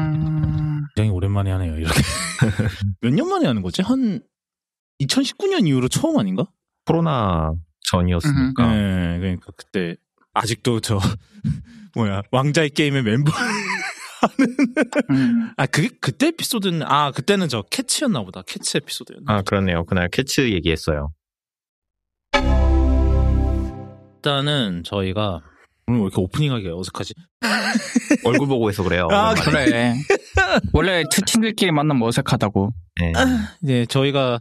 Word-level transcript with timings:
음... 0.00 0.82
굉장히 0.94 1.10
오랜만에 1.10 1.50
하네요. 1.52 1.76
이렇게 1.76 2.00
몇 3.00 3.12
년 3.14 3.28
만에 3.28 3.46
하는 3.46 3.62
거지? 3.62 3.82
한 3.82 4.20
2019년 5.00 5.66
이후로 5.66 5.88
처음 5.88 6.18
아닌가? 6.18 6.44
코로나 6.86 7.52
전이었으니까. 7.90 8.66
네, 8.74 9.18
그러니까 9.18 9.52
그때 9.56 9.96
아직도 10.34 10.80
저 10.80 10.98
뭐야 11.96 12.22
왕자의 12.30 12.70
게임의 12.70 13.02
멤버 13.02 13.30
하는 14.20 14.56
음. 15.10 15.50
아 15.56 15.66
그게 15.66 15.88
그때 16.00 16.28
에피소드는 16.28 16.82
아 16.84 17.10
그때는 17.10 17.48
저 17.48 17.62
캐치였나 17.62 18.22
보다 18.22 18.42
캐치 18.42 18.76
에피소드였나 18.78 19.32
아 19.32 19.42
그렇네요. 19.42 19.84
그날 19.86 20.08
캐츠 20.08 20.50
얘기했어요. 20.52 21.12
일단은 24.16 24.82
저희가 24.84 25.40
오늘 25.90 26.00
왜 26.00 26.04
이렇게 26.06 26.20
오프닝하기 26.20 26.68
어색하지? 26.68 27.14
얼굴 28.24 28.46
보고 28.46 28.68
해서 28.68 28.82
그래요. 28.84 29.08
아. 29.10 29.34
그래. 29.34 29.94
원래 30.72 31.02
투팀들끼리 31.10 31.72
만나면 31.72 32.06
어색하다고. 32.06 32.70
네. 33.00 33.12
네 33.60 33.86
저희가 33.86 34.40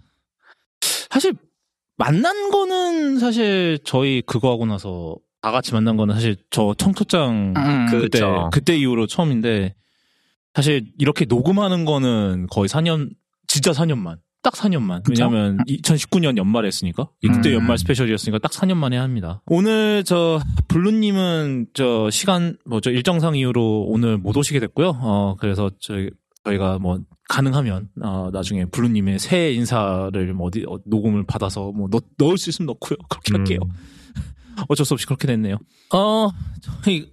사실 1.09 1.34
만난 1.98 2.52
거는 2.52 3.17
사실 3.20 3.80
저희 3.84 4.21
그거 4.26 4.52
하고 4.52 4.66
나서 4.66 5.16
다 5.41 5.52
같이 5.52 5.73
만난 5.73 5.98
거는 5.98 6.13
사실 6.13 6.38
저 6.52 6.76
청초장 6.77 7.54
음. 7.57 7.85
그- 7.90 8.02
그때 8.02 8.20
그쵸. 8.20 8.49
그때 8.54 8.77
이후로 8.77 9.07
처음인데 9.07 9.73
사실 10.54 10.85
이렇게 10.99 11.26
녹음하는 11.26 11.84
거는 11.85 12.48
거의 12.52 12.68
4년 12.70 13.09
진짜 13.48 13.71
4년만 13.71 14.18
딱 14.41 14.53
4년만. 14.53 15.03
그쵸? 15.03 15.25
왜냐면 15.25 15.57
2019년 15.67 16.38
연말에 16.38 16.67
했으니까. 16.67 17.09
이 17.21 17.27
그때 17.27 17.49
음. 17.49 17.55
연말 17.55 17.77
스페셜이었으니까 17.77 18.39
딱 18.39 18.52
4년 18.52 18.75
만에 18.77 18.98
합니다. 18.98 19.41
오늘 19.48 20.03
저 20.05 20.39
블루님은 20.67 21.67
저 21.73 22.09
시간 22.09 22.57
뭐 22.65 22.79
저 22.81 22.89
일정상 22.91 23.35
이유로 23.35 23.85
오늘 23.88 24.17
못 24.17 24.35
오시게 24.38 24.59
됐고요. 24.62 24.98
어 25.02 25.35
그래서 25.39 25.70
저희 25.79 26.09
저희가 26.45 26.79
뭐 26.79 26.99
가능하면 27.27 27.89
어 28.02 28.29
나중에 28.31 28.65
블루님의 28.65 29.20
새해 29.20 29.51
인사를 29.54 30.34
뭐 30.34 30.48
어디 30.48 30.63
어, 30.68 30.79
녹음을 30.85 31.26
받아서 31.26 31.71
뭐 31.74 31.90
넣, 31.91 32.01
넣을 32.18 32.37
수 32.37 32.49
있으면 32.49 32.68
넣고요. 32.68 32.98
그렇게 33.09 33.34
할게요. 33.35 33.59
음, 33.63 34.63
어쩔 34.70 34.85
수 34.85 34.93
없이 34.93 35.05
그렇게 35.05 35.27
됐네요. 35.27 35.57
어, 35.93 36.29
저희, 36.84 37.09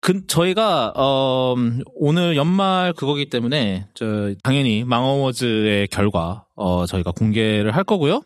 그, 0.00 0.26
저희가, 0.26 0.92
어, 0.96 1.54
오늘 1.94 2.36
연말 2.36 2.92
그거기 2.94 3.30
때문에, 3.30 3.86
저, 3.94 4.34
당연히 4.42 4.82
망어워즈의 4.84 5.88
결과, 5.88 6.43
어, 6.56 6.86
저희가 6.86 7.12
공개를 7.12 7.74
할 7.74 7.84
거고요. 7.84 8.22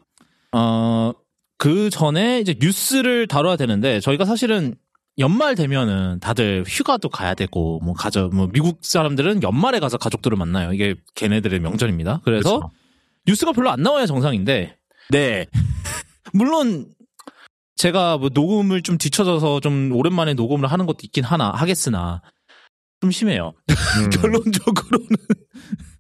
어, 0.52 1.12
그 1.56 1.90
전에 1.90 2.40
이제 2.40 2.54
뉴스를 2.60 3.26
다뤄야 3.26 3.56
되는데, 3.56 4.00
저희가 4.00 4.24
사실은 4.24 4.74
연말 5.18 5.54
되면은 5.54 6.20
다들 6.20 6.64
휴가도 6.66 7.08
가야 7.08 7.34
되고, 7.34 7.80
뭐, 7.82 7.94
가져, 7.94 8.30
뭐, 8.32 8.48
미국 8.52 8.78
사람들은 8.82 9.42
연말에 9.42 9.80
가서 9.80 9.98
가족들을 9.98 10.36
만나요. 10.36 10.72
이게 10.72 10.94
걔네들의 11.14 11.58
명절입니다. 11.60 12.20
그래서, 12.24 12.60
그쵸. 12.60 12.70
뉴스가 13.26 13.52
별로 13.52 13.70
안 13.70 13.82
나와야 13.82 14.06
정상인데, 14.06 14.76
네. 15.10 15.46
물론, 16.32 16.86
제가 17.76 18.18
뭐 18.18 18.28
녹음을 18.32 18.82
좀 18.82 18.98
뒤쳐져서 18.98 19.60
좀 19.60 19.92
오랜만에 19.92 20.34
녹음을 20.34 20.70
하는 20.70 20.84
것도 20.86 20.98
있긴 21.04 21.24
하나, 21.24 21.50
하겠으나, 21.50 22.22
좀 23.00 23.10
심해요. 23.10 23.52
음. 23.70 24.10
결론적으로는. 24.10 25.08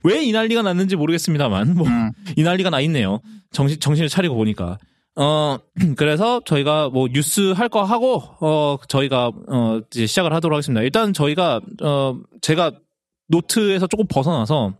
왜 0.04 0.24
이 0.24 0.32
난리가 0.32 0.62
났는지 0.62 0.96
모르겠습니다만, 0.96 1.74
뭐, 1.74 1.86
음. 1.86 2.10
이 2.36 2.42
난리가 2.42 2.70
나 2.70 2.80
있네요. 2.82 3.20
정신, 3.50 3.78
정신을 3.80 4.08
차리고 4.08 4.34
보니까. 4.36 4.78
어, 5.16 5.58
그래서 5.96 6.40
저희가 6.44 6.88
뭐 6.90 7.08
뉴스 7.12 7.52
할 7.52 7.68
거 7.68 7.82
하고, 7.82 8.22
어, 8.40 8.76
저희가, 8.88 9.32
어, 9.48 9.80
이제 9.90 10.06
시작을 10.06 10.32
하도록 10.32 10.54
하겠습니다. 10.56 10.82
일단 10.82 11.12
저희가, 11.12 11.60
어, 11.82 12.16
제가 12.40 12.72
노트에서 13.28 13.86
조금 13.88 14.06
벗어나서 14.08 14.74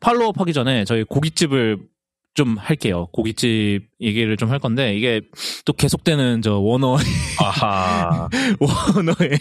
팔로업 0.00 0.40
하기 0.40 0.52
전에 0.52 0.84
저희 0.84 1.04
고깃집을 1.04 1.78
좀 2.34 2.56
할게요. 2.56 3.08
고깃집 3.12 3.88
얘기를 4.00 4.36
좀 4.36 4.50
할 4.50 4.58
건데, 4.58 4.96
이게 4.96 5.20
또 5.64 5.72
계속되는 5.72 6.42
저 6.42 6.58
워너, 6.58 6.96
아하. 7.40 8.28
워너의 8.60 9.38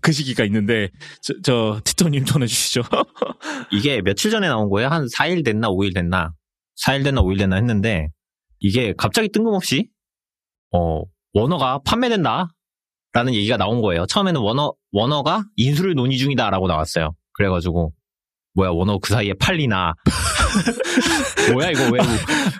그 0.00 0.12
시기가 0.12 0.44
있는데, 0.44 0.88
저, 1.22 1.34
저 1.42 1.80
티토님 1.84 2.24
전해주시죠. 2.24 2.82
이게 3.72 4.00
며칠 4.02 4.30
전에 4.30 4.48
나온 4.48 4.68
거예요. 4.70 4.88
한 4.88 5.06
4일 5.06 5.44
됐나 5.44 5.68
5일 5.68 5.94
됐나. 5.94 6.32
4일 6.86 7.04
됐나 7.04 7.20
5일 7.22 7.38
됐나 7.38 7.56
했는데 7.56 8.08
이게 8.58 8.94
갑자기 8.96 9.28
뜬금없이 9.28 9.88
어, 10.72 11.02
워너가 11.34 11.80
판매된다. 11.84 12.48
라는 13.12 13.34
얘기가 13.34 13.56
나온 13.56 13.82
거예요. 13.82 14.06
처음에는 14.06 14.40
워너 14.40 14.72
워너가 14.92 15.42
인수를 15.56 15.94
논의 15.94 16.16
중이다라고 16.16 16.68
나왔어요. 16.68 17.10
그래가지고 17.34 17.92
뭐야 18.54 18.70
워너 18.70 18.98
그 18.98 19.12
사이에 19.12 19.34
팔리나 19.34 19.94
뭐야 21.52 21.70
이거 21.70 21.82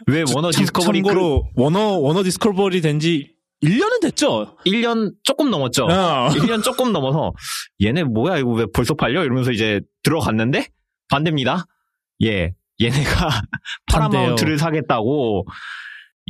왜왜 0.06 0.24
워너 0.34 0.50
참- 0.52 0.62
디스커버리 0.62 1.02
그 1.02 1.08
참고로 1.08 1.50
워너 1.56 1.98
워너 1.98 2.22
디스커버리 2.22 2.80
된 2.80 2.98
지 3.00 3.34
1년은 3.62 4.00
됐죠. 4.00 4.56
1년 4.66 5.12
조금 5.22 5.50
넘었죠. 5.50 5.86
아. 5.90 6.30
1년 6.30 6.62
조금 6.64 6.92
넘어서 6.92 7.32
얘네 7.82 8.04
뭐야 8.04 8.38
이거 8.38 8.52
왜 8.52 8.64
벌써 8.72 8.94
팔려 8.94 9.22
이러면서 9.22 9.52
이제 9.52 9.80
들어갔는데 10.02 10.66
반대입니다. 11.10 11.66
예, 12.24 12.52
얘네가 12.80 13.28
파라마운트를 13.92 14.56
사겠다고 14.58 15.46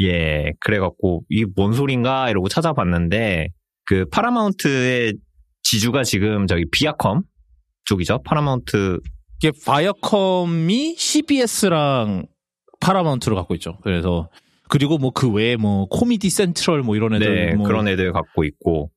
예 0.03 0.53
그래 0.60 0.78
갖고 0.81 1.22
이뭔 1.28 1.72
소린가 1.72 2.31
이러고 2.31 2.48
찾아봤는데 2.48 3.48
그 3.84 4.06
파라마운트의 4.10 5.15
지주가 5.62 6.03
지금 6.03 6.48
저기 6.48 6.65
Viacom 6.72 7.22
쪽이죠. 7.84 8.22
파라마운트 8.25 8.98
이게 9.43 9.53
Viacom이 9.66 10.97
CBS랑 10.97 12.27
파라마운트를 12.81 13.37
갖고 13.37 13.55
있죠. 13.55 13.78
그래서 13.83 14.28
그리고 14.69 14.99
뭐 14.99 15.11
그 15.11 15.31
외에 15.31 15.56
뭐 15.56 15.87
코미디 15.87 16.31
센트럴 16.31 16.83
뭐 16.83 16.97
이런 16.97 17.15
애들 17.15 17.47
네 17.47 17.55
뭐 17.55 17.67
그런 17.67 17.89
애들 17.89 18.12
갖고 18.12 18.45
있고 18.45 18.91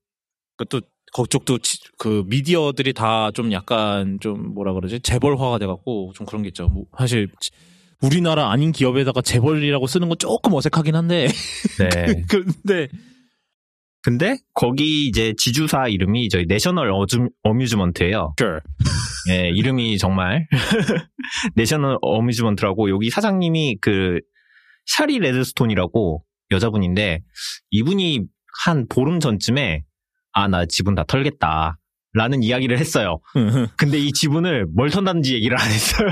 또 0.69 0.81
그쪽도 1.15 1.59
치- 1.59 1.79
그 1.97 2.23
미디어들이 2.27 2.93
다 2.93 3.31
좀 3.33 3.51
약간 3.51 4.17
좀 4.21 4.53
뭐라 4.53 4.73
그러지 4.73 4.99
재벌화가 5.01 5.59
돼갖고 5.59 6.11
좀 6.15 6.25
그런 6.25 6.41
게 6.43 6.49
있죠. 6.49 6.67
뭐 6.67 6.85
사실 6.97 7.29
지- 7.39 7.51
우리나라 8.01 8.51
아닌 8.51 8.71
기업에다가 8.71 9.21
재벌이라고 9.21 9.87
쓰는 9.87 10.09
건 10.09 10.17
조금 10.17 10.53
어색하긴 10.53 10.95
한데 10.95 11.27
네 11.79 12.23
근데 12.29 12.87
근데 14.03 14.37
거기 14.53 15.07
이제 15.07 15.33
지주사 15.37 15.87
이름이 15.87 16.27
저희 16.29 16.45
내셔널 16.45 16.91
어주, 16.91 17.29
어뮤즈먼트예요. 17.43 18.35
sure. 18.39 18.59
예, 19.31 19.49
이름이 19.49 19.97
정말 19.97 20.45
National 21.55 21.97
Amusement라고 22.01 22.89
여기 22.89 23.09
사장님이 23.09 23.77
그 23.81 24.19
샤리 24.85 25.19
레드스톤이라고 25.19 26.23
여자분인데 26.51 27.21
이분이 27.71 28.21
한 28.65 28.87
보름 28.89 29.19
전쯤에 29.21 29.83
아 30.33 30.47
나 30.47 30.65
지분 30.65 30.95
다 30.95 31.03
털겠다 31.07 31.79
라는 32.13 32.43
이야기를 32.43 32.77
했어요. 32.79 33.19
근데 33.77 33.97
이 33.99 34.11
지분을 34.11 34.65
뭘 34.75 34.89
턴다는지 34.89 35.33
얘기를 35.35 35.57
안 35.59 35.65
했어요. 35.71 36.09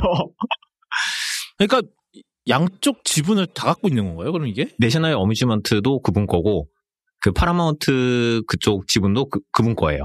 그러니까 1.57 1.81
양쪽 2.47 3.03
지분을 3.03 3.47
다 3.47 3.65
갖고 3.67 3.87
있는 3.87 4.05
건가요? 4.07 4.31
그럼 4.31 4.47
이게? 4.47 4.69
National 4.79 5.13
Amusement도 5.13 6.01
그분 6.01 6.25
거고 6.25 6.67
그 7.21 7.31
파라마운트 7.31 8.41
그쪽 8.47 8.87
지분도 8.87 9.29
그, 9.29 9.39
그분 9.51 9.75
거예요. 9.75 10.03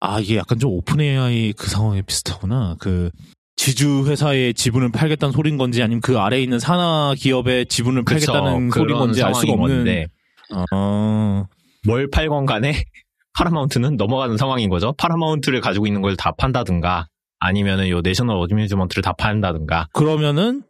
아 0.00 0.18
이게 0.20 0.36
약간 0.36 0.58
좀 0.58 0.70
OpenAI 0.72 1.52
그 1.52 1.68
상황에 1.68 2.02
비슷하구나. 2.02 2.76
그 2.80 3.10
지주 3.56 4.04
회사의 4.06 4.54
지분을 4.54 4.90
팔겠다는 4.90 5.32
소린 5.32 5.58
건지 5.58 5.82
아니면 5.82 6.00
그 6.00 6.18
아래에 6.18 6.40
있는 6.42 6.58
산하 6.58 7.14
기업의 7.16 7.66
지분을 7.66 8.04
그쵸, 8.04 8.32
팔겠다는 8.32 8.70
소린 8.70 8.96
건지 8.96 9.22
알 9.22 9.34
수가 9.34 9.52
없는. 9.52 9.76
건데 9.76 10.06
아, 10.70 11.44
뭘 11.86 12.08
팔건 12.10 12.46
간에 12.46 12.72
파라마운트는 13.38 13.96
넘어가는 13.96 14.36
상황인 14.38 14.70
거죠. 14.70 14.92
파라마운트를 14.98 15.60
가지고 15.60 15.86
있는 15.86 16.00
걸 16.02 16.16
다 16.16 16.32
판다든가 16.32 17.06
아니면은 17.38 17.88
요 17.88 18.00
National 18.00 18.36
Amusement를 18.36 19.02
다 19.02 19.12
판다든가 19.12 19.88
그러면은 19.92 20.62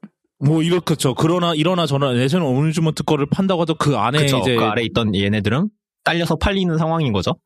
뭐 0.44 0.62
이렇겠죠 0.62 1.14
그러나 1.14 1.54
이러나 1.54 1.86
저러나 1.86 2.14
National 2.18 2.48
Amusement 2.48 3.02
거를 3.04 3.26
판다고 3.30 3.62
해도 3.62 3.74
그 3.74 3.96
안에 3.96 4.20
그쵸. 4.20 4.38
이제 4.38 4.56
그 4.56 4.64
아래 4.64 4.82
있던 4.82 5.14
얘네들은 5.14 5.68
딸려서 6.04 6.36
팔리는 6.36 6.76
상황인 6.78 7.12
거죠. 7.12 7.36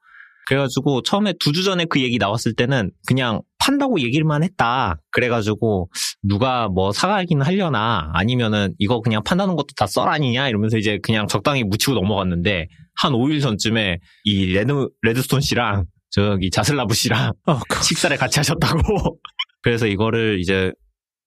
그래가지고 0.47 1.03
처음에 1.03 1.33
두 1.41 1.53
주 1.53 1.65
전에 1.65 1.87
그 1.87 2.01
얘기 2.03 2.19
나왔을 2.19 2.55
때는 2.55 2.91
그냥 3.07 3.41
판다고 3.59 3.99
얘기만 4.01 4.43
했다. 4.45 4.97
그래가지고 5.11 5.89
누가 6.23 6.69
뭐 6.69 6.93
사가긴 6.93 7.41
하려나 7.43 8.11
아니면은 8.13 8.75
이거 8.79 9.01
그냥 9.01 9.23
판다는 9.25 9.57
것도 9.57 9.69
다 9.77 9.87
썰 9.87 10.09
아니냐 10.09 10.49
이러면서 10.49 10.77
이제 10.77 10.99
그냥 11.03 11.27
적당히 11.27 11.65
묻히고 11.65 11.95
넘어갔는데 11.95 12.69
한 12.97 13.13
5일 13.13 13.41
전쯤에 13.41 13.99
이 14.25 14.47
레드 14.53 14.87
레드스톤 15.03 15.41
씨랑 15.41 15.87
저기 16.11 16.51
자슬라브 16.51 16.95
씨랑 16.95 17.33
어, 17.47 17.59
그- 17.69 17.83
식사를 17.83 18.15
같이 18.19 18.39
하셨다고. 18.39 19.19
그래서 19.63 19.87
이거를 19.87 20.39
이제 20.41 20.71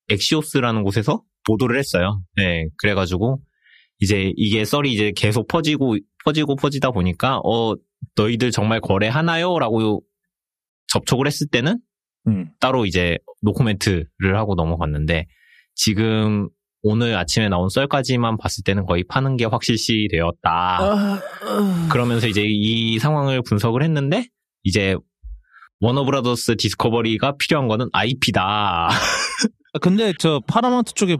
Axios라는 0.09 0.83
곳에서 0.83 1.21
보도를 1.47 1.79
했어요. 1.79 2.21
네, 2.35 2.67
그래가지고 2.77 3.41
이제 3.99 4.31
이게 4.35 4.65
썰이 4.65 4.91
이제 4.91 5.11
계속 5.15 5.47
퍼지고 5.47 5.97
퍼지고 6.23 6.55
퍼지다 6.55 6.91
보니까 6.91 7.39
어 7.43 7.75
너희들 8.15 8.51
정말 8.51 8.81
거래하나요?라고 8.81 10.03
접촉을 10.87 11.25
했을 11.25 11.47
때는 11.47 11.79
음. 12.27 12.49
따로 12.59 12.85
이제 12.85 13.17
노코멘트를 13.41 14.35
하고 14.35 14.55
넘어갔는데 14.55 15.25
지금 15.73 16.49
오늘 16.83 17.15
아침에 17.17 17.49
나온 17.49 17.69
썰까지만 17.69 18.37
봤을 18.37 18.63
때는 18.63 18.85
거의 18.85 19.03
파는 19.03 19.37
게 19.37 19.45
확실시 19.45 20.07
되었다. 20.11 20.77
아, 20.79 21.21
그러면서 21.91 22.27
이제 22.27 22.43
이 22.45 22.99
상황을 22.99 23.41
분석을 23.41 23.83
했는데 23.83 24.27
이제 24.63 24.95
워너브라더스 25.79 26.55
디스커버리가 26.57 27.35
필요한 27.37 27.67
거는 27.67 27.89
IP다. 27.91 28.87
아, 28.87 28.89
근데 29.81 30.13
저 30.19 30.41
파라마운트 30.47 30.93
쪽에 30.93 31.17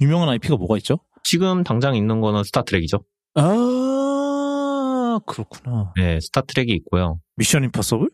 유명한 0.00 0.28
IP가 0.28 0.56
뭐가 0.56 0.76
있죠? 0.78 0.98
지금 1.24 1.64
당장 1.64 1.96
있는 1.96 2.20
거는 2.20 2.44
Star 2.44 2.61
Trek이죠. 2.61 2.98
아 3.34 5.18
그렇구나. 5.26 5.92
네, 5.96 6.18
Star 6.20 6.43
Trek이 6.43 6.72
있고요. 6.72 7.20
Mission 7.36 7.64
Impossible? 7.64 8.08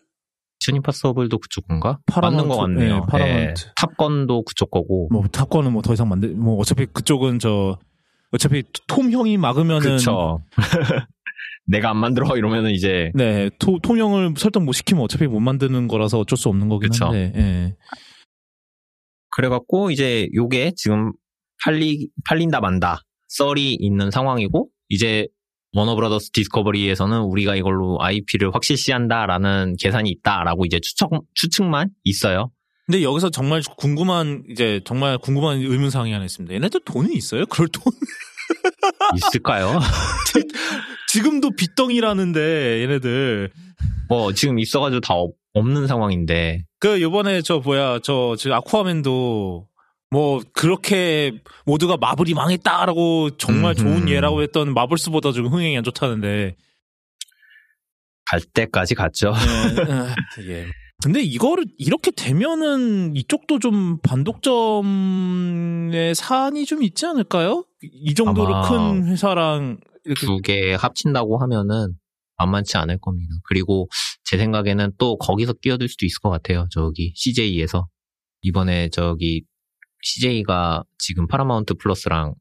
Mission 0.60 0.76
Impossible도 0.76 1.38
그쪽 1.38 1.66
건가? 1.66 1.98
파라마운트, 2.06 2.36
맞는 2.42 2.48
것 2.48 2.56
같네요. 2.62 2.94
네, 3.00 3.00
파라마운트. 3.08 3.64
네, 3.64 3.72
Top 3.76 4.02
Gun도 4.02 4.44
그쪽 4.44 4.70
거고. 4.70 5.08
뭐 5.10 5.24
Top 5.26 5.41
Gun은 5.41 5.72
뭐 5.72 5.82
더 5.82 5.92
이상 5.92 6.08
만들 6.08 6.30
뭐 6.34 6.56
어차피 6.58 6.86
그쪽은 6.86 7.38
저 7.40 7.78
어차피 8.30 8.62
톰 8.86 9.10
형이 9.10 9.36
막으면은 9.36 9.96
그쵸. 9.96 10.40
내가 11.66 11.90
안 11.90 11.96
만들어 11.96 12.36
이러면은 12.36 12.70
이제 12.72 13.10
네, 13.14 13.50
토, 13.58 13.78
톰 13.80 13.98
형을 13.98 14.34
설득 14.36 14.62
못 14.62 14.72
시키면 14.72 15.02
어차피 15.04 15.26
못 15.26 15.40
만드는 15.40 15.86
거라서 15.88 16.18
어쩔 16.18 16.36
수 16.36 16.48
없는 16.48 16.68
거긴 16.68 16.90
그쵸. 16.90 17.06
한데. 17.06 17.32
예. 17.36 17.76
그래갖고 19.36 19.90
이제 19.90 20.28
요게 20.34 20.72
지금 20.76 21.12
팔리 21.64 22.08
팔린다 22.26 22.60
만다 22.60 23.02
썰이 23.28 23.74
있는 23.80 24.10
상황이고 24.10 24.68
이제 24.88 25.26
워너브라더스 25.74 26.32
디스커버리에서는 26.32 27.20
우리가 27.22 27.56
이걸로 27.56 27.98
IP를 28.00 28.54
확실시한다라는 28.54 29.76
계산이 29.78 30.10
있다라고 30.10 30.66
이제 30.66 30.80
추측 30.80 31.08
추측만 31.34 31.88
있어요. 32.04 32.50
근데 32.86 33.02
여기서 33.02 33.30
정말 33.30 33.62
궁금한 33.78 34.42
이제 34.50 34.80
정말 34.84 35.16
궁금한 35.16 35.58
의문사항이 35.58 36.12
하나 36.12 36.24
있습니다. 36.24 36.54
얘네들 36.54 36.80
돈이 36.84 37.14
있어요? 37.14 37.46
그럴 37.46 37.68
돈 37.68 37.84
있을까요? 39.16 39.80
지금도 41.08 41.50
빚덩이라는데 41.56 42.82
얘네들 42.82 43.50
뭐 44.08 44.32
지금 44.34 44.58
있어가지고 44.58 45.00
다 45.00 45.14
없, 45.14 45.32
없는 45.54 45.86
상황인데 45.86 46.64
그 46.80 47.00
요번에 47.00 47.40
저 47.40 47.60
뭐야 47.60 48.00
저 48.02 48.34
지금 48.36 48.56
아쿠아맨도 48.56 49.68
뭐 50.12 50.42
그렇게 50.52 51.40
모두가 51.64 51.96
마블이 51.96 52.34
망했다라고 52.34 53.38
정말 53.38 53.74
좋은. 53.74 54.10
예라고 54.10 54.42
했던 54.42 54.74
마블스보다 54.74 55.32
지금 55.32 55.50
흥행이 55.50 55.78
안 55.78 55.84
좋다는데 55.84 56.54
갈 58.26 58.40
때까지 58.40 58.94
갔죠. 58.94 59.32
예, 60.38 60.42
예. 60.50 60.66
근데 61.02 61.22
이거를 61.22 61.64
이렇게 61.78 62.10
되면은 62.10 63.16
이쪽도 63.16 63.58
좀 63.58 63.98
반독점의 64.02 64.84
사안이 66.14 66.66
좀 66.66 66.82
있지 66.82 67.06
않을까요? 67.06 67.64
이 67.82 68.12
정도로 68.14 68.62
큰 68.68 69.06
회사랑 69.06 69.78
두 70.20 70.40
개 70.42 70.74
합친다고 70.74 71.38
하면은 71.38 71.94
만만치 72.36 72.76
않을 72.76 72.98
겁니다. 72.98 73.32
그리고 73.44 73.88
제 74.24 74.36
생각에는 74.36 74.92
또 74.98 75.16
거기서 75.18 75.54
끼어들 75.54 75.88
수도 75.88 76.04
있을 76.06 76.20
것 76.20 76.28
같아요. 76.30 76.66
저기 76.70 77.12
CJ에서 77.16 77.88
이번에 78.42 78.88
저기 78.90 79.42
CJ가 80.02 80.84
지금 80.98 81.26
파라마운트 81.26 81.74
플러스랑 81.74 82.34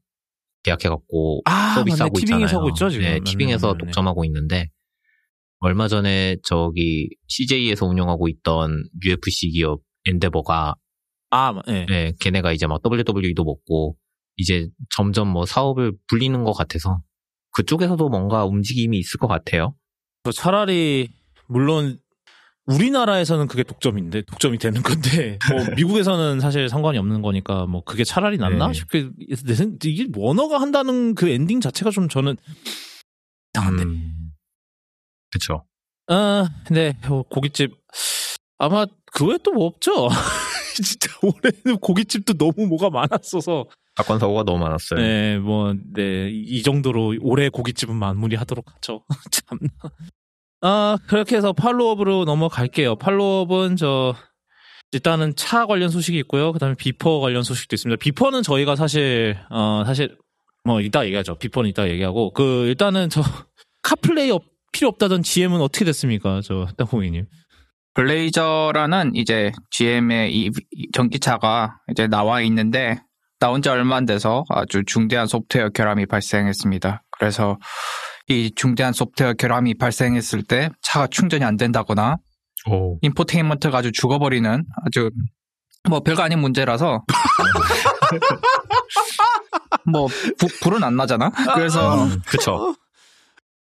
계약해갖고 0.62 1.42
아, 1.46 1.74
서비스하고 1.74 2.18
있잖아요. 2.20 2.46
하고 2.46 2.68
있죠, 2.70 2.90
지금. 2.90 3.04
네, 3.04 3.20
티빙에서 3.24 3.68
맞네, 3.68 3.78
맞네. 3.78 3.90
독점하고 3.90 4.24
있는데 4.26 4.68
얼마 5.58 5.88
전에 5.88 6.36
저기 6.44 7.08
CJ에서 7.28 7.86
운영하고 7.86 8.28
있던 8.28 8.84
UFC 9.04 9.50
기업 9.50 9.80
엔데버가 10.06 10.74
아, 11.30 11.54
예. 11.68 11.86
네, 11.86 12.12
걔네가 12.20 12.52
이제 12.52 12.66
막 12.66 12.82
WWE도 12.84 13.44
먹고 13.44 13.96
이제 14.36 14.68
점점 14.94 15.28
뭐 15.28 15.46
사업을 15.46 15.92
불리는 16.08 16.44
것 16.44 16.52
같아서 16.52 17.00
그쪽에서도 17.54 18.08
뭔가 18.08 18.44
움직임이 18.44 18.98
있을 18.98 19.18
것 19.18 19.28
같아요. 19.28 19.74
저 20.24 20.32
차라리 20.32 21.10
물론 21.48 21.98
우리나라에서는 22.66 23.48
그게 23.48 23.62
독점인데 23.64 24.22
독점이 24.22 24.58
되는 24.58 24.82
건데 24.82 25.38
뭐 25.50 25.58
미국에서는 25.76 26.40
사실 26.40 26.68
상관이 26.68 26.96
없는 26.98 27.22
거니까 27.22 27.66
뭐 27.66 27.82
그게 27.82 28.04
차라리 28.04 28.38
낫나 28.38 28.68
네. 28.68 28.72
싶게 28.72 29.10
내 29.44 29.54
생, 29.54 29.76
이게 29.84 30.06
워너가 30.14 30.60
한다는 30.60 31.14
그 31.14 31.28
엔딩 31.28 31.60
자체가 31.60 31.90
좀 31.90 32.08
저는 32.08 32.36
이상한데. 33.54 33.82
음, 33.82 34.32
그쵸. 35.30 35.64
아, 36.08 36.48
네, 36.70 36.96
어, 37.08 37.22
고깃집. 37.24 37.72
아마 38.58 38.86
그 39.12 39.26
외에 39.26 39.38
또 39.42 39.52
뭐 39.52 39.66
없죠? 39.66 40.08
진짜 40.76 41.10
올해는 41.22 41.78
고깃집도 41.80 42.34
너무 42.34 42.66
뭐가 42.66 42.90
많았어서. 42.90 43.66
사건 43.96 44.18
사고가 44.18 44.42
너무 44.44 44.58
많았어요. 44.60 44.98
네, 45.00 45.38
뭐, 45.38 45.74
네, 45.94 46.30
이- 46.30 46.44
이 46.46 46.62
정도로 46.62 47.14
올해 47.20 47.48
고깃집은 47.50 47.94
마무리하도록 47.94 48.64
하죠. 48.76 49.04
참나. 49.30 49.68
아, 50.62 50.96
그렇게 51.08 51.36
해서 51.36 51.52
팔로업으로 51.52 52.24
넘어갈게요. 52.24 52.96
팔로업은 52.96 53.76
저, 53.76 54.14
일단은 54.92 55.34
차 55.36 55.66
관련 55.66 55.88
소식이 55.88 56.16
있고요. 56.20 56.52
그 56.52 56.58
다음에 56.58 56.74
비퍼 56.76 57.18
관련 57.20 57.42
소식도 57.42 57.74
있습니다. 57.74 57.98
비퍼는 58.00 58.42
저희가 58.42 58.76
사실, 58.76 59.36
어, 59.50 59.82
사실, 59.84 60.16
뭐, 60.64 60.80
이따 60.80 61.04
얘기하죠. 61.04 61.36
비퍼는 61.36 61.68
이따 61.70 61.88
얘기하고. 61.88 62.32
그, 62.32 62.66
일단은 62.66 63.08
저, 63.10 63.22
카플레이 63.82 64.30
없- 64.30 64.44
필요 64.72 64.88
없다던 64.88 65.22
GM은 65.22 65.60
어떻게 65.60 65.84
됐습니까? 65.84 66.40
저, 66.44 66.66
땅콩이님. 66.76 67.26
블레이저라는 67.94 69.16
이제 69.16 69.52
GM의 69.70 70.34
이, 70.34 70.50
이 70.70 70.88
전기차가 70.92 71.76
이제 71.90 72.06
나와 72.06 72.40
있는데 72.42 72.98
나온 73.38 73.60
지 73.60 73.68
얼마 73.68 73.96
안 73.96 74.06
돼서 74.06 74.44
아주 74.48 74.82
중대한 74.86 75.26
소프트웨어 75.26 75.68
결함이 75.70 76.06
발생했습니다. 76.06 77.02
그래서 77.10 77.58
이 78.28 78.52
중대한 78.54 78.92
소프트웨어 78.92 79.34
결함이 79.34 79.74
발생했을 79.74 80.42
때 80.42 80.70
차가 80.82 81.06
충전이 81.06 81.44
안 81.44 81.56
된다거나 81.56 82.16
오. 82.70 82.98
인포테인먼트가 83.02 83.78
아주 83.78 83.90
죽어버리는 83.92 84.64
아주 84.86 85.10
뭐 85.88 86.00
별거 86.00 86.22
아닌 86.22 86.38
문제라서 86.38 87.02
뭐 89.90 90.06
부- 90.38 90.48
불은 90.62 90.84
안 90.84 90.96
나잖아. 90.96 91.30
그래서 91.54 92.06
그쵸. 92.26 92.74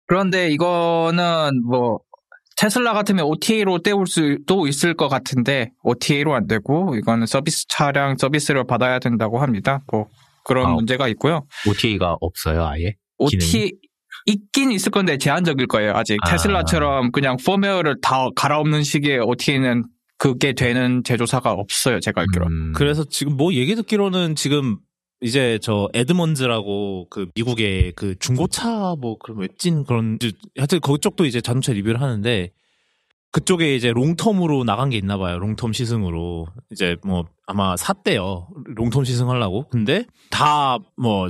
그런데 0.07 0.49
이거는 0.49 1.63
뭐 1.65 1.99
테슬라 2.57 2.93
같으면 2.93 3.25
OTA로 3.25 3.81
때울 3.83 4.05
수도 4.05 4.67
있을 4.67 4.95
것 4.95 5.07
같은데 5.07 5.71
OTA로 5.83 6.35
안 6.35 6.47
되고 6.47 6.95
이거는 6.95 7.25
서비스 7.25 7.65
차량 7.69 8.17
서비스를 8.17 8.65
받아야 8.65 8.99
된다고 8.99 9.39
합니다. 9.41 9.79
뭐 9.91 10.07
그런 10.43 10.67
아. 10.67 10.69
문제가 10.71 11.07
있고요. 11.09 11.45
OTA가 11.69 12.17
없어요, 12.19 12.65
아예? 12.65 12.95
OTA 13.17 13.71
있긴 14.25 14.71
있을 14.71 14.91
건데 14.91 15.17
제한적일 15.17 15.67
거예요. 15.67 15.93
아직 15.95 16.17
아. 16.23 16.29
테슬라처럼 16.31 17.11
그냥 17.11 17.37
펌웨어를 17.43 17.97
다 18.01 18.27
갈아엎는 18.35 18.83
식의 18.83 19.19
OTA는 19.19 19.85
그게 20.17 20.53
되는 20.53 21.03
제조사가 21.03 21.51
없어요. 21.51 21.99
제가 21.99 22.21
알기로. 22.21 22.45
는 22.49 22.51
음, 22.51 22.73
그래서 22.75 23.05
지금 23.05 23.37
뭐 23.37 23.53
얘기 23.53 23.75
듣기로는 23.75 24.35
지금 24.35 24.77
이제 25.21 25.59
저 25.61 25.89
에드먼즈라고 25.93 27.07
그 27.09 27.27
미국의 27.35 27.93
그 27.95 28.15
중고차 28.19 28.95
뭐 28.99 29.17
그런 29.17 29.39
웹진 29.39 29.83
그런 29.85 30.17
이제 30.21 30.31
하여튼 30.57 30.79
그쪽도 30.81 31.25
이제 31.25 31.41
자동차 31.41 31.73
리뷰를 31.73 32.01
하는데 32.01 32.51
그쪽에 33.31 33.75
이제 33.75 33.91
롱텀으로 33.91 34.65
나간 34.65 34.89
게 34.89 34.97
있나 34.97 35.17
봐요. 35.17 35.37
롱텀 35.39 35.73
시승으로 35.73 36.47
이제 36.71 36.95
뭐 37.05 37.25
아마 37.45 37.77
샀대요. 37.77 38.47
long-term 38.75 39.05
시승하려고. 39.05 39.67
근데 39.69 40.05
다 40.31 40.79
뭐 40.97 41.29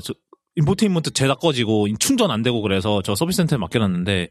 인포테인먼트 0.59 1.11
죄다 1.11 1.35
꺼지고 1.35 1.87
충전 1.97 2.31
안 2.31 2.41
되고 2.41 2.61
그래서 2.61 3.01
저 3.01 3.15
서비스 3.15 3.37
센터에 3.37 3.57
맡겨놨는데 3.57 4.29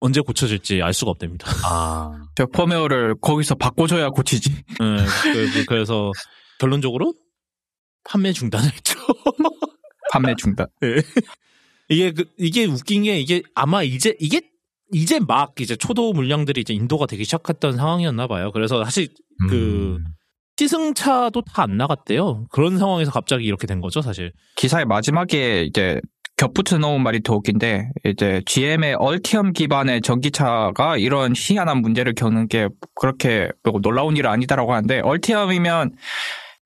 언제 0.00 0.20
고쳐질지 0.20 0.82
알 0.82 0.92
수가 0.92 1.12
없답니다. 1.12 1.48
아, 1.64 2.10
저 2.34 2.46
펌웨어를 2.46 3.14
거기서 3.20 3.54
바꿔줘야 3.54 4.08
고치지. 4.10 4.50
네, 4.80 5.46
그- 5.52 5.64
그래서 5.66 6.10
결론적으로 6.58 7.14
판매 8.04 8.32
중단했죠. 8.32 8.98
판매 10.12 10.34
중단. 10.36 10.66
이게 11.88 12.10
그, 12.12 12.24
이게 12.38 12.64
웃긴 12.64 13.04
게 13.04 13.20
이게 13.20 13.42
아마 13.54 13.82
이제 13.84 14.16
이게 14.18 14.40
이제 14.92 15.20
막 15.20 15.54
이제 15.60 15.76
초도 15.76 16.12
물량들이 16.12 16.60
이제 16.62 16.74
인도가 16.74 17.06
되기 17.06 17.24
시작했던 17.24 17.76
상황이었나 17.76 18.26
봐요. 18.26 18.50
그래서 18.52 18.82
사실 18.84 19.08
그 19.48 19.98
음, 20.00 20.04
시승차도 20.56 21.42
다 21.42 21.62
안 21.62 21.76
나갔대요. 21.76 22.46
그런 22.50 22.78
상황에서 22.78 23.10
갑자기 23.10 23.44
이렇게 23.44 23.66
된 23.66 23.80
거죠, 23.80 24.02
사실. 24.02 24.32
기사의 24.56 24.84
마지막에 24.86 25.62
이제 25.62 26.00
겹붙여 26.36 26.78
놓은 26.78 27.02
말이 27.02 27.22
더 27.22 27.34
웃긴데 27.34 27.90
이제 28.04 28.42
GM의 28.46 28.94
얼티엄 28.94 29.52
기반의 29.52 30.00
전기차가 30.00 30.96
이런 30.96 31.34
희한한 31.36 31.80
문제를 31.82 32.14
겪는 32.14 32.48
게 32.48 32.68
그렇게 32.96 33.48
뭐 33.62 33.80
놀라운 33.80 34.16
일은 34.16 34.28
아니다라고 34.30 34.72
하는데 34.72 35.00
얼티엄이면 35.00 35.92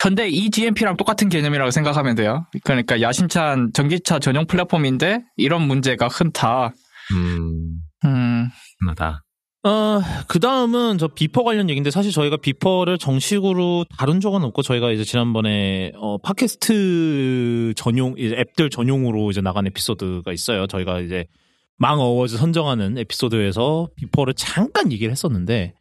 현대 0.03 0.29
EGMP랑 0.29 0.97
똑같은 0.97 1.29
개념이라고 1.29 1.71
생각하면 1.71 2.15
돼요. 2.17 2.47
그러니까 2.65 3.01
야심찬 3.01 3.73
전기차 3.75 4.19
전용 4.19 4.47
플랫폼인데 4.47 5.21
이런 5.37 5.63
문제가 5.63 6.09
흔다. 6.09 6.73
음, 7.13 7.81
음, 8.05 8.49
하다. 8.89 9.25
어, 9.67 10.01
그 10.29 10.39
다음은 10.39 10.97
저 10.99 11.09
Beeper 11.09 11.43
관련 11.43 11.69
얘기인데 11.69 11.91
사실 11.91 12.13
저희가 12.13 12.37
Beeper를 12.37 12.99
정식으로 12.99 13.85
다룬 13.99 14.21
적은 14.21 14.45
없고 14.45 14.63
저희가 14.63 14.93
이제 14.93 15.03
지난번에 15.03 15.91
어, 15.97 16.19
팟캐스트 16.19 17.73
전용, 17.75 18.15
이제 18.17 18.37
앱들 18.39 18.71
전용으로 18.71 19.29
이제 19.33 19.41
나간 19.41 19.67
에피소드가 19.67 20.33
있어요. 20.33 20.69
저희가 20.69 21.01
이제 21.01 21.27
망 21.79 21.99
어워즈 21.99 22.37
선정하는 22.37 22.97
에피소드에서 22.97 23.89
Beeper를 23.97 24.35
잠깐 24.35 24.93
얘기를 24.93 25.11
했었는데 25.11 25.75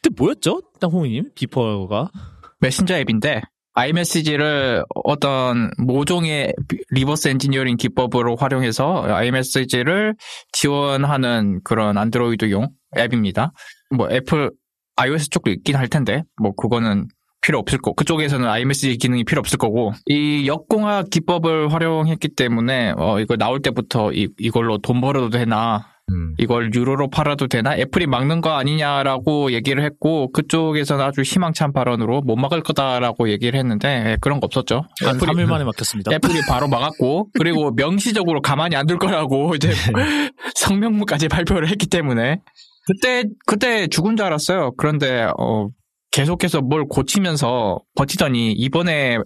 그때 0.00 0.14
뭐였죠? 0.16 0.62
땅콩이님? 0.78 1.30
Beeper가? 1.34 2.12
메신저 2.60 2.94
앱인데 2.94 3.42
iMessage를 3.74 4.84
어떤 5.04 5.70
모종의 5.78 6.54
reverse 6.90 7.28
engineering 7.28 7.76
기법으로 7.76 8.36
활용해서 8.36 9.04
iMessage를 9.08 10.14
지원하는 10.52 11.60
그런 11.64 11.96
안드로이드용 11.96 12.68
앱입니다. 12.98 13.52
뭐 13.94 14.08
애플 14.10 14.50
iOS 14.96 15.30
쪽도 15.30 15.50
있긴 15.50 15.76
할 15.76 15.88
텐데 15.88 16.22
뭐 16.40 16.52
그거는 16.54 17.08
필요 17.40 17.58
없을 17.58 17.78
거. 17.78 17.92
그쪽에서는 17.92 18.46
iMessage 18.46 18.98
기능이 18.98 19.24
필요 19.24 19.40
없을 19.40 19.58
거고 19.58 19.92
이 20.06 20.46
역공학 20.46 21.10
기법을 21.10 21.72
활용했기 21.72 22.28
때문에 22.36 22.94
어 22.96 23.20
이거 23.20 23.36
나올 23.36 23.60
때부터 23.60 24.12
이, 24.12 24.28
이걸로 24.38 24.78
돈 24.78 25.00
벌어도 25.00 25.30
되나 25.30 25.91
음. 26.12 26.34
이걸 26.38 26.70
유로로 26.74 27.08
팔아도 27.10 27.46
되나 27.48 27.76
애플이 27.76 28.06
막는 28.06 28.40
거 28.40 28.50
아니냐라고 28.50 29.52
얘기를 29.52 29.82
했고 29.84 30.30
그쪽에서는 30.32 31.04
아주 31.04 31.22
희망찬 31.22 31.72
발언으로 31.72 32.20
못 32.20 32.36
막을 32.36 32.62
거다라고 32.62 33.30
얘기를 33.30 33.58
했는데 33.58 33.88
예, 34.06 34.16
그런 34.20 34.38
거 34.40 34.44
없었죠. 34.46 34.84
한 35.04 35.16
애플이, 35.16 35.30
3일 35.32 35.46
만에 35.46 35.64
막혔습니다. 35.64 36.12
애플이 36.14 36.40
바로 36.48 36.68
막았고 36.68 37.30
그리고 37.34 37.72
명시적으로 37.76 38.40
가만히 38.42 38.76
안 38.76 38.86
둘 38.86 38.98
거라고 38.98 39.54
이제 39.54 39.70
성명문까지 40.54 41.28
발표를 41.28 41.68
했기 41.68 41.86
때문에 41.86 42.40
그때 42.86 43.24
그때 43.46 43.86
죽은 43.86 44.16
줄 44.16 44.26
알았어요. 44.26 44.72
그런데 44.76 45.28
어 45.38 45.68
계속해서 46.10 46.60
뭘 46.60 46.84
고치면서 46.88 47.78
버티더니 47.96 48.52
이번에 48.52 49.18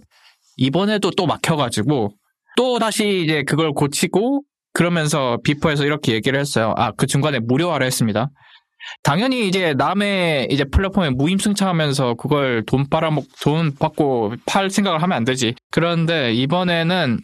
이번에도 0.57 1.11
또 1.11 1.25
막혀가지고 1.25 2.11
또 2.55 2.79
다시 2.79 3.23
이제 3.23 3.43
그걸 3.43 3.71
고치고 3.73 4.43
그러면서 4.77 5.39
비퍼에서 5.43 5.85
이렇게 5.85 6.13
얘기를 6.13 6.39
했어요. 6.39 6.75
아, 6.77 6.91
그 6.91 7.07
중간에 7.07 7.39
무료화를 7.39 7.83
했습니다. 7.87 8.29
당연히 9.01 9.47
이제 9.47 9.73
남의 9.73 10.49
이제 10.51 10.65
플랫폼에 10.65 11.09
무임승차하면서 11.09 12.13
그걸 12.13 12.63
돈 12.67 12.87
빨아먹, 12.87 13.25
돈 13.41 13.73
받고 13.73 14.35
팔 14.45 14.69
생각을 14.69 15.01
하면 15.01 15.17
안 15.17 15.23
되지. 15.23 15.55
그런데 15.71 16.31
이번에는 16.33 17.17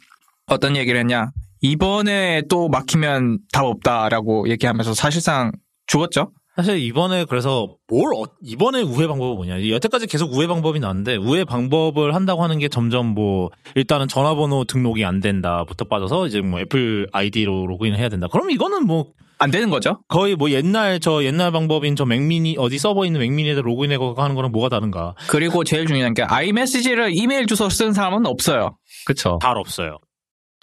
어떤 0.48 0.76
얘기를 0.76 1.00
했냐. 1.00 1.28
이번에 1.62 2.42
또 2.50 2.70
막히면 2.70 3.38
답 3.52 3.66
없다라고 3.66 4.50
얘기하면서 4.50 4.96
사실상 4.96 5.52
죽었죠. 5.86 6.32
사실 6.56 6.78
이번에 6.80 7.26
그래서 7.26 7.76
뭘 7.88 8.14
어- 8.16 8.26
이번에 8.44 8.82
우회 8.82 9.08
방법은 9.08 9.36
뭐냐 9.38 9.68
여태까지 9.70 10.08
계속 10.08 10.34
우회 10.34 10.46
방법이 10.48 10.80
나왔는데 10.80 11.16
우회 11.16 11.44
방법을 11.44 12.14
한다고 12.14 12.44
하는 12.44 12.60
게 12.60 12.68
점점 12.68 13.08
뭐 13.08 13.50
일단은 13.76 14.08
전화번호 14.08 14.64
등록이 14.66 15.04
안 15.04 15.20
된다부터 15.20 15.86
빠져서 15.86 16.28
이제 16.28 16.42
뭐 16.42 16.60
애플 16.60 17.08
아이디로 17.12 17.66
로그인을 17.68 17.98
해야 17.98 18.10
된다 18.10 18.28
그럼 18.32 18.52
이거는 18.52 18.86
뭐 18.86 19.06
안 19.40 19.52
되는 19.52 19.70
거죠. 19.70 20.00
거의 20.08 20.36
뭐 20.38 20.52
옛날 20.52 21.02
저 21.02 21.22
옛날 21.26 21.52
방법인 21.52 21.98
저 21.98 22.06
Mac 22.06 22.27
mini 22.27 22.56
어디 22.58 22.78
서버 22.78 23.04
있는 23.04 23.20
Mac 23.20 23.32
mini에다 23.32 23.60
로그인해고 23.62 24.14
하는 24.14 24.36
거랑 24.36 24.52
뭐가 24.54 24.70
다른가 24.70 25.16
그리고 25.28 25.66
제일 25.66 25.86
중요한 25.86 26.14
게 26.14 26.22
iMessage를 26.24 27.12
이메일 27.14 27.46
주소 27.46 27.68
쓴 27.68 27.92
사람은 27.92 28.26
없어요. 28.26 28.78
그쵸. 29.06 29.40
잘 29.42 29.58
없어요 29.58 29.98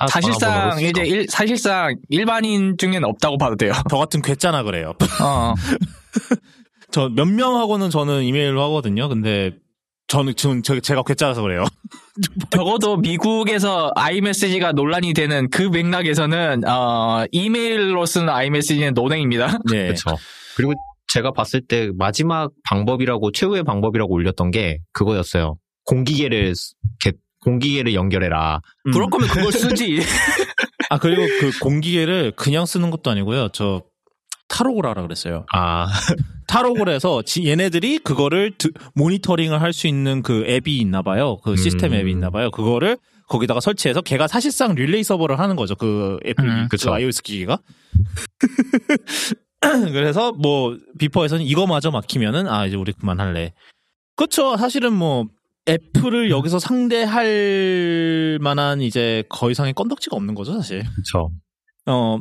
다 0.00 0.06
사실상 0.08 0.38
전화번호로 0.50 0.76
쓸 0.80 0.88
이제 0.88 1.02
거. 1.02 1.06
일, 1.06 1.26
사실상 1.28 1.96
일반인 2.08 2.76
중에는 2.78 3.04
없다고 3.04 3.38
봐도 3.38 3.56
돼요. 3.56 3.72
저 3.90 3.96
같은 3.98 4.22
괴짜나 4.22 4.62
그래요 4.62 4.94
어. 5.20 5.54
저 6.92 7.08
몇 7.08 7.26
명하고는 7.26 7.90
저는 7.90 8.24
이메일로 8.24 8.60
하거든요 8.64 9.08
근데 9.08 9.52
저는 10.08 10.34
지금 10.34 10.62
저- 10.62 10.80
제가 10.80 11.02
괴짜라서 11.04 11.40
그래요 11.42 11.64
적어도 12.50 12.96
미국에서 12.96 13.92
아이메시지가 13.94 14.72
논란이 14.72 15.12
되는 15.14 15.48
그 15.50 15.62
맥락에서는 15.62 16.66
어, 16.68 17.24
이메일로 17.30 18.06
쓰는 18.06 18.28
아이메시지는 18.28 18.94
논행입니다. 18.94 19.58
네 19.70 19.88
그쵸. 19.88 20.16
그리고 20.56 20.72
제가 21.12 21.30
봤을 21.32 21.60
때 21.66 21.90
마지막 21.96 22.50
방법이라고 22.64 23.30
최후의 23.32 23.62
방법이라고 23.64 24.12
올렸던 24.12 24.50
게 24.50 24.78
그거였어요. 24.92 25.56
공기계를 25.84 26.54
쓰- 26.56 26.74
이렇게 27.04 27.16
공기계를 27.40 27.94
연결해라. 27.94 28.60
음. 28.86 28.92
그럴 28.92 29.08
거면 29.08 29.28
그걸 29.28 29.52
쓰지. 29.52 30.00
아 30.90 30.98
그리고 30.98 31.22
그 31.40 31.58
공기계를 31.60 32.32
그냥 32.36 32.66
쓰는 32.66 32.90
것도 32.90 33.10
아니고요. 33.10 33.48
저 33.52 33.82
탈옥을 34.48 34.84
하라 34.86 35.02
그랬어요. 35.02 35.46
아 35.52 35.86
탈옥을 36.48 36.88
해서 36.88 37.22
지- 37.22 37.46
얘네들이 37.46 37.98
그거를 38.00 38.52
드- 38.58 38.72
모니터링을 38.94 39.60
할 39.62 39.72
수 39.72 39.86
있는 39.86 40.22
그 40.22 40.44
앱이 40.48 40.76
있나 40.78 41.02
봐요. 41.02 41.38
그 41.44 41.56
시스템 41.56 41.92
음. 41.92 41.98
앱이 41.98 42.10
있나 42.10 42.30
봐요. 42.30 42.50
그거를 42.50 42.98
거기다가 43.28 43.60
설치해서 43.60 44.00
걔가 44.00 44.26
사실상 44.26 44.74
릴레이 44.74 45.04
서버를 45.04 45.38
하는 45.38 45.54
거죠. 45.54 45.76
그 45.76 46.18
애플 46.26 46.44
음, 46.48 46.68
그 46.68 46.76
iOS 46.90 47.22
기기가. 47.22 47.58
그래서 49.92 50.32
뭐 50.32 50.76
Beeper에서는 50.98 51.44
이거마저 51.44 51.90
막히면은 51.90 52.48
아 52.48 52.66
이제 52.66 52.76
우리 52.76 52.92
그만할래. 52.92 53.52
그렇죠. 54.16 54.56
사실은 54.56 54.92
뭐 54.92 55.26
애플을 55.68 56.30
여기서 56.30 56.58
상대할 56.58 58.38
만한 58.40 58.80
이제 58.80 59.24
거 59.28 59.50
이상의 59.50 59.72
건덕지가 59.74 60.16
없는 60.16 60.34
거죠, 60.34 60.52
사실. 60.54 60.82
그쵸. 60.96 61.30
어, 61.86 62.18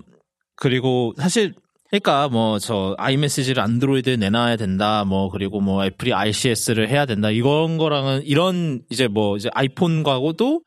그리고 0.55 1.13
사실, 1.17 1.53
그러니까 1.89 2.27
뭐 2.29 2.59
저 2.59 2.95
iMessage를 2.99 3.63
안드로이드에 3.63 4.17
내놔야 4.17 4.57
된다, 4.57 5.03
뭐 5.05 5.29
그리고 5.29 5.61
뭐 5.61 5.83
애플이 5.85 6.13
RCS를 6.13 6.89
해야 6.89 7.05
된다, 7.05 7.31
이런 7.31 7.77
거랑은 7.77 8.23
이런 8.25 8.81
이제 8.89 9.07
뭐 9.07 9.37
이제 9.37 9.49
아이폰과도 9.53 10.61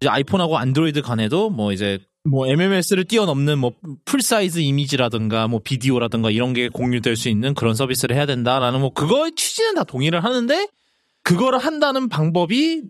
이제 0.00 0.08
아이폰하고 0.08 0.58
안드로이드 0.58 1.02
간에도 1.02 1.50
뭐 1.50 1.72
이제 1.72 1.98
뭐 2.24 2.46
MMS를 2.46 3.04
뛰어넘는 3.04 3.58
뭐 3.58 3.72
full-size 4.04 4.60
이미지라든가 4.60 5.48
뭐 5.48 5.60
비디오라든가 5.64 6.30
이런 6.30 6.52
게 6.52 6.68
공유될 6.68 7.16
수 7.16 7.28
있는 7.28 7.54
그런 7.54 7.74
서비스를 7.74 8.14
해야 8.14 8.26
된다라는 8.26 8.80
뭐 8.80 8.92
그거의 8.92 9.32
취지는 9.34 9.74
다 9.74 9.82
동의를 9.82 10.22
하는데 10.22 10.68
그거를 11.22 11.58
한다는 11.58 12.08
방법이 12.08 12.82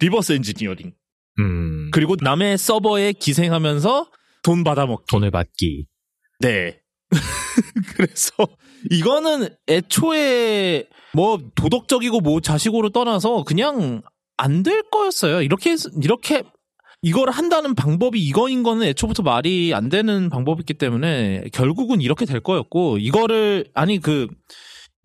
reverse 0.00 0.32
engineering. 0.32 0.92
음. 1.40 1.90
그리고 1.92 2.16
남의 2.20 2.58
서버에 2.58 3.12
기생하면서 3.12 4.10
돈 4.42 4.64
받아먹기. 4.64 5.04
돈을 5.10 5.30
받기. 5.30 5.86
네. 6.40 6.80
그래서 7.96 8.32
이거는 8.90 9.48
애초에 9.68 10.88
뭐 11.14 11.38
도덕적이고 11.54 12.20
뭐 12.20 12.40
자식으로 12.40 12.90
떠나서 12.90 13.44
그냥 13.44 14.02
안 14.36 14.62
될 14.62 14.82
거였어요. 14.90 15.42
이렇게 15.42 15.74
이렇게 16.02 16.44
이걸 17.02 17.30
한다는 17.30 17.74
방법이 17.74 18.20
이거인 18.20 18.62
거는 18.62 18.86
애초부터 18.88 19.22
말이 19.22 19.72
안 19.74 19.88
되는 19.88 20.28
방법이기 20.30 20.74
때문에 20.74 21.44
결국은 21.52 22.00
이렇게 22.00 22.24
될 22.24 22.40
거였고 22.40 22.98
이거를 22.98 23.66
아니 23.74 24.00
그 24.00 24.28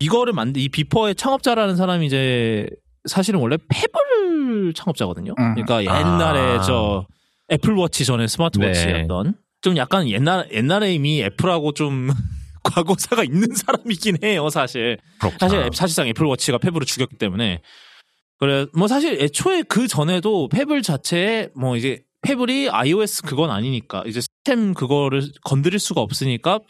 이거를 0.00 0.32
만든 0.32 0.60
이 0.62 0.68
비퍼의 0.68 1.14
창업자라는 1.14 1.76
사람이 1.76 2.06
이제 2.06 2.68
사실은 3.06 3.40
원래 3.40 3.56
페블 3.68 4.72
창업자거든요. 4.74 5.34
음. 5.38 5.54
그러니까 5.54 5.82
옛날에 5.82 6.58
아. 6.58 6.60
저 6.62 7.06
애플워치 7.52 8.04
전에 8.04 8.26
스마트워치였던 8.26 9.34
좀 9.60 9.76
약간 9.76 10.08
옛날 10.08 10.48
옛날에 10.52 10.94
이미 10.94 11.22
애플하고 11.22 11.72
좀 11.72 12.08
과거사가 12.64 13.24
있는 13.24 13.48
사람이긴 13.54 14.18
해요, 14.24 14.48
사실. 14.48 14.98
그렇구나. 15.20 15.38
사실 15.38 15.58
애- 15.60 15.68
사실상 15.74 16.08
애플워치가 16.08 16.58
페블을 16.58 16.86
죽였기 16.86 17.16
때문에 17.16 17.60
그래 18.38 18.66
뭐 18.74 18.88
사실 18.88 19.20
애초에 19.22 19.62
그 19.62 19.86
전에도 19.86 20.48
페블 20.48 20.82
자체에 20.82 21.50
뭐 21.54 21.76
이제 21.76 22.02
페블이 22.22 22.70
iOS 22.70 23.22
그건 23.22 23.50
아니니까 23.50 24.02
이제 24.06 24.20
시스템 24.20 24.72
그거를 24.74 25.22
건드릴 25.44 25.78
수가 25.78 26.00
없으니까 26.00 26.60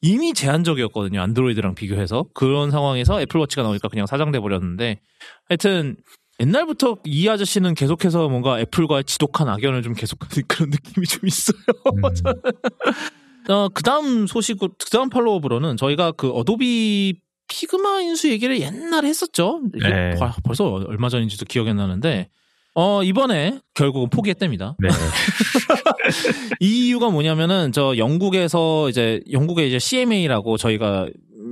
이미 0.00 0.32
제한적이었거든요 0.32 1.20
안드로이드랑 1.20 1.74
비교해서 1.74 2.24
그런 2.34 2.70
상황에서 2.70 3.20
애플워치가 3.20 3.62
나오니까 3.62 3.88
그냥 3.88 4.06
사장돼 4.06 4.38
버렸는데 4.40 5.00
하여튼 5.48 5.96
옛날부터 6.40 6.98
이 7.04 7.28
아저씨는 7.28 7.74
계속해서 7.74 8.28
뭔가 8.28 8.60
애플과의 8.60 9.04
지독한 9.04 9.48
악연을 9.48 9.82
좀 9.82 9.94
계속하는 9.94 10.44
그런 10.46 10.70
느낌이 10.70 11.04
좀 11.06 11.26
있어요. 11.26 11.56
음. 11.96 12.02
어, 13.52 13.68
그 13.70 13.82
다음 13.82 14.26
소식, 14.26 14.58
그 14.60 14.68
다음 14.92 15.08
follow-up으로는 15.10 15.76
저희가 15.78 16.12
그 16.12 16.30
어도비 16.30 17.18
피그마 17.48 18.02
인수 18.02 18.28
얘기를 18.30 18.60
옛날에 18.60 19.08
했었죠. 19.08 19.62
네. 19.72 20.14
벌- 20.16 20.32
벌써 20.44 20.66
얼마 20.70 21.08
전인지도 21.08 21.46
기억이 21.46 21.70
안 21.70 21.76
나는데, 21.76 22.28
어, 22.74 23.02
이번에 23.02 23.58
결국은 23.74 24.10
포기했답니다. 24.10 24.76
네. 24.78 24.88
이 26.60 26.88
이유가 26.88 27.10
뭐냐면은 27.10 27.72
저 27.72 27.96
영국에서 27.96 28.88
이제 28.88 29.20
영국의 29.30 29.68
이제 29.68 29.78
CMA라고 29.78 30.56
저희가 30.56 31.08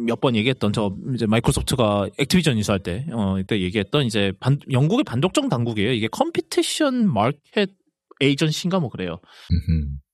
몇 0.07 0.21
번 0.21 0.35
얘기했던 0.37 0.73
저 0.73 0.95
이제 1.15 1.27
마이크로소프트가 1.27 2.09
액티비전 2.19 2.57
인수할 2.57 2.81
때, 2.81 3.07
어, 3.13 3.39
이때 3.39 3.61
얘기했던 3.61 4.05
이제 4.07 4.33
반, 4.41 4.59
영국의 4.71 5.05
반독점 5.05 5.49
당국이에요. 5.49 5.93
이게 5.93 6.09
Competition 6.09 7.13
Market 7.13 7.71
Agency인가 8.21 8.79
뭐 8.81 8.89
그래요. 8.89 9.19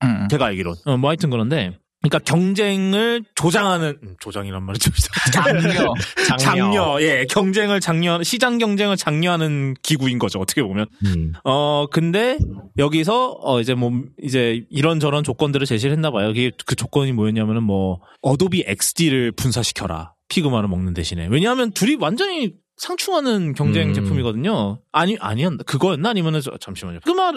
음. 0.04 0.28
제가 0.28 0.46
알기론. 0.46 0.74
어, 0.86 0.96
뭐 0.96 1.10
하여튼 1.10 1.30
그런데 1.30 1.76
그러니까 2.02 2.18
경쟁을 2.20 3.24
조장하는 3.36 3.96
음, 4.02 4.14
조장이란 4.20 4.62
말이죠. 4.64 4.90
장려. 5.32 5.94
장려, 6.38 6.98
예, 7.00 7.26
경쟁을 7.30 7.80
장려, 7.80 8.22
시장 8.22 8.58
경쟁을 8.58 8.96
장려하는 8.96 9.74
기구인 9.82 10.18
거죠. 10.18 10.40
어떻게 10.40 10.62
보면. 10.62 10.86
음. 11.06 11.32
어, 11.44 11.86
근데 11.90 12.38
여기서 12.76 13.38
어 13.40 13.60
이제 13.60 13.74
뭐 13.74 13.92
이제 14.22 14.64
이런 14.70 14.98
저런 15.00 15.22
조건들을 15.22 15.64
제시를 15.66 15.92
했나 15.92 16.10
봐요. 16.10 16.30
이게 16.30 16.50
그 16.66 16.74
조건이 16.74 17.12
뭐였냐면은 17.12 17.62
뭐 17.62 18.00
어도비 18.20 18.64
XD를 18.66 19.32
분사시켜라. 19.32 20.14
피그마를 20.28 20.68
먹는 20.68 20.94
대신에. 20.94 21.28
왜냐하면 21.30 21.70
둘이 21.72 21.96
완전히 22.00 22.54
상충하는 22.78 23.52
경쟁 23.54 23.90
음. 23.90 23.94
제품이거든요. 23.94 24.80
아니 24.90 25.16
아니었나? 25.20 25.62
그거였나? 25.64 26.10
아니면은 26.10 26.40
저- 26.40 26.56
잠시만요. 26.58 27.00
피그마 27.00 27.32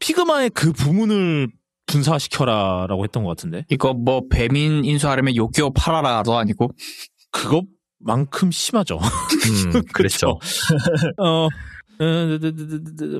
피그마의 0.00 0.50
그 0.50 0.72
부문을 0.72 1.48
분사시켜라라고 1.86 3.04
했던 3.04 3.22
것 3.24 3.30
같은데. 3.30 3.64
이거 3.70 3.94
뭐 3.94 4.22
배민 4.30 4.84
인수하려면 4.84 5.36
요기요 5.36 5.70
팔아라도 5.72 6.36
아니고. 6.36 6.70
그것만큼 7.30 8.50
심하죠. 8.50 8.98
음, 9.74 9.82
그랬죠. 9.92 10.38
어, 11.18 11.46
어, 11.46 11.48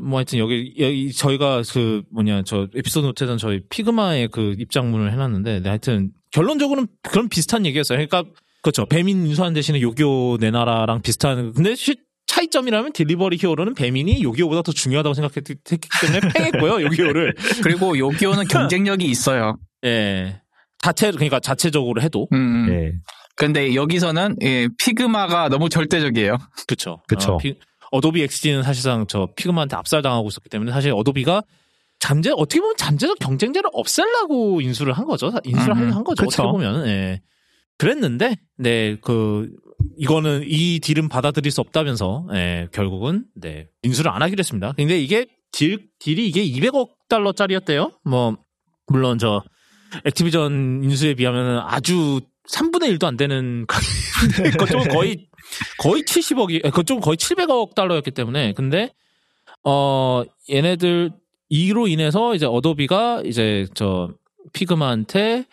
뭐 0.02 0.18
하여튼 0.18 0.38
여기 0.38 0.74
여기 0.78 1.12
저희가 1.12 1.62
그 1.72 2.02
뭐냐 2.10 2.42
저 2.44 2.68
에피소드 2.74 3.06
노트에선 3.06 3.38
저희 3.38 3.60
피그마의 3.68 4.28
그 4.28 4.54
입장문을 4.58 5.12
해놨는데 5.12 5.60
네, 5.60 5.68
하여튼 5.68 6.10
결론적으로는 6.32 6.88
그런 7.02 7.28
비슷한 7.28 7.64
얘기였어요. 7.66 7.96
그러니까 7.96 8.24
그렇죠. 8.62 8.84
배민 8.86 9.26
인수한 9.26 9.52
대신에 9.54 9.80
요기요 9.80 10.38
내놔라랑 10.40 11.02
비슷한 11.02 11.52
근데 11.52 11.74
시- 11.74 11.96
차이점이라면 12.36 12.92
딜리버리 12.92 13.38
히어로는 13.40 13.74
배민이 13.74 14.22
요기요보다 14.22 14.62
더 14.62 14.72
중요하다고 14.72 15.14
생각했기 15.14 15.54
때문에 15.64 16.20
팽했고요. 16.34 16.82
요기요를 16.86 17.34
그리고 17.62 17.98
요기요는 17.98 18.44
경쟁력이 18.48 19.04
있어요. 19.06 19.56
예 19.84 20.40
자체 20.82 21.10
그러니까 21.10 21.40
자체적으로 21.40 22.02
해도 22.02 22.28
음, 22.32 22.36
음. 22.36 22.68
예. 22.74 22.92
근데 23.36 23.74
여기서는 23.74 24.36
예, 24.42 24.68
피그마가 24.78 25.48
너무 25.48 25.68
절대적이에요. 25.68 26.38
그쵸. 26.66 27.02
그쵸. 27.06 27.32
어, 27.34 27.36
피- 27.38 27.58
어도비 27.92 28.22
XD는 28.22 28.62
사실상 28.62 29.06
저 29.08 29.28
피그마한테 29.36 29.76
압살당하고 29.76 30.28
있었기 30.28 30.48
때문에 30.48 30.72
사실 30.72 30.92
어도비가 30.92 31.42
잠재 31.98 32.30
어떻게 32.34 32.60
보면 32.60 32.76
잠재적 32.76 33.18
경쟁자를 33.18 33.68
없애려고 33.72 34.60
인수를 34.60 34.92
한 34.92 35.06
거죠. 35.06 35.30
사- 35.30 35.40
인수를 35.44 35.74
음, 35.74 35.78
하려고 35.78 35.94
한 35.96 36.04
거죠. 36.04 36.24
그쵸. 36.24 36.42
어떻게 36.42 36.52
보면 36.52 36.86
예. 36.88 37.20
그랬는데 37.78 38.36
네그 38.58 39.50
이거는 39.98 40.44
이 40.46 40.80
deal은 40.80 41.08
받아들일 41.08 41.50
수 41.50 41.60
없다면서 41.60 42.26
예, 42.34 42.68
결국은 42.72 43.24
네 43.34 43.68
인수를 43.82 44.10
안 44.10 44.22
하기로 44.22 44.40
했습니다. 44.40 44.72
근데 44.76 44.98
이게 44.98 45.26
deal 45.52 45.88
deal이 45.98 46.26
이게 46.26 46.44
200억 46.44 46.90
달러짜리였대요. 47.08 47.92
뭐 48.04 48.36
물론 48.86 49.18
저 49.18 49.42
액티비전 50.04 50.82
인수에 50.84 51.14
비하면 51.14 51.60
아주 51.66 52.20
3분의 52.50 52.96
1도 52.96 53.04
안 53.04 53.16
되는 53.16 53.66
그쪽은 54.58 54.88
거의 54.88 55.28
거의 55.78 56.02
70억이 56.02 56.70
그쪽은 56.72 57.00
거의 57.00 57.16
700억 57.16 57.74
달러였기 57.74 58.10
때문에 58.10 58.52
근데 58.52 58.92
어 59.64 60.22
얘네들 60.50 61.10
이로 61.48 61.88
인해서 61.88 62.34
이제 62.34 62.46
어도비가 62.46 63.22
이제 63.24 63.66
저 63.74 64.10
피그마한테 64.52 65.44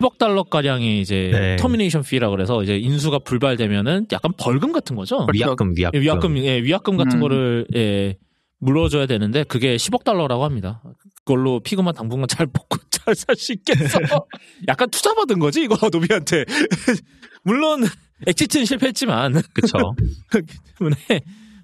10억 0.00 0.18
달러 0.18 0.42
가량의 0.42 1.00
이제 1.00 1.30
네. 1.32 1.56
termination 1.56 2.02
fee라 2.02 2.30
그래서 2.30 2.62
이제 2.62 2.76
인수가 2.78 3.20
불발되면은 3.20 4.06
약간 4.12 4.32
벌금 4.38 4.72
같은 4.72 4.96
거죠. 4.96 5.26
위약금, 5.32 5.74
위약금. 5.76 5.98
예, 5.98 6.02
위약금, 6.02 6.38
예, 6.38 6.62
위약금 6.62 6.96
같은 6.96 7.18
음. 7.18 7.20
거를 7.20 7.66
예, 7.76 8.16
물어줘야 8.58 9.06
되는데 9.06 9.44
그게 9.44 9.76
10억 9.76 10.04
달러라고 10.04 10.44
합니다. 10.44 10.82
그걸로 11.24 11.60
피그마 11.60 11.92
당분간 11.92 12.28
잘 12.28 12.46
먹고 12.46 12.78
잘 12.90 13.14
살 13.14 13.36
수 13.36 13.52
있겠어. 13.52 13.98
약간 14.68 14.88
투자 14.90 15.14
받은 15.14 15.38
거지 15.38 15.62
어도비한테. 15.62 16.44
물론 17.44 17.84
exit은 18.26 18.66
실패했지만 18.66 19.40
그쵸. 19.54 19.94
때문에 20.78 20.96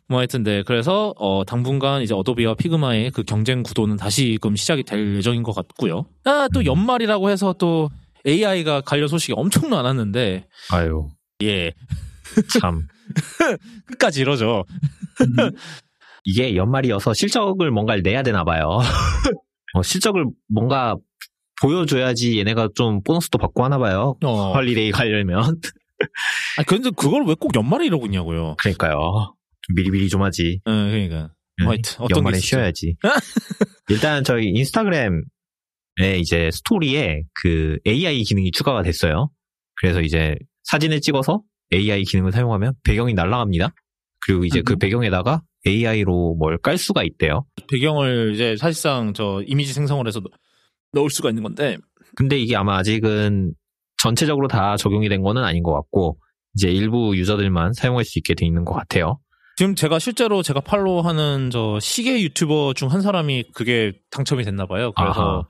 뭐 0.08 0.18
하여튼 0.18 0.42
네 0.42 0.62
그래서 0.62 1.12
어 1.18 1.44
당분간 1.44 2.00
이제 2.02 2.14
어도비와 2.14 2.54
피그마의 2.54 3.10
그 3.10 3.24
경쟁 3.24 3.62
구도는 3.62 3.96
다시금 3.96 4.56
시작이 4.56 4.84
될 4.84 5.16
예정인 5.16 5.42
것 5.42 5.54
같고요. 5.54 6.06
아또 6.24 6.64
연말이라고 6.64 7.28
해서 7.28 7.54
또 7.58 7.90
AI가 8.26 8.80
관련 8.82 9.08
소식이 9.08 9.34
엄청 9.36 9.70
많았는데 9.70 10.46
아유, 10.72 11.08
예 11.42 11.72
참. 12.60 12.86
끝까지 13.86 14.20
이러죠. 14.22 14.64
이게 16.24 16.56
연말이어서 16.56 17.14
실적을 17.14 17.70
뭔가를 17.70 18.02
내야 18.02 18.22
되나 18.22 18.44
봐요. 18.44 18.78
어, 19.74 19.82
실적을 19.82 20.24
뭔가 20.48 20.96
보여줘야지 21.62 22.38
얘네가 22.38 22.70
좀 22.74 23.02
보너스도 23.02 23.38
받고 23.38 23.64
하나 23.64 23.78
봐요. 23.78 24.16
어. 24.24 24.52
헐리데이 24.52 24.90
가려면. 24.90 25.60
아 26.58 26.62
근데 26.66 26.90
그걸 26.90 27.24
왜 27.26 27.34
꼭 27.36 27.54
연말에 27.54 27.86
이러고 27.86 28.06
있냐고요. 28.06 28.56
그러니까요. 28.58 29.34
미리미리 29.74 30.08
좀 30.08 30.22
하지. 30.22 30.60
예, 30.66 30.70
그러니까. 30.70 31.30
응. 31.60 31.64
뭐 31.64 31.72
하여튼 31.72 31.94
어떤 32.00 32.18
연말에? 32.18 32.38
쉬어야지. 32.38 32.96
일단 33.88 34.24
저희 34.24 34.46
인스타그램에 34.48 35.20
이제 35.98 36.50
스토리에 36.52 37.22
그 37.42 37.78
AI 37.86 38.22
기능이 38.24 38.50
추가가 38.50 38.82
됐어요. 38.82 39.30
그래서 39.76 40.00
이제 40.02 40.34
사진을 40.64 41.00
찍어서 41.00 41.42
AI 41.72 42.04
기능을 42.04 42.32
사용하면 42.32 42.74
배경이 42.84 43.14
날아갑니다. 43.14 43.70
그리고 44.20 44.44
이제 44.44 44.62
그 44.62 44.74
음. 44.74 44.78
배경에다가 44.78 45.42
AI로 45.66 46.36
뭘 46.38 46.58
깔 46.58 46.78
수가 46.78 47.02
있대요. 47.04 47.44
배경을 47.70 48.32
이제 48.34 48.56
사실상 48.56 49.12
저 49.14 49.42
이미지 49.46 49.72
생성을 49.72 50.06
해서 50.06 50.20
넣- 50.20 50.30
넣을 50.92 51.10
수가 51.10 51.30
있는 51.30 51.42
건데 51.42 51.76
근데 52.16 52.38
이게 52.38 52.56
아마 52.56 52.76
아직은 52.78 53.52
전체적으로 54.02 54.48
다 54.48 54.76
적용이 54.76 55.08
된 55.08 55.22
거는 55.22 55.42
아닌 55.44 55.62
것 55.62 55.72
같고 55.74 56.18
이제 56.54 56.68
일부 56.70 57.16
유저들만 57.16 57.72
사용할 57.74 58.04
수 58.04 58.18
있게 58.18 58.34
돼 58.34 58.46
있는 58.46 58.64
것 58.64 58.74
같아요. 58.74 59.18
지금 59.56 59.74
제가 59.74 59.98
실제로 59.98 60.42
제가 60.42 60.60
팔로우하는 60.60 61.50
저 61.50 61.78
시계 61.80 62.20
유튜버 62.22 62.74
중 62.74 62.88
한 62.88 63.00
사람이 63.00 63.44
그게 63.54 63.92
당첨이 64.10 64.44
됐나 64.44 64.66
봐요. 64.66 64.92
그래서 64.92 65.20
아하. 65.20 65.48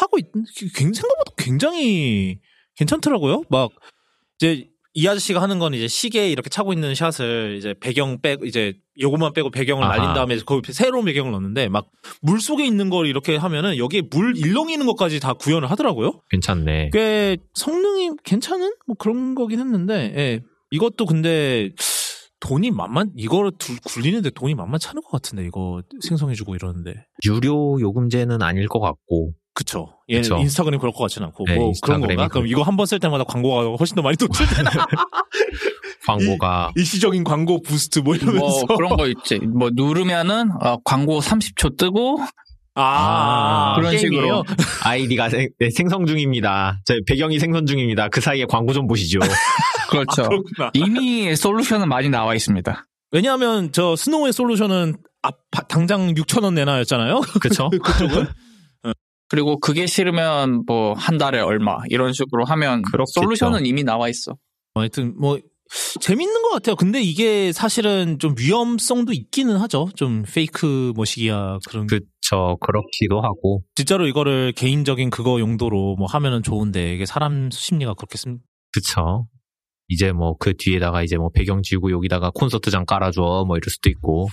하고 0.00 0.18
있, 0.18 0.26
굉- 0.74 0.92
생각보다 0.92 1.32
굉장히 1.36 2.38
괜찮더라고요. 2.76 3.42
막 3.50 3.70
이제 4.38 4.68
이 4.92 5.06
아저씨가 5.06 5.40
하는 5.40 5.58
건 5.60 5.72
이제 5.74 5.86
시계에 5.86 6.30
이렇게 6.30 6.50
차고 6.50 6.72
있는 6.72 6.94
샷을 6.96 7.54
이제 7.58 7.74
배경 7.80 8.20
빼고 8.20 8.44
이제 8.44 8.74
요것만 9.00 9.32
빼고 9.34 9.50
배경을 9.50 9.84
아하. 9.84 9.96
날린 9.96 10.14
다음에 10.14 10.36
거기 10.44 10.72
새로운 10.72 11.04
배경을 11.04 11.30
넣는데 11.32 11.68
막 11.68 11.86
물 12.22 12.40
속에 12.40 12.66
있는 12.66 12.90
걸 12.90 13.06
이렇게 13.06 13.36
하면은 13.36 13.76
여기에 13.78 14.02
물 14.10 14.36
일렁이는 14.36 14.84
것까지 14.86 15.20
다 15.20 15.32
구현을 15.34 15.70
하더라고요. 15.70 16.22
괜찮네. 16.30 16.90
꽤 16.92 17.36
성능이 17.54 18.10
괜찮은 18.24 18.74
뭐 18.86 18.96
그런 18.98 19.34
거긴 19.34 19.60
했는데 19.60 20.12
예. 20.16 20.40
이것도 20.72 21.06
근데 21.06 21.70
돈이 22.40 22.70
만만 22.70 23.12
이거를 23.16 23.52
둘 23.58 23.76
굴리는데 23.84 24.30
돈이 24.30 24.54
않을 24.90 25.02
것 25.02 25.10
같은데 25.12 25.44
이거 25.44 25.82
생성해주고 26.00 26.54
이러는데 26.56 26.94
유료 27.26 27.78
요금제는 27.80 28.42
아닐 28.42 28.66
것 28.66 28.80
같고 28.80 29.32
그쵸 29.54 29.98
얘 30.08 30.18
그쵸. 30.20 30.38
인스타그램이 30.38 30.78
그럴 30.78 30.92
것 30.92 31.00
같지는 31.00 31.26
않고 31.28 31.44
네, 31.46 31.56
뭐 31.56 31.72
그런 31.82 32.00
건가 32.00 32.28
그럼 32.28 32.46
이거 32.46 32.62
한 32.62 32.76
번 32.76 32.86
쓸 32.86 32.98
때마다 32.98 33.24
광고가 33.24 33.76
훨씬 33.78 33.94
더 33.96 34.02
많이 34.02 34.16
노출되나 34.18 34.70
광고가 36.06 36.72
일 36.76 36.86
시적인 36.86 37.24
광고 37.24 37.60
boost 37.62 37.98
뭐 38.00 38.14
이러면서 38.14 38.64
뭐 38.66 38.76
그런 38.76 38.96
거 38.96 39.06
있지. 39.08 39.38
뭐 39.40 39.70
누르면은 39.72 40.50
어, 40.62 40.78
광고 40.84 41.20
30초 41.20 41.76
뜨고 41.76 42.20
아, 42.74 43.74
그런 43.76 43.90
게임이에요? 43.92 44.22
식으로. 44.22 44.44
아이디가 44.84 45.28
생, 45.28 45.48
네, 45.58 45.68
생성 45.70 46.06
중입니다. 46.06 46.80
저 46.84 46.94
배경이 47.06 47.38
생성 47.38 47.66
중입니다. 47.66 48.08
그 48.08 48.20
사이에 48.20 48.46
광고 48.48 48.72
좀 48.72 48.86
보시죠. 48.86 49.18
그렇죠. 49.90 50.22
그렇구나 50.28 50.70
이미 50.74 51.34
솔루션은 51.36 51.88
많이 51.88 52.08
나와 52.08 52.34
있습니다. 52.34 52.86
왜냐하면 53.12 53.72
저 53.72 53.96
스노우의 53.96 54.32
솔루션은 54.32 54.94
아, 55.22 55.30
바- 55.50 55.62
당장 55.66 56.14
6천 56.14 56.44
원 56.44 56.54
내놔였잖아요 56.54 57.20
그쵸? 57.42 57.68
그쪽은 57.82 58.26
그리고 59.30 59.58
그게 59.60 59.86
싫으면 59.86 60.64
뭐 60.66 60.92
한 60.94 61.16
달에 61.18 61.40
얼마 61.40 61.78
이런 61.88 62.12
식으로 62.12 62.44
하면 62.44 62.82
그렇겠죠. 62.82 63.20
솔루션은 63.22 63.64
이미 63.64 63.84
나와 63.84 64.08
있어. 64.08 64.36
하여튼 64.74 65.14
뭐 65.18 65.38
재밌는 66.00 66.42
것 66.42 66.50
같아요. 66.50 66.74
근데 66.76 67.00
이게 67.00 67.52
사실은 67.52 68.18
좀 68.18 68.34
위험성도 68.36 69.12
있기는 69.12 69.56
하죠. 69.58 69.88
좀 69.94 70.24
페이크 70.24 70.92
뭐시기야 70.96 71.58
그런. 71.68 71.86
그쵸. 71.86 72.58
그렇기도 72.60 73.20
하고. 73.22 73.62
진짜로 73.76 74.06
이거를 74.08 74.52
개인적인 74.56 75.10
그거 75.10 75.38
용도로 75.40 75.94
뭐 75.96 76.06
하면은 76.08 76.42
좋은데 76.42 76.94
이게 76.94 77.06
사람 77.06 77.50
심리가 77.52 77.94
그렇게 77.94 78.18
씁. 78.18 78.36
그쵸. 78.72 79.26
이제 79.88 80.12
뭐 80.12 80.36
그 80.38 80.54
뒤에다가 80.56 81.02
이제 81.02 81.16
뭐 81.16 81.30
배경 81.32 81.62
지우고 81.62 81.90
여기다가 81.92 82.30
콘서트장 82.34 82.84
깔아줘 82.84 83.44
뭐 83.46 83.56
이럴 83.56 83.62
수도 83.70 83.90
있고. 83.90 84.28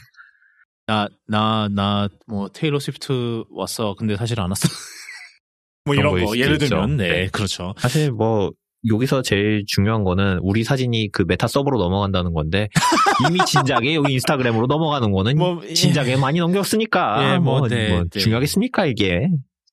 나 0.87 1.07
나 1.29 1.67
나 1.69 2.07
뭐 2.27 2.47
테일러 2.49 2.79
스위프트 2.79 3.43
왔어. 3.51 3.93
근데 3.95 4.15
사실 4.15 4.39
안 4.39 4.49
왔어. 4.49 4.67
뭐 5.85 5.95
이런 5.95 6.13
거 6.23 6.37
예를 6.37 6.53
있죠. 6.55 6.67
들면 6.67 6.97
네, 6.97 7.09
네. 7.09 7.27
그렇죠. 7.27 7.73
사실 7.77 8.11
뭐 8.11 8.51
여기서 8.89 9.21
제일 9.21 9.63
중요한 9.67 10.03
거는 10.03 10.39
우리 10.41 10.63
사진이 10.63 11.11
그 11.11 11.23
메타 11.27 11.47
서버로 11.47 11.77
넘어간다는 11.79 12.33
건데 12.33 12.69
이미 13.29 13.39
진작에 13.45 13.95
여기 13.95 14.13
인스타그램으로 14.13 14.67
넘어가는 14.67 15.11
거는 15.11 15.37
뭐, 15.37 15.61
진작에 15.73 16.15
많이 16.15 16.39
넘겼으니까 16.39 17.33
예, 17.33 17.37
뭐, 17.39 17.59
뭐, 17.59 17.67
네, 17.67 17.89
뭐 17.89 18.03
네. 18.09 18.19
중요하겠습니까 18.19 18.85
이게. 18.85 19.27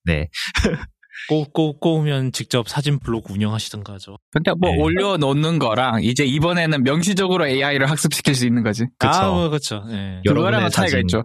네. 0.04 0.28
꼬, 1.28 1.44
꼬, 1.44 1.78
꼬우면 1.78 2.32
직접 2.32 2.68
사진 2.68 2.98
블로그 2.98 3.32
운영하시던가 3.32 3.94
하죠. 3.94 4.18
근데 4.30 4.52
뭐 4.58 4.70
네. 4.70 4.80
올려놓는 4.80 5.58
거랑 5.58 6.02
이제 6.02 6.24
이번에는 6.24 6.82
명시적으로 6.82 7.46
AI를 7.46 7.90
학습시킬 7.90 8.34
수 8.34 8.46
있는 8.46 8.62
거지. 8.62 8.86
그쵸. 8.98 9.12
아, 9.12 9.30
뭐, 9.30 9.48
그쵸. 9.48 9.82
예. 9.90 10.20
그거랑은 10.26 10.46
여러분의 10.46 10.70
차이가 10.70 10.90
사진. 10.90 11.00
있죠. 11.00 11.24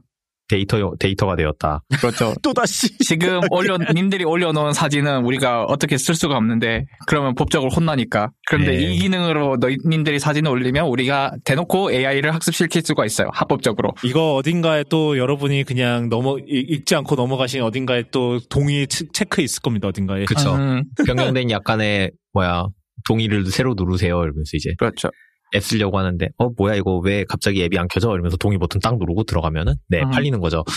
데이터 0.49 0.91
데이터가 0.99 1.35
되었다. 1.35 1.81
그렇죠. 2.01 2.33
또 2.43 2.53
다시. 2.53 2.97
지금 2.99 3.39
올려 3.51 3.77
님들이 3.93 4.23
올려놓은 4.25 4.73
사진은 4.73 5.23
우리가 5.23 5.63
어떻게 5.65 5.97
쓸 5.97 6.15
수가 6.15 6.35
없는데 6.37 6.85
그러면 7.07 7.35
법적으로 7.35 7.69
혼나니까. 7.71 8.31
그런데 8.47 8.71
네. 8.75 8.83
이 8.83 8.97
기능으로 8.99 9.57
너희 9.59 9.77
님들이 9.85 10.19
사진을 10.19 10.49
올리면 10.51 10.87
우리가 10.87 11.31
대놓고 11.45 11.91
AI를 11.91 12.33
학습시킬 12.33 12.81
수가 12.81 13.05
있어요. 13.05 13.29
합법적으로. 13.33 13.91
이거 14.03 14.35
어딘가에 14.35 14.83
또 14.89 15.17
여러분이 15.17 15.63
그냥 15.63 16.09
넘어, 16.09 16.37
이- 16.39 16.65
읽지 16.69 16.95
않고 16.95 17.15
넘어가신 17.15 17.61
어딘가에 17.61 18.05
또 18.11 18.39
동의 18.49 18.87
체- 18.87 19.05
체크 19.13 19.41
있을 19.41 19.61
겁니다, 19.61 19.87
어딘가에. 19.87 20.25
음, 20.55 20.83
변경된 21.05 21.51
약간의 21.51 22.11
뭐야 22.33 22.65
동의를 23.07 23.45
새로 23.47 23.75
누르세요. 23.77 24.15
이러면서 24.17 24.51
이제 24.55 24.71
그렇죠. 24.77 25.09
앱 25.55 25.63
쓰려고 25.63 25.97
하는데 25.97 26.27
어 26.37 26.49
뭐야 26.55 26.75
이거 26.75 26.97
왜 26.97 27.25
갑자기 27.27 27.63
앱이 27.63 27.77
안 27.77 27.87
켜져? 27.87 28.09
이러면서 28.13 28.37
동의 28.37 28.57
버튼 28.57 28.79
딱 28.79 28.97
누르고 28.97 29.23
들어가면은 29.23 29.75
네 29.87 30.01
음. 30.01 30.11
팔리는 30.11 30.39
거죠. 30.39 30.63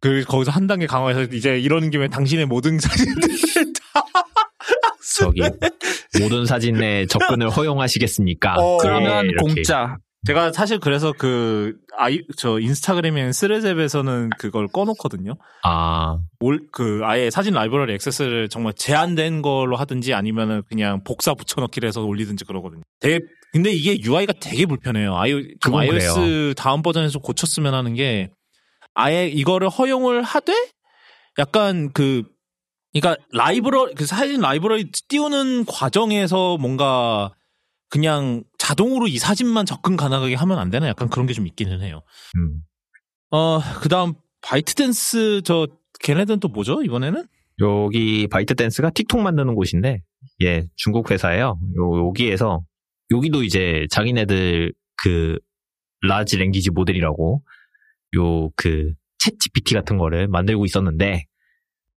그, 0.00 0.24
거기서 0.24 0.50
한 0.50 0.66
단계 0.66 0.86
강화해서 0.86 1.22
이제 1.34 1.58
이러는 1.58 1.90
김에 1.90 2.08
당신의 2.08 2.46
모든 2.46 2.78
사진들 2.78 3.28
다. 3.92 4.02
저기 5.18 5.42
모든 6.20 6.46
사진에 6.46 7.06
접근을 7.06 7.50
허용하시겠습니까? 7.50 8.54
어, 8.54 8.78
그러면 8.78 9.24
예, 9.24 9.28
이렇게. 9.28 9.54
공짜. 9.54 9.96
제가 10.26 10.52
사실 10.52 10.78
그래서 10.78 11.12
그, 11.16 11.76
아이, 11.96 12.20
저 12.36 12.58
인스타그램에 12.60 13.32
스레잽에서는 13.32 14.30
그걸 14.38 14.68
꺼놓거든요. 14.68 15.34
아 15.64 16.18
올, 16.40 16.68
그, 16.72 17.00
아예 17.04 17.30
사진 17.30 17.54
라이브러리 17.54 17.94
액세스를 17.94 18.50
정말 18.50 18.74
제한된 18.74 19.40
걸로 19.40 19.76
하든지 19.76 20.12
아니면은 20.12 20.62
그냥 20.68 21.02
복사 21.04 21.32
붙여넣기를 21.32 21.86
해서 21.86 22.02
올리든지 22.02 22.44
그러거든요. 22.44 22.82
되게, 23.00 23.20
근데 23.52 23.70
이게 23.70 23.98
UI가 23.98 24.34
되게 24.40 24.66
불편해요. 24.66 25.16
아이, 25.16 25.32
좀 25.60 25.74
iOS 25.74 26.14
그래요. 26.14 26.54
다음 26.54 26.82
버전에서 26.82 27.18
고쳤으면 27.20 27.72
하는 27.72 27.94
게, 27.94 28.30
아예 28.94 29.26
이거를 29.26 29.70
허용을 29.70 30.22
하되, 30.22 30.52
약간 31.38 31.92
그, 31.92 32.24
그러니까 32.92 33.22
라이브러리, 33.32 33.94
그 33.94 34.04
사진 34.04 34.40
라이브러리 34.40 34.90
띄우는 35.08 35.64
과정에서 35.64 36.58
뭔가 36.58 37.32
그냥 37.90 38.44
자동으로 38.58 39.08
이 39.08 39.18
사진만 39.18 39.66
접근 39.66 39.96
가능하게 39.96 40.34
하면 40.36 40.58
안 40.58 40.70
되나? 40.70 40.86
약간 40.88 41.08
그런 41.10 41.26
게 41.26 41.34
좀 41.34 41.46
있기는 41.46 41.80
해요. 41.82 42.02
음. 42.36 42.62
어, 43.30 43.60
그 43.80 43.88
다음, 43.88 44.14
바이트댄스, 44.42 45.42
저, 45.44 45.66
걔네들은 46.00 46.40
또 46.40 46.48
뭐죠, 46.48 46.82
이번에는? 46.82 47.26
여기 47.60 48.26
바이트 48.28 48.54
댄스가 48.54 48.90
틱톡 48.90 49.20
만드는 49.20 49.54
곳인데 49.54 50.00
예 50.42 50.66
중국 50.76 51.10
회사예요. 51.10 51.58
요 51.76 52.06
여기에서 52.06 52.62
여기도 53.10 53.42
이제 53.42 53.86
자기네들 53.90 54.72
그 55.02 55.38
large 56.02 56.38
language 56.38 56.70
model이라고 56.70 57.42
요 58.16 58.50
그 58.56 58.94
챗 59.22 59.38
GPT 59.38 59.74
같은 59.74 59.98
거를 59.98 60.26
만들고 60.28 60.64
있었는데 60.64 61.26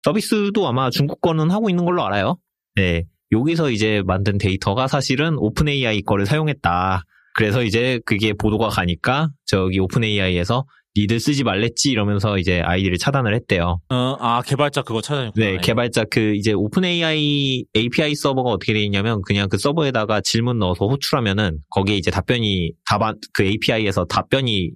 서비스도 0.02 0.66
아마 0.66 0.90
중국 0.90 1.20
거는 1.20 1.52
하고 1.52 1.70
있는 1.70 1.85
걸로 1.85 2.05
알아요. 2.05 2.37
네. 2.74 3.05
여기서 3.33 3.71
이제 3.71 4.03
만든 4.07 4.38
데이터가 4.38 4.87
사실은 4.88 5.37
오픈 5.38 5.68
AI 5.68 6.03
거를 6.03 6.27
사용했다. 6.27 7.03
그래서 7.35 7.62
이제 7.62 7.99
그게 8.05 8.33
보도가 8.35 8.68
가니까 8.68 9.31
저기 9.47 9.79
오픈 9.81 10.05
AI에서 10.05 10.64
니들 10.95 11.18
쓰지 11.18 11.42
말랬지 11.42 11.90
이러면서 11.90 12.37
이제 12.37 12.61
아이디를 12.61 12.99
차단을 12.99 13.35
했대요. 13.35 13.81
어, 13.88 14.16
아, 14.21 14.42
개발자 14.42 14.83
그거 14.83 15.01
찾아냈구나. 15.01 15.47
네, 15.47 15.57
개발자 15.57 16.05
그 16.11 16.35
이제 16.35 16.53
오픈 16.53 16.85
AI 16.85 17.64
API 17.75 18.14
서버가 18.14 18.51
어떻게 18.51 18.75
돼 18.75 18.81
있냐면 18.83 19.23
그냥 19.27 19.49
그 19.49 19.57
서버에다가 19.57 20.21
질문 20.21 20.59
넣어서 20.59 20.87
호출하면은 20.87 21.61
거기에 21.71 21.97
이제 21.97 22.11
답변이 22.11 22.73
답안 22.87 23.14
그 23.33 23.45
API에서 23.45 24.05
답변이 24.05 24.73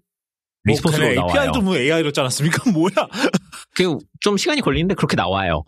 response로 0.64 1.12
나와요. 1.12 1.26
API도 1.28 1.60
뭐 1.60 1.76
AI로 1.76 2.10
짜놨습니까? 2.12 2.70
뭐야? 2.72 2.90
그 3.76 3.98
좀 4.20 4.38
시간이 4.38 4.62
걸리는데 4.62 4.94
그렇게 4.94 5.14
나와요. 5.16 5.62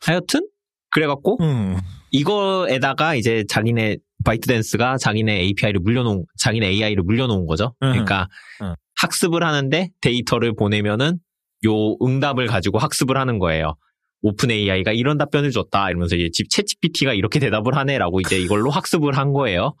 하여튼 0.00 0.48
그래갖고 0.90 1.38
음. 1.40 1.78
이거에다가 2.10 3.14
이제 3.14 3.44
자기네 3.48 3.96
바이트댄스가 4.24 4.98
자기네 4.98 5.40
API를 5.40 5.80
물려놓은 5.80 6.24
자기네 6.38 6.68
AI를 6.68 7.02
물려놓은 7.02 7.46
거죠. 7.46 7.74
음. 7.82 7.92
그러니까 7.92 8.28
음. 8.62 8.74
학습을 9.00 9.42
하는데 9.42 9.88
데이터를 10.00 10.54
보내면은 10.54 11.18
요 11.66 11.96
응답을 12.02 12.46
가지고 12.46 12.78
학습을 12.78 13.16
하는 13.16 13.38
거예요. 13.38 13.76
오픈 14.22 14.50
AI가 14.50 14.92
이런 14.92 15.16
답변을 15.16 15.50
줬다 15.50 15.88
이러면서 15.88 16.16
이제 16.16 16.28
집 16.32 16.48
챗GPT가 16.48 17.16
이렇게 17.16 17.38
대답을 17.38 17.74
하네라고 17.76 18.20
이제 18.20 18.38
이걸로 18.38 18.70
학습을 18.70 19.16
한 19.16 19.32
거예요. 19.32 19.74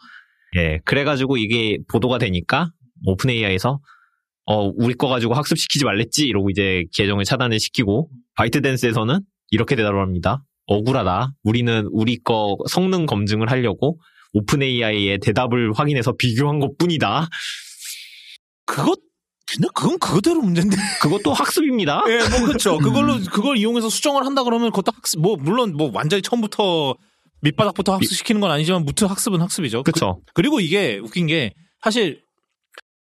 예, 0.56 0.80
그래가지고 0.84 1.36
이게 1.36 1.78
보도가 1.90 2.18
되니까 2.18 2.70
오픈 3.06 3.30
AI에서 3.30 3.80
어 4.46 4.64
우리 4.74 4.94
거 4.94 5.08
가지고 5.08 5.34
학습시키지 5.34 5.84
말랬지 5.84 6.26
이러고 6.26 6.50
이제 6.50 6.84
계정을 6.94 7.24
차단을 7.24 7.60
시키고 7.60 8.08
바이트댄스에서는 8.36 9.20
이렇게 9.50 9.76
대답을 9.76 10.00
합니다. 10.00 10.42
억울하다. 10.70 11.32
우리는 11.42 11.88
우리 11.90 12.16
거 12.22 12.56
성능 12.68 13.04
검증을 13.06 13.50
하려고 13.50 13.98
오픈 14.32 14.62
AI의 14.62 15.18
대답을 15.18 15.72
확인해서 15.74 16.12
비교한 16.16 16.60
것 16.60 16.78
뿐이다. 16.78 17.28
그것, 18.66 19.00
근데 19.52 19.66
그건 19.74 19.98
그거대로 19.98 20.40
문제인데. 20.40 20.76
그것도 21.02 21.32
학습입니다. 21.32 22.04
예, 22.08 22.18
뭐, 22.18 22.46
그쵸. 22.52 22.78
그걸로, 22.78 23.18
그걸 23.32 23.56
이용해서 23.56 23.90
수정을 23.90 24.24
한다 24.24 24.44
그러면 24.44 24.70
그것도 24.70 24.92
학습, 24.94 25.20
뭐, 25.20 25.36
물론, 25.36 25.76
뭐, 25.76 25.90
완전히 25.92 26.22
처음부터 26.22 26.94
밑바닥부터 27.42 27.94
학습시키는 27.94 28.40
건 28.40 28.52
아니지만, 28.52 28.84
무튼 28.84 29.08
학습은 29.08 29.40
학습이죠. 29.40 29.82
그쵸. 29.82 30.20
그, 30.34 30.40
리고 30.42 30.60
이게 30.60 30.98
웃긴 30.98 31.26
게, 31.26 31.52
사실, 31.82 32.22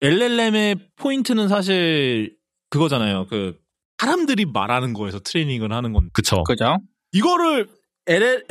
LLM의 0.02 0.78
포인트는 0.96 1.50
사실, 1.50 2.34
그거잖아요. 2.70 3.28
그, 3.28 3.58
사람들이 3.98 4.46
말하는 4.46 4.94
거에서 4.94 5.20
트레이닝을 5.20 5.74
하는 5.74 5.92
건데. 5.92 6.12
그쵸. 6.14 6.44
그죠? 6.44 6.78
이거를 7.12 7.68
LL 8.08 8.46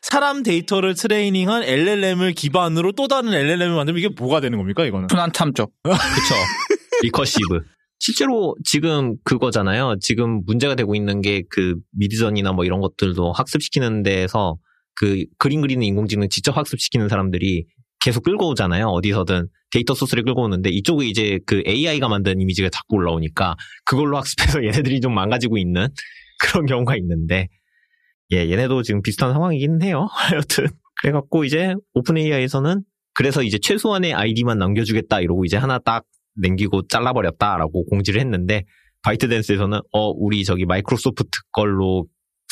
사람 0.00 0.42
데이터를 0.42 0.94
트레이닝한 0.94 1.64
LLM을 1.64 2.32
기반으로 2.32 2.92
또 2.92 3.08
다른 3.08 3.32
LLM을 3.32 3.74
만들면 3.74 3.98
이게 3.98 4.08
뭐가 4.08 4.40
되는 4.40 4.56
겁니까 4.58 4.84
이거는? 4.84 5.08
순환 5.10 5.32
참조. 5.32 5.66
그쵸. 5.82 6.34
recursive. 7.02 7.60
실제로 8.00 8.54
지금 8.64 9.16
그거잖아요. 9.24 9.96
지금 10.00 10.42
문제가 10.46 10.74
되고 10.76 10.94
있는 10.94 11.20
게 11.20 11.42
그 11.50 11.74
미드저니나 11.98 12.52
뭐 12.52 12.64
이런 12.64 12.80
것들도 12.80 13.32
학습시키는 13.32 14.02
데에서 14.04 14.56
그 14.94 15.24
그림 15.38 15.60
그리는 15.60 15.82
인공지능 15.84 16.28
직접 16.28 16.56
학습시키는 16.56 17.08
사람들이 17.08 17.64
계속 18.00 18.22
끌고 18.22 18.48
오잖아요. 18.50 18.86
어디서든 18.86 19.48
데이터 19.72 19.94
소스를 19.94 20.22
끌고 20.24 20.42
오는데 20.44 20.70
이쪽에 20.70 21.06
이제 21.06 21.40
그 21.46 21.62
AI가 21.66 22.08
만든 22.08 22.40
이미지가 22.40 22.70
자꾸 22.70 22.96
올라오니까 22.96 23.56
그걸로 23.84 24.16
학습해서 24.16 24.60
얘네들이 24.64 25.00
좀 25.00 25.14
망가지고 25.14 25.58
있는 25.58 25.88
그런 26.40 26.66
경우가 26.66 26.96
있는데 26.96 27.48
예, 28.32 28.50
얘네도 28.50 28.82
지금 28.82 29.02
비슷한 29.02 29.32
상황이긴 29.32 29.82
해요. 29.82 30.06
하여튼 30.12 30.66
그래갖고 31.00 31.44
이제 31.44 31.74
오픈 31.94 32.16
AI에서는 32.18 32.82
그래서 33.14 33.42
이제 33.42 33.58
최소한의 33.58 34.14
아이디만 34.14 34.58
남겨주겠다 34.58 35.20
이러고 35.20 35.44
이제 35.44 35.56
하나 35.56 35.78
딱 35.78 36.04
남기고 36.36 36.86
잘라버렸다라고 36.88 37.86
공지를 37.86 38.20
했는데 38.20 38.64
바이트댄스에서는 39.02 39.80
어 39.92 40.10
우리 40.10 40.44
저기 40.44 40.66
마이크로소프트 40.66 41.30
걸로 41.52 42.06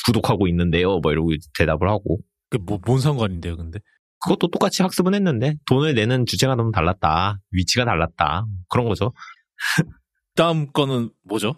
구독하고 0.06 0.48
있는데요 0.48 0.98
뭐 0.98 1.12
이러고 1.12 1.30
대답을 1.56 1.88
하고 1.88 2.18
그 2.50 2.58
뭐, 2.58 2.78
뭔 2.84 3.00
상관인데요, 3.00 3.56
근데? 3.56 3.80
그것도 4.22 4.48
똑같이 4.48 4.82
학습은 4.82 5.14
했는데 5.14 5.54
돈을 5.68 5.94
내는 5.94 6.26
주체가 6.26 6.54
너무 6.54 6.72
달랐다 6.72 7.38
위치가 7.50 7.84
달랐다 7.84 8.46
그런 8.68 8.88
거죠 8.88 9.12
다음 10.34 10.72
거는 10.72 11.10
뭐죠? 11.24 11.54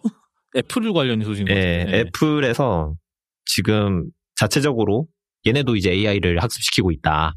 애플 0.57 0.93
관련 0.93 1.23
소식인 1.23 1.47
것 1.47 1.57
예, 1.57 1.79
같은데. 1.79 1.99
애플에서 1.99 2.95
지금 3.49 4.05
자체적으로 4.37 5.09
얘네도 5.47 5.75
이제 5.77 5.91
AI를 5.91 6.43
학습시키고 6.43 6.93
있다 6.93 7.35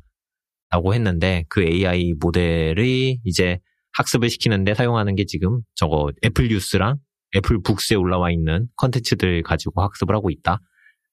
라고 0.69 0.93
했는데 0.93 1.45
그 1.49 1.63
AI 1.63 2.13
모델이 2.19 3.19
이제 3.23 3.59
학습을 3.93 4.29
시키는데 4.29 4.73
사용하는 4.73 5.15
게 5.15 5.25
지금 5.25 5.61
저거 5.75 6.11
애플 6.23 6.47
뉴스랑 6.47 6.97
애플 7.35 7.61
북스에 7.63 7.97
올라와 7.97 8.31
있는 8.31 8.67
컨텐츠들 8.77 9.43
가지고 9.43 9.81
학습을 9.81 10.15
하고 10.15 10.29
있다. 10.29 10.59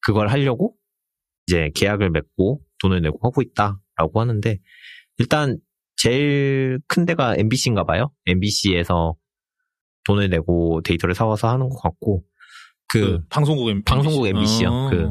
그걸 0.01 0.29
하려고 0.29 0.75
이제 1.47 1.71
계약을 1.75 2.11
맺고 2.11 2.61
돈을 2.83 3.01
내고 3.01 3.19
하고 3.23 3.43
있다라고 3.43 4.21
하는데 4.21 4.59
일단 5.19 5.59
제일 5.97 6.79
큰 6.87 7.07
데가 7.07 7.35
NBC인가 7.37 7.85
봐요. 7.85 8.11
NBC에서 8.27 9.17
돈을 10.07 10.29
내고 10.29 10.81
데이터를 10.83 11.15
사와서 11.15 11.49
하는 11.49 11.69
것 11.69 11.81
같고 11.81 12.25
그, 12.93 13.01
그, 13.01 13.21
방송국 13.29 13.69
NBC. 13.71 13.85
방송국 13.85 14.27
NBC 14.27 14.65
요. 14.65 14.69
어. 14.71 14.91
그 14.91 15.09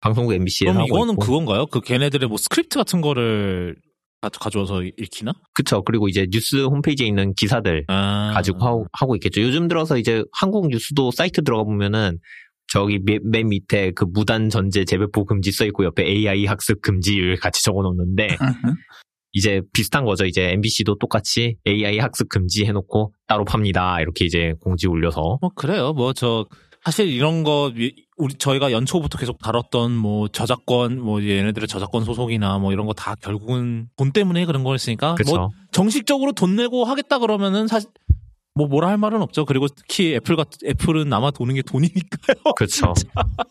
방송국 0.00 0.34
NBC에서 0.34 0.72
그럼 0.74 0.86
이거는 0.86 1.12
있고. 1.14 1.24
그건가요? 1.24 1.66
그 1.66 1.80
걔네들의 1.80 2.28
뭐 2.28 2.36
스크립트 2.38 2.78
같은 2.78 3.00
거를 3.00 3.76
가- 4.20 4.28
가져와서 4.28 4.82
읽히나? 4.82 5.32
그쵸. 5.54 5.82
그리고 5.82 6.08
이제 6.08 6.26
뉴스 6.30 6.64
홈페이지에 6.64 7.06
있는 7.06 7.34
기사들 7.34 7.84
아. 7.88 8.30
가지고 8.34 8.64
하고, 8.64 8.86
하고 8.92 9.14
있겠죠. 9.16 9.40
요즘 9.42 9.68
들어서 9.68 9.96
이제 9.98 10.24
한국 10.32 10.68
뉴스도 10.68 11.10
사이트 11.12 11.42
들어가 11.42 11.64
보면은 11.64 12.18
저기 12.70 12.98
맨, 13.02 13.20
맨 13.24 13.48
밑에 13.48 13.92
그 13.92 14.04
무단 14.04 14.50
전제 14.50 14.84
재배포 14.84 15.24
금지 15.24 15.52
써 15.52 15.64
있고 15.66 15.84
옆에 15.84 16.04
AI 16.04 16.44
학습 16.46 16.80
금지를 16.82 17.36
같이 17.36 17.64
적어 17.64 17.82
놓는데 17.82 18.36
이제 19.32 19.62
비슷한 19.72 20.04
거죠. 20.04 20.26
이제 20.26 20.50
MBC도 20.52 20.96
똑같이 20.98 21.56
AI 21.66 21.98
학습 21.98 22.28
금지 22.28 22.64
해놓고 22.66 23.14
따로 23.26 23.44
팝니다. 23.44 24.00
이렇게 24.00 24.24
이제 24.26 24.52
공지 24.60 24.86
올려서 24.86 25.38
뭐 25.40 25.50
그래요. 25.54 25.92
뭐 25.92 26.12
저 26.12 26.44
사실 26.88 27.08
이런 27.08 27.44
거 27.44 27.70
위- 27.74 28.06
우리 28.16 28.32
저희가 28.34 28.72
연초부터 28.72 29.18
계속 29.18 29.38
다뤘던 29.42 29.92
뭐 29.94 30.26
저작권 30.28 30.98
뭐 30.98 31.22
얘네들의 31.22 31.68
저작권 31.68 32.02
소속이나 32.04 32.56
뭐 32.58 32.72
이런 32.72 32.86
거 32.86 32.94
다 32.94 33.14
결국은 33.20 33.88
돈 33.98 34.10
때문에 34.10 34.46
그런 34.46 34.64
거였으니까 34.64 35.14
그렇죠. 35.14 35.36
뭐 35.36 35.48
정식적으로 35.70 36.32
돈 36.32 36.56
내고 36.56 36.84
하겠다 36.86 37.18
그러면은 37.18 37.66
사실 37.66 37.90
뭐 38.54 38.66
뭐라 38.68 38.88
할 38.88 38.96
말은 38.96 39.20
없죠. 39.20 39.44
그리고 39.44 39.68
특히 39.68 40.14
애플 40.14 40.34
같 40.34 40.48
애플은 40.64 41.12
아마 41.12 41.30
도는 41.30 41.56
게 41.56 41.62
돈이니까요. 41.62 42.42
그렇죠. 42.56 42.94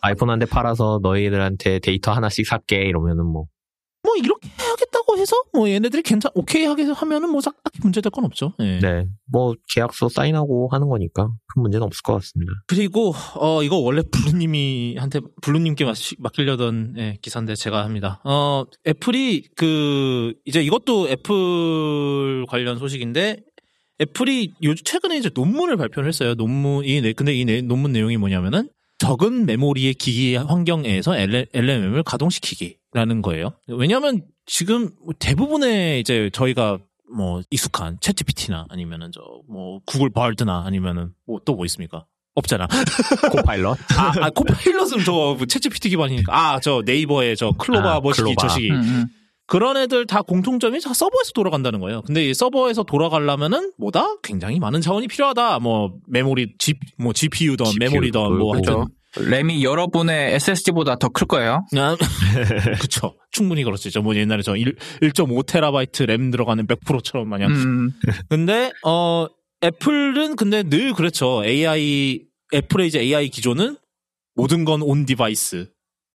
아이폰 0.02 0.32
한 0.32 0.40
대 0.40 0.46
팔아서 0.48 1.00
너희들한테 1.04 1.78
데이터 1.80 2.12
하나씩 2.12 2.48
살게 2.48 2.86
이러면은 2.88 3.24
뭐뭐 3.26 3.46
이렇게 4.20 4.50
하겠다고 4.58 5.18
해서 5.18 5.36
뭐 5.54 5.70
얘네들이 5.70 6.02
괜찮 6.04 6.32
오케이 6.36 6.66
하게 6.66 6.84
하면은 6.84 7.30
뭐 7.30 7.42
싹- 7.42 7.62
딱히 7.64 7.80
문제될 7.82 8.10
건 8.12 8.26
없죠. 8.26 8.54
예. 8.60 8.80
네. 8.80 9.06
뭐 9.32 9.54
계약서 9.74 10.10
사인하고 10.10 10.70
하는 10.72 10.88
거니까 10.90 11.30
큰 11.54 11.62
문제는 11.62 11.86
없을 11.86 12.02
것 12.04 12.14
같습니다. 12.16 12.52
그리고 12.68 13.14
어 13.36 13.64
이거 13.64 13.78
원래 13.78 14.02
블루님이 14.12 14.96
한테 15.00 15.20
블루님께 15.42 15.86
맡- 15.86 15.98
맡기려던 16.18 16.96
예, 16.98 17.18
기사인데 17.22 17.56
제가 17.56 17.84
합니다. 17.84 18.22
어 18.24 18.66
애플이 18.88 19.44
그 19.56 20.34
이제 20.46 20.62
이것도 20.62 21.10
애플 21.10 22.46
관련 22.48 22.78
소식인데 22.78 23.38
애플이 24.02 24.54
요즘 24.62 24.84
최근에 24.84 25.18
이제 25.18 25.30
논문을 25.34 25.76
발표를 25.78 26.08
했어요. 26.08 26.36
논문 26.36 26.86
이 26.86 27.02
내- 27.02 27.14
근데 27.14 27.34
이 27.34 27.46
내- 27.46 27.62
논문 27.62 27.92
내용이 27.92 28.18
뭐냐면은 28.18 28.70
적은 29.00 29.46
메모리의 29.46 29.94
기기 29.96 30.36
환경에서 30.36 31.16
LLM을 31.18 32.04
가동시키기 32.04 32.78
라는 32.98 33.22
거예요. 33.22 33.54
왜냐하면 33.68 34.24
지금 34.48 34.90
대부분의 35.20 36.00
이제 36.00 36.30
저희가 36.34 36.80
뭐 37.16 37.42
익숙한 37.52 37.98
챗GPT나 38.00 38.66
아니면은 38.70 39.12
저 39.12 39.22
뭐 39.50 39.80
구글 39.86 40.10
바드나 40.10 40.64
아니면은 40.66 41.12
뭐 41.28 41.40
또 41.46 41.54
뭐 41.56 41.66
있습니까? 41.66 42.06
없잖아. 42.36 42.68
코파일럿? 43.32 43.78
아, 43.98 44.12
아 44.22 44.30
코파일럿은 44.30 45.04
저뭐 45.06 45.38
챗GPT 45.38 45.90
기반이니까. 45.90 46.36
아, 46.36 46.60
저 46.60 46.82
네이버의 46.86 47.36
저 47.38 47.52
클로바 47.52 47.96
아, 47.96 48.00
머시기 48.02 48.24
클로바. 48.24 48.48
저시기. 48.48 48.72
음. 48.72 49.06
그런 49.48 49.78
애들 49.78 50.06
다 50.08 50.22
공통점이 50.22 50.82
다 50.82 50.94
서버에서 50.94 51.32
돌아간다는 51.34 51.80
거예요. 51.80 52.02
근데 52.02 52.26
이 52.30 52.34
서버에서 52.34 52.84
돌아가려면은 52.84 53.72
뭐다? 53.78 54.18
굉장히 54.22 54.60
많은 54.60 54.82
자원이 54.82 55.08
필요하다. 55.08 55.60
뭐 55.60 55.94
메모리 56.08 56.56
G 56.60 56.74
뭐 56.98 57.14
GPU든 57.14 57.66
GPU, 57.66 57.80
메모리든 57.80 58.20
뭐 58.38 58.52
그렇죠. 58.52 58.72
하여튼 58.72 58.94
램이 59.26 59.64
여러분의 59.64 60.34
SSD보다 60.36 60.96
더 60.98 61.10
클 61.10 61.28
거예요. 61.28 61.66
아, 61.78 61.96
그쵸. 62.82 63.16
충분히 63.32 63.64
그렇죠. 63.64 64.02
뭐 64.02 64.16
옛날에 64.16 64.42
저 64.42 64.56
1, 64.56 64.76
1.5테라바이트 65.02 66.04
램 66.06 66.32
들어가는 66.32 66.66
맥 66.68 66.83
프로처럼 66.83 67.28
마냥. 67.30 67.52
음, 67.52 67.92
근데, 68.30 68.72
어, 68.86 69.28
애플은 69.64 70.36
근데 70.36 70.64
늘 70.64 70.94
그렇죠. 70.94 71.44
AI, 71.46 72.22
애플의 72.54 72.88
이제 72.88 73.00
AI 73.00 73.30
기조는 73.30 73.78
모든 74.36 74.66
건 74.66 74.82
on 74.82 75.06
device. 75.06 75.68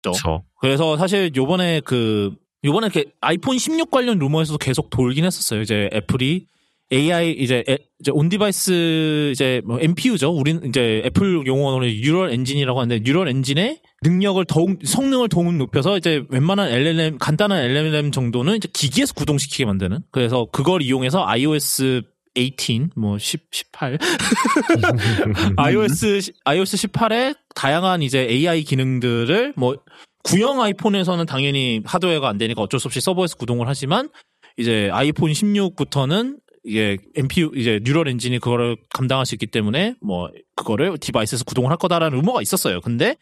그렇죠. 0.03 0.45
그래서 0.61 0.97
사실 0.97 1.31
요번에 1.37 1.81
그, 1.85 2.35
요번에 2.65 2.87
이렇게 2.89 3.11
아이폰 3.21 3.59
16 3.59 3.91
관련 3.91 4.19
루머에서도 4.19 4.59
계속 4.59 4.91
돌긴 4.91 5.25
했었어요. 5.25 5.61
이제 5.61 5.89
애플이 5.93 6.47
AI 6.93 7.33
이제 7.33 7.63
에- 7.69 7.79
이제 8.01 8.11
on 8.13 8.29
device 8.31 9.31
이제 9.33 9.61
뭐 9.67 9.79
NPU죠. 9.81 10.31
우린 10.31 10.63
이제 10.67 11.03
애플 11.05 11.47
용어로 11.47 11.85
neural 11.85 12.33
engine이라고 12.33 12.81
하는데 12.81 13.03
neural 13.05 13.29
engine의 13.29 13.81
능력을 14.03 14.43
더욱 14.47 14.79
성능을 14.85 15.29
더욱 15.29 15.55
높여서 15.55 15.99
이제 15.99 16.23
웬만한 16.31 16.71
LLM 16.71 17.19
간단한 17.19 17.59
LLM 17.63 18.11
정도는 18.13 18.57
이제 18.57 18.69
기기에서 18.73 19.13
구동시키게 19.15 19.65
만드는. 19.67 19.99
그래서 20.11 20.47
그걸 20.51 20.81
이용해서 20.83 21.27
iOS 21.27 22.03
18, 22.35 22.91
뭐 22.97 23.19
10, 23.19 23.41
18, 23.51 23.99
iOS 25.57 26.21
시- 26.21 26.33
iOS 26.45 26.77
18에 26.89 27.37
다양한 27.55 28.03
이제 28.03 28.21
AI 28.31 28.63
기능들을 28.65 29.55
뭐 29.57 29.77
구형 30.25 30.61
아이폰에서는 30.61 31.27
당연히 31.27 31.81
하드웨어가 31.85 32.29
안 32.29 32.39
되니까 32.39 32.63
어쩔 32.63 32.81
수 32.81 32.89
없이 32.89 33.01
서버에서 33.01 33.37
구동을 33.37 33.67
하지만 33.69 34.09
이제 34.57 34.89
아이폰 34.93 35.31
16부터는 35.33 36.37
이게 36.69 36.99
NPU 37.17 37.53
이제 37.57 37.81
neural 37.83 38.09
engine이 38.09 38.39
그거를 38.39 38.77
감당할 38.95 39.27
수 39.27 39.35
있기 39.35 39.47
때문에 39.47 39.95
뭐 40.01 40.31
그거를 40.55 40.99
device에서 40.99 41.45
구동을 41.45 41.71
할 41.71 41.79
거다라는 41.79 42.19
루머가 42.19 42.43
있었어요. 42.43 42.81
근데 42.81 43.17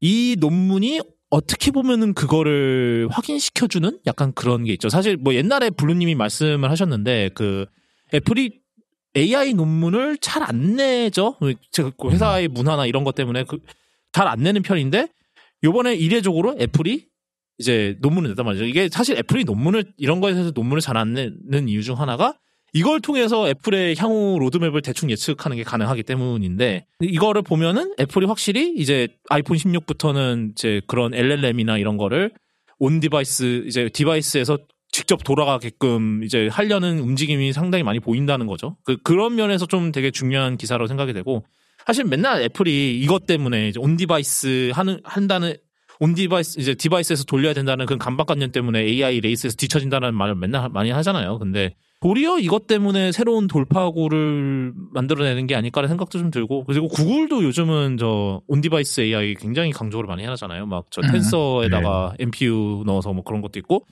이 0.00 0.36
논문이 0.38 1.00
어떻게 1.30 1.70
보면은 1.70 2.14
그거를 2.14 3.08
확인시켜주는 3.10 3.98
약간 4.06 4.32
그런 4.34 4.64
게 4.64 4.72
있죠. 4.74 4.88
사실 4.88 5.16
뭐 5.16 5.34
옛날에 5.34 5.70
블루님이 5.70 6.14
말씀을 6.14 6.70
하셨는데 6.70 7.30
그 7.34 7.66
애플이 8.12 8.60
AI 9.16 9.54
논문을 9.54 10.18
잘 10.18 10.42
안 10.42 10.76
내죠. 10.76 11.36
제가 11.70 11.90
그 11.98 12.10
회사의 12.10 12.48
문화나 12.48 12.86
이런 12.86 13.04
것 13.04 13.14
때문에 13.14 13.44
그 13.44 13.58
잘 14.12 14.28
안 14.28 14.42
내는 14.44 14.62
편인데 14.62 15.08
요번에 15.64 15.94
이례적으로 15.96 16.56
애플이 16.60 17.08
이제 17.58 17.96
논문을 18.00 18.30
냈단 18.30 18.44
말이죠. 18.46 18.64
이게 18.64 18.88
사실 18.88 19.16
애플이 19.18 19.42
논문을 19.44 19.92
이런 19.96 20.20
거에 20.20 20.32
대해서 20.32 20.52
논문을 20.54 20.80
잘 20.80 20.96
안 20.96 21.14
내는 21.14 21.68
이유 21.68 21.82
중 21.82 21.98
하나가 21.98 22.38
이걸 22.76 23.00
통해서 23.00 23.48
애플의 23.48 23.94
향후 23.96 24.36
로드맵을 24.40 24.82
대충 24.82 25.08
예측하는 25.08 25.56
게 25.56 25.62
가능하기 25.62 26.02
때문인데 26.02 26.86
이거를 27.00 27.42
보면은 27.42 27.94
애플이 28.00 28.26
확실히 28.26 28.74
이제 28.76 29.06
아이폰 29.30 29.56
16부터는 29.56 30.50
이제 30.50 30.80
그런 30.88 31.14
LLM이나 31.14 31.78
이런 31.78 31.96
거를 31.96 32.32
on 32.80 32.98
device 32.98 33.64
이제 33.68 33.88
device에서 33.88 34.58
직접 34.90 35.22
돌아가게끔 35.22 36.24
이제 36.24 36.48
하려는 36.48 36.98
움직임이 36.98 37.52
상당히 37.52 37.84
많이 37.84 38.00
보인다는 38.00 38.48
거죠. 38.48 38.76
그 38.84 38.96
그런 39.04 39.36
면에서 39.36 39.66
좀 39.66 39.92
되게 39.92 40.10
중요한 40.10 40.56
기사로 40.56 40.88
생각이 40.88 41.12
되고 41.12 41.44
사실 41.86 42.04
맨날 42.04 42.42
애플이 42.42 42.98
이것 43.00 43.26
때문에 43.26 43.72
on 43.78 43.96
device 43.96 44.72
하는 44.74 44.98
한다는 45.04 45.54
on 46.00 46.14
device 46.14 46.58
이제 46.58 46.74
device에서 46.74 47.22
돌려야 47.22 47.54
된다는 47.54 47.86
그 47.86 47.96
강박관념 47.98 48.50
때문에 48.50 48.80
AI 48.80 49.20
레이스에서 49.20 49.54
뒤처진다는 49.56 50.12
말을 50.14 50.34
맨날 50.34 50.68
많이 50.70 50.90
하잖아요. 50.90 51.38
근데 51.38 51.74
도리어 52.04 52.38
이것 52.38 52.66
때문에 52.66 53.12
새로운 53.12 53.46
돌파구를 53.46 54.74
만들어내는 54.92 55.46
게 55.46 55.54
아닐까라는 55.54 55.88
생각도 55.88 56.18
좀 56.18 56.30
들고 56.30 56.64
그리고 56.64 56.86
구글도 56.88 57.42
요즘은 57.44 57.96
저 57.96 58.42
on-device 58.46 59.00
AI 59.00 59.34
굉장히 59.36 59.72
강조를 59.72 60.06
많이 60.06 60.22
하잖아요. 60.26 60.66
막저 60.66 61.00
음. 61.00 61.10
텐서에다가 61.10 62.12
NPU 62.18 62.82
넣어서 62.84 63.14
뭐 63.14 63.24
그런 63.24 63.40
것도 63.40 63.58
있고 63.58 63.86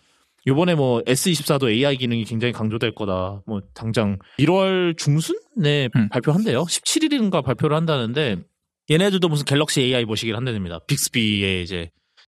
요번에 0.46 0.74
뭐 0.74 1.00
S24도 1.04 1.70
AI 1.70 1.96
기능이 1.96 2.24
굉장히 2.24 2.52
강조될 2.52 2.94
거다. 2.94 3.40
뭐 3.46 3.62
당장 3.72 4.18
1월 4.40 4.94
중순에 4.98 5.88
음. 5.96 6.08
발표한대요. 6.10 6.64
17일인가 6.64 7.42
발표를 7.42 7.74
한다는데 7.78 8.36
얘네들도 8.90 9.26
무슨 9.26 9.46
갤럭시 9.46 9.80
AI 9.80 10.04
모시기를 10.04 10.36
한다입니다. 10.36 10.80
빅스비의 10.86 11.62
이제 11.62 11.90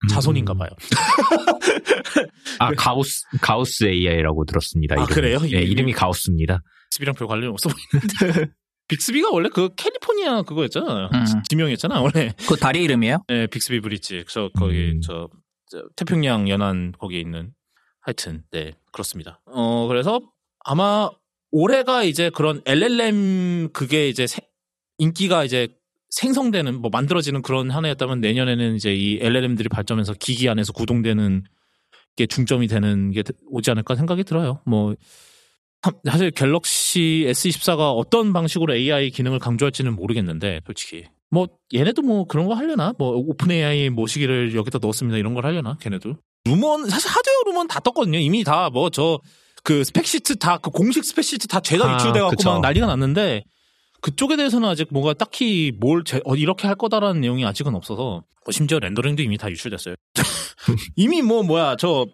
자손인가 0.09 0.53
봐요. 0.53 0.69
아, 2.59 2.71
가우스, 2.73 3.25
가우스 3.41 3.85
AI라고 3.85 4.45
들었습니다. 4.45 4.95
아, 4.95 5.03
이름이. 5.03 5.13
그래요? 5.13 5.39
네, 5.39 5.61
이름이? 5.63 5.93
가우스입니다. 5.93 6.61
빅스비랑 6.91 7.15
별 7.15 7.27
관련이 7.27 7.51
없어 7.51 7.69
보이는데. 7.69 8.51
빅스비가 8.87 9.29
원래 9.31 9.49
그 9.53 9.69
캘리포니아 9.75 10.41
그거였잖아. 10.41 11.09
음. 11.13 11.25
지명이었잖아, 11.49 12.01
원래. 12.01 12.33
그 12.47 12.55
다리 12.55 12.83
이름이에요? 12.83 13.23
네, 13.27 13.47
빅스비 13.47 13.81
브릿지. 13.81 14.25
저, 14.27 14.49
거기, 14.57 14.93
음. 14.93 15.01
저, 15.01 15.29
저, 15.69 15.83
태평양 15.95 16.49
연안 16.49 16.93
거기에 16.93 17.19
있는. 17.19 17.51
하여튼, 18.01 18.43
네, 18.51 18.73
그렇습니다. 18.91 19.41
어, 19.45 19.87
그래서 19.87 20.19
아마 20.65 21.09
올해가 21.51 22.03
이제 22.03 22.29
그런 22.31 22.61
LLM 22.65 23.69
그게 23.73 24.07
이제 24.09 24.25
세- 24.25 24.41
인기가 24.97 25.43
이제 25.45 25.67
생성되는, 26.09 26.81
뭐 26.81 26.89
만들어지는 26.91 27.41
그런 27.41 27.69
한 27.69 27.85
해였다면 27.85 28.21
내년에는 28.21 28.75
이제 28.75 28.93
이 28.93 29.19
LLM들이 29.21 29.69
발전해서 29.69 30.13
기기 30.13 30.49
안에서 30.49 30.73
구동되는 30.73 31.43
게 32.15 32.25
중점이 32.25 32.67
되는 32.67 33.11
게 33.11 33.23
오지 33.47 33.71
않을까 33.71 33.95
생각이 33.95 34.23
들어요. 34.23 34.61
뭐, 34.65 34.95
참, 35.81 35.93
사실 36.05 36.31
갤럭시 36.31 37.25
S24가 37.29 37.95
어떤 37.95 38.33
방식으로 38.33 38.75
AI 38.75 39.11
기능을 39.11 39.39
강조할지는 39.39 39.95
모르겠는데, 39.95 40.61
솔직히. 40.65 41.05
뭐, 41.31 41.47
얘네도 41.73 42.01
뭐 42.01 42.25
그런 42.25 42.47
거 42.47 42.55
하려나? 42.55 42.93
뭐, 42.97 43.11
오픈 43.11 43.51
AI 43.51 43.89
모시기를 43.89 44.55
여기다 44.55 44.79
넣었습니다. 44.81 45.17
이런 45.17 45.33
걸 45.35 45.45
하려나? 45.45 45.77
걔네도. 45.79 46.15
루먼, 46.45 46.89
사실 46.89 47.09
하드웨어 47.09 47.43
루먼 47.45 47.67
다 47.67 47.79
떴거든요. 47.79 48.17
이미 48.17 48.43
다 48.43 48.69
뭐, 48.69 48.89
저, 48.89 49.19
그 49.63 49.83
spec 49.83 50.07
sheet 50.07 50.37
다, 50.37 50.57
그 50.57 50.71
공식 50.71 51.05
spec 51.05 51.24
sheet 51.24 51.47
다 51.47 51.59
죄다 51.59 51.85
아, 51.85 51.93
유출돼 51.93 52.19
갖고 52.19 52.35
그쵸. 52.35 52.49
막 52.49 52.61
난리가 52.61 52.87
났는데, 52.87 53.43
그쪽에 54.01 54.35
대해서는 54.37 54.67
아직 54.69 54.87
뭐가 54.91 55.13
딱히 55.13 55.71
뭘, 55.79 56.03
제- 56.03 56.21
어, 56.25 56.35
이렇게 56.35 56.67
할 56.67 56.75
거다라는 56.75 57.21
내용이 57.21 57.45
아직은 57.45 57.75
없어서, 57.75 58.23
뭐 58.45 58.51
심지어 58.51 58.79
렌더링도 58.79 59.21
이미 59.23 59.37
다 59.37 59.49
유출됐어요. 59.49 59.95
이미 60.95 61.21
뭐, 61.21 61.43
뭐야, 61.43 61.75
저, 61.77 62.05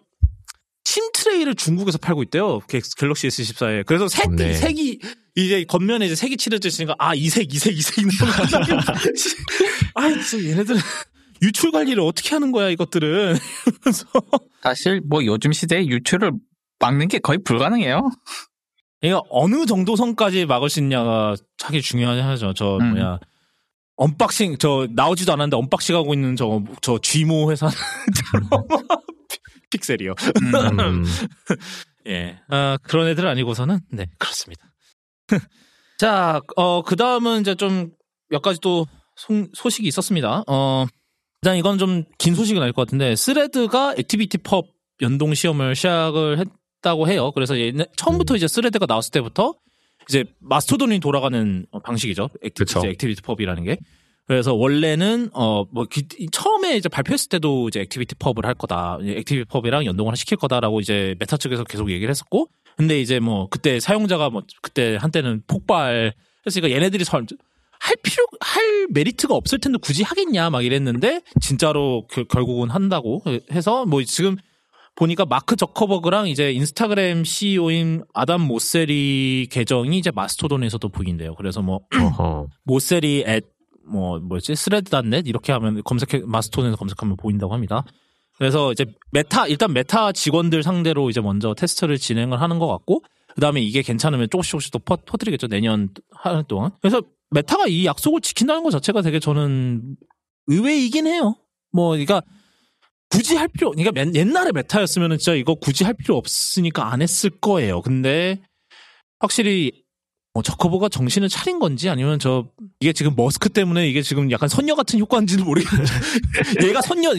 심 0.84 1.10
트레이를 1.12 1.54
중국에서 1.54 1.98
팔고 1.98 2.22
있대요. 2.24 2.60
갤- 2.68 2.82
갤럭시 2.96 3.28
S24에. 3.28 3.84
그래서 3.86 4.08
색이, 4.08 4.36
네. 4.36 4.54
색이, 4.54 4.98
이제 5.34 5.64
겉면에 5.64 6.06
이제 6.06 6.14
색이 6.14 6.36
칠해졌으니까 6.38 6.94
아 6.98 7.14
이 7.14 7.26
색 7.28 7.48
이 7.52 7.58
색 7.58 7.74
이 7.76 7.82
색 7.82 7.98
있는 7.98 8.10
거 8.16 8.24
아 9.94 10.08
진짜 10.22 10.48
얘네들은 10.48 10.80
유출 11.42 11.70
관리를 11.72 12.02
어떻게 12.02 12.30
하는 12.30 12.52
거야 12.52 12.70
이것들은 12.70 13.36
사실 14.62 15.02
뭐 15.06 15.22
요즘 15.26 15.52
시대에 15.52 15.86
유출을 15.86 16.32
막는 16.78 17.08
게 17.08 17.18
거의 17.18 17.38
불가능해요. 17.44 18.10
이거 19.02 19.22
어느 19.30 19.66
정도 19.66 19.96
선까지 19.96 20.46
막을 20.46 20.70
수 20.70 20.80
있냐가 20.80 21.34
차기 21.58 21.82
중요하죠. 21.82 22.54
저 22.54 22.76
음. 22.78 22.90
뭐야 22.90 23.18
unboxing 23.96 24.58
저 24.58 24.86
나오지도 24.90 25.32
않았는데 25.32 25.56
unboxing 25.56 25.96
하고 25.96 26.14
있는 26.14 26.36
저저 26.36 26.98
G모 27.02 27.50
회사 27.50 27.68
픽셀이요. 29.70 30.14
음. 30.80 31.04
예, 32.08 32.38
아, 32.48 32.78
그런 32.82 33.08
애들 33.08 33.26
아니고서는 33.26 33.80
네 33.90 34.06
그렇습니다. 34.18 34.64
자, 35.98 36.40
어, 36.56 36.82
그 36.82 36.96
다음은 36.96 37.40
이제 37.40 37.54
좀 37.54 37.96
몇 38.28 38.42
가지 38.42 38.60
또 38.60 38.86
소, 39.14 39.46
소식이 39.54 39.86
있었습니다. 39.88 40.44
어, 40.46 40.86
일단 41.42 41.56
이건 41.56 41.78
좀 41.78 42.04
긴 42.18 42.34
소식은 42.34 42.60
아닐 42.60 42.72
것 42.72 42.86
같은데 42.86 43.16
스레드가 43.16 43.94
ActivityPub 43.96 44.66
연동 45.02 45.34
시험을 45.34 45.74
시작을 45.74 46.38
했다고 46.38 47.08
해요. 47.08 47.32
그래서 47.32 47.58
옛날, 47.58 47.86
처음부터 47.96 48.36
이제 48.36 48.46
스레드가 48.48 48.86
나왔을 48.86 49.10
때부터 49.12 49.54
이제 50.08 50.24
마스토돈이 50.40 51.00
돌아가는 51.00 51.66
어, 51.72 51.80
방식이죠. 51.80 52.28
액티, 52.42 52.54
그쵸. 52.64 52.78
이제 52.80 52.88
ActivityPub이라는 52.90 53.64
게. 53.64 53.78
그래서 54.28 54.54
원래는 54.54 55.30
어뭐 55.32 55.86
처음에 56.32 56.76
이제 56.76 56.88
발표했을 56.88 57.28
때도 57.28 57.68
이제 57.68 57.80
ActivityPub을 57.80 58.44
할 58.44 58.54
거다. 58.54 58.98
ActivityPub이랑 59.02 59.84
연동을 59.86 60.16
시킬 60.16 60.36
거다라고 60.36 60.80
이제 60.80 61.14
메타 61.20 61.36
측에서 61.36 61.62
계속 61.64 61.90
얘기를 61.90 62.10
했었고 62.10 62.48
근데 62.76 63.00
이제 63.00 63.20
뭐 63.20 63.48
그때 63.48 63.78
사용자가 63.78 64.30
뭐 64.30 64.42
그때 64.62 64.96
한때는 65.00 65.42
폭발했으니까 65.46 66.70
얘네들이 66.70 67.04
설- 67.04 67.24
할 67.78 67.96
필요 68.02 68.26
할 68.40 68.86
메리트가 68.90 69.32
없을 69.34 69.58
텐데 69.60 69.78
굳이 69.80 70.02
하겠냐 70.02 70.50
막 70.50 70.64
이랬는데 70.64 71.20
진짜로 71.40 72.06
그- 72.10 72.24
결국은 72.24 72.70
한다고 72.70 73.22
해서 73.52 73.86
뭐 73.86 74.02
지금 74.02 74.36
보니까 74.96 75.26
마크 75.26 75.56
저커버그랑 75.56 76.28
이제 76.28 76.50
인스타그램 76.52 77.22
CEO인 77.24 78.02
아담 78.14 78.40
모세리 78.40 79.46
계정이 79.50 79.98
이제 79.98 80.10
마스토돈에서도 80.10 80.88
보인대요. 80.88 81.34
그래서 81.36 81.62
뭐. 81.62 81.80
모세리 82.64 83.24
앳뭐 83.86 84.20
뭐였지 84.20 84.56
스레드.net 84.56 85.28
이렇게 85.28 85.52
하면 85.52 85.82
검색해 85.84 86.24
마스토돈에서 86.26 86.76
검색하면 86.76 87.16
보인다고 87.18 87.52
합니다. 87.52 87.84
그래서 88.38 88.72
이제 88.72 88.86
메타 89.12 89.46
일단 89.48 89.72
메타 89.72 90.12
직원들 90.12 90.62
상대로 90.62 91.10
이제 91.10 91.20
먼저 91.20 91.54
테스트를 91.54 91.98
진행을 91.98 92.40
하는 92.40 92.58
것 92.58 92.66
같고 92.66 93.02
그다음에 93.34 93.60
이게 93.60 93.82
괜찮으면 93.82 94.28
조금씩 94.30 94.50
조금씩 94.50 94.72
또 94.72 94.78
퍼, 94.78 94.96
퍼뜨리겠죠 94.96 95.46
내년 95.46 95.90
하는 96.10 96.44
동안. 96.48 96.70
그래서 96.80 97.02
메타가 97.30 97.66
이 97.66 97.84
약속을 97.84 98.22
지킨다는 98.22 98.62
것 98.62 98.70
자체가 98.70 99.02
되게 99.02 99.20
저는 99.20 99.96
의외이긴 100.46 101.06
해요. 101.06 101.36
뭐 101.70 101.90
그러니까 101.90 102.22
굳이 103.10 103.36
할 103.36 103.48
필요 103.48 103.70
그러니까 103.70 103.92
맨- 103.92 104.14
옛날에 104.14 104.52
메타였으면은 104.52 105.18
진짜 105.18 105.34
이거 105.34 105.54
굳이 105.54 105.84
할 105.84 105.94
필요 105.94 106.16
없으니까 106.16 106.92
안 106.92 107.02
했을 107.02 107.30
거예요. 107.30 107.80
근데 107.82 108.40
확실히 109.20 109.84
뭐 110.34 110.42
저커버가 110.42 110.88
정신을 110.90 111.28
차린 111.30 111.58
건지 111.58 111.88
아니면 111.88 112.18
저 112.18 112.48
이게 112.80 112.92
지금 112.92 113.14
머스크 113.16 113.48
때문에 113.48 113.88
이게 113.88 114.02
지금 114.02 114.30
약간 114.30 114.48
선녀 114.50 114.74
같은 114.74 114.98
효과인지는 114.98 115.44
모르겠는데 115.44 115.90
얘가 116.68 116.82
선녀 116.82 117.10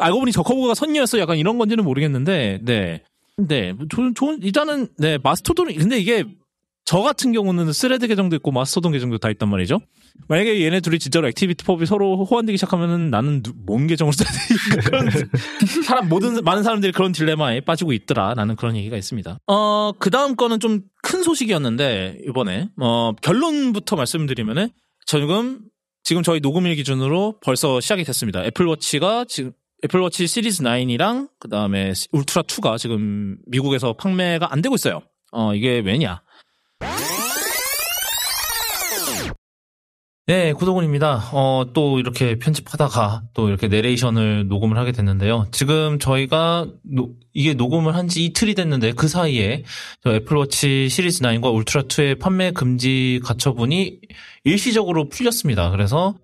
알고 0.00 0.20
보니 0.20 0.32
저커버가 0.32 0.74
선녀였어 0.74 1.18
약간 1.18 1.36
이런 1.36 1.58
건지는 1.58 1.84
모르겠는데 1.84 2.60
네. 2.62 3.02
네. 3.36 3.74
좋은 3.90 4.40
일단은 4.42 4.88
네, 4.98 5.18
마스토돈 5.22 5.74
근데 5.74 5.98
이게 5.98 6.24
저 6.84 7.00
같은 7.00 7.32
경우는 7.32 7.72
스레드 7.72 8.06
계정도 8.06 8.36
있고 8.36 8.52
마스토돈 8.52 8.92
계정도 8.92 9.18
다 9.18 9.28
있단 9.30 9.48
말이죠. 9.48 9.80
만약에 10.28 10.62
얘네 10.64 10.80
둘이 10.80 10.98
진짜로 10.98 11.26
ActivityPub이 11.28 11.86
서로 11.86 12.24
호환되기 12.24 12.56
시작하면은 12.56 13.10
나는 13.10 13.42
누- 13.42 13.52
뭔 13.66 13.86
계정을 13.86 14.12
써야 14.12 14.28
되니까 14.30 14.82
그런 14.88 15.10
사람 15.84 16.08
모든 16.08 16.42
많은 16.44 16.62
사람들이 16.62 16.92
그런 16.92 17.12
딜레마에 17.12 17.60
빠지고 17.60 17.92
있더라라는 17.92 18.56
그런 18.56 18.76
얘기가 18.76 18.96
있습니다. 18.96 19.38
어 19.46 19.92
그다음 19.98 20.36
거는 20.36 20.60
좀 20.60 20.82
큰 21.04 21.24
소식이었는데 21.24 22.18
이번에 22.28 22.68
어 22.80 23.10
결론부터 23.22 23.96
말씀드리면은 23.96 24.68
지금 25.04 25.58
지금 26.04 26.22
저희 26.22 26.38
녹음일 26.40 26.76
기준으로 26.76 27.38
벌써 27.42 27.80
시작이 27.80 28.04
됐습니다. 28.04 28.44
애플워치가 28.44 29.24
지금 29.28 29.50
애플워치 29.84 30.28
시리즈 30.28 30.62
9이랑 30.62 31.28
그다음에 31.40 31.92
울트라 32.12 32.42
2가 32.42 32.78
지금 32.78 33.36
미국에서 33.48 33.94
판매가 33.94 34.52
안 34.52 34.62
되고 34.62 34.76
있어요. 34.76 35.02
어 35.32 35.54
이게 35.56 35.80
왜냐? 35.80 36.22
네, 40.26 40.52
쿠도군입니다. 40.52 41.30
어, 41.32 41.64
또 41.74 41.98
이렇게 41.98 42.38
편집하다가 42.38 43.22
또 43.34 43.48
이렇게 43.48 43.66
내레이션을 43.66 44.46
녹음을 44.46 44.78
하게 44.78 44.92
됐는데요. 44.92 45.46
지금 45.50 45.98
저희가 45.98 46.68
노- 46.84 47.10
이게 47.32 47.54
녹음을 47.54 47.96
한 47.96 48.08
지 48.08 48.24
이틀이 48.26 48.54
됐는데 48.54 48.92
그 48.92 49.08
사이에 49.08 49.64
저 50.04 50.14
애플워치 50.14 50.88
시리즈 50.88 51.22
9과 51.24 51.52
울트라 51.52 51.82
2의 51.84 52.20
판매 52.20 52.52
금지 52.52 53.20
가처분이 53.24 53.98
일시적으로 54.44 55.08
풀렸습니다. 55.08 55.70
그래서 55.70 56.14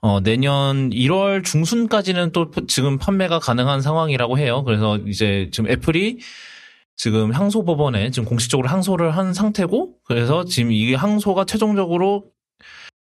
어, 0.00 0.20
내년 0.20 0.88
1월 0.90 1.44
중순까지는 1.44 2.32
또 2.32 2.50
지금 2.66 2.96
판매가 2.98 3.40
가능한 3.40 3.82
상황이라고 3.82 4.38
해요. 4.38 4.62
그래서 4.64 4.96
이제 5.06 5.50
지금 5.52 5.70
애플이 5.70 6.18
지금 6.96 7.30
항소 7.32 7.64
법원에 7.64 8.10
지금 8.10 8.26
공식적으로 8.26 8.68
항소를 8.68 9.10
한 9.16 9.34
상태고 9.34 9.96
그래서 10.04 10.44
지금 10.44 10.72
이 10.72 10.94
항소가 10.94 11.44
최종적으로 11.44 12.24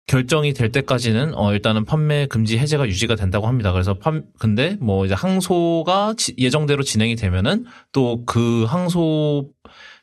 결정이 0.10 0.54
될 0.54 0.72
때까지는 0.72 1.36
어 1.36 1.54
일단은 1.54 1.86
판매 1.86 2.26
금지 2.26 2.58
해제가 2.58 2.88
유지가 2.88 3.16
된다고 3.16 3.48
합니다. 3.48 3.72
그래서 3.72 3.94
판 3.94 4.26
근데 4.40 4.76
뭐 4.82 5.06
이제 5.06 5.14
항소가 5.14 6.16
지- 6.18 6.34
예정대로 6.38 6.82
진행이 6.84 7.16
되면은 7.16 7.66
또 7.92 8.26
그 8.26 8.64
항소 8.66 9.50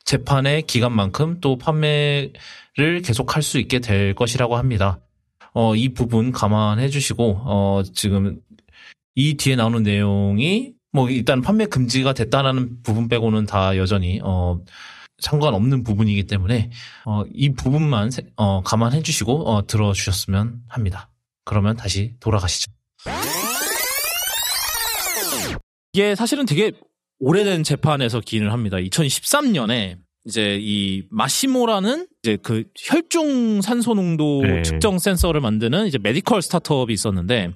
재판의 0.05 0.61
기간만큼 0.63 1.39
또 1.41 1.57
판매를 1.57 3.01
계속할 3.03 3.43
수 3.43 3.59
있게 3.59 3.79
될 3.79 4.15
것이라고 4.15 4.55
합니다. 4.55 4.99
어 5.53 5.75
이 5.75 5.89
부분 5.89 6.31
감안해 6.31 6.87
주시고 6.87 7.41
어 7.45 7.81
지금 7.93 8.39
이 9.15 9.35
뒤에 9.35 9.57
나오는 9.57 9.83
내용이 9.83 10.71
뭐 10.93 11.09
일단 11.09 11.41
판매 11.41 11.65
금지가 11.65 12.13
됐다라는 12.13 12.81
부분 12.83 13.09
빼고는 13.09 13.45
다 13.45 13.75
여전히 13.75 14.21
어 14.23 14.59
상관없는 15.19 15.83
부분이기 15.83 16.25
때문에 16.27 16.69
어, 17.05 17.23
이 17.33 17.53
부분만 17.53 18.11
세- 18.11 18.23
어, 18.35 18.61
감안해 18.61 19.01
주시고 19.01 19.49
어, 19.51 19.65
들어주셨으면 19.67 20.61
합니다. 20.67 21.09
그러면 21.45 21.75
다시 21.75 22.13
돌아가시죠. 22.19 22.71
이게 25.93 26.15
사실은 26.15 26.45
되게 26.45 26.71
오래된 27.19 27.63
재판에서 27.63 28.19
기인을 28.19 28.51
합니다. 28.53 28.77
2013년에 28.77 29.97
이제 30.25 30.57
이 30.61 31.03
마시모라는 31.09 32.07
이제 32.21 32.37
그 32.43 32.65
혈중 32.77 33.61
산소 33.61 33.93
농도 33.95 34.41
네. 34.43 34.61
측정 34.61 34.99
센서를 34.99 35.41
만드는 35.41 35.87
이제 35.87 35.97
메디컬 35.97 36.41
스타트업이 36.41 36.93
있었는데 36.93 37.53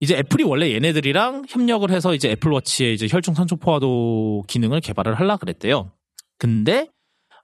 이제 0.00 0.14
애플이 0.16 0.44
원래 0.44 0.72
얘네들이랑 0.74 1.46
협력을 1.48 1.90
해서 1.90 2.14
이제 2.14 2.30
애플워치의 2.32 2.94
이제 2.94 3.08
혈중 3.10 3.34
산소 3.34 3.56
포화도 3.56 4.44
기능을 4.46 4.80
개발을 4.82 5.14
하려 5.18 5.38
그랬대요. 5.38 5.90
근데 6.38 6.88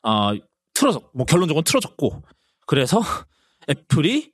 아 0.02 0.34
틀어졌 0.74 1.02
뭐 1.14 1.26
결론적으로 1.26 1.62
틀어졌고 1.62 2.22
그래서 2.66 3.00
애플이 3.68 4.32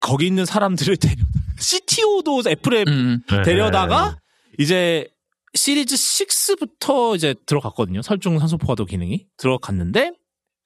거기 0.00 0.26
있는 0.26 0.44
사람들을 0.44 0.96
데려 0.98 1.16
CTO도 1.58 2.42
애플에 2.48 2.84
음. 2.88 3.22
데려다가 3.44 4.18
이제 4.58 5.08
시리즈 5.54 5.96
6부터 5.96 7.16
이제 7.16 7.34
들어갔거든요. 7.46 8.02
설중 8.02 8.38
산소 8.38 8.58
포화도 8.58 8.84
기능이 8.84 9.26
들어갔는데 9.38 10.12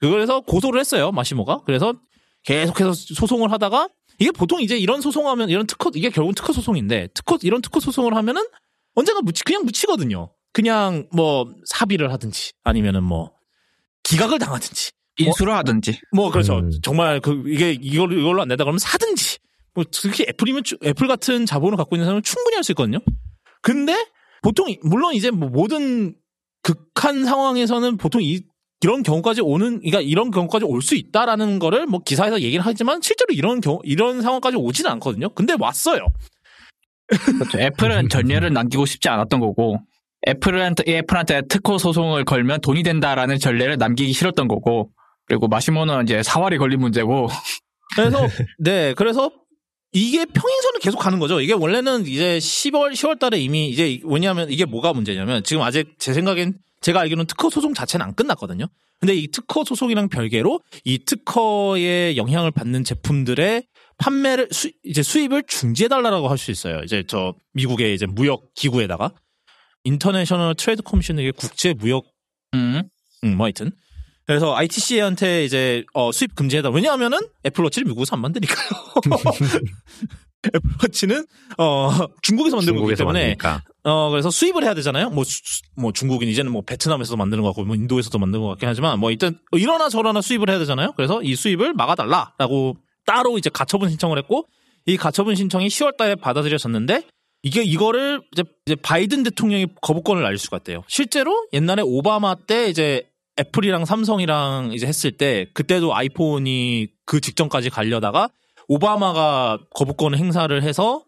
그래서 0.00 0.40
고소를 0.40 0.80
했어요. 0.80 1.12
마시모가. 1.12 1.62
그래서 1.64 1.94
계속해서 2.42 2.92
소송을 2.92 3.52
하다가 3.52 3.88
이게 4.18 4.30
보통 4.30 4.60
이제 4.60 4.76
이런 4.76 5.00
소송하면 5.00 5.48
이런 5.50 5.66
특허 5.66 5.90
이게 5.94 6.10
결국 6.10 6.34
특허 6.34 6.52
소송인데 6.52 7.08
특허 7.14 7.38
이런 7.42 7.62
특허 7.62 7.80
소송을 7.80 8.14
하면은 8.16 8.42
언젠가 8.94 9.20
묻히 9.22 9.42
그냥 9.44 9.64
묻히거든요. 9.64 10.32
그냥 10.52 11.06
뭐 11.12 11.52
사비를 11.66 12.12
하든지 12.12 12.52
아니면은 12.64 13.02
뭐 13.04 13.32
기각을 14.02 14.38
당하든지 14.38 14.90
인수를 15.18 15.52
하든지. 15.54 16.00
뭐 16.14 16.30
그렇죠. 16.30 16.58
음. 16.58 16.70
정말 16.82 17.20
그 17.20 17.42
이게 17.46 17.72
이걸 17.72 18.12
이걸로 18.18 18.42
안 18.42 18.48
된다 18.48 18.64
그러면 18.64 18.78
사든지 18.78 19.38
뭐 19.74 19.84
특히 19.90 20.24
애플이면 20.28 20.64
추- 20.64 20.78
애플 20.84 21.06
같은 21.06 21.46
자본을 21.46 21.76
갖고 21.76 21.94
있는 21.96 22.06
사람은 22.06 22.22
충분히 22.22 22.54
할 22.56 22.64
수 22.64 22.72
있거든요. 22.72 22.98
근데 23.62 23.94
보통 24.42 24.70
이- 24.70 24.78
물론 24.82 25.14
이제 25.14 25.30
뭐 25.30 25.48
모든 25.50 26.14
극한 26.62 27.24
상황에서는 27.24 27.96
보통 27.98 28.22
이 28.22 28.40
이런 28.82 29.02
경우까지 29.02 29.42
오는 29.42 29.78
그러니까 29.80 30.00
이런 30.00 30.30
경우까지 30.30 30.64
올 30.64 30.80
수 30.80 30.94
있다라는 30.94 31.58
거를 31.58 31.86
뭐 31.86 32.00
기사에서 32.00 32.40
얘기를 32.40 32.64
하지만 32.64 33.02
실제로 33.02 33.28
이런 33.34 33.60
경우 33.60 33.78
이런 33.84 34.22
상황까지 34.22 34.56
오지는 34.56 34.90
않거든요. 34.92 35.28
근데 35.34 35.54
왔어요. 35.58 36.06
그렇죠. 37.08 37.58
애플은 37.60 38.08
전례를 38.08 38.52
남기고 38.54 38.86
싶지 38.86 39.08
않았던 39.08 39.40
거고, 39.40 39.78
애플한테, 40.28 40.84
애플한테 40.86 41.42
특허 41.48 41.78
소송을 41.78 42.24
걸면 42.24 42.60
돈이 42.60 42.82
된다라는 42.82 43.38
전례를 43.38 43.78
남기기 43.78 44.12
싫었던 44.12 44.48
거고, 44.48 44.90
그리고 45.30 45.46
마시모는 45.46 46.02
이제 46.02 46.24
사활이 46.24 46.58
걸린 46.58 46.80
문제고 46.80 47.28
그래서 47.94 48.26
네 48.58 48.94
그래서 48.94 49.30
이게 49.92 50.24
평행선을 50.24 50.80
계속 50.80 50.98
가는 50.98 51.20
거죠. 51.20 51.40
이게 51.40 51.52
원래는 51.52 52.06
이제 52.06 52.38
10월 52.38 52.92
10월 52.92 53.18
달에 53.18 53.38
이미 53.38 53.68
이제 53.68 54.00
뭐냐면 54.04 54.50
이게 54.50 54.64
뭐가 54.64 54.92
문제냐면 54.92 55.44
지금 55.44 55.62
아직 55.62 55.94
제 55.98 56.12
생각엔 56.12 56.58
제가 56.80 57.00
알기로는 57.00 57.26
특허 57.26 57.48
소송 57.48 57.74
자체는 57.74 58.04
안 58.04 58.14
끝났거든요. 58.14 58.66
근데 58.98 59.14
이 59.14 59.28
특허 59.28 59.64
소송이랑 59.64 60.08
별개로 60.08 60.60
이 60.84 61.04
특허의 61.04 62.16
영향을 62.16 62.50
받는 62.50 62.82
제품들의 62.82 63.64
판매를 63.98 64.48
수, 64.50 64.70
이제 64.82 65.02
수입을 65.02 65.44
중지해 65.46 65.88
달라고 65.88 66.28
할 66.28 66.38
수 66.38 66.50
있어요. 66.50 66.80
이제 66.82 67.04
저 67.06 67.34
미국의 67.52 67.94
이제 67.94 68.06
무역 68.06 68.52
기구에다가 68.54 69.12
International 69.84 70.54
Trade 70.54 70.82
Commission 70.82 71.18
이게 71.18 71.30
국제 71.30 71.72
무역 71.74 72.04
음. 72.54 72.82
음, 73.24 73.36
뭐 73.36 73.46
하여튼. 73.46 73.70
그래서 74.26 74.54
ITC한테 74.54 75.44
이제 75.44 75.84
어, 75.92 76.12
수입 76.12 76.34
금지해다. 76.34 76.70
왜냐하면은 76.70 77.18
애플워치를 77.44 77.86
미국에서 77.88 78.14
안 78.16 78.22
만드니까요. 78.22 78.68
애플워치는 80.54 81.26
어, 81.58 81.90
중국에서 82.22 82.56
만들고 82.56 82.78
있기 82.90 82.96
중국에서 82.96 82.98
때문에 83.04 83.20
만드니까. 83.36 83.62
어 83.82 84.10
그래서 84.10 84.30
수입을 84.30 84.62
해야 84.64 84.74
되잖아요. 84.74 85.10
뭐, 85.10 85.24
수- 85.24 85.62
뭐 85.76 85.92
중국인 85.92 86.28
이제는 86.28 86.50
뭐 86.52 86.62
베트남에서도 86.62 87.16
만드는 87.16 87.42
것 87.42 87.48
같고 87.50 87.64
뭐 87.64 87.74
인도에서도 87.76 88.18
만드는 88.18 88.42
것 88.42 88.48
같긴 88.50 88.68
하지만 88.68 88.98
뭐 88.98 89.10
일단 89.10 89.38
이러나 89.52 89.88
저러나 89.88 90.20
수입을 90.22 90.48
해야 90.50 90.58
되잖아요. 90.58 90.92
그래서 90.96 91.22
이 91.22 91.34
수입을 91.34 91.74
막아달라라고 91.74 92.76
따로 93.06 93.36
이제 93.38 93.50
가처분 93.50 93.88
신청을 93.90 94.16
했고 94.18 94.46
이 94.86 94.96
가처분 94.96 95.34
신청이 95.34 95.68
10월 95.68 95.96
달에 95.96 96.14
받아들여졌는데 96.14 97.04
이게 97.42 97.62
이거를 97.62 98.22
이제, 98.32 98.44
바이든 98.82 99.22
대통령이 99.22 99.66
거부권을 99.80 100.22
날릴 100.22 100.38
수가 100.38 100.58
있대요. 100.58 100.84
실제로 100.88 101.46
옛날에 101.52 101.82
오바마 101.82 102.34
때 102.46 102.68
이제 102.68 103.08
애플이랑 103.38 103.84
삼성이랑 103.84 104.72
이제 104.72 104.86
했을 104.86 105.12
때 105.12 105.46
그때도 105.54 105.94
아이폰이 105.94 106.88
그 107.06 107.20
직전까지 107.20 107.70
가려다가 107.70 108.28
오바마가 108.68 109.58
거부권 109.74 110.14
행사를 110.14 110.62
해서 110.62 111.04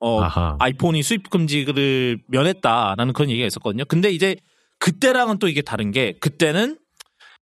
어 0.00 0.20
아하. 0.20 0.56
아이폰이 0.58 1.02
수입 1.02 1.30
금지를 1.30 2.18
면했다라는 2.28 3.12
그런 3.12 3.30
얘기가 3.30 3.46
있었거든요. 3.46 3.84
근데 3.84 4.10
이제 4.10 4.36
그때랑은 4.78 5.38
또 5.38 5.48
이게 5.48 5.62
다른 5.62 5.90
게 5.92 6.16
그때는 6.20 6.78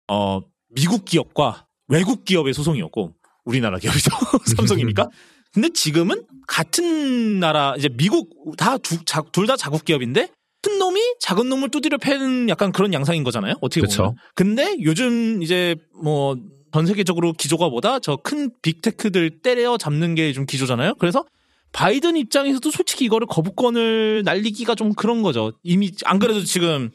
어 0.08 0.40
미국 0.68 1.04
기업과 1.04 1.66
외국 1.88 2.24
기업의 2.24 2.54
소송이었고 2.54 3.14
우리나라 3.44 3.78
기업이죠 3.78 4.10
삼성이니까. 4.56 5.08
근데 5.52 5.68
지금은 5.70 6.24
같은 6.46 7.40
나라 7.40 7.74
이제 7.76 7.88
미국 7.88 8.56
다 8.56 8.78
둘 8.78 9.46
다 9.46 9.56
자국 9.56 9.84
기업인데 9.84 10.28
큰 10.62 10.78
놈이 10.78 11.00
작은 11.20 11.48
놈을 11.48 11.70
두드려 11.70 11.96
패는 11.98 12.48
약간 12.48 12.70
그런 12.72 12.92
양상인 12.92 13.24
거잖아요. 13.24 13.54
어떻게 13.60 13.80
보면. 13.80 13.88
그쵸. 13.90 14.14
근데 14.34 14.76
요즘 14.82 15.42
이제 15.42 15.76
뭐 16.02 16.36
전 16.72 16.86
세계적으로 16.86 17.32
기조가 17.32 17.68
뭐다? 17.68 17.98
저 17.98 18.16
큰 18.18 18.50
빅테크들 18.62 19.40
때려 19.42 19.76
잡는 19.76 20.14
게 20.14 20.32
좀 20.32 20.46
기조잖아요. 20.46 20.94
그래서 21.00 21.24
바이든 21.72 22.16
입장에서도 22.16 22.70
솔직히 22.70 23.04
이거를 23.06 23.26
거부권을 23.26 24.22
날리기가 24.24 24.76
좀 24.76 24.92
그런 24.94 25.22
거죠. 25.22 25.52
이미 25.64 25.90
안 26.04 26.20
그래도 26.20 26.44
지금 26.44 26.90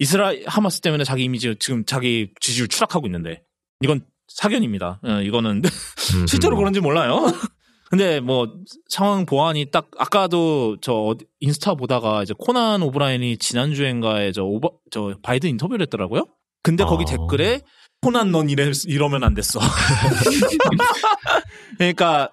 이스라엘 0.00 0.42
하마스 0.46 0.80
때문에 0.80 1.04
자기 1.04 1.22
이미지 1.24 1.54
지금 1.60 1.84
자기 1.84 2.30
지지율 2.40 2.66
추락하고 2.66 3.06
있는데 3.06 3.42
이건 3.82 4.04
사견입니다. 4.28 5.00
어, 5.04 5.20
이거는 5.22 5.62
음, 6.14 6.26
실제로 6.26 6.56
음. 6.56 6.58
그런지 6.58 6.80
몰라요. 6.80 7.26
근데 7.90 8.20
뭐 8.20 8.48
상황 8.88 9.26
보안이 9.26 9.70
딱 9.70 9.90
아까도 9.98 10.78
저 10.80 10.94
어디- 10.94 11.26
인스타 11.40 11.74
보다가 11.74 12.22
이제 12.22 12.32
코난 12.38 12.80
오브라인이 12.82 13.36
지난주엔가에 13.36 14.32
저 14.32 14.44
오버 14.44 14.70
저 14.90 15.14
바이든 15.22 15.50
인터뷰를 15.50 15.82
했더라고요. 15.82 16.26
근데 16.62 16.84
거기 16.84 17.02
어. 17.02 17.06
댓글에 17.06 17.60
코난 18.00 18.32
넌 18.32 18.48
이래 18.48 18.70
이러면 18.86 19.24
안 19.24 19.34
됐어. 19.34 19.60
그러니까 21.78 22.30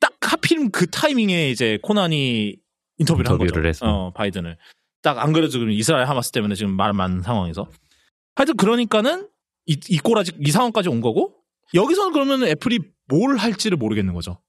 딱 0.00 0.12
하필 0.20 0.70
그 0.70 0.86
타이밍에 0.88 1.50
이제 1.50 1.78
코난이 1.82 2.56
인터뷰를, 2.98 3.28
한 3.28 3.34
인터뷰를 3.34 3.62
거죠. 3.62 3.68
해서. 3.68 3.86
어, 3.86 4.12
바이든을. 4.12 4.56
딱 5.02 5.18
안 5.18 5.32
그래도 5.32 5.48
지금 5.50 5.70
이스라엘 5.70 6.08
하마스 6.08 6.30
때문에 6.30 6.54
지금 6.54 6.74
말 6.74 6.92
많은 6.94 7.20
상황에서. 7.22 7.68
하여튼 8.36 8.56
그러니까는 8.56 9.28
이, 9.66 9.78
이 9.88 9.98
꼬라지 9.98 10.32
이 10.40 10.50
상황까지 10.50 10.88
온 10.88 11.00
거고 11.00 11.34
여기서는 11.74 12.12
그러면 12.12 12.44
애플이 12.44 12.78
뭘 13.08 13.36
할지를 13.36 13.76
모르겠는 13.76 14.14
거죠. 14.14 14.40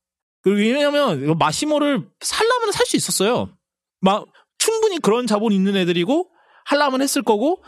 왜냐하면 0.46 1.38
마시모를 1.38 2.08
살라면 2.20 2.72
살 2.72 2.86
수 2.86 2.96
있었어요. 2.98 3.50
막 4.00 4.26
충분히 4.58 5.00
그런 5.00 5.26
자본 5.28 5.52
있는 5.52 5.76
애들이고 5.76 6.30
할라면 6.66 7.02
했을 7.02 7.24
거고 7.24 7.64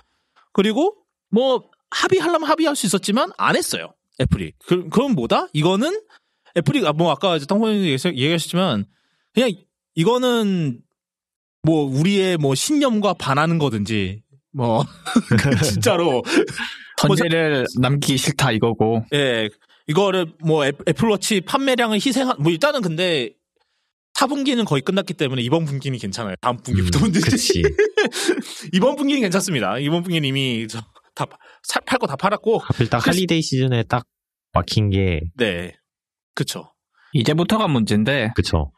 그리고 0.54 0.96
뭐 1.32 1.64
합의하려면 1.90 2.48
합의할 2.50 2.76
수 2.76 2.86
있었지만 2.86 3.32
안 3.38 3.56
했어요. 3.56 3.94
애플이. 4.20 4.54
그, 4.66 4.90
그럼 4.90 5.14
뭐다? 5.14 5.48
이거는 5.54 6.02
애플이 6.58 6.86
아, 6.88 6.94
뭐 6.94 7.12
아까 7.12 7.38
땅콩님 7.40 7.84
얘기하셨지만 7.86 8.86
그냥 9.34 9.52
이거는 9.96 10.82
뭐 11.64 11.86
우리의 11.86 12.38
뭐 12.38 12.56
신념과 12.56 13.14
반하는 13.16 13.58
거든지 13.58 14.24
뭐 14.52 14.84
진짜로 15.64 16.24
선례를 16.98 17.66
남기기 17.80 18.18
싫다 18.18 18.52
이거고. 18.52 19.06
예, 19.14 19.50
이거를 19.88 20.34
뭐 20.44 20.66
애- 20.66 20.72
애플워치 20.88 21.42
판매량을 21.42 21.98
희생한 21.98 22.38
뭐 22.40 22.52
일단은 22.52 22.82
근데 22.82 23.34
4분기는 24.16 24.66
거의 24.66 24.82
끝났기 24.82 25.14
때문에 25.14 25.42
이번 25.44 25.66
분기는 25.66 25.98
괜찮아요. 26.00 26.36
다음 26.42 26.58
분기부터 26.58 27.00
음, 27.00 27.04
문제지. 27.12 27.62
이번 28.74 28.96
분기는 28.96 29.22
괜찮습니다. 29.22 29.78
이번 29.80 30.02
분기는 30.04 30.28
이미 30.28 30.66
다팔 31.16 32.00
거 32.00 32.08
다 32.08 32.16
팔았고 32.16 32.58
하필 32.60 32.90
딱 32.90 33.00
그래서- 33.00 33.12
holiday 33.16 33.42
시즌에 33.42 33.84
딱 33.84 34.06
막힌 34.54 34.90
게 34.90 35.22
네. 35.36 35.74
그쵸. 36.36 36.74
이제부터가 37.14 37.68
문제인데 37.68 38.32
그쵸. 38.36 38.72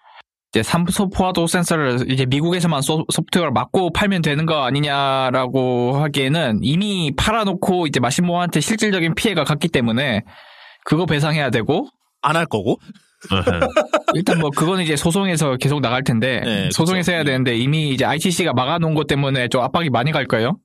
이제 0.52 0.64
삼소 0.64 1.10
포화도 1.10 1.46
센서를 1.46 2.12
이제 2.12 2.26
미국에서만 2.26 2.82
소, 2.82 3.06
소프트웨어를 3.12 3.52
맞고 3.52 3.94
팔면 3.94 4.24
되는 4.24 4.46
거 4.48 4.64
아니냐라고 4.64 5.98
하기에는 5.98 6.60
이미 6.64 7.12
팔아놓고 7.16 7.86
이제 7.88 8.00
마시모한테 8.00 8.60
실질적인 8.60 9.14
피해가 9.16 9.44
갔기 9.44 9.68
때문에 9.68 10.24
그거 10.86 11.06
배상해야 11.06 11.50
되고 11.52 11.88
안 12.22 12.36
할 12.36 12.46
거고. 12.46 12.80
일단 14.16 14.40
뭐 14.40 14.50
그거는 14.50 14.84
이제 14.84 14.96
소송에서 14.96 15.58
계속 15.58 15.82
나갈 15.82 16.04
텐데 16.04 16.40
네, 16.44 16.70
소송에서 16.72 17.08
그쵸. 17.08 17.16
해야 17.16 17.24
되는데 17.26 17.56
이미 17.58 17.90
이제 17.90 18.06
ITC가 18.06 18.54
막아놓은 18.54 18.96
것 18.96 19.08
때문에 19.08 19.50
좀 19.50 19.62
압박이 19.62 19.90
많이 19.90 20.12
갈 20.12 20.26
거예요. 20.26 20.58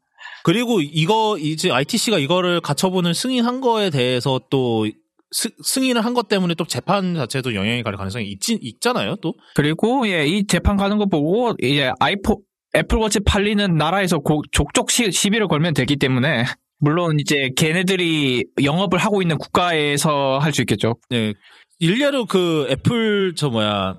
그리고 0.45 0.81
이거 0.81 1.37
이제 1.39 1.71
ITC가 1.73 2.19
이거를 2.19 2.61
가처분을 2.61 3.13
승인한 3.13 3.61
거에 3.61 3.91
대해서 3.91 4.41
또 4.51 4.87
스- 5.35 5.51
승인을 5.63 6.05
한 6.05 6.15
것 6.15 6.29
때문에 6.29 6.55
또 6.55 6.65
재판 6.65 7.17
자체도 7.17 7.55
영향이 7.57 7.83
갈 7.83 7.97
가능성이 7.97 8.27
있지, 8.29 8.57
있잖아요, 8.63 9.17
또. 9.17 9.35
그리고 9.55 10.07
예, 10.09 10.27
이 10.27 10.47
재판 10.47 10.77
가는 10.77 10.97
거 10.97 11.07
보고 11.07 11.53
이제 11.61 11.91
아이폰 11.99 12.37
애플워치 12.77 13.21
팔리는 13.21 13.77
나라에서 13.77 14.19
고- 14.21 14.43
족족 14.53 14.91
시, 14.91 15.11
시비를 15.11 15.49
걸면 15.49 15.75
되기 15.75 15.97
때문에 15.97 16.45
물론 16.79 17.19
이제 17.19 17.51
걔네들이 17.57 18.45
영업을 18.63 18.99
하고 18.99 19.23
있는 19.23 19.37
국가에서 19.39 20.39
할 20.39 20.53
수 20.53 20.61
있겠죠. 20.63 20.97
네. 21.11 21.35
일례로 21.81 22.27
그 22.27 22.67
애플, 22.71 23.35
저 23.37 23.49
뭐야, 23.51 23.97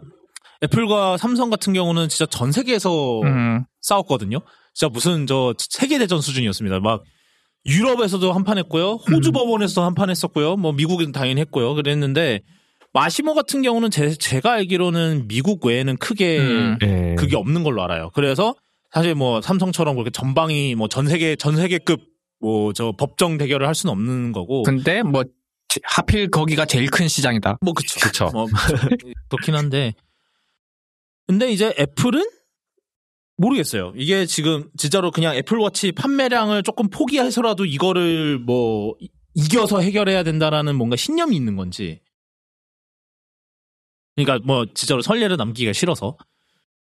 애플과 0.64 1.18
삼성 1.18 1.50
같은 1.50 1.74
경우는 1.74 2.08
진짜 2.10 2.26
전 2.26 2.52
세계에서 2.52 3.22
음. 3.24 3.66
싸웠거든요. 3.82 4.40
진짜 4.74 4.90
무슨 4.92 5.28
저 5.28 5.54
세계 5.58 5.98
대전 5.98 6.22
수준이었습니다. 6.22 6.80
막 6.80 7.04
유럽에서도 7.66 8.32
한판 8.32 8.58
했고요. 8.60 9.00
호주 9.10 9.30
음. 9.30 9.34
법원에서도 9.34 9.84
한판 9.86 10.10
했었고요. 10.10 10.56
뭐 10.58 10.72
미국은 10.72 11.12
당연히 11.12 11.42
했고요. 11.42 11.74
그랬는데 11.76 12.42
마시모 12.94 13.34
같은 13.34 13.62
경우는 13.62 13.92
제, 13.92 14.14
제가 14.14 14.54
알기로는 14.54 15.28
미국 15.28 15.66
외에는 15.66 15.98
크게 15.98 16.40
음. 16.40 16.78
예. 16.84 17.16
그게 17.18 17.36
없는 17.36 17.64
걸로 17.64 17.84
알아요. 17.84 18.12
그래서 18.14 18.56
사실 18.92 19.16
뭐 19.16 19.42
삼성처럼 19.42 19.96
그렇게 19.96 20.12
전방이 20.12 20.76
뭐 20.76 20.88
전 20.88 21.08
세계 21.08 21.36
전 21.36 21.56
세계급 21.58 22.02
뭐 22.40 22.72
저 22.74 22.94
법정 22.98 23.38
대결을 23.38 23.68
할 23.68 23.76
수는 23.76 23.92
없는 23.92 24.32
거고. 24.32 24.64
근데 24.64 25.02
뭐 25.04 25.24
제- 25.68 25.80
하필 25.84 26.30
거기가 26.30 26.66
제일 26.66 26.90
큰 26.90 27.08
시장이다. 27.08 27.58
뭐 27.62 27.74
그쵸. 27.74 28.00
그쵸. 28.02 28.30
뭐, 28.34 28.46
그렇긴 29.30 29.56
한데. 29.56 29.94
근데 31.28 31.52
이제 31.52 31.74
애플은 31.80 32.24
모르겠어요. 33.38 33.94
이게 33.98 34.26
지금 34.26 34.70
진짜로 34.78 35.12
그냥 35.12 35.36
애플워치 35.36 35.92
판매량을 35.92 36.64
조금 36.64 36.90
포기해서라도 36.90 37.66
이거를 37.66 38.40
뭐 38.40 38.96
이- 39.00 39.10
이겨서 39.34 39.82
해결해야 39.82 40.24
된다라는 40.24 40.76
뭔가 40.76 40.96
신념이 40.96 41.36
있는 41.36 41.58
건지. 41.58 42.00
그러니까 44.16 44.46
뭐 44.46 44.66
진짜로 44.74 45.02
선례를 45.02 45.36
남기기가 45.36 45.74
싫어서 45.74 46.18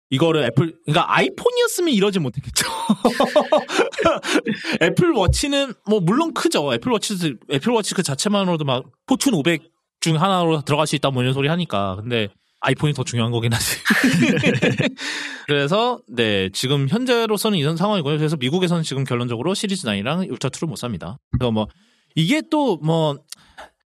이거를 0.09 0.43
애플 0.45 0.79
그러니까 0.85 1.13
아이폰이었으면 1.17 1.93
이러지 1.93 2.19
못했겠죠. 2.19 2.65
애플 4.81 5.11
워치는 5.11 5.73
뭐 5.89 5.99
물론 5.99 6.33
크죠. 6.33 6.73
애플 6.73 6.91
워치 6.91 7.35
애플 7.51 7.71
워치 7.73 7.93
그 7.93 8.03
자체만으로도 8.03 8.63
막 8.65 8.85
포춘 9.07 9.33
500 9.33 9.63
중 9.99 10.21
하나로 10.21 10.61
들어갈 10.61 10.87
수 10.87 10.95
있다 10.95 11.09
뭐 11.09 11.23
이런 11.23 11.33
소리 11.33 11.47
하니까 11.49 11.95
근데 11.97 12.29
아이폰이 12.65 12.93
더 12.93 13.03
중요한 13.03 13.31
거긴 13.31 13.53
하지. 13.53 13.77
그래서 15.47 15.99
네 16.07 16.49
지금 16.53 16.87
현재로서는 16.89 17.57
이런 17.57 17.77
상황이고요. 17.77 18.17
그래서 18.17 18.35
미국에서는 18.37 18.83
지금 18.83 19.03
결론적으로 19.03 19.53
시리즈 19.53 19.87
9이랑 19.87 20.31
울트라 20.31 20.49
2를 20.49 20.67
못 20.67 20.75
삽니다. 20.75 21.17
그래서 21.31 21.51
뭐 21.51 21.67
이게 22.15 22.41
또 22.49 22.77
뭐 22.81 23.17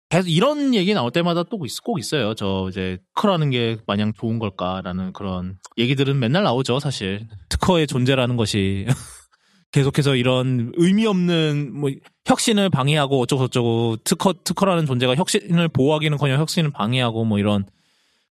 계속 0.09 0.27
이런 0.27 0.73
얘기 0.75 0.93
나올 0.93 1.09
때마다 1.11 1.43
또 1.43 1.57
있- 1.65 1.81
꼭 1.83 1.97
있어요. 1.97 2.33
저 2.33 2.67
이제 2.69 2.97
특허라는 3.15 3.49
게 3.49 3.77
마냥 3.87 4.11
좋은 4.13 4.39
걸까라는 4.39 5.13
그런 5.13 5.57
얘기들은 5.77 6.19
맨날 6.19 6.43
나오죠, 6.43 6.79
사실. 6.81 7.27
특허의 7.47 7.87
존재라는 7.87 8.35
것이 8.35 8.85
계속해서 9.71 10.15
이런 10.17 10.73
의미 10.75 11.05
없는 11.05 11.71
뭐 11.73 11.89
혁신을 12.25 12.69
방해하고 12.69 13.21
어쩌고 13.21 13.43
저쩌고 13.47 13.97
특허 14.03 14.33
특허라는 14.43 14.85
존재가 14.85 15.15
혁신을 15.15 15.69
보호하기는커녕 15.69 16.41
혁신을 16.41 16.71
방해하고 16.71 17.23
뭐 17.23 17.39
이런 17.39 17.65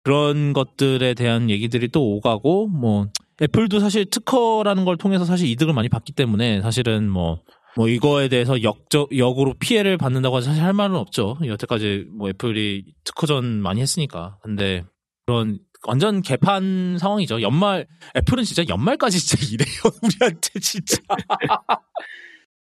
그런 0.04 0.54
것들에 0.54 1.14
대한 1.14 1.50
얘기들이 1.50 1.88
또 1.88 2.16
오가고 2.16 2.68
뭐 2.68 3.08
애플도 3.42 3.80
사실 3.80 4.06
특허라는 4.06 4.86
걸 4.86 4.98
통해서 4.98 5.26
사실 5.26 5.48
이득을 5.50 5.74
많이 5.74 5.90
받기 5.90 6.12
때문에 6.14 6.62
사실은 6.62 7.10
뭐뭐 7.10 7.88
이거에 7.90 8.28
대해서 8.28 8.62
역적 8.62 9.18
역으로 9.18 9.54
피해를 9.60 9.98
받는다고 9.98 10.38
해서 10.38 10.50
사실 10.50 10.64
할 10.64 10.74
말은 10.74 10.96
없죠. 10.96 11.38
여태까지 11.46 12.08
뭐 12.12 12.30
애플이 12.30 12.86
특허전 13.06 13.46
많이 13.62 13.82
했으니까. 13.82 14.38
근데 14.44 14.84
그런 15.26 15.60
완전 15.88 16.22
개판 16.22 16.98
상황이죠. 17.00 17.42
연말 17.42 17.88
애플은 18.16 18.44
진짜 18.44 18.64
연말까지 18.68 19.20
진짜 19.20 19.46
이래요. 19.52 19.76
우리한테 20.02 20.60
진짜. 20.60 20.98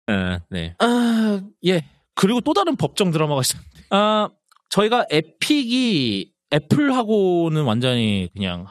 네, 0.07 0.39
네. 0.51 0.75
아, 0.79 1.41
예. 1.67 1.85
그리고 2.15 2.41
또 2.41 2.55
다른 2.55 2.77
법정 2.77 3.11
드라마가 3.11 3.43
있습니다. 3.43 3.71
아, 3.91 4.31
저희가 4.71 5.07
에픽이 5.11 6.33
애플하고는 6.53 7.65
완전히 7.65 8.29
그냥 8.35 8.67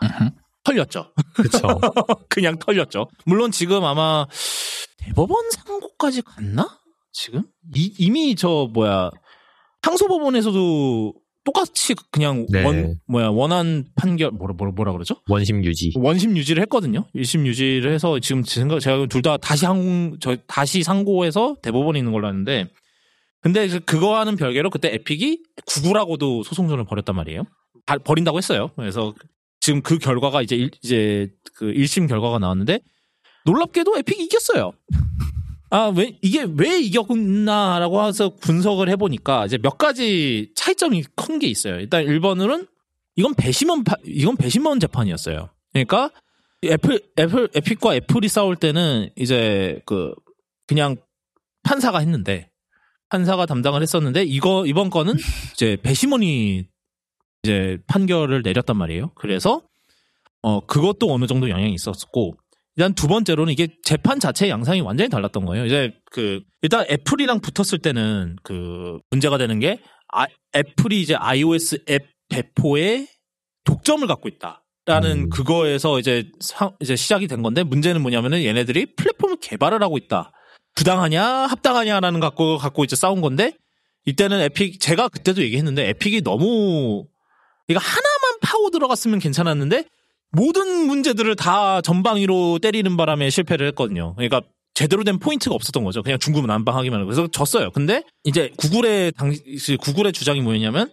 털렸죠. 0.64 1.12
그쵸. 1.36 1.60
그냥 2.30 2.58
털렸죠. 2.58 3.08
물론 3.26 3.52
지금 3.52 3.84
아마 3.84 4.26
대법원 4.98 5.50
상고까지 5.52 6.22
갔나? 6.24 6.80
지금? 7.12 7.44
이, 7.76 7.94
이미 8.00 8.36
저 8.36 8.70
뭐야 8.74 9.12
항소법원에서도 9.82 11.14
똑같이 11.44 11.94
그냥 12.12 12.48
네. 12.50 12.64
원 12.64 12.96
뭐야 13.08 13.28
원한 13.28 13.86
판결 13.96 14.32
뭐라 14.32 14.56
뭐라 14.58 14.72
뭐라 14.74 14.92
그러죠? 14.94 15.16
원심 15.30 15.64
유지. 15.64 15.92
원심 15.96 16.36
유지를 16.36 16.62
했거든요. 16.64 17.06
1심 17.16 17.46
유지를 17.46 17.94
해서 17.94 18.20
지금 18.20 18.42
제 18.44 18.60
생각 18.62 18.80
제가 18.80 19.06
둘 19.06 19.22
다 19.22 19.38
다시 19.38 19.66
항, 19.68 20.18
저 20.20 20.36
다시 20.48 20.82
상고해서 20.82 21.58
대법원에 21.62 22.00
있는 22.00 22.12
걸로 22.12 22.28
아는데 22.28 22.68
근데 23.42 23.68
그- 23.68 23.80
그거와는 23.82 24.38
별개로 24.38 24.72
그때 24.72 24.92
에픽이 24.96 25.44
구글하고도 25.68 26.42
소송전을 26.44 26.86
벌였단 26.86 27.16
말이에요. 27.16 27.44
바- 27.86 27.98
버린다고 27.98 28.38
했어요. 28.38 28.72
그래서 28.76 29.14
지금 29.60 29.82
그 29.82 29.98
결과가 29.98 30.42
이제 30.42 30.56
일, 30.56 30.72
이제 30.84 31.30
그 31.56 31.66
1심 31.72 32.08
결과가 32.08 32.40
나왔는데 32.40 32.80
놀랍게도 33.46 33.98
에픽이 33.98 34.24
이겼어요. 34.26 34.72
아, 35.72 35.92
왜, 35.96 36.18
이게 36.22 36.46
왜 36.58 36.80
이겼나라고 36.80 38.06
해서 38.06 38.36
분석을 38.40 38.90
해보니까 38.90 39.46
이제 39.46 39.58
몇 39.58 39.78
가지 39.78 40.52
차이점이 40.56 41.04
큰 41.16 41.40
게 41.40 41.48
있어요. 41.48 41.80
일단 41.80 42.06
1번은 42.06 42.68
이건 43.18 43.34
배심원, 43.36 43.84
파- 43.84 43.96
이건 44.06 44.36
배심원 44.38 44.80
재판이었어요. 44.80 45.50
그러니까 45.74 46.12
애플, 46.64 47.00
애플, 47.20 47.50
에픽과 47.54 47.96
애플이 47.96 48.28
싸울 48.28 48.56
때는 48.56 49.10
이제 49.16 49.82
그, 49.86 50.14
그냥 50.68 50.96
판사가 51.64 52.00
했는데, 52.00 52.50
판사가 53.10 53.46
담당을 53.46 53.82
했었는데, 53.82 54.24
이거, 54.24 54.66
이번 54.66 54.90
거는 54.90 55.14
이제 55.54 55.78
배심원이 55.82 56.68
이제 57.46 57.78
판결을 57.88 58.42
내렸단 58.42 58.76
말이에요. 58.76 59.12
그래서, 59.16 59.62
어, 60.42 60.66
그것도 60.66 61.14
어느 61.14 61.28
정도 61.28 61.48
영향이 61.50 61.74
있었고, 61.74 62.36
일단 62.76 62.94
두 62.96 63.08
번째로는 63.08 63.54
이게 63.54 63.68
재판 63.84 64.20
자체의 64.20 64.50
양상이 64.50 64.82
완전히 64.82 65.10
달랐던 65.10 65.46
거예요. 65.46 65.66
이제 65.66 65.94
그 66.12 66.42
일단 66.64 66.84
애플이랑 66.90 67.40
붙었을 67.40 67.80
때는 67.80 68.36
그 68.44 68.98
문제가 69.12 69.38
되는 69.38 69.60
게 69.60 69.80
아, 70.12 70.26
애플이 70.56 71.02
이제 71.02 71.16
iOS 71.16 71.84
앱 71.90 72.02
배포에 72.28 73.08
독점을 73.64 74.06
갖고 74.08 74.28
있다라는 74.28 75.18
음. 75.26 75.30
그거에서 75.30 76.00
이제 76.00 76.30
상- 76.42 76.76
이제 76.82 76.98
시작이 76.98 77.28
된 77.28 77.42
건데 77.44 77.64
문제는 77.64 78.02
뭐냐면은 78.02 78.44
얘네들이 78.44 78.96
플랫폼을 78.98 79.38
개발을 79.42 79.82
하고 79.82 79.98
있다. 79.98 80.32
부당하냐 80.76 81.24
합당하냐라는 81.24 82.20
갖고 82.20 82.58
갖고 82.58 82.84
이제 82.84 82.98
싸운 82.98 83.22
건데 83.22 83.54
이때는 84.06 84.42
에픽 84.42 84.82
제가 84.82 85.08
그때도 85.08 85.42
얘기했는데 85.44 85.88
에픽이 85.92 86.24
너무 86.24 87.06
이거 87.68 87.80
하나만 87.80 88.40
파고 88.42 88.70
들어갔으면 88.70 89.20
괜찮았는데 89.20 89.86
모든 90.32 90.88
문제들을 90.88 91.36
다 91.36 91.82
전방위로 91.82 92.60
때리는 92.60 92.98
바람에 92.98 93.30
실패를 93.30 93.68
했거든요. 93.70 94.14
그러니까 94.16 94.42
제대로 94.74 95.04
된 95.04 95.20
포인트가 95.20 95.56
없었던 95.56 95.84
거죠. 95.84 96.04
그냥 96.04 96.20
중구난방하기만 96.20 97.00
하고. 97.00 97.08
그래서 97.08 97.28
졌어요. 97.28 97.72
근데 97.72 98.04
이제 98.24 98.52
구글의 98.58 99.14
당시 99.14 99.78
구글의 99.82 100.12
주장이 100.12 100.42
뭐였냐면 100.42 100.92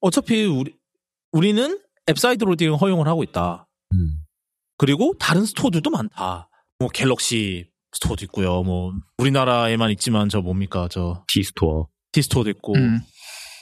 어차피 0.00 0.44
우리 0.44 0.74
우리는 1.32 1.78
앱 2.08 2.44
sideloading 2.44 2.74
허용을 2.74 3.08
하고 3.08 3.22
있다. 3.22 3.66
음. 3.92 4.20
그리고 4.76 5.14
다른 5.18 5.46
스토어들도 5.46 5.88
많다. 5.90 6.48
뭐 6.78 6.88
갤럭시 6.88 7.70
스토어도 7.92 8.24
있고요. 8.26 8.62
뭐 8.62 8.92
우리나라에만 9.18 9.90
있지만 9.92 10.28
저 10.28 10.40
뭡니까 10.40 10.88
저 10.90 11.24
D스토어. 11.28 11.88
T스토어도 12.12 12.50
있고 12.50 12.74
음. 12.74 13.00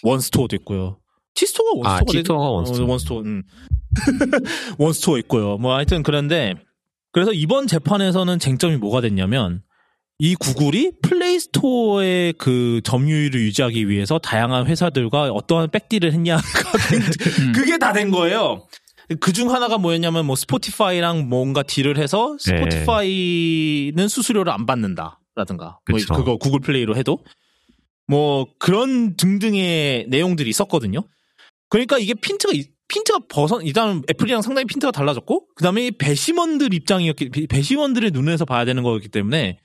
원 0.02 0.20
스토어도 0.20 0.56
있고요. 0.56 0.98
T스토어가 1.34 1.88
아, 1.88 1.92
원스토어가 1.94 2.12
T스토어가 2.12 2.50
원스토어. 2.50 2.84
어, 2.86 2.88
원스토어. 2.90 3.20
음. 3.20 3.42
원스토어 4.78 5.18
있고요. 5.18 5.56
뭐 5.58 5.74
하여튼 5.74 6.02
그런데 6.02 6.54
그래서 7.12 7.32
이번 7.32 7.66
재판에서는 7.66 8.38
쟁점이 8.38 8.76
뭐가 8.76 9.00
됐냐면 9.00 9.62
이 10.18 10.34
구글이 10.34 10.92
플레이스토어의 11.02 12.34
그 12.38 12.80
점유율을 12.84 13.40
유지하기 13.40 13.88
위해서 13.88 14.18
다양한 14.18 14.66
회사들과 14.66 15.30
어떠한 15.30 15.70
back 15.70 15.86
deal을 15.86 16.12
했냐가 16.12 16.42
음. 17.40 17.52
그게 17.52 17.78
다 17.78 17.92
된 17.92 18.10
거예요. 18.10 18.66
그 19.20 19.32
중 19.32 19.50
하나가 19.54 19.78
뭐였냐면 19.78 20.26
뭐 20.26 20.36
스포티파이랑 20.36 21.28
뭔가 21.30 21.62
deal을 21.62 21.96
해서 21.98 22.36
네. 22.46 22.58
스포티파이는 22.58 24.06
수수료를 24.08 24.52
안 24.52 24.66
받는다라든가 24.66 25.78
뭐. 25.88 25.98
그거 26.14 26.36
구글 26.36 26.60
플레이로 26.60 26.94
해도 26.96 27.20
뭐 28.06 28.46
그런 28.58 29.16
등등의 29.16 30.06
내용들이 30.08 30.50
있었거든요. 30.50 31.00
그러니까 31.68 31.98
이게 31.98 32.14
핀트가 32.14 32.52
이- 32.54 32.66
핀트가 32.88 33.20
벗어 33.28 33.60
일단 33.60 34.02
애플이랑 34.10 34.40
상당히 34.42 34.64
핀트가 34.66 34.90
달라졌고 34.92 35.48
그다음에 35.54 35.90
배심원들 35.90 36.72
입장이었기 36.72 37.46
배심원들의 37.48 38.10
눈에서 38.12 38.44
봐야 38.46 38.64
되는 38.64 38.82
거였기 38.82 39.08
때문에 39.08 39.58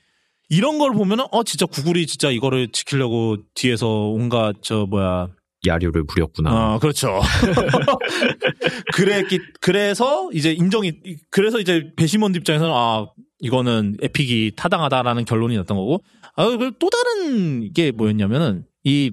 이런 0.50 0.78
걸 0.78 0.92
보면은 0.92 1.24
어 1.32 1.42
진짜 1.42 1.64
구글이 1.64 2.06
진짜 2.06 2.30
이거를 2.30 2.68
지키려고 2.70 3.38
뒤에서 3.54 3.88
온갖 3.88 4.56
저 4.62 4.84
뭐야 4.86 5.28
야료를 5.66 6.04
부렸구나. 6.06 6.74
어, 6.74 6.78
그렇죠. 6.78 7.20
그랬기, 8.94 9.38
그래서 9.60 10.28
이제 10.32 10.52
인정이, 10.52 10.92
그래서 11.30 11.58
이제 11.58 11.90
배심원 11.96 12.34
입장에서는 12.34 12.72
아, 12.74 13.06
이거는 13.40 13.96
에픽이 14.02 14.52
타당하다라는 14.56 15.24
결론이 15.24 15.56
났던 15.56 15.76
거고, 15.76 16.02
아, 16.36 16.46
그리고 16.48 16.70
또 16.78 16.88
다른 16.90 17.72
게 17.72 17.90
뭐였냐면은, 17.92 18.64
이, 18.84 19.12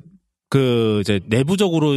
그, 0.50 1.00
이제 1.02 1.20
내부적으로 1.28 1.96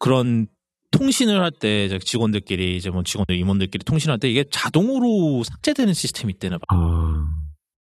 그런 0.00 0.48
통신을 0.90 1.40
할 1.40 1.52
때, 1.52 1.96
직원들끼리, 2.00 2.76
이제 2.76 2.90
뭐 2.90 3.04
직원들, 3.04 3.36
임원들끼리 3.36 3.84
통신할 3.84 4.18
때 4.18 4.28
이게 4.28 4.44
자동으로 4.50 5.44
삭제되는 5.44 5.94
시스템이 5.94 6.32
있대나 6.32 6.58
봐. 6.58 6.64
아. 6.70 7.26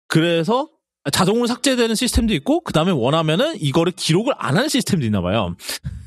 그래서 0.09 0.67
자동으로 1.11 1.47
삭제되는 1.47 1.95
시스템도 1.95 2.33
있고 2.35 2.61
그 2.61 2.73
다음에 2.73 2.91
원하면은 2.91 3.55
이거를 3.61 3.93
기록을 3.93 4.33
안 4.37 4.57
하는 4.57 4.67
시스템도 4.67 5.05
있나 5.05 5.21
봐요. 5.21 5.55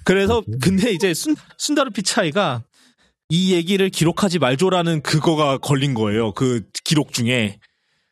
그래서 0.05 0.43
근데 0.61 0.93
이제 0.93 1.15
순 1.15 1.37
순다르 1.57 1.91
피차이가 1.91 2.65
이 3.31 3.55
얘기를 3.55 3.89
기록하지 3.89 4.39
말조라는 4.39 5.03
그거가 5.03 5.59
걸린 5.59 5.95
거예요. 5.95 6.33
그 6.33 6.65
기록 6.85 7.13
중에. 7.13 7.59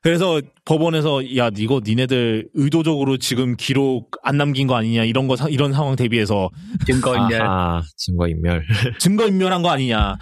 그래서 0.00 0.40
법원에서 0.64 1.36
야 1.36 1.50
이거 1.56 1.80
니네들 1.84 2.48
의도적으로 2.54 3.16
지금 3.18 3.56
기록 3.56 4.12
안 4.22 4.36
남긴 4.36 4.66
거 4.68 4.76
아니냐 4.76 5.04
이런 5.04 5.26
거 5.26 5.34
사- 5.36 5.48
이런 5.48 5.72
상황 5.72 5.96
대비해서 5.96 6.50
증거 6.86 7.16
인멸. 7.16 7.42
아, 7.42 7.82
증거 7.96 8.28
인멸. 8.28 8.64
증거 9.00 9.26
인멸한 9.26 9.62
거 9.62 9.70
아니냐. 9.70 10.16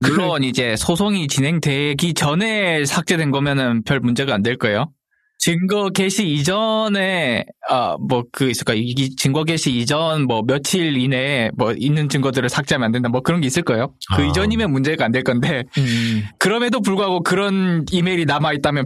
물론 0.00 0.44
이제 0.44 0.76
소송이 0.76 1.26
진행되기 1.28 2.14
전에 2.14 2.84
삭제된 2.84 3.30
거면은 3.32 3.82
별 3.82 4.00
문제가 4.00 4.32
안 4.34 4.42
될 4.42 4.56
거예요. 4.56 4.90
증거 5.42 5.88
개시 5.88 6.28
이전에 6.28 7.46
아 7.68 7.96
뭐 7.98 8.24
그 8.30 8.50
있을까 8.50 8.74
이 8.74 8.94
증거 9.16 9.42
개시 9.44 9.74
이전 9.74 10.24
뭐 10.26 10.42
며칠 10.42 10.96
이내에 10.98 11.50
뭐 11.56 11.72
있는 11.72 12.08
증거들을 12.10 12.48
삭제하면 12.50 12.86
안 12.86 12.92
된다 12.92 13.08
뭐 13.08 13.22
그런 13.22 13.40
게 13.40 13.46
있을 13.46 13.62
거예요. 13.62 13.94
그 14.14 14.22
아. 14.22 14.26
이전이면 14.26 14.70
문제가 14.70 15.06
안 15.06 15.12
될 15.12 15.24
건데 15.24 15.64
음. 15.78 16.24
그럼에도 16.38 16.80
불구하고 16.82 17.22
그런 17.22 17.86
이메일이 17.90 18.26
남아 18.26 18.52
있다면 18.52 18.84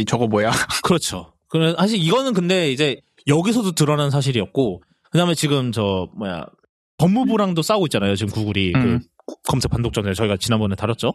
이 0.00 0.04
저거 0.06 0.26
뭐야? 0.26 0.50
그렇죠. 0.82 1.34
그래 1.48 1.74
사실 1.78 2.00
이거는 2.00 2.32
근데 2.32 2.72
이제 2.72 2.96
여기서도 3.26 3.72
드러난 3.72 4.10
사실이었고 4.10 4.82
그다음에 5.10 5.34
지금 5.34 5.72
저 5.72 6.08
뭐야 6.16 6.46
법무부랑도 6.98 7.60
싸우고 7.60 7.86
있잖아요. 7.86 8.16
지금 8.16 8.32
구글이 8.32 8.72
음. 8.74 9.00
그 9.26 9.34
검색 9.46 9.70
판독전에 9.70 10.14
저희가 10.14 10.38
지난번에 10.38 10.74
다뤘죠. 10.74 11.12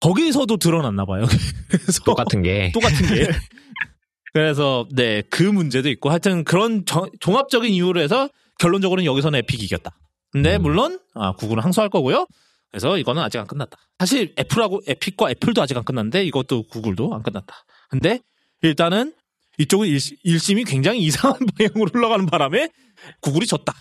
거기서도 0.00 0.58
드러났나 0.58 1.04
봐요. 1.06 1.24
그래서 1.70 2.02
똑같은 2.04 2.42
게. 2.42 2.70
똑같은 2.74 3.06
게 3.06 3.28
그래서 4.34 4.86
네 4.94 5.22
그 5.30 5.42
문제도 5.44 5.88
있고 5.88 6.10
하여튼 6.10 6.44
그런 6.44 6.84
저- 6.84 7.08
종합적인 7.20 7.72
이유로 7.72 8.00
해서 8.00 8.28
결론적으로는 8.58 9.06
여기서는 9.06 9.38
에픽이 9.38 9.64
이겼다. 9.64 9.96
근데 10.30 10.56
음. 10.56 10.62
물론 10.62 11.00
아, 11.14 11.32
구글은 11.32 11.62
항소할 11.62 11.88
거고요. 11.88 12.26
그래서 12.70 12.98
이거는 12.98 13.22
아직 13.22 13.38
안 13.38 13.46
끝났다. 13.46 13.76
사실 14.00 14.34
애플하고 14.38 14.80
에픽과 14.86 15.30
애플도 15.30 15.62
아직 15.62 15.76
안 15.76 15.84
끝났는데 15.84 16.24
이것도 16.26 16.64
구글도 16.64 17.14
안 17.14 17.22
끝났다. 17.22 17.54
근데 17.88 18.20
일단은 18.62 19.14
이쪽은 19.58 19.86
일, 19.86 20.00
심이 20.40 20.64
굉장히 20.64 20.98
이상한 21.06 21.38
방향으로 21.56 21.90
흘러가는 21.92 22.26
바람에 22.26 22.70
구글이 23.20 23.46
졌다 23.46 23.72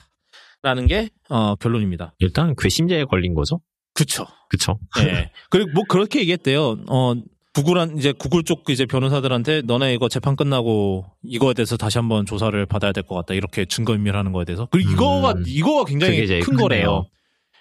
라는 0.62 0.86
게 0.86 1.10
어, 1.30 1.56
결론입니다. 1.56 2.14
일단 2.20 2.56
괘씸죄에 2.56 3.06
걸린 3.06 3.34
거죠. 3.34 3.60
그쵸. 3.96 4.26
그쵸. 4.50 4.80
예. 5.00 5.32
그리고 5.50 5.72
뭐 5.72 5.84
그렇게 5.90 6.20
얘기했대요. 6.20 6.78
어, 6.90 7.16
구글한 7.54 7.98
이제 7.98 8.12
구글 8.12 8.44
쪽 8.44 8.68
이제 8.70 8.86
변호사들한테 8.86 9.62
너네 9.62 9.94
이거 9.94 10.10
재판 10.10 10.36
끝나고 10.36 11.06
이거에 11.24 11.54
대해서 11.54 11.78
다시 11.78 12.00
한번 12.00 12.26
조사를 12.26 12.66
받아야 12.66 12.92
될 12.92 13.04
것 13.04 13.16
같다. 13.16 13.34
이렇게 13.36 13.66
증거 13.66 13.94
인멸하는 13.96 14.32
거에 14.32 14.44
대해서. 14.46 14.68
그리고 14.72 14.90
이거가 14.92 15.32
음. 15.34 15.44
이거가 15.46 15.86
굉장히 15.86 16.26
큰 16.42 16.56
거래요. 16.58 17.06
크네요. 17.06 17.06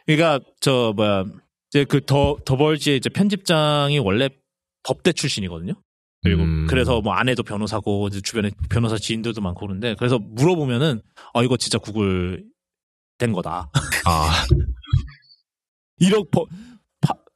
그러니까 0.06 0.40
저 0.60 0.92
뭐야 0.96 1.24
이제 1.70 1.84
그 1.84 2.00
더 2.04 2.36
더벌지의 2.44 2.96
이제 2.96 3.10
편집장이 3.10 3.98
원래 3.98 4.30
법대 4.84 5.12
출신이거든요. 5.12 5.74
그리고 6.22 6.42
음. 6.42 6.66
그래서 6.68 7.00
뭐 7.02 7.12
아내도 7.14 7.42
변호사고 7.42 8.08
주변에 8.08 8.50
변호사 8.70 8.96
지인들도 8.96 9.40
많고 9.40 9.66
그런데 9.66 9.94
그래서 9.98 10.18
물어보면은 10.18 11.02
아 11.34 11.42
이거 11.42 11.56
진짜 11.58 11.78
구글 11.78 12.44
된 13.18 13.32
거다. 13.32 13.70
아, 14.06 14.44
이렇게 15.98 16.24
법- 16.32 16.48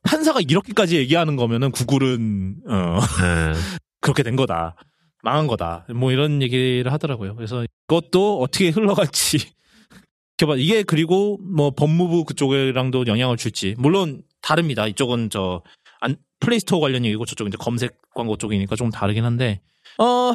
파- 0.07 0.11
판사가 0.17 0.41
이렇게까지 0.41 0.97
얘기하는 0.97 1.37
거면은 1.37 1.71
구글은 1.71 2.57
어 2.69 2.99
네. 3.01 3.53
그렇게 4.01 4.23
된 4.23 4.37
거다. 4.37 4.77
망한 5.23 5.47
거다. 5.49 5.87
뭐 5.95 6.13
이런 6.13 6.41
얘기를 6.43 6.93
하더라고요. 6.93 7.35
그래서 7.35 7.65
이것도 7.89 8.41
어떻게 8.41 8.69
흘러갈지 8.71 9.39
지켜봐. 10.39 10.57
이게 10.59 10.83
그리고 10.83 11.39
뭐 11.43 11.71
법무부 11.73 12.25
그쪽이랑도 12.25 13.07
영향을 13.07 13.37
줄지. 13.37 13.75
물론 13.79 14.23
다릅니다. 14.43 14.87
이쪽은 14.87 15.31
저 15.31 15.63
안, 16.01 16.17
플레이스토어 16.41 16.79
관련 16.81 17.05
얘기고 17.05 17.25
저쪽은 17.25 17.49
이제 17.49 17.57
검색 17.59 17.99
광고 18.15 18.37
쪽이니까 18.37 18.77
좀 18.77 18.91
다르긴 18.91 19.25
한데 19.25 19.61
어 19.99 20.33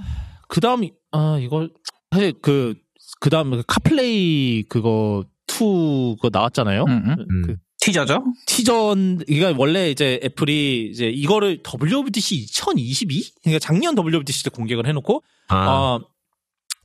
그다음 0.49 0.81
아 1.11 1.37
이걸 1.39 1.69
사실 2.11 2.33
그 2.41 2.73
그다음 3.21 3.51
그 3.51 3.63
카플레이 3.67 4.63
그거 4.63 5.23
2 5.47 6.15
그거 6.17 6.29
나왔잖아요. 6.33 6.83
음, 6.85 7.03
음. 7.05 7.15
음. 7.29 7.41
그 7.45 7.55
티저죠? 7.81 8.23
티전 8.45 9.21
이게 9.27 9.53
원래 9.57 9.89
이제 9.89 10.19
애플이 10.23 10.89
이제 10.91 11.07
이거를 11.07 11.61
WWDC 11.65 12.35
2022 12.35 13.31
그러니까 13.43 13.59
작년 13.59 13.95
WWDC 13.97 14.43
때 14.45 14.49
공개를 14.51 14.85
해놓고 14.87 15.23
아, 15.49 15.67
어, 15.67 15.99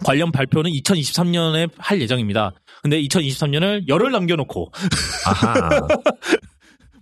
관련 0.05 0.33
발표는 0.33 0.71
2023년에 0.73 1.71
할 1.77 2.01
예정입니다. 2.01 2.53
근데 2.83 3.01
2023년을 3.03 3.87
열흘 3.89 4.11
남겨놓고. 4.13 4.73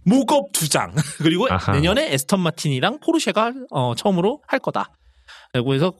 mockup 0.04 0.50
두 0.52 0.68
장 0.68 0.92
그리고 1.18 1.46
아하. 1.50 1.72
내년에 1.72 2.12
애스턴 2.12 2.40
마틴이랑 2.40 2.98
포르쉐가 3.00 3.52
어, 3.70 3.94
처음으로 3.94 4.42
할 4.46 4.58
거다. 4.58 4.90
그리고 5.52 5.72
해서 5.74 5.94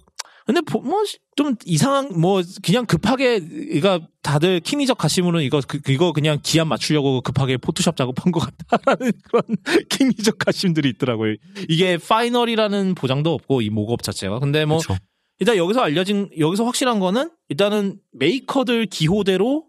근데 0.44 0.60
뭐 0.72 1.04
좀 1.36 1.56
이상한 1.64 2.20
뭐 2.20 2.42
그냥 2.62 2.86
급하게 2.86 3.40
이거 3.52 4.00
다들 4.22 4.60
킹리적 4.60 4.98
가심으로 4.98 5.40
이거 5.40 5.60
그, 5.66 5.80
이거 5.88 6.12
그냥 6.12 6.38
기한 6.42 6.68
맞추려고 6.68 7.20
급하게 7.22 7.56
포토샵 7.56 7.96
작업한 7.96 8.30
것 8.30 8.40
같다라는 8.40 9.12
그런 9.24 9.42
킹리적 9.90 10.38
가심들이 10.38 10.90
있더라고요. 10.90 11.34
이게 11.68 11.98
final이라는 11.98 12.94
보장도 12.94 13.32
없고 13.32 13.62
이 13.62 13.70
mockup 13.70 14.02
자체가 14.02 14.38
근데 14.38 14.64
뭐 14.64 14.78
그쵸. 14.78 14.96
일단 15.40 15.56
여기서 15.56 15.80
알려진 15.80 16.30
여기서 16.38 16.64
확실한 16.64 17.00
거는 17.00 17.30
일단은 17.48 17.98
메이커들 18.12 18.86
기호대로 18.86 19.66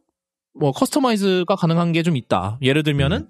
뭐 0.54 0.72
customize가 0.72 1.56
가능한 1.56 1.92
게 1.94 2.04
좀 2.04 2.16
있다. 2.16 2.60
예를 2.62 2.84
들면은 2.84 3.28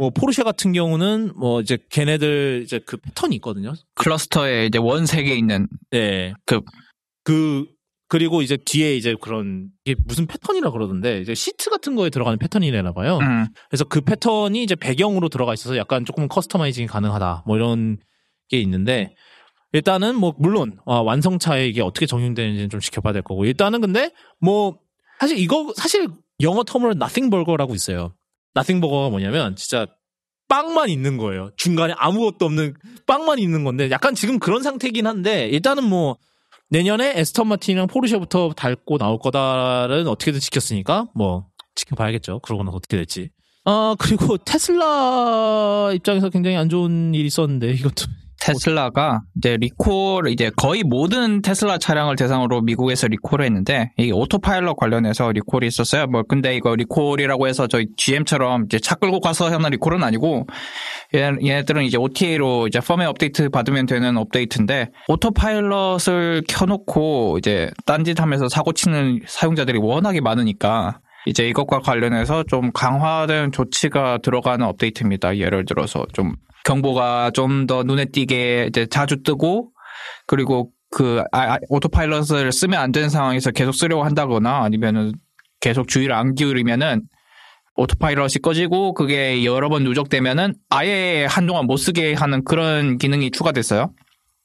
뭐 0.00 0.08
포르쉐 0.08 0.44
같은 0.44 0.72
경우는 0.72 1.32
뭐 1.36 1.60
이제 1.60 1.76
걔네들 1.90 2.62
이제 2.64 2.80
그 2.86 2.96
패턴이 2.96 3.36
있거든요. 3.36 3.74
cluster에 3.96 4.64
이제 4.64 4.78
원색에 4.78 5.34
있는 5.34 5.68
네. 5.90 6.32
그- 6.46 6.62
그 7.22 7.66
그리고 8.08 8.40
이제 8.40 8.56
뒤에 8.56 8.96
이제 8.96 9.14
그런 9.20 9.68
이게 9.84 10.00
무슨 10.06 10.26
패턴이라 10.26 10.70
그러던데 10.70 11.20
이제 11.20 11.34
시트 11.34 11.68
같은 11.68 11.96
거에 11.96 12.08
들어가는 12.08 12.38
패턴이래나 12.38 12.92
봐요. 12.92 13.18
음, 13.18 13.46
그래서 13.68 13.84
그 13.84 14.00
패턴이 14.00 14.62
이제 14.62 14.74
배경으로 14.74 15.28
들어가 15.28 15.52
있어서 15.52 15.76
약간 15.76 16.06
조금 16.06 16.26
customizing이 16.28 16.86
가능하다. 16.86 17.44
뭐 17.46 17.56
이런 17.56 17.98
게 18.48 18.58
있는데 18.58 19.14
일단은 19.72 20.16
뭐 20.16 20.34
물론 20.38 20.78
어, 20.86 21.02
완성차에 21.02 21.68
이게 21.68 21.82
어떻게 21.82 22.06
적용되는지는 22.06 22.70
좀 22.70 22.80
지켜봐야 22.80 23.12
될 23.12 23.20
거고 23.20 23.44
일단은 23.44 23.82
근데 23.82 24.10
뭐 24.40 24.78
사실 25.20 25.38
이거 25.38 25.74
사실 25.76 26.08
영어 26.40 26.62
term으로 26.62 26.92
nothing 26.96 27.28
burger라고 27.30 27.74
있어요. 27.74 28.14
Burger가 28.54 29.10
뭐냐면 29.10 29.56
진짜 29.56 29.86
빵만 30.48 30.88
있는 30.88 31.16
거예요. 31.16 31.50
중간에 31.56 31.94
아무것도 31.96 32.44
없는 32.44 32.74
빵만 33.06 33.38
있는 33.38 33.64
건데 33.64 33.88
약간 33.90 34.14
지금 34.14 34.38
그런 34.38 34.62
상태긴 34.62 35.06
한데 35.06 35.48
일단은 35.48 35.84
뭐 35.84 36.16
내년에 36.70 37.12
애스턴 37.16 37.48
마틴이랑 37.48 37.86
포르쉐부터 37.86 38.54
달고 38.56 38.98
나올 38.98 39.18
거다는 39.18 40.08
어떻게든 40.08 40.40
지켰으니까 40.40 41.08
뭐 41.14 41.46
지켜봐야겠죠. 41.76 42.40
그러고 42.40 42.64
나서 42.64 42.76
어떻게 42.76 42.96
될지. 42.96 43.30
아 43.64 43.94
그리고 43.98 44.38
테슬라 44.38 45.92
입장에서 45.94 46.30
굉장히 46.30 46.56
안 46.56 46.68
좋은 46.68 47.14
일이 47.14 47.26
있었는데 47.26 47.70
이것도 47.72 48.06
테슬라가 48.40 49.20
이제 49.36 49.56
리콜 49.58 50.28
이제 50.28 50.50
거의 50.56 50.82
모든 50.82 51.42
테슬라 51.42 51.78
차량을 51.78 52.16
대상으로 52.16 52.62
미국에서 52.62 53.06
리콜을 53.08 53.44
했는데 53.44 53.90
이게 53.98 54.12
오토파일럿 54.12 54.76
관련해서 54.76 55.30
리콜이 55.32 55.66
있었어요. 55.66 56.06
뭐 56.06 56.22
근데 56.28 56.56
이거 56.56 56.74
리콜이라고 56.74 57.46
해서 57.48 57.66
저희 57.66 57.86
GM처럼 57.96 58.64
이제 58.64 58.78
차 58.78 58.94
끌고 58.94 59.20
가서 59.20 59.50
하는 59.50 59.70
리콜은 59.70 60.02
아니고 60.02 60.46
얘- 61.14 61.32
얘네들은 61.42 61.84
이제 61.84 61.96
OTA로 61.98 62.66
이제 62.66 62.80
펌웨어 62.80 63.10
업데이트 63.10 63.48
받으면 63.50 63.86
되는 63.86 64.16
업데이트인데 64.16 64.88
오토파일럿을 65.08 66.42
켜놓고 66.48 67.38
이제 67.38 67.70
딴짓하면서 67.86 68.48
사고 68.48 68.72
치는 68.72 69.20
사용자들이 69.26 69.78
워낙에 69.78 70.20
많으니까 70.20 71.00
이제 71.26 71.46
이것과 71.48 71.80
관련해서 71.80 72.44
좀 72.44 72.72
강화된 72.72 73.52
조치가 73.52 74.18
들어가는 74.22 74.64
업데이트입니다. 74.66 75.36
예를 75.36 75.66
들어서 75.66 76.06
좀 76.14 76.32
경보가 76.64 77.30
좀 77.34 77.66
더 77.66 77.82
눈에 77.82 78.06
띄게 78.06 78.66
이제 78.68 78.86
자주 78.86 79.22
뜨고 79.22 79.70
그리고 80.26 80.70
그 80.90 81.22
아- 81.32 81.54
아- 81.54 81.58
오토파일럿을 81.68 82.52
쓰면 82.52 82.80
안 82.80 82.92
되는 82.92 83.08
상황에서 83.08 83.50
계속 83.50 83.72
쓰려고 83.72 84.04
한다거나 84.04 84.62
아니면은 84.64 85.12
계속 85.60 85.88
주의를 85.88 86.14
안 86.14 86.34
기울이면은 86.34 87.02
오토파일럿이 87.76 88.34
꺼지고 88.42 88.94
그게 88.94 89.44
여러 89.44 89.68
번 89.68 89.84
누적되면은 89.84 90.54
아예 90.68 91.26
한동안 91.28 91.66
못 91.66 91.76
쓰게 91.76 92.14
하는 92.14 92.44
그런 92.44 92.98
기능이 92.98 93.30
추가됐어요. 93.30 93.92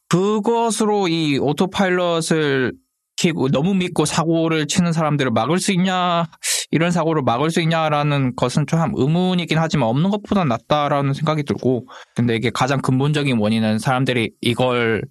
그것으로 0.10 1.08
이 1.08 1.38
오토파일럿을 1.40 2.74
키고 3.18 3.50
너무 3.50 3.74
믿고 3.74 4.06
사고를 4.06 4.68
치는 4.68 4.92
사람들을 4.94 5.32
막을 5.32 5.60
수 5.60 5.72
있냐 5.72 6.26
이런 6.72 6.92
사고를 6.92 7.22
막을 7.22 7.52
수 7.52 7.62
있냐라는 7.62 8.36
것은 8.36 8.68
좀 8.68 8.80
의문이긴 8.96 9.58
하지만 9.58 9.90
없는 9.90 10.10
것보다 10.10 10.44
낫다라는 10.44 11.14
생각이 11.14 11.44
들고 11.44 11.88
근데 12.16 12.36
이게 12.36 12.50
가장 12.50 12.82
근본적인 12.82 13.38
원인은 13.38 13.80
사람들이 13.80 14.32
이걸 14.42 15.04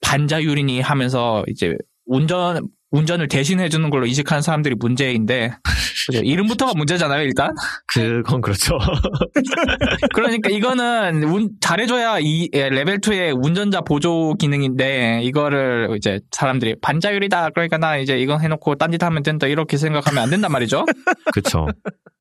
반자율이니 0.00 0.80
하면서 0.80 1.44
이제 1.48 1.76
운전 2.06 2.68
운전을 2.92 3.26
대신해 3.28 3.68
주는 3.68 3.90
걸로 3.90 4.06
인식하는 4.06 4.42
사람들이 4.42 4.76
문제인데 4.78 5.52
그죠? 6.06 6.20
이름부터가 6.22 6.72
문제잖아요 6.76 7.22
일단 7.22 7.50
그건 7.94 8.40
그렇죠. 8.40 8.78
그러니까 10.14 10.50
이거는 10.50 11.24
운- 11.24 11.50
잘해줘야 11.60 12.18
이 12.20 12.48
예, 12.54 12.68
레벨 12.68 12.98
2의 12.98 13.38
운전자 13.44 13.80
보조 13.80 14.34
기능인데 14.34 15.20
이거를 15.22 15.94
이제 15.96 16.20
사람들이 16.30 16.76
반자율이다 16.80 17.50
그러니까 17.50 17.78
나 17.78 17.96
이제 17.96 18.18
이건 18.18 18.40
해놓고 18.42 18.76
딴짓 18.76 19.02
하면 19.02 19.22
된다 19.22 19.46
이렇게 19.46 19.76
생각하면 19.76 20.22
안 20.22 20.30
된단 20.30 20.52
말이죠. 20.52 20.84
그렇죠. 21.32 21.66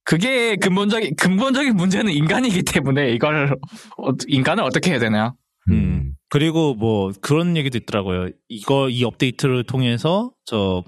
그게 0.04 0.56
근본적인 0.56 1.16
근본적인 1.16 1.76
문제는 1.76 2.12
인간이기 2.12 2.64
때문에 2.64 3.12
이걸 3.12 3.56
어- 3.98 4.12
인간을 4.28 4.64
어떻게 4.64 4.92
해야 4.92 5.00
되나요? 5.00 5.36
음. 5.72 6.14
그리고 6.32 6.74
뭐 6.74 7.12
그런 7.22 7.58
얘기도 7.58 7.78
있더라고요. 7.78 8.30
이거 8.48 8.88
이 8.90 9.04
업데이트를 9.04 9.66
통해서 9.66 10.32
저 10.46 10.82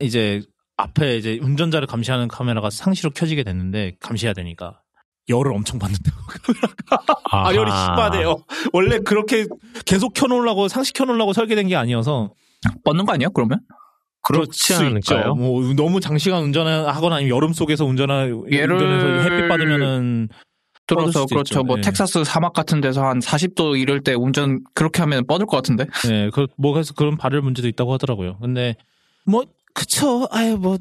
이제 0.00 0.42
앞에 0.76 1.16
이제 1.16 1.38
운전자를 1.40 1.86
감시하는 1.86 2.26
카메라가 2.26 2.68
상시로 2.68 3.10
켜지게 3.10 3.44
됐는데 3.44 3.96
감시해야 4.00 4.34
되니까 4.34 4.80
열을 5.28 5.52
엄청 5.52 5.78
받는다고 5.78 6.16
아, 7.30 7.54
열이 7.54 7.70
심하대요. 7.70 8.36
원래 8.72 8.98
그렇게 8.98 9.46
계속 9.86 10.14
켜놓으려고 10.14 10.66
상시 10.66 10.92
켜놓으려고 10.92 11.32
설계된 11.32 11.68
게 11.68 11.76
아니어서 11.76 12.32
뻗는 12.84 13.04
거 13.06 13.12
아니에요? 13.12 13.30
그러면? 13.30 13.60
그렇지. 14.22 14.74
않을까요? 14.74 15.34
뭐 15.36 15.62
너무 15.74 16.00
장시간 16.00 16.42
운전하거나 16.42 17.16
아니면 17.16 17.34
여름 17.36 17.52
속에서 17.52 17.84
운전하 17.84 18.26
얘를- 18.26 18.72
운전해서 18.72 19.30
햇빛 19.30 19.48
받으면은 19.48 20.28
들어서 20.88 21.26
그렇죠. 21.26 21.54
있죠. 21.54 21.62
뭐 21.62 21.76
예. 21.78 21.82
텍사스 21.82 22.24
사막 22.24 22.52
같은 22.52 22.80
데서 22.80 23.04
한 23.04 23.20
40도 23.20 23.78
이럴 23.80 24.00
때 24.02 24.14
운전 24.14 24.64
그렇게 24.74 25.00
하면 25.02 25.26
뻗을 25.26 25.46
것 25.46 25.56
같은데. 25.56 25.86
네, 26.08 26.30
그, 26.32 26.46
뭐, 26.56 26.72
그래서 26.72 26.94
그런 26.94 27.16
발열 27.16 27.42
문제도 27.42 27.68
있다고 27.68 27.92
하더라고요. 27.92 28.38
근데, 28.40 28.76
뭐, 29.24 29.44
그쵸. 29.74 30.26
아유, 30.30 30.56
뭐, 30.56 30.78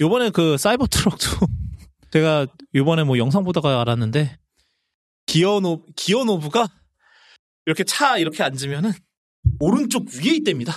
요번에 0.00 0.30
그 0.30 0.56
사이버 0.56 0.86
트럭도, 0.86 1.26
제가 2.12 2.46
요번에 2.74 3.04
뭐 3.04 3.18
영상 3.18 3.44
보다가 3.44 3.80
알았는데, 3.80 4.38
기어노, 5.26 5.84
기어노브가, 5.96 6.66
이렇게 7.66 7.84
차 7.84 8.18
이렇게 8.18 8.42
앉으면은, 8.42 8.92
오른쪽 9.60 10.06
위에 10.22 10.36
있답니다. 10.36 10.72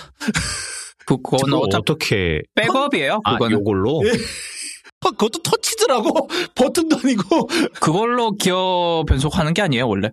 그- 1.06 1.16
그거는 1.22 1.54
어떻게 1.54 2.42
백업이에요. 2.56 3.20
아 3.24 3.34
그거는 3.34 3.58
요걸로 3.58 4.02
예. 4.06 4.10
어, 5.06 5.10
그것도 5.10 5.42
터치더라고. 5.42 6.28
버튼도 6.54 6.98
아니고. 7.02 7.48
그걸로 7.80 8.32
기어 8.32 9.04
변속하는 9.08 9.54
게 9.54 9.62
아니에요 9.62 9.88
원래. 9.88 10.10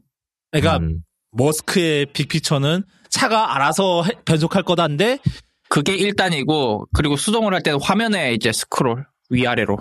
그러니까, 0.52 0.78
음. 0.78 1.00
머스크의 1.32 2.08
빅피처는 2.08 2.84
차가 3.10 3.56
알아서 3.56 4.04
해- 4.04 4.12
변속할 4.26 4.64
거다인데, 4.64 5.20
그게 5.70 5.98
1단이고 5.98 6.86
그리고 6.94 7.16
수동을 7.16 7.54
할 7.54 7.64
때는 7.64 7.80
화면에 7.82 8.34
이제 8.34 8.52
스크롤 8.52 9.06
위아래로. 9.32 9.78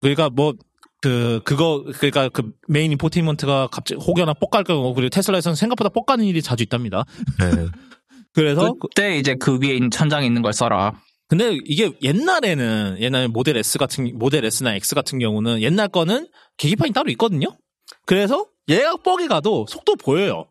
그러니까 0.00 0.28
뭐, 0.28 0.52
그, 1.00 1.40
그거, 1.44 1.82
그러니까 1.96 2.28
그 2.28 2.52
main 2.68 2.92
infotainment가 2.92 3.68
갑자기 3.68 4.00
혹여나 4.04 4.34
뻑갈 4.34 4.64
경우, 4.64 4.92
그리고 4.94 5.08
테슬라에서는 5.08 5.56
생각보다 5.56 5.88
뻑가는 5.88 6.22
일이 6.24 6.42
자주 6.42 6.62
있답니다. 6.62 7.04
네. 7.38 7.46
그래서, 8.34 8.74
그때 8.74 9.16
이제 9.18 9.34
그 9.34 9.58
위에 9.58 9.74
있는 9.74 9.90
천장에 9.90 10.26
있는 10.26 10.42
걸 10.42 10.52
써라. 10.52 10.92
근데 11.32 11.56
이게 11.64 11.90
옛날에는, 12.02 12.98
옛날 13.00 13.26
모델 13.26 13.56
S 13.56 13.78
같은, 13.78 14.18
모델 14.18 14.44
S나 14.44 14.74
X 14.74 14.94
같은 14.94 15.18
경우는 15.18 15.62
옛날 15.62 15.88
거는 15.88 16.28
계기판이 16.58 16.92
따로 16.92 17.08
있거든요? 17.12 17.56
그래서 18.04 18.44
얘가 18.68 18.96
뻑이 18.98 19.28
가도 19.28 19.64
속도 19.66 19.96
보여요. 19.96 20.44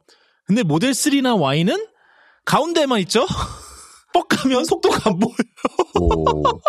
근데 0.48 0.64
모델 0.64 0.90
3나 0.90 1.40
Y는 1.40 1.86
가운데만 2.46 3.00
있죠? 3.02 3.28
뻑 4.12 4.28
가면 4.28 4.66
속도가 4.66 5.12
안 5.12 5.20
보여. 5.20 5.36
오. 6.00 6.42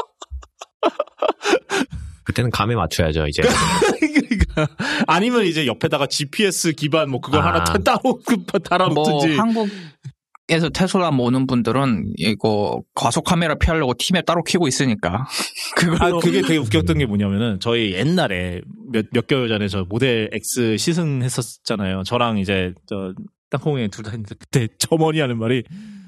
그때는 2.25 2.51
감에 2.51 2.75
맞춰야죠 2.75 3.27
이제. 3.29 3.41
그러니까. 3.99 4.69
아니면 5.07 5.47
이제 5.47 5.67
옆에다가 5.67 6.07
GPS 6.07 6.75
기반 6.75 7.09
뭐 7.09 7.23
그걸 7.23 7.41
아. 7.41 7.47
하나 7.47 7.65
타- 7.65 7.79
따로 7.79 8.21
그뭐 8.27 8.45
달아놓든지. 8.63 9.37
한국 9.39 9.71
에서 10.49 10.69
테슬라 10.69 11.13
모는 11.13 11.47
분들은 11.47 12.15
이거 12.17 12.83
과속 12.95 13.25
카메라 13.25 13.55
피하려고 13.55 13.95
팀에 13.95 14.23
따로 14.23 14.43
키고 14.43 14.67
있으니까 14.67 15.27
그걸로 15.77 16.19
아, 16.19 16.21
그게 16.21 16.43
되게 16.43 16.57
웃겼던 16.57 16.99
게 16.99 17.07
뭐냐면은, 17.07 17.61
저희 17.61 17.93
옛날에 17.93 18.61
몇, 18.91 19.07
몇 19.13 19.27
개월 19.27 19.49
전에 19.49 19.69
저 19.69 19.85
모델 19.89 20.29
X 20.33 20.77
시승했었잖아요. 20.79 22.03
저랑 22.05 22.39
이제, 22.39 22.75
저, 22.87 23.15
땅콩에 23.51 23.89
둘다 23.89 24.11
있는데, 24.11 24.35
그때 24.39 24.69
점원이 24.79 25.21
하는 25.21 25.39
말이, 25.39 25.63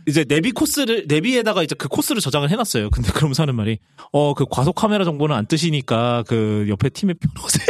이제 0.07 0.25
내비 0.25 0.51
코스를, 0.51 1.07
내비에다가 1.09 1.63
이제 1.63 1.75
그 1.79 1.89
코스를 1.89 2.21
저장을 2.21 2.51
해놨어요. 2.51 2.91
근데 2.91 3.11
그러면서 3.13 3.45
하는 3.45 3.55
말이, 3.55 3.79
어, 4.13 4.35
그 4.35 4.45
과속 4.51 4.75
카메라 4.75 5.05
정보는 5.05 5.35
안 5.35 5.47
뜨시니까, 5.47 6.25
그 6.27 6.67
옆에 6.69 6.89
팀에 6.91 7.15
펴놓으세요. 7.35 7.67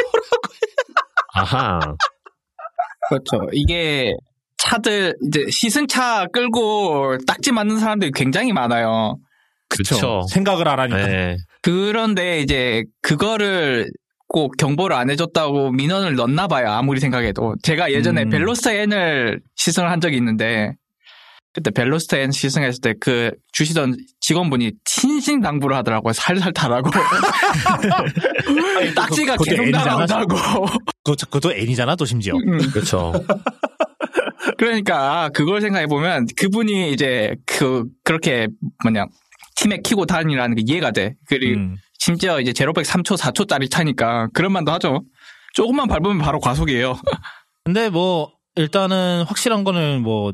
아하. 1.35 1.79
그렇죠. 3.09 3.49
이게 3.53 4.15
차들 4.65 5.15
이제 5.27 5.45
시승차 5.51 6.27
끌고 6.33 7.19
딱지 7.27 7.53
맞는 7.53 7.79
사람들이 7.79 8.11
굉장히 8.15 8.53
많아요. 8.53 9.19
그쵸. 9.69 10.23
생각을 10.31 10.69
안 10.69 10.79
하니까. 10.81 11.07
네. 11.07 11.37
그런데 11.63 12.41
이제 12.41 12.85
그거를 13.03 13.89
꼭 14.29 14.57
경보를 14.57 14.97
안 14.97 15.11
해줬다고 15.11 15.71
민원을 15.73 16.15
넣나 16.17 16.49
봐요. 16.49 16.71
아무리 16.71 17.01
생각해도. 17.01 17.57
제가 17.63 17.93
예전에 17.93 18.25
음. 18.25 18.31
벨로스터 18.31 18.71
N을 18.73 19.41
시승을 19.57 19.91
한 19.91 20.01
적이 20.01 20.17
있는데 20.17 20.73
그때 21.53 21.71
벨로스터 21.71 22.17
N 22.17 22.33
시승했을 22.33 22.81
때 22.81 22.95
그 23.01 23.31
주시던 23.53 23.97
직원분이 24.21 24.73
신신당부를 24.87 25.77
하더라고요. 25.77 26.13
살살 26.13 26.53
타라고. 26.53 26.91
딱지가 28.97 29.37
계속. 29.45 29.69
날아온다고. 29.71 30.37
그거, 31.05 31.17
그것도 31.31 31.53
N이잖아, 31.53 31.95
또 31.97 32.05
심지어. 32.05 32.35
그렇죠. 32.73 33.13
그러니까 34.59 35.31
그걸 35.35 35.61
생각해 35.61 35.87
보면 35.87 36.27
그분이 36.37 36.93
이제 36.93 37.35
그 37.47 37.85
그렇게 38.03 38.49
뭐냐 38.83 39.07
팀에 39.57 39.79
키고 39.83 40.07
다니라는 40.07 40.57
게 40.57 40.63
이해가 40.67 40.91
돼. 40.91 41.15
그리고 41.29 41.61
음. 41.61 41.77
심지어 41.99 42.41
이제 42.41 42.53
제로백 42.53 42.85
3초 42.85 43.17
4초짜리 43.17 43.71
차니까 43.71 44.29
그런 44.35 44.53
만도 44.53 44.73
하죠. 44.73 45.05
조금만 45.55 45.89
밟으면 45.89 46.19
바로 46.19 46.41
과속이에요. 46.41 46.97
근데 47.65 47.89
뭐 47.89 48.33
일단은 48.57 49.25
확실한 49.27 49.65
거는 49.65 50.03
뭐 50.03 50.33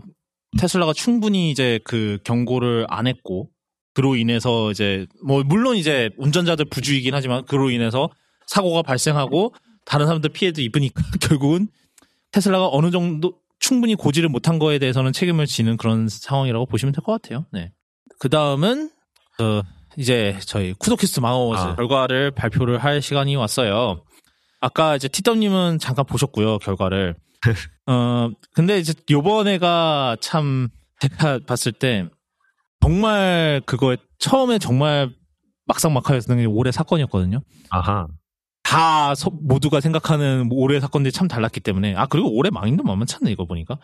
테슬라가 0.59 0.93
충분히 0.93 1.51
이제 1.51 1.79
그 1.85 2.19
경고를 2.25 2.87
안 2.89 3.07
했고 3.07 3.49
그로 3.95 4.17
인해서 4.17 4.71
이제 4.71 5.07
뭐 5.25 5.43
물론 5.45 5.77
이제 5.77 6.11
운전자들 6.17 6.65
부주이긴 6.67 7.15
하지만 7.15 7.45
그로 7.45 7.71
인해서 7.71 8.09
사고가 8.47 8.83
발생하고 8.83 9.55
다른 9.85 10.07
사람들 10.07 10.31
피해도 10.31 10.61
입으니까 10.61 11.03
결국은 11.21 11.69
테슬라가 12.33 12.69
어느 12.71 12.91
정도 12.91 13.35
충분히 13.61 13.95
고지를 13.95 14.29
못한 14.29 14.59
거에 14.59 14.79
대해서는 14.79 15.13
책임을 15.13 15.47
지는 15.47 15.77
그런 15.77 16.09
상황이라고 16.09 16.67
보시면 16.67 16.93
될 16.93 17.05
것 17.05 17.21
같아요. 17.21 17.47
네. 17.53 17.73
그 18.19 18.29
다음은 18.29 18.91
어 19.41 19.63
이제 19.97 20.39
저희 20.47 20.73
쿠도키스 20.75 21.21
망어워즈 21.21 21.63
아. 21.63 21.77
결과를 21.77 22.31
발표를 22.33 22.79
할 22.83 23.01
시간이 23.03 23.37
왔어요. 23.37 24.03
아까 24.61 24.97
이제 24.97 25.09
티덤님은 25.09 25.79
잠깐 25.79 26.05
보셨고요 26.07 26.59
결과를. 26.59 27.15
어 27.87 28.31
근데 28.55 28.79
이제 28.79 28.93
요번에가 29.11 30.17
참 30.21 30.69
제가 31.01 31.41
봤을 31.47 31.73
때 31.73 32.09
정말 32.83 33.63
그거에 33.67 33.97
처음에 34.19 34.59
정말 34.59 35.11
막상 35.67 35.93
막하였던 35.95 36.39
게 36.39 36.45
올해 36.47 36.73
사건이었거든요. 36.73 37.41
아하. 37.71 38.07
다 38.71 39.17
서- 39.17 39.31
모두가 39.43 39.81
생각하는 39.81 40.49
올해 40.53 40.79
사건들이 40.79 41.11
참 41.13 41.27
달랐기 41.27 41.59
때문에. 41.59 41.97
아 41.97 42.07
그리고 42.07 42.31
올해 42.33 42.51
망인도 42.51 42.85
만만찮네 42.85 43.29
이거 43.33 43.45
보니까. 43.45 43.79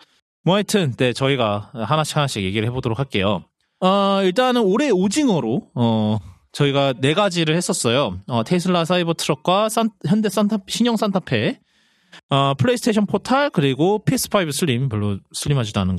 뭐 0.45 0.55
하여튼 0.55 0.93
네 0.95 1.11
저희가 1.11 1.71
하나씩 1.73 2.15
하나씩 2.15 2.41
얘기를 2.43 2.65
해보도록 2.69 2.97
할게요. 2.97 3.43
어 3.81 4.21
일단은 4.23 4.61
올해 4.61 4.89
오징어로 4.89 5.71
어 5.75 6.19
저희가 6.53 6.93
네 7.01 7.13
가지를 7.13 7.57
했었어요. 7.57 8.21
어 8.27 8.43
테슬라 8.45 8.85
사이버 8.85 9.13
트럭과 9.15 9.67
산- 9.67 9.89
현대 10.07 10.29
산타 10.29 10.59
신형 10.69 10.95
산타페. 10.95 11.59
어 12.29 12.53
플레이스테이션 12.53 13.07
포탈 13.07 13.49
그리고 13.49 14.01
PS5 14.05 14.53
슬림 14.53 14.87
별로 14.87 15.19
슬림하지도 15.33 15.81
않은 15.81 15.97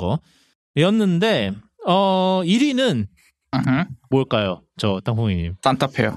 거였는데 0.75 1.53
어 1.87 2.41
1위는 2.43 3.07
으흠. 3.55 3.85
뭘까요? 4.09 4.63
저 4.79 5.01
땅콩이님. 5.05 5.57
산타페요. 5.63 6.17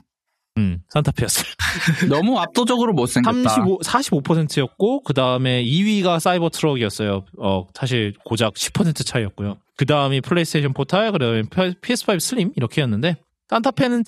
음 0.57 0.79
산타페였어요 0.89 1.45
너무 2.09 2.37
압도적으로 2.39 2.93
못생겼다. 2.93 3.49
35, 3.49 3.79
45%였고, 3.79 5.03
그 5.03 5.13
다음에 5.13 5.63
2위가 5.63 6.19
사이버 6.19 6.49
트럭이었어요. 6.49 7.25
어, 7.39 7.67
사실 7.73 8.13
고작 8.25 8.53
10% 8.55 9.05
차이였고요. 9.05 9.57
그 9.77 9.85
다음이 9.85 10.21
플레이스테이션 10.21 10.73
포탈, 10.73 11.11
그 11.13 11.19
다음에 11.19 11.43
PS5 11.43 12.19
슬림, 12.19 12.51
이렇게였는데, 12.55 13.15
산타페는 13.49 14.03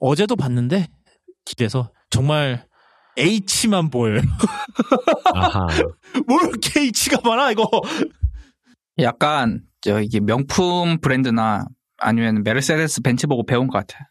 어제도 0.00 0.36
봤는데, 0.36 0.88
뒤에서 1.44 1.90
정말 2.10 2.64
H만 3.16 3.90
보여요. 3.90 4.20
아하. 5.34 5.66
뭘 6.26 6.48
이렇게 6.48 6.82
H가 6.82 7.28
많아, 7.28 7.50
이거. 7.50 7.68
약간 9.00 9.62
저 9.80 10.00
이게 10.00 10.20
명품 10.20 11.00
브랜드나 11.00 11.66
아니면 11.98 12.42
메르세데스 12.44 13.02
벤츠 13.02 13.26
보고 13.26 13.44
배운 13.44 13.66
것 13.66 13.78
같아. 13.78 14.10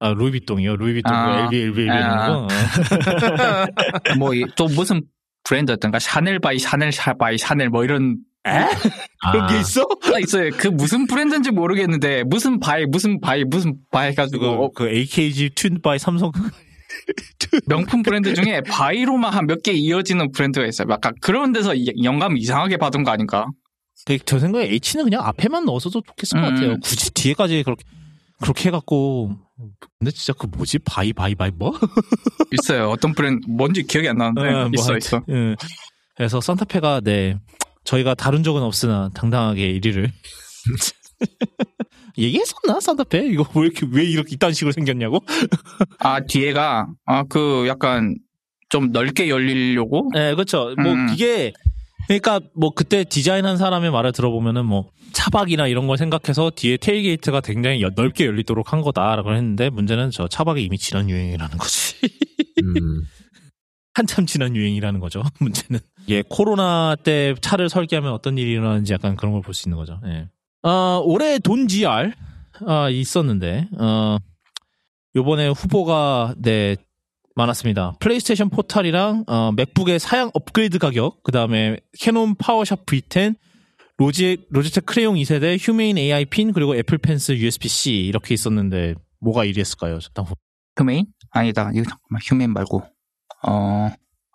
아, 0.00 0.10
루이비통이요. 0.12 0.76
루이비통, 0.76 1.12
아. 1.14 1.44
LV, 1.44 1.58
LV, 1.60 1.82
LV 1.84 1.90
아. 1.90 1.98
이런 1.98 2.18
거. 2.18 2.44
어. 2.44 2.48
뭐또 4.18 4.66
무슨 4.74 5.02
브랜드였던가 5.44 5.98
샤넬 5.98 6.38
by 6.40 6.58
샤넬 6.58 6.92
샤 6.92 7.14
by 7.14 7.38
샤넬 7.38 7.68
뭐 7.70 7.84
이런 7.84 8.18
그런 8.44 9.46
게 9.48 9.54
아, 9.54 9.60
있어? 9.60 9.84
가 9.86 10.18
있어요. 10.20 10.50
그 10.56 10.68
무슨 10.68 11.06
브랜드인지 11.06 11.50
모르겠는데 11.50 12.24
무슨 12.24 12.60
by 12.60 12.86
무슨 12.86 13.20
by 13.20 13.44
무슨 13.44 13.74
by 13.90 14.10
해가지고 14.10 14.46
어, 14.46 14.70
그 14.72 14.88
AKG 14.88 15.50
tune 15.50 15.82
by 15.82 15.98
삼성. 15.98 16.30
명품 17.66 18.02
브랜드 18.02 18.34
중에 18.34 18.60
by로만 18.62 19.32
한 19.32 19.46
몇 19.46 19.62
개 19.62 19.72
이어지는 19.72 20.32
브랜드가 20.32 20.66
있어요. 20.66 20.86
약간 20.90 21.12
그런 21.20 21.52
데서 21.52 21.74
이- 21.74 21.92
영감 22.02 22.36
이상하게 22.36 22.76
받은 22.76 23.02
거 23.04 23.10
아닌가? 23.10 23.46
근데 24.06 24.22
저 24.24 24.38
생각에 24.38 24.66
H는 24.66 25.04
그냥 25.04 25.22
앞에만 25.24 25.64
넣었어도 25.64 26.02
좋겠을 26.02 26.40
것 26.40 26.48
음. 26.48 26.54
같아요. 26.54 26.76
굳이 26.82 27.10
뒤에까지 27.12 27.62
그렇게 27.64 27.84
그렇게 28.40 28.68
해갖고 28.68 29.36
근데 29.98 30.10
진짜 30.12 30.32
그 30.38 30.46
뭐지 30.46 30.78
by 30.80 31.12
by 31.12 31.34
by 31.34 31.50
뭐? 31.50 31.72
있어요. 32.52 32.90
어떤 32.90 33.12
브랜드 33.12 33.46
뭔지 33.48 33.82
기억이 33.82 34.08
안 34.08 34.16
나는데 34.16 34.48
어, 34.48 34.62
뭐 34.62 34.70
있어 34.74 34.96
있어. 34.96 35.22
예. 35.28 35.56
그래서 36.16 36.40
산타페가 36.40 37.00
네 37.04 37.38
저희가 37.84 38.14
다룬 38.14 38.42
적은 38.42 38.62
없으나 38.62 39.10
당당하게 39.14 39.78
1위를 39.80 40.10
얘기했었나 42.18 42.80
산타페 42.80 43.26
이거 43.26 43.44
왜 43.54 43.66
이렇게 43.66 43.86
왜 43.90 44.04
이렇게 44.04 44.34
이딴 44.34 44.52
식으로 44.52 44.72
생겼냐고? 44.72 45.20
아 45.98 46.20
뒤에가 46.20 46.88
아 47.06 47.24
그 47.28 47.66
약간 47.68 48.16
좀 48.68 48.92
넓게 48.92 49.28
열리려고. 49.28 50.10
네, 50.14 50.34
그렇죠. 50.34 50.74
뭐 50.78 50.92
음. 50.92 51.08
이게 51.12 51.52
그러니까 52.08 52.40
뭐 52.54 52.70
그때 52.70 53.04
디자인한 53.04 53.56
사람의 53.58 53.90
말을 53.90 54.12
들어보면은 54.12 54.64
뭐 54.66 54.90
차박이나 55.12 55.66
이런 55.68 55.86
걸 55.86 55.96
생각해서 55.98 56.50
뒤에 56.54 56.76
테일게이트가 56.78 57.40
굉장히 57.42 57.82
여- 57.82 57.90
넓게 57.94 58.26
열리도록 58.26 58.72
한 58.72 58.80
거다라고 58.82 59.32
했는데 59.34 59.70
문제는 59.70 60.10
저 60.10 60.26
차박이 60.26 60.62
이미 60.64 60.78
지난 60.78 61.08
유행이라는 61.10 61.58
거지. 61.58 61.96
음. 62.64 63.02
한참 63.94 64.26
지난 64.26 64.54
유행이라는 64.56 65.00
거죠. 65.00 65.22
문제는 65.40 65.80
예 66.08 66.22
코로나 66.28 66.96
때 67.02 67.34
차를 67.40 67.68
설계하면 67.68 68.12
어떤 68.12 68.38
일이 68.38 68.52
일어나는지 68.52 68.92
약간 68.92 69.14
그런 69.16 69.32
걸 69.32 69.42
볼 69.42 69.54
수 69.54 69.68
있는 69.68 69.76
거죠. 69.76 70.00
예. 70.06 70.28
어, 70.62 71.00
올해 71.04 71.38
돈 71.38 71.68
GR 71.68 72.12
아, 72.66 72.88
있었는데 72.90 73.68
어 73.78 74.16
요번에 75.16 75.48
후보가 75.48 76.34
네 76.38 76.76
많았습니다. 77.38 77.94
PlayStation 78.00 78.50
Portal이랑 78.50 79.24
어, 79.28 79.52
맥북의 79.52 80.00
사양 80.00 80.30
업그레이드 80.34 80.78
가격, 80.78 81.22
그 81.22 81.32
다음에 81.32 81.78
Canon 82.00 82.34
PowerShot 82.34 82.84
V10, 82.84 83.36
Logi, 83.96 84.44
Logitech 84.50 84.86
Crayon 84.86 85.14
2세대, 85.14 85.56
Humane 85.60 85.98
AI 85.98 86.24
Pin, 86.26 86.52
그리고 86.52 86.76
애플 86.76 86.98
펜슬 86.98 87.32
USB-C 87.32 88.06
이렇게 88.06 88.34
있었는데 88.34 88.94
뭐가 89.20 89.44
1위 89.44 89.58
했을까요? 89.58 89.98
잠깐 90.00 90.34
휴메인? 90.78 91.06
아니다. 91.30 91.70
이거 91.74 91.84
잠깐만 91.84 92.20
휴메인 92.22 92.52
말고. 92.52 92.82
어 93.46 93.90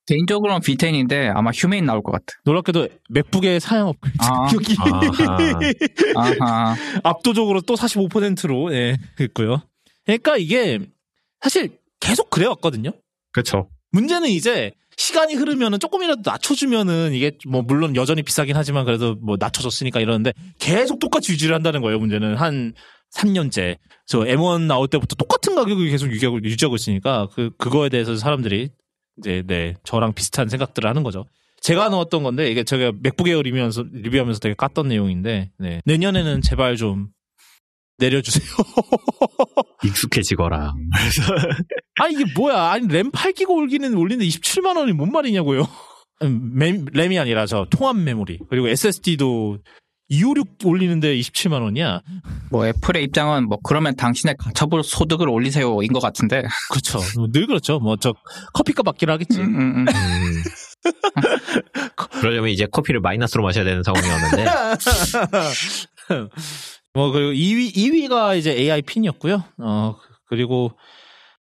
개인적으로는 0.06 0.62
V10인데 0.62 1.32
아마 1.34 1.52
휴메인 1.52 1.86
나올 1.86 2.02
것 2.02 2.12
같아. 2.12 2.26
놀랍게도 2.46 2.88
맥북의 3.10 3.60
사양 3.60 3.88
업그레이드 3.88 4.22
아. 4.22 4.44
가격이. 4.44 4.76
압도적으로 7.04 7.62
또 7.62 7.76
45%로 7.76 8.74
예, 8.74 8.98
했고요. 9.20 9.62
그러니까 10.06 10.38
이게 10.38 10.80
사실 11.40 11.78
계속 12.04 12.30
그래왔거든요. 12.30 12.92
그렇죠. 13.32 13.70
문제는 13.92 14.30
이제 14.30 14.72
시간이 14.98 15.36
흐르면은 15.36 15.80
조금이라도 15.80 16.22
낮춰주면은 16.26 17.14
이게 17.14 17.38
뭐 17.48 17.62
물론 17.62 17.96
여전히 17.96 18.22
비싸긴 18.22 18.56
하지만 18.56 18.86
그래도 18.86 19.16
뭐 19.16 19.38
낮춰줬으니까 19.40 20.02
이러는데 20.02 20.34
계속 20.60 21.00
똑같이 21.00 21.32
유지를 21.32 21.56
한다는 21.56 21.82
거예요. 21.82 22.00
문제는 22.00 22.36
한 22.36 22.74
3년째 23.16 23.78
저 24.06 24.20
M1 24.20 24.64
나올 24.64 24.88
때부터 24.88 25.16
똑같은 25.16 25.56
가격을 25.56 25.90
계속 25.90 26.12
유지하고 26.12 26.44
유지하고 26.44 26.76
있으니까 26.76 27.28
그 27.34 27.52
그거에 27.58 27.90
대해서 27.90 28.16
사람들이 28.16 28.70
이제 29.20 29.44
네 29.48 29.76
저랑 29.84 30.14
비슷한 30.14 30.50
생각들을 30.50 30.90
하는 30.90 31.04
거죠. 31.04 31.26
제가 31.62 31.90
넣었던 31.90 32.24
건데 32.24 32.52
이게 32.52 32.64
제가 32.64 32.92
맥북 33.02 33.30
에어 33.30 33.42
리뷰하면서 33.42 33.86
리뷰하면서 33.94 34.40
되게 34.40 34.54
깠던 34.56 34.88
내용인데 34.88 35.52
네. 35.60 35.82
내년에는 35.86 36.42
제발 36.42 36.76
좀 36.76 37.08
내려주세요. 37.98 38.48
익숙해지거라. 39.86 40.74
아 42.02 42.08
이게 42.08 42.26
뭐야? 42.36 42.72
아니 42.72 42.88
램 42.88 43.12
8기가 43.12 43.50
올기는 43.50 43.94
올리는데 43.96 44.28
27만 44.28 44.78
원이 44.78 44.94
뭔 44.94 45.12
말이냐고요? 45.12 45.68
음, 46.24 46.54
램, 46.58 46.86
램이 46.92 47.20
아니라 47.20 47.46
저 47.46 47.66
통합 47.70 47.98
메모리 47.98 48.40
그리고 48.50 48.68
SSD도 48.70 49.60
256 50.10 50.58
올리는데 50.66 51.16
27만 51.18 51.62
원이야? 51.62 52.02
뭐 52.52 52.68
애플의 52.68 53.04
입장은 53.06 53.48
뭐 53.48 53.58
그러면 53.64 53.96
당신의 53.96 54.36
가처분 54.38 54.84
소득을 54.84 55.30
올리세요인 55.30 55.92
것 55.94 56.00
같은데. 56.02 56.44
그렇죠. 56.70 57.00
늘 57.32 57.48
그렇죠. 57.48 57.80
뭐 57.80 57.96
저 57.98 58.14
커피값 58.54 58.86
받기로 58.86 59.14
하겠지. 59.14 59.40
음, 59.40 59.46
음, 59.56 59.76
음. 59.78 59.86
음. 59.88 60.44
그러려면 62.20 62.50
이제 62.50 62.66
커피를 62.66 63.00
마이너스로 63.00 63.44
마셔야 63.44 63.64
되는 63.64 63.82
상황이었는데. 63.84 64.46
뭐 66.94 67.12
그리고 67.12 67.32
2위 67.32 67.76
2위가 67.76 68.38
이제 68.38 68.52
AI 68.52 68.82
핀이었고요. 68.84 69.44
어 69.58 69.96
그리고 70.26 70.72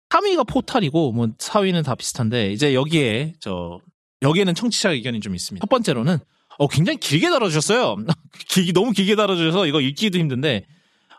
3위가 0.09 0.47
포탈이고 0.47 1.11
뭐 1.11 1.27
4위는 1.27 1.83
다 1.83 1.95
비슷한데 1.95 2.51
이제 2.51 2.73
여기에 2.73 3.35
저 3.39 3.79
여기에는 4.21 4.55
청취자 4.55 4.91
의견이 4.91 5.19
좀 5.19 5.35
있습니다. 5.35 5.63
첫 5.63 5.69
번째로는 5.69 6.17
어 6.59 6.67
굉장히 6.67 6.97
길게 6.99 7.29
달아주셨어요. 7.29 7.97
길 8.49 8.73
너무 8.73 8.91
길게 8.91 9.15
달아주셔서 9.15 9.67
이거 9.67 9.79
읽기도 9.81 10.17
힘든데 10.17 10.65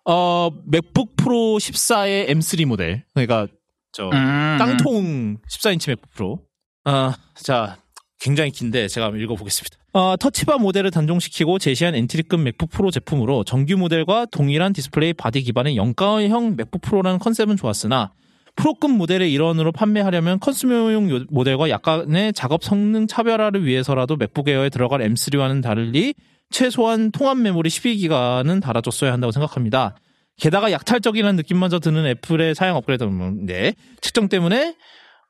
어 0.05 0.51
맥북 0.66 1.16
프로 1.16 1.59
14의 1.59 2.29
M3 2.29 2.64
모델 2.66 3.05
그러니까 3.14 3.47
저 3.93 4.07
음, 4.11 4.57
땅통 4.59 5.39
14인치 5.49 5.89
맥북 5.89 6.11
프로. 6.12 6.49
아, 6.85 7.16
자, 7.35 7.79
굉장히 8.21 8.51
긴데 8.51 8.89
제가 8.89 9.07
한번 9.07 9.21
읽어보겠습니다. 9.23 9.77
어, 9.93 10.16
Touch 10.18 10.43
Bar 10.43 10.59
모델을 10.59 10.91
단종시키고 10.91 11.59
제시한 11.59 11.95
entry급 11.95 12.41
맥북 12.41 12.71
프로 12.71 12.91
제품으로 12.91 13.45
정규 13.45 13.77
모델과 13.77 14.27
동일한 14.27 14.73
디스플레이 14.73 15.12
바디 15.14 15.43
기반의 15.43 15.77
염가형 15.76 16.57
맥북 16.57 16.83
프로라는 16.83 17.19
컨셉은 17.19 17.57
좋았으나 17.57 18.12
프로급 18.57 18.91
모델의 18.91 19.33
일원으로 19.33 19.71
판매하려면 19.73 20.41
consumer용 20.41 21.11
요- 21.11 21.25
모델과 21.31 21.71
약간의 21.71 22.33
작업 22.33 22.64
성능 22.64 23.07
차별화를 23.07 23.64
위해서라도 23.64 24.16
맥북 24.16 24.49
에어에 24.49 24.69
들어갈 24.69 25.01
M3와는 25.01 25.62
다르게 25.62 26.14
최소한 26.51 27.12
통합 27.12 27.39
메모리 27.39 27.71
12기가는 27.71 28.61
달아줬어야 28.61 29.12
한다고 29.12 29.31
생각합니다. 29.31 29.95
게다가 30.39 30.71
약탈적이라는 30.73 31.37
느낌마저 31.37 31.79
드는 31.79 32.07
애플의 32.07 32.55
사양 32.55 32.77
업그레이드인데 32.77 33.75
책정 34.01 34.28
때문에 34.29 34.75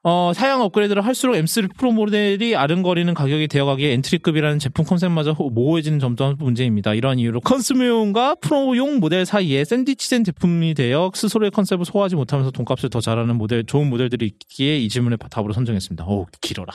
어, 0.04 0.32
사양 0.32 0.60
업그레이드를 0.62 1.04
할수록 1.04 1.34
M3 1.34 1.76
프로 1.76 1.90
모델이 1.90 2.54
아른거리는 2.54 3.12
가격이 3.14 3.48
되어가기에 3.48 3.92
entry급이라는 3.94 4.58
제품 4.60 4.84
컨셉마저 4.84 5.32
호- 5.32 5.50
모호해지는 5.50 5.98
점도 5.98 6.34
문제입니다. 6.38 6.94
이러한 6.94 7.18
이유로 7.18 7.40
consumer용과 7.40 8.36
프로용 8.36 9.00
모델 9.00 9.26
사이에 9.26 9.64
샌드위치된 9.64 10.22
제품이 10.24 10.74
되어 10.74 11.10
스스로의 11.12 11.50
컨셉을 11.50 11.84
소화하지 11.84 12.14
못하면서 12.14 12.52
돈값을 12.52 12.90
더 12.90 13.00
잘하는 13.00 13.36
모델, 13.36 13.64
좋은 13.66 13.90
모델들이 13.90 14.26
있기에 14.26 14.78
이 14.78 14.88
질문의 14.88 15.18
답으로 15.30 15.52
선정했습니다. 15.52 16.06
오, 16.06 16.26
길어라. 16.40 16.74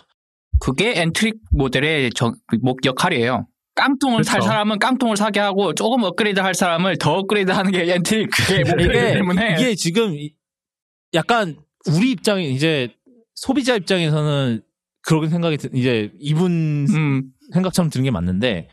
그게 0.60 0.94
entry 1.02 1.34
모델의 1.52 2.12
저, 2.16 2.34
목 2.62 2.86
역할이에요. 2.86 3.48
깡통을 3.76 4.24
살 4.24 4.34
그렇죠. 4.40 4.48
사람은 4.50 4.80
깡통을 4.80 5.18
사게 5.18 5.40
하고 5.40 5.74
조금 5.74 6.04
업그레이드 6.04 6.40
할 6.42 6.54
사람을 6.54 6.98
더 7.00 7.14
업그레이드 7.14 7.50
하는 7.52 7.72
게 7.72 7.92
entry 7.92 8.28
그게 8.28 8.62
이게, 8.84 9.14
때문에 9.14 9.56
이게 9.60 9.76
지금 9.76 10.14
이- 10.14 10.34
약간 11.16 11.56
우리 11.90 12.12
입장에 12.12 12.44
이제 12.44 12.90
소비자 13.44 13.76
입장에서는 13.76 14.62
그런 15.02 15.30
생각이 15.30 15.58
드, 15.58 15.70
이제 15.74 16.12
이분 16.20 16.86
음, 16.90 17.24
생각처럼 17.54 17.90
드는 17.90 18.06
게 18.06 18.12
맞는데 18.12 18.70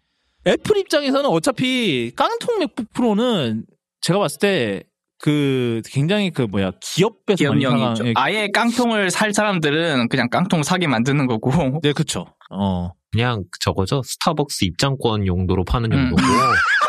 애플 0.46 0.76
입장에서는 0.76 1.28
어차피 1.28 2.12
깡통 2.14 2.58
맥북 2.60 2.92
프로는 2.92 3.64
제가 4.00 4.18
봤을 4.20 4.38
때 4.38 4.90
그 5.22 5.82
굉장히 5.84 6.30
그 6.30 6.42
뭐야 6.42 6.72
기업에서 6.80 7.44
사가- 7.44 7.94
죠 7.94 8.06
예, 8.06 8.12
아예 8.16 8.48
깡통을 8.48 9.10
살 9.10 9.34
사람들은 9.34 10.08
그냥 10.08 10.28
깡통 10.30 10.62
사게 10.62 10.86
만드는 10.86 11.26
거고 11.26 11.80
네 11.82 11.92
그쵸 11.92 12.24
어 12.50 12.90
그냥 13.12 13.44
저거죠. 13.60 14.00
스타벅스 14.02 14.64
입장권 14.64 15.26
용도로 15.26 15.64
파는 15.64 15.92
음. 15.92 15.98
용도고. 15.98 16.22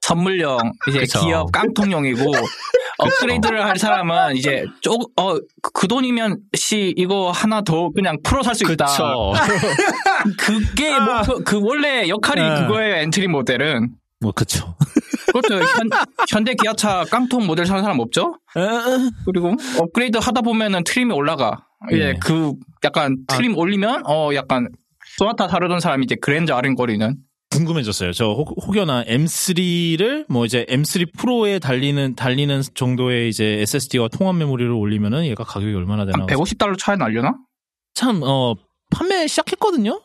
선물용 0.00 0.58
이제 0.88 1.00
그쵸. 1.00 1.20
기업 1.20 1.52
깡통용이고 1.52 2.20
업그레이드를 2.98 3.64
할 3.64 3.78
사람은 3.78 4.36
이제 4.36 4.64
쪽어그 4.80 5.86
돈이면 5.88 6.38
씨 6.54 6.92
이거 6.96 7.30
하나 7.30 7.60
더 7.62 7.90
그냥 7.90 8.16
프로 8.24 8.42
살 8.42 8.54
수 8.54 8.70
있다. 8.70 8.86
그게 10.38 10.90
아. 10.92 11.22
목표 11.22 11.44
그 11.44 11.60
원래 11.62 12.08
역할이 12.08 12.40
아. 12.40 12.66
그거예요 12.66 12.96
entry 12.96 13.28
모델은. 13.28 13.90
뭐 14.20 14.32
그쵸 14.32 14.74
그렇죠. 15.32 15.54
현, 15.64 15.88
현대 16.28 16.54
기아차 16.54 17.04
깡통 17.08 17.46
모델 17.46 17.66
사는 17.66 17.82
사람 17.82 18.00
없죠? 18.00 18.34
그리고 19.24 19.54
업그레이드 19.78 20.18
하다 20.18 20.40
보면은 20.40 20.82
trim이 20.84 21.12
올라가. 21.14 21.66
이제 21.92 21.98
네. 22.14 22.18
그 22.20 22.52
약간 22.82 23.16
trim 23.28 23.56
올리면 23.56 24.02
어 24.06 24.30
약간 24.34 24.68
소나타 25.18 25.46
다루던 25.46 25.78
사람이 25.78 26.02
이제 26.04 26.16
그랜저 26.20 26.56
아른거리는 26.56 27.14
궁금해졌어요 27.58 28.12
저 28.12 28.26
혹, 28.32 28.54
혹여나 28.66 29.04
M3를 29.04 30.24
뭐 30.28 30.44
이제 30.46 30.64
M3 30.68 31.12
프로에 31.16 31.58
달리는 31.58 32.14
달리는 32.14 32.62
정도의 32.74 33.28
이제 33.28 33.44
SSD와 33.62 34.08
통합 34.08 34.36
메모리를 34.36 34.70
올리면은 34.70 35.26
얘가 35.26 35.44
가격이 35.44 35.74
얼마나 35.74 36.04
되나 36.04 36.20
한 36.20 36.26
150달러 36.26 36.78
차이 36.78 36.96
날려나? 36.96 37.34
참, 37.94 38.20
어, 38.22 38.54
판매 38.90 39.26
시작했거든요? 39.26 40.00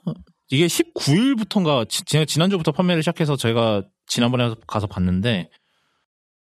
이게 0.49 0.65
19일부터인가, 0.65 1.87
지 1.87 2.39
난주부터 2.39 2.71
판매를 2.71 3.03
시작해서 3.03 3.35
저희가 3.35 3.83
지난번에 4.07 4.55
가서 4.67 4.87
봤는데, 4.87 5.49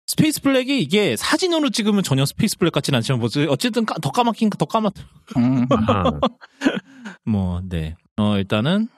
Space 0.05 0.41
Black이 0.41 0.81
이게 0.81 1.15
사진으로 1.15 1.69
찍으면 1.69 2.03
전혀 2.03 2.25
Space 2.25 2.57
Black 2.57 2.71
같진 2.73 2.93
않지만, 2.95 3.19
뭐, 3.19 3.29
어쨌든 3.49 3.85
까- 3.85 3.95
더 4.01 4.11
까맣긴 4.11 4.49
더 4.49 4.65
까맣, 4.65 4.93
음. 5.37 5.65
아하. 5.71 6.19
뭐, 7.25 7.61
네. 7.63 7.95
어, 8.17 8.37
일단은, 8.37 8.89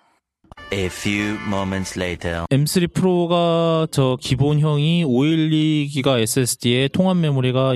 A 0.73 0.85
few 0.85 1.37
moments 1.47 1.99
later. 1.99 2.45
M3 2.49 2.93
프로가 2.93 3.87
저 3.91 4.17
기본형이 4.21 5.03
512기가 5.03 6.19
SSD에 6.19 6.87
통합 6.87 7.17
메모리가 7.17 7.73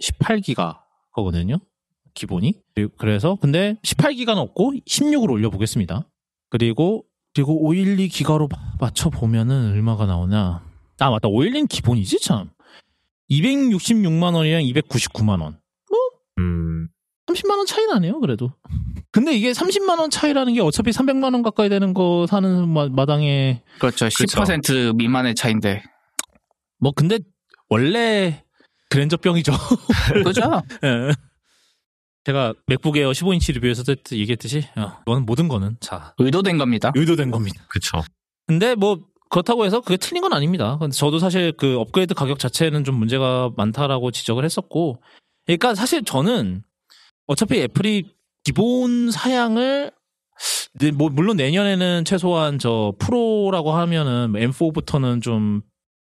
18기가 0.00 0.78
거거든요. 1.12 1.58
기본이. 2.14 2.54
그래서 2.96 3.36
근데 3.40 3.76
18기가는 3.82 4.38
없고 4.38 4.72
16으로 4.86 5.32
올려 5.32 5.50
보겠습니다. 5.50 6.08
그리고 6.48 7.04
그리고 7.34 7.62
512 7.66 8.08
기가로 8.08 8.48
맞춰 8.80 9.10
보면은 9.10 9.72
얼마가 9.72 10.06
나오냐? 10.06 10.64
아 11.00 11.10
맞다. 11.10 11.28
512는 11.28 11.68
기본이지 11.68 12.20
참. 12.20 12.50
266만 13.30 14.34
원이랑 14.34 14.62
299만 14.62 15.42
원. 15.42 15.58
음. 16.38 16.88
30만 17.26 17.56
원 17.56 17.66
차이 17.66 17.86
나네요, 17.86 18.20
그래도. 18.20 18.52
근데 19.14 19.32
이게 19.32 19.52
30만 19.52 20.00
원 20.00 20.10
차이라는 20.10 20.54
게 20.54 20.60
어차피 20.60 20.90
300만 20.90 21.32
원 21.34 21.42
가까이 21.44 21.68
되는 21.68 21.94
거 21.94 22.26
사는 22.28 22.68
마, 22.68 22.88
마당에 22.88 23.62
그렇죠. 23.78 24.06
10% 24.06 24.96
미만의 24.96 25.36
차인데. 25.36 25.84
뭐 26.80 26.90
근데 26.90 27.20
원래 27.68 28.42
그랜저병이죠. 28.90 29.52
그죠? 30.24 30.42
예. 30.82 31.12
제가 32.24 32.54
맥북 32.66 32.96
에어 32.96 33.12
15인치 33.12 33.54
리뷰에서 33.54 33.84
얘기했듯이 34.10 34.64
어, 34.76 34.98
이거는 35.02 35.26
모든 35.26 35.46
거는 35.46 35.76
자 35.80 36.12
의도된 36.18 36.58
겁니다. 36.58 36.90
의도된 36.96 37.30
겁니다. 37.30 37.62
그쵸. 37.68 38.02
근데 38.48 38.74
뭐 38.74 38.98
그렇다고 39.30 39.64
해서 39.64 39.80
그게 39.80 39.96
틀린 39.96 40.22
건 40.22 40.32
아닙니다. 40.32 40.76
근데 40.80 40.92
저도 40.92 41.20
사실 41.20 41.52
그 41.52 41.78
업그레이드 41.78 42.14
가격 42.14 42.40
자체는 42.40 42.82
좀 42.82 42.96
문제가 42.96 43.52
많다라고 43.56 44.10
지적을 44.10 44.44
했었고, 44.44 45.00
그러니까 45.46 45.76
사실 45.76 46.02
저는 46.02 46.64
어차피 47.28 47.60
애플이 47.60 48.12
기본 48.44 49.10
사양을 49.10 49.90
네, 50.80 50.90
뭐 50.90 51.08
물론 51.08 51.36
내년에는 51.36 52.04
최소한 52.04 52.58
저 52.58 52.94
프로라고 52.98 53.72
하면은 53.72 54.32
M4부터는 54.32 55.22
좀 55.22 55.62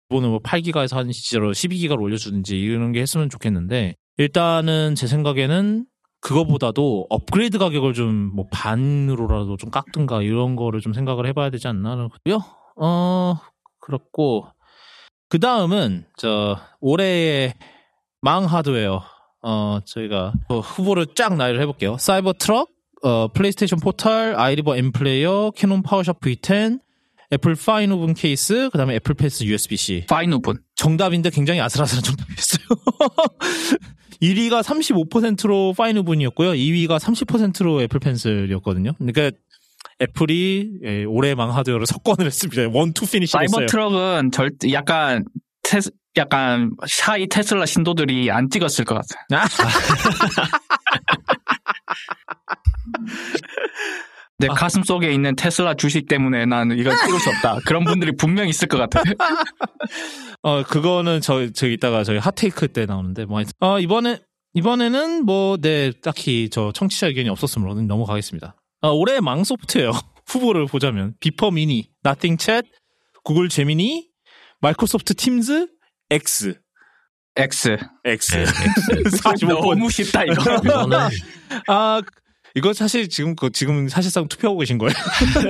기본은 0.09 0.29
뭐 0.29 0.39
8기가에서 0.39 0.95
한 0.95 1.11
시절 1.11 1.51
12기가로 1.51 2.01
올려주든지 2.01 2.57
이런 2.57 2.91
게 2.91 3.01
했으면 3.01 3.29
좋겠는데 3.29 3.95
일단은 4.17 4.95
제 4.95 5.07
생각에는 5.07 5.85
그거보다도 6.21 7.07
업그레이드 7.09 7.57
가격을 7.57 7.93
좀 7.93 8.31
뭐 8.35 8.47
반으로라도 8.51 9.57
좀 9.57 9.69
깎든가 9.69 10.21
이런 10.21 10.55
거를 10.55 10.81
좀 10.81 10.93
생각을 10.93 11.27
해봐야 11.27 11.49
되지 11.49 11.67
않나 11.67 12.09
고요. 12.25 12.39
어 12.75 13.35
그렇고 13.79 14.47
그 15.29 15.39
다음은 15.39 16.05
저 16.17 16.57
올해의 16.81 17.53
망 18.21 18.45
하드웨어 18.45 19.03
어 19.47 19.79
저희가 19.85 20.33
어, 20.49 20.59
후보를 20.59 21.05
쫙 21.15 21.35
나열을 21.35 21.61
해볼게요. 21.61 21.97
사이버 21.99 22.33
트럭, 22.33 22.69
어 23.03 23.27
PlayStation 23.27 23.79
Portal, 23.79 24.33
아이리버 24.35 24.75
M 24.75 24.91
플레이어, 24.91 25.51
Canon 25.55 25.83
PowerShot 25.83 26.19
V10, 26.19 26.79
애플 27.31 27.53
FineWoven 27.55 28.15
케이스, 28.15 28.69
그 28.71 28.77
다음에 28.77 28.95
애플 28.95 29.13
펜슬 29.13 29.43
USB-C. 29.43 30.05
FineWoven. 30.09 30.57
정답인데 30.75 31.29
굉장히 31.29 31.61
아슬아슬한 31.61 32.03
정답이었어요. 32.03 32.67
1위가 34.21 34.63
35%로 34.63 35.73
FineWoven이었고요. 35.73 36.51
2위가 36.51 36.99
30%로 36.99 37.81
애플 37.83 37.99
펜슬이었거든요. 37.99 38.93
그러니까 38.97 39.31
애플이 40.01 40.71
예, 40.83 41.03
올해 41.03 41.35
망 41.35 41.55
하드웨어를 41.55 41.85
석권을 41.85 42.25
했습니다. 42.25 42.63
one-two 42.73 43.05
finish 43.05 43.37
했어요. 43.37 43.47
사이버 43.47 43.65
트럭은 43.67 44.31
절 44.31 44.51
약간 44.71 45.25
테스, 45.63 45.91
약간 46.17 46.71
shy 46.87 47.27
테슬라 47.27 47.65
신도들이 47.65 48.31
안 48.31 48.49
찍었을 48.49 48.85
것 48.85 48.95
같아. 48.95 49.25
내 54.37 54.47
가슴 54.47 54.83
속에 54.83 55.13
있는 55.13 55.35
테슬라 55.35 55.75
주식 55.75 56.07
때문에 56.07 56.45
나는 56.45 56.77
이걸 56.77 56.95
찍을 56.97 57.19
수 57.19 57.29
없다. 57.29 57.59
그런 57.65 57.85
분들이 57.85 58.11
분명 58.15 58.47
있을 58.49 58.67
것 58.67 58.77
같아. 58.77 59.01
어, 60.43 60.63
그거는 60.63 61.21
저, 61.21 61.51
저 61.51 61.67
이따가 61.67 62.03
저희 62.03 62.17
hot 62.17 62.38
take 62.38 62.67
때 62.69 62.85
나오는데, 62.85 63.25
뭐. 63.25 63.41
어, 63.59 63.79
이번에, 63.79 64.19
이번에는 64.53 65.25
뭐, 65.25 65.57
네, 65.57 65.91
딱히 66.03 66.49
저 66.51 66.71
청취자 66.73 67.07
의견이 67.07 67.29
없었으므로 67.29 67.75
넘어가겠습니다. 67.75 68.55
어, 68.81 68.91
올해 68.91 69.21
망 69.21 69.43
소프트웨어 69.43 69.91
후보를 70.27 70.65
보자면, 70.65 71.13
비퍼 71.19 71.51
미니, 71.51 71.89
나띵 72.03 72.35
챗, 72.37 72.65
구글 73.23 73.47
제미니, 73.47 74.09
마이크로소프트 74.59 75.15
팀즈, 75.15 75.67
X. 76.09 76.53
X. 77.35 77.77
X. 78.05 78.35
네, 78.35 78.45
45번. 78.45 79.75
너무 79.75 79.89
쉽다, 79.89 80.23
이거. 80.23 80.43
아, 81.67 82.01
이거 82.53 82.73
사실 82.73 83.09
지금, 83.09 83.35
그, 83.35 83.49
지금 83.51 83.89
사실상 83.89 84.27
투표하고 84.27 84.59
계신 84.59 84.77
거예요. 84.77 84.93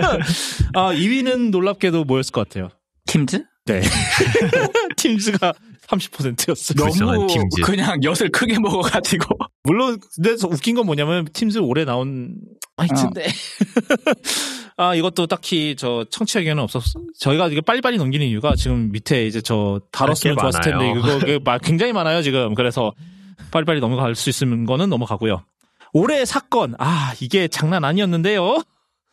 아, 0.73 0.93
2위는 0.93 1.51
놀랍게도 1.51 2.05
뭐였을 2.05 2.31
것 2.31 2.47
같아요? 2.47 2.69
팀즈? 3.05 3.43
네. 3.65 3.81
팀즈가 4.97 5.53
30%였어요. 5.87 6.75
불쌍한 6.75 7.15
너무 7.15 7.27
팀즈. 7.27 7.61
그냥 7.63 8.03
엿을 8.03 8.31
크게 8.31 8.57
먹어가지고. 8.59 9.37
물론 9.63 9.99
근데 10.15 10.35
저 10.37 10.47
웃긴 10.47 10.75
건 10.75 10.85
뭐냐면 10.85 11.27
팀즈 11.31 11.59
올해 11.59 11.85
나온 11.85 12.35
아이트인데. 12.77 13.27
아 14.77 14.93
이것도 14.93 15.27
딱히 15.27 15.75
저 15.77 16.05
청취 16.09 16.39
의견은 16.39 16.61
없었 16.61 16.83
저희가 17.19 17.47
이게 17.47 17.61
빨리빨리 17.61 17.97
넘기는 17.97 18.25
이유가 18.25 18.55
지금 18.55 18.91
밑에 18.91 19.25
이제 19.25 19.39
저 19.41 19.79
다뤘으면 19.91 20.37
좋았을 20.37 20.61
텐데 20.61 20.93
많아요. 20.93 21.19
그거 21.19 21.39
막 21.43 21.61
굉장히 21.63 21.93
많아요 21.93 22.21
지금. 22.21 22.53
그래서 22.55 22.91
빨리빨리 23.51 23.79
넘어갈 23.79 24.15
수 24.15 24.29
있는 24.43 24.65
거는 24.65 24.89
넘어가고요. 24.89 25.43
올해 25.93 26.25
사건. 26.25 26.75
아 26.77 27.13
이게 27.21 27.47
장난 27.47 27.85
아니었는데요. 27.85 28.61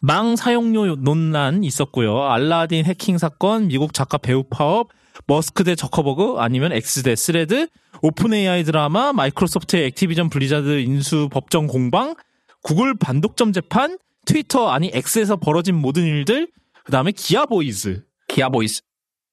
망 0.01 0.35
사용료 0.35 0.97
논란 0.97 1.63
있었고요. 1.63 2.25
알라딘 2.25 2.85
해킹 2.85 3.19
사건 3.19 3.69
미국 3.69 3.95
작가 3.95 4.19
배우 4.19 4.43
파업 4.43 4.89
머스크 5.29 5.63
대 5.63 5.77
저커버그 5.77 6.37
아니면 6.39 6.73
X 6.73 7.05
대 7.05 7.15
Threads 7.15 7.69
OpenAI 8.03 8.65
드라마, 8.65 9.13
마이크로소프트의 9.13 9.87
액티비전 9.87 10.29
블리자드 10.29 10.81
인수 10.81 11.29
법정 11.31 11.69
공방, 11.69 12.17
구글 12.63 12.97
반독점 12.97 13.53
재판, 13.53 13.99
트위터 14.25 14.69
아니 14.69 14.91
X에서 14.95 15.37
벌어진 15.37 15.75
모든 15.75 16.05
일들, 16.05 16.49
그 16.85 16.93
다음에 16.93 17.13
기아 17.13 17.47
보이즈. 17.47 18.05
기아 18.29 18.49
보이스. 18.49 18.83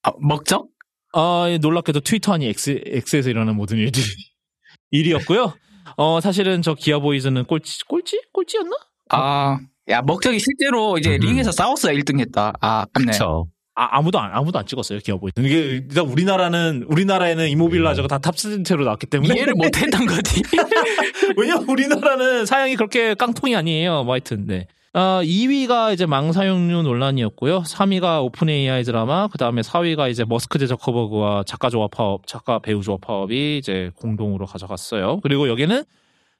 아, 0.03 0.11
먹적? 0.19 0.67
아, 1.13 1.45
놀랍게도 1.61 2.01
트위터 2.01 2.34
아니 2.34 2.47
X, 2.47 2.82
X에서 2.86 3.30
일어나는 3.30 3.55
모든 3.55 3.77
일들이 3.77 4.05
1위였고요. 4.93 5.53
어, 5.97 6.21
사실은 6.21 6.61
저 6.61 6.73
Kia 6.73 6.99
Boys는 6.99 7.45
꼴찌, 7.45 7.86
꼴찌? 7.86 8.21
꼴찌였나? 8.34 8.75
아, 9.09 9.59
야, 9.89 10.01
먹적이 10.01 10.39
실제로 10.39 10.97
이제 10.97 11.15
음. 11.15 11.19
링에서 11.19 11.51
싸웠어야 11.51 11.93
1등 11.93 12.19
했다. 12.19 12.53
아. 12.61 12.86
그쵸. 12.93 13.47
아, 13.80 13.88
아무도 13.97 14.19
안, 14.19 14.32
아무도 14.34 14.59
안 14.59 14.65
찍었어요, 14.65 14.99
Kia 14.99 15.15
Boys. 15.15 15.39
이게, 15.39 15.57
일단 15.57 16.05
우리나라는, 16.05 16.84
우리나라에는 16.89 17.47
immobilizer가 17.47 18.09
다 18.09 18.17
탑재된 18.17 18.61
채로 18.61 18.84
나왔기 18.84 19.07
때문에. 19.07 19.34
이해를 19.34 19.53
못 19.57 19.65
했던 19.77 20.05
거지. 20.05 20.41
왜냐면 21.38 21.63
우리나라는 21.63 22.45
사양이 22.45 22.75
그렇게 22.75 23.13
깡통이 23.13 23.55
아니에요. 23.55 24.03
뭐 24.03 24.15
하여튼, 24.15 24.45
네. 24.47 24.67
어, 24.93 25.21
2위가 25.23 25.93
이제 25.93 26.05
망사용료 26.05 26.82
논란이었고요. 26.82 27.61
3위가 27.61 28.21
OpenAI 28.25 28.84
드라마, 28.84 29.27
그 29.27 29.38
다음에 29.38 29.61
4위가 29.61 30.11
이제 30.11 30.25
머스크 30.27 30.59
대 30.59 30.67
저커버그와 30.67 31.43
작가 31.47 31.69
조합 31.69 31.91
파업, 31.91 32.27
작가 32.27 32.59
배우 32.59 32.82
조합 32.82 32.99
파업이 32.99 33.59
이제 33.59 33.91
공동으로 33.95 34.45
가져갔어요. 34.45 35.21
그리고 35.21 35.47
여기는 35.47 35.84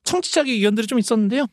청취자 0.04 0.42
의견들이 0.42 0.88
좀 0.88 1.00
있었는데요. 1.00 1.46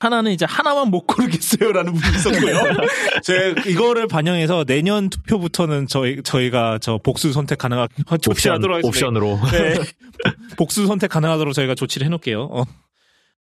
하나는 0.00 0.32
이제 0.32 0.44
하나만 0.46 0.88
못 0.90 1.06
고르겠어요라는 1.06 1.92
분이 1.94 2.16
있었고요. 2.16 2.76
제 3.22 3.54
이거를 3.66 4.08
반영해서 4.08 4.64
내년 4.64 5.10
투표부터는 5.10 5.86
저희 5.86 6.22
저희가 6.22 6.78
저 6.80 6.98
복수 6.98 7.32
선택 7.32 7.58
가능하 7.58 7.86
옵션, 8.06 8.18
조치하도록 8.20 8.76
하겠습니다. 8.78 8.88
옵션으로. 8.88 9.38
네. 9.52 9.74
복수 10.56 10.86
선택 10.86 11.08
가능하도록 11.10 11.54
저희가 11.54 11.74
조치를 11.74 12.04
해놓을게요. 12.06 12.42
어. 12.50 12.64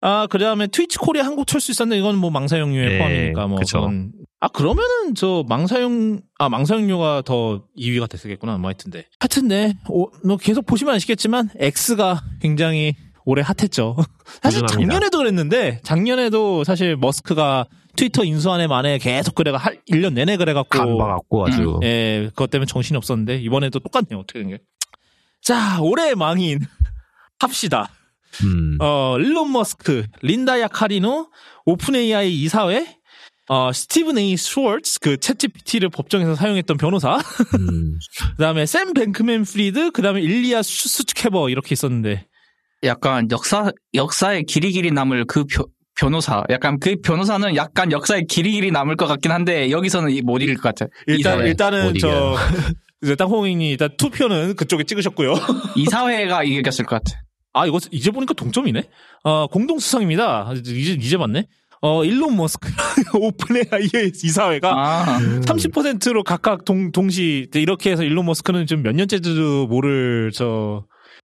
아, 0.02 0.28
그 0.30 0.38
다음에 0.38 0.68
트위치 0.68 0.98
코리아 0.98 1.26
한국 1.26 1.46
철수 1.48 1.72
있었는데 1.72 2.00
이건 2.00 2.16
뭐 2.16 2.30
망사용료에 2.30 2.88
네, 2.90 2.98
포함이니까 3.00 3.48
뭐. 3.48 3.60
그쵸. 3.60 3.80
그건- 3.82 4.12
아, 4.42 4.48
그러면은 4.48 5.16
저 5.16 5.44
망사용, 5.50 6.22
아, 6.38 6.48
망사용료가 6.48 7.24
더 7.26 7.64
2위가 7.78 8.10
됐겠구나. 8.10 8.58
뭐 8.58 8.70
하여튼데. 8.70 9.06
하여튼데, 9.20 9.74
오, 9.90 10.10
뭐 10.26 10.38
계속 10.38 10.66
보시면 10.66 10.96
아시겠지만 10.96 11.50
X가 11.60 12.22
굉장히 12.42 12.96
올해 13.30 13.44
핫했죠. 13.44 13.96
사실 14.42 14.62
꾸준합니다. 14.62 14.68
작년에도 14.94 15.18
그랬는데, 15.20 15.80
작년에도 15.84 16.64
사실 16.64 16.96
머스크가 16.98 17.66
트위터 17.96 18.24
인수한 18.24 18.60
해 18.62 18.68
만에 18.68 18.98
계속 18.98 19.36
그래가 19.36 19.58
할 19.58 19.80
1년 19.90 20.14
내내 20.14 20.38
그래갖고. 20.38 20.78
간봐갖고 20.78 21.48
아주. 21.48 21.80
예, 21.84 22.30
그것 22.30 22.50
때문에 22.50 22.66
정신이 22.66 22.98
없었는데 22.98 23.38
이번에도 23.38 23.80
똑같네요. 23.80 24.20
어떻게 24.22 24.40
된 24.40 24.50
게. 24.50 24.60
자, 25.42 25.80
올해 25.82 26.16
망인 26.16 26.60
합시다. 27.40 27.90
음. 28.44 28.78
어, 28.80 29.18
일론 29.20 29.52
머스크, 29.52 30.06
린다 30.22 30.60
야카리노, 30.62 31.30
오픈 31.66 31.96
AI 31.96 32.34
이사회, 32.42 32.86
어, 33.48 33.74
스티븐 33.74 34.18
A. 34.20 34.38
스월츠, 34.38 35.00
그 35.00 35.18
챗GPT를 35.18 35.92
법정에서 35.92 36.36
사용했던 36.36 36.78
변호사, 36.78 37.18
음. 37.60 37.98
그 38.38 38.44
다음에 38.44 38.66
샘 38.68 38.94
뱅크맨 38.94 39.44
프리드, 39.46 39.92
그 39.92 40.02
다음에 40.04 40.22
일리아 40.22 40.62
수츠케버 40.62 41.50
이렇게 41.50 41.74
있었는데 41.74 42.28
약간 42.84 43.28
역사, 43.32 43.72
역사에 43.94 44.44
길이 44.44 44.72
길이 44.72 44.92
남을 44.92 45.26
그 45.26 45.44
벼- 45.46 45.66
변호사. 46.00 46.44
약간 46.50 46.80
그 46.80 46.96
변호사는 47.04 47.56
약간 47.56 47.92
역사에 47.92 48.22
길이 48.30 48.52
길이 48.52 48.72
남을 48.72 48.96
것 48.96 49.06
같긴 49.08 49.32
한데 49.32 49.70
여기서는 49.72 50.12
이- 50.12 50.22
못 50.22 50.42
이길 50.42 50.56
것 50.56 50.64
같아. 50.64 50.86
일단. 51.08 51.46
일단은 51.46 51.88
못 51.94 51.98
저. 52.00 52.36
이제 53.02 53.16
땅콩이니 53.16 53.72
일단 53.72 53.90
투표는 53.98 54.56
그쪽에 54.56 54.84
찍으셨고요. 54.84 55.34
이사회가 55.76 56.44
이겼을 56.44 56.86
것 56.86 57.02
같아. 57.02 57.20
아, 57.54 57.66
이거 57.66 57.80
이제 57.92 58.12
보니까 58.12 58.34
동점이네. 58.34 58.84
어, 59.24 59.48
공동 59.48 59.80
수상입니다. 59.80 60.52
이제 60.58 60.74
이제 60.94 61.18
맞네. 61.18 61.48
어, 61.82 62.04
일론 62.04 62.36
머스크 62.36 62.70
오픈 63.18 63.56
AI의 63.56 64.12
이사회가 64.22 64.70
아, 64.76 65.20
30%로 65.20 66.24
각각 66.24 66.66
동, 66.66 66.92
동시 66.92 67.48
이렇게 67.54 67.92
해서 67.92 68.04
일론 68.04 68.26
머스크는 68.26 68.68
지금 68.68 68.84
몇 68.84 68.94
년째도 68.96 69.68
모를 69.68 70.32
저 70.34 70.84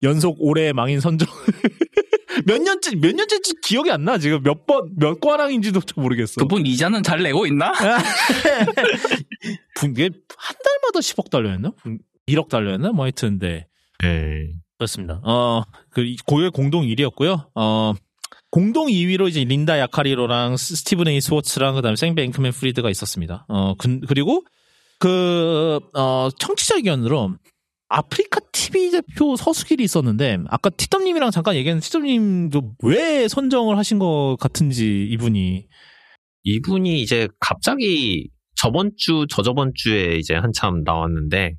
연속 0.02 0.36
올해 0.40 0.72
망인 0.72 1.00
선정을 1.00 1.32
몇 2.46 2.60
년째 2.62 2.96
몇 2.96 3.14
년째인지 3.14 3.54
기억이 3.62 3.90
안 3.90 4.04
나. 4.04 4.18
지금 4.18 4.42
몇 4.42 4.66
번 4.66 4.90
몇 4.96 5.20
과랑인지도 5.20 5.80
좀 5.80 6.02
모르겠어. 6.02 6.40
그분 6.40 6.66
이자는 6.66 7.02
잘 7.02 7.22
내고 7.22 7.46
있나? 7.46 7.72
분게 9.76 10.10
한 10.36 10.56
달마다 10.64 11.00
10억 11.00 11.30
달러였나? 11.30 11.72
1억 12.28 12.48
달러였나? 12.48 12.92
뭐 12.92 13.04
하여튼 13.04 13.38
네. 13.38 13.66
네. 14.02 14.48
그렇습니다. 14.78 15.20
어, 15.24 15.62
그, 15.90 16.04
그 16.26 16.41
외 16.41 16.50
공동 16.50 16.82
1위였고요. 16.84 17.46
어, 17.54 17.94
공동 18.50 18.88
2위로 18.88 19.28
이제 19.28 19.42
린다 19.44 19.78
야카리노랑 19.78 20.56
스- 20.58 20.76
스티븐 20.76 21.08
에이 21.08 21.20
스워츠랑 21.22 21.76
그다음에 21.76 21.96
샘 21.96 22.14
뱅크맨 22.14 22.52
프리드가 22.52 22.90
있었습니다. 22.90 23.46
어, 23.48 23.74
그, 23.76 24.00
그리고 24.06 24.44
그, 24.98 25.80
어, 25.94 26.28
청취자 26.38 26.76
의견으로 26.76 27.36
아프리카 27.88 28.40
TV 28.52 28.90
대표 28.90 29.36
서수길이 29.36 29.84
있었는데 29.84 30.38
아까 30.48 30.70
티덤님이랑 30.70 31.30
잠깐 31.30 31.54
얘기했는데 31.54 31.84
티덤님도 31.84 32.76
왜 32.82 33.28
선정을 33.28 33.78
하신 33.78 33.98
것 33.98 34.36
같은지 34.40 35.06
이분이. 35.10 35.66
이분이 36.42 37.00
이제 37.00 37.28
갑자기 37.40 38.30
저번 38.56 38.92
주, 38.96 39.26
저저번 39.28 39.72
주에 39.74 40.16
이제 40.16 40.34
한참 40.34 40.82
나왔는데, 40.84 41.54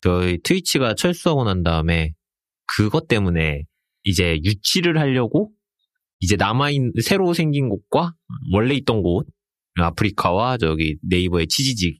저희 0.00 0.38
트위치가 0.42 0.94
철수하고 0.94 1.44
난 1.44 1.62
다음에 1.62 2.12
그것 2.76 3.08
때문에 3.08 3.64
이제 4.04 4.38
유치를 4.44 4.98
하려고 4.98 5.50
이제 6.20 6.36
남아있는, 6.36 6.92
새로 7.02 7.34
생긴 7.34 7.68
곳과 7.68 8.14
원래 8.52 8.74
있던 8.74 9.02
곳, 9.02 9.26
아프리카와 9.80 10.58
저기 10.58 10.96
네이버의 11.02 11.48
치지직 11.48 11.98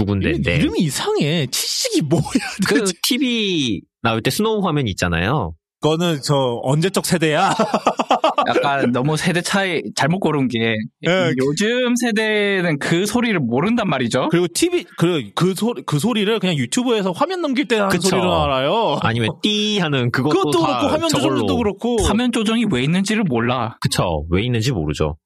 두 0.00 0.06
군데인데, 0.06 0.56
이름이 0.56 0.78
이상해. 0.80 1.46
치지직이 1.50 2.02
뭐야? 2.02 2.22
그 2.68 2.84
TV 3.02 3.82
나올 4.02 4.22
때 4.22 4.30
snow 4.30 4.66
화면 4.66 4.88
있잖아요. 4.88 5.54
그거는 5.82 6.20
저 6.22 6.60
언제적 6.62 7.06
세대야? 7.06 7.54
약간 8.48 8.92
너무 8.92 9.16
세대 9.16 9.40
차이 9.40 9.80
잘못 9.96 10.18
고른 10.20 10.46
게 10.48 10.74
예. 11.06 11.32
요즘 11.38 11.94
세대는 11.96 12.78
그 12.78 13.06
소리를 13.06 13.38
모른단 13.40 13.88
말이죠. 13.88 14.28
그리고 14.30 14.46
TV 14.52 14.84
그그 14.98 15.54
소리 15.54 15.82
그 15.86 15.98
소리를 15.98 16.38
그냥 16.38 16.56
유튜브에서 16.56 17.12
화면 17.12 17.40
넘길 17.40 17.66
때 17.66 17.78
하는. 17.78 17.98
소리로 17.98 18.42
알아요. 18.42 18.98
아니면 19.00 19.30
띠 19.42 19.78
하는 19.78 20.10
그것도, 20.10 20.50
그것도 20.50 20.60
다 20.60 20.66
그렇고 20.66 20.86
화면 20.88 21.08
저걸로. 21.08 21.34
조정도 21.36 21.56
그렇고 21.56 21.96
화면 22.02 22.30
조정이 22.32 22.66
왜 22.70 22.82
있는지를 22.82 23.24
몰라. 23.24 23.78
그쵸. 23.80 24.26
왜 24.30 24.42
있는지 24.42 24.72
모르죠. 24.72 25.16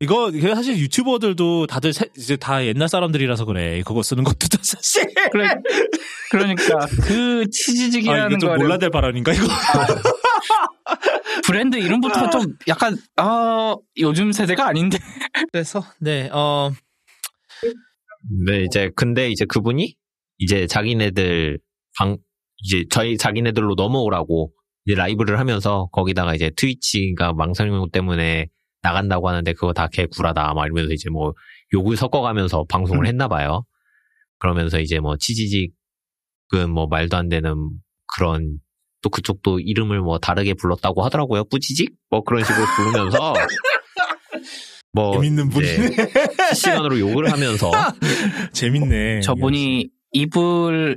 이거 0.00 0.30
이게 0.30 0.54
사실 0.54 0.76
유튜버들도 0.78 1.66
다들 1.68 1.92
세- 1.94 2.10
이제 2.18 2.36
다 2.36 2.64
옛날 2.66 2.88
사람들이라서 2.88 3.46
그래. 3.46 3.82
그거 3.86 4.02
쓰는 4.02 4.24
것도 4.24 4.46
다 4.48 4.58
사실. 4.62 5.06
그래, 5.32 5.48
그러니까 6.30 6.62
그 7.06 7.40
아, 7.40 7.40
이거 7.40 7.50
치지직이라는 7.50 8.38
좀 8.38 8.48
거를 8.50 8.62
몰라야 8.64 8.78
될 8.78 8.90
발언인가 8.90 9.32
이거? 9.32 9.46
브랜드 11.46 11.76
이름부터 11.76 12.28
좀 12.30 12.56
약간 12.68 12.96
아 13.16 13.74
요즘 13.98 14.32
세대가 14.32 14.66
아닌데. 14.68 14.98
그래서 15.52 15.82
네, 16.00 16.28
어 16.32 16.70
네, 18.46 18.64
이제, 18.64 18.90
근데 18.96 19.30
이제 19.30 19.44
그분이 19.46 19.94
이제 20.38 20.66
자기네들 20.66 21.58
방, 21.98 22.18
이제 22.62 22.84
저희 22.90 23.16
자기네들로 23.16 23.74
넘어오라고 23.76 24.52
이제 24.84 24.94
라이브를 24.94 25.38
하면서 25.38 25.88
거기다가 25.92 26.34
이제 26.34 26.50
트위치가 26.54 27.32
망상용 27.32 27.90
때문에 27.92 28.48
나간다고 28.86 29.28
하는데 29.28 29.52
그거 29.52 29.72
다 29.72 29.88
개구라다 29.88 30.54
막 30.54 30.66
이러면서 30.66 30.92
이제 30.92 31.10
뭐 31.10 31.34
욕을 31.74 31.96
섞어가면서 31.96 32.66
방송을 32.68 33.06
했나 33.06 33.26
봐요. 33.26 33.64
그러면서 34.38 34.78
이제 34.78 35.00
뭐 35.00 35.16
치지직은 35.18 36.70
뭐 36.72 36.86
말도 36.86 37.16
안 37.16 37.28
되는 37.28 37.54
그런 38.14 38.58
또 39.02 39.10
그쪽도 39.10 39.58
이름을 39.58 40.00
뭐 40.00 40.18
다르게 40.18 40.54
불렀다고 40.54 41.04
하더라고요. 41.04 41.44
뿌지직? 41.44 41.94
뭐 42.10 42.22
그런 42.22 42.44
식으로 42.44 42.64
부르면서 42.76 43.34
뭐 44.92 45.14
재밌는 45.14 45.48
분이네. 45.48 45.96
실시간으로 46.54 47.00
욕을 47.00 47.32
하면서 47.32 47.72
재밌네. 48.54 49.20
저분이 49.20 49.88
입을 50.12 50.96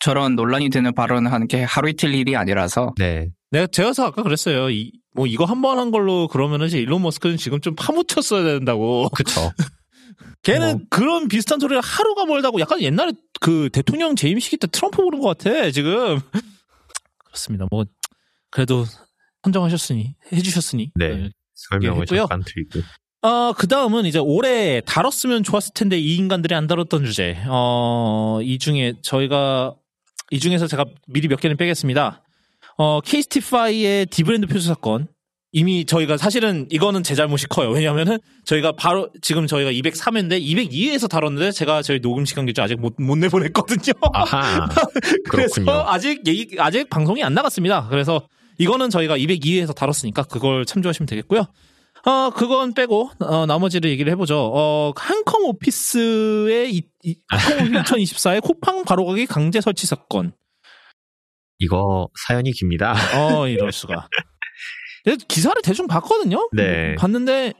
저런 0.00 0.34
논란이 0.34 0.70
되는 0.70 0.92
발언을 0.92 1.32
하는 1.32 1.46
게 1.46 1.62
하루 1.62 1.88
이틀 1.88 2.14
일이 2.14 2.36
아니라서 2.36 2.94
네. 2.98 3.28
내가 3.50 3.66
제가 3.68 3.92
서 3.92 4.06
아까 4.06 4.22
그랬어요. 4.22 4.70
이, 4.70 4.92
뭐 5.18 5.26
이거 5.26 5.44
한 5.44 5.60
번 5.60 5.78
한 5.78 5.90
걸로 5.90 6.28
그러면은 6.28 6.68
이제 6.68 6.78
일론 6.78 7.02
머스크는 7.02 7.36
지금 7.36 7.60
좀 7.60 7.74
파묻혔어야 7.74 8.44
된다고. 8.44 9.08
그쵸. 9.14 9.52
걔는 10.42 10.72
뭐. 10.78 10.86
그런 10.90 11.26
비슷한 11.28 11.58
소리를 11.58 11.80
하루가 11.82 12.24
멀다고 12.24 12.60
약간 12.60 12.80
옛날에 12.80 13.12
그 13.40 13.68
대통령 13.72 14.14
재임 14.16 14.38
시기 14.38 14.56
때 14.56 14.66
트럼프 14.68 15.02
보는 15.02 15.18
것 15.20 15.36
같아 15.36 15.70
지금. 15.72 16.20
그렇습니다. 17.24 17.66
뭐 17.70 17.84
그래도 18.50 18.84
선정하셨으니 19.42 20.14
해주셨으니. 20.32 20.92
네. 20.94 21.30
설명을 21.54 22.02
했고요. 22.02 22.20
잠깐 22.28 22.42
드리고. 22.44 22.86
어, 23.22 23.52
그 23.52 23.66
다음은 23.66 24.06
이제 24.06 24.20
올해 24.20 24.80
다뤘으면 24.82 25.42
좋았을 25.42 25.72
텐데 25.74 25.98
이 25.98 26.14
인간들이 26.16 26.54
안 26.54 26.68
다뤘던 26.68 27.04
주제. 27.04 27.36
어, 27.48 28.38
이 28.42 28.58
중에 28.58 28.94
저희가, 29.02 29.74
이 30.30 30.38
중에서 30.38 30.68
제가 30.68 30.84
미리 31.08 31.26
몇 31.26 31.40
개는 31.40 31.56
빼겠습니다. 31.56 32.22
어, 32.78 33.00
케이스티파이의 33.00 34.06
디브랜드 34.06 34.46
표수 34.46 34.68
사건. 34.68 35.08
이미 35.50 35.84
저희가 35.84 36.16
사실은 36.16 36.66
이거는 36.70 37.02
제 37.02 37.14
잘못이 37.14 37.48
커요. 37.48 37.70
왜냐면은 37.70 38.18
저희가 38.44 38.72
바로 38.72 39.10
지금 39.22 39.46
저희가 39.46 39.72
203회인데 39.72 40.40
202회에서 40.40 41.08
다뤘는데 41.08 41.50
제가 41.52 41.82
저희 41.82 42.00
녹음 42.00 42.24
시간 42.24 42.46
기준 42.46 42.62
아직 42.62 42.78
못, 42.78 42.94
못 42.98 43.16
내보냈거든요. 43.16 43.94
아하. 44.12 44.68
그래서 45.28 45.54
그렇군요. 45.54 45.72
아직 45.86 46.26
얘기, 46.26 46.56
아직 46.58 46.88
방송이 46.88 47.24
안 47.24 47.34
나갔습니다. 47.34 47.88
그래서 47.88 48.28
이거는 48.58 48.90
저희가 48.90 49.16
202회에서 49.16 49.74
다뤘으니까 49.74 50.24
그걸 50.24 50.64
참조하시면 50.64 51.06
되겠고요. 51.06 51.46
어, 52.06 52.30
그건 52.30 52.74
빼고, 52.74 53.10
어, 53.20 53.46
나머지를 53.46 53.90
얘기를 53.90 54.12
해보죠. 54.12 54.52
어, 54.54 54.92
한컴 54.94 55.44
오피스의, 55.46 56.74
이, 56.74 56.82
이, 57.02 57.16
한컴 57.28 57.98
2024의 57.98 58.40
쿠팡 58.44 58.84
바로가기 58.84 59.26
강제 59.26 59.60
설치 59.60 59.86
사건. 59.86 60.32
이거 61.58 62.08
사연이 62.26 62.52
깁니다. 62.52 62.94
어, 63.16 63.48
이럴 63.48 63.72
수가. 63.72 64.08
기사를 65.28 65.60
대충 65.62 65.86
봤거든요? 65.86 66.48
네. 66.52 66.94
봤는데, 66.96 67.54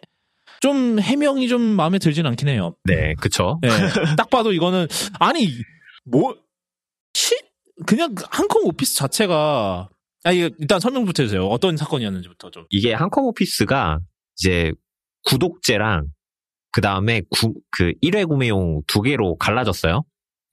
좀 0.60 0.98
해명이 0.98 1.48
좀 1.48 1.60
마음에 1.60 1.98
들진 1.98 2.26
않긴 2.26 2.48
해요. 2.48 2.74
네, 2.84 3.14
그쵸. 3.20 3.60
예. 3.64 3.68
딱 4.16 4.28
봐도 4.28 4.52
이거는 4.52 4.88
아니 5.20 5.48
뭐 6.04 6.36
시, 7.14 7.36
그냥 7.86 8.14
한컴 8.30 8.64
오피스 8.64 8.96
자체가 8.96 9.88
아 10.24 10.32
이거 10.32 10.50
일단 10.58 10.80
설명부터 10.80 11.22
해주세요. 11.22 11.46
어떤 11.46 11.76
사건이었는지부터 11.76 12.50
좀. 12.50 12.64
이게 12.70 12.92
한컴 12.92 13.24
오피스가 13.26 14.00
이제 14.36 14.72
구독제랑 15.26 16.06
그 16.72 16.80
다음에 16.80 17.22
그 17.70 17.92
1회 18.02 18.26
구매용 18.26 18.82
두 18.88 19.00
개로 19.00 19.36
갈라졌어요. 19.36 20.02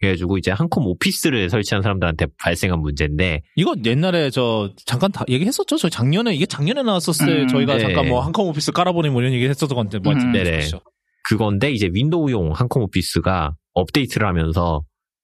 그래가지고 0.05 0.37
이제 0.37 0.51
한컴 0.51 0.85
오피스를 0.87 1.49
설치한 1.49 1.81
사람들한테 1.81 2.27
발생한 2.39 2.79
문제인데 2.79 3.41
이거 3.55 3.75
옛날에 3.83 4.29
저 4.29 4.71
잠깐 4.85 5.11
다 5.11 5.25
얘기했었죠. 5.27 5.77
저 5.77 5.89
작년에 5.89 6.33
이게 6.33 6.45
작년에 6.45 6.83
나왔었을 6.83 7.25
때 7.25 7.41
음, 7.41 7.47
저희가 7.47 7.73
네. 7.75 7.79
잠깐 7.79 8.07
뭐 8.07 8.21
한컴 8.21 8.47
오피스 8.47 8.71
깔아보니 8.71 9.09
뭐 9.09 9.21
이런 9.21 9.33
얘기 9.33 9.47
했었던 9.47 9.75
건데 9.75 9.99
뭐 9.99 10.13
음, 10.13 10.31
네네. 10.31 10.51
그렇죠. 10.51 10.79
그건데 11.27 11.71
이제 11.71 11.89
윈도우용 11.91 12.51
한컴 12.53 12.83
오피스가 12.83 13.55
업데이트를 13.73 14.27
하면서 14.27 14.81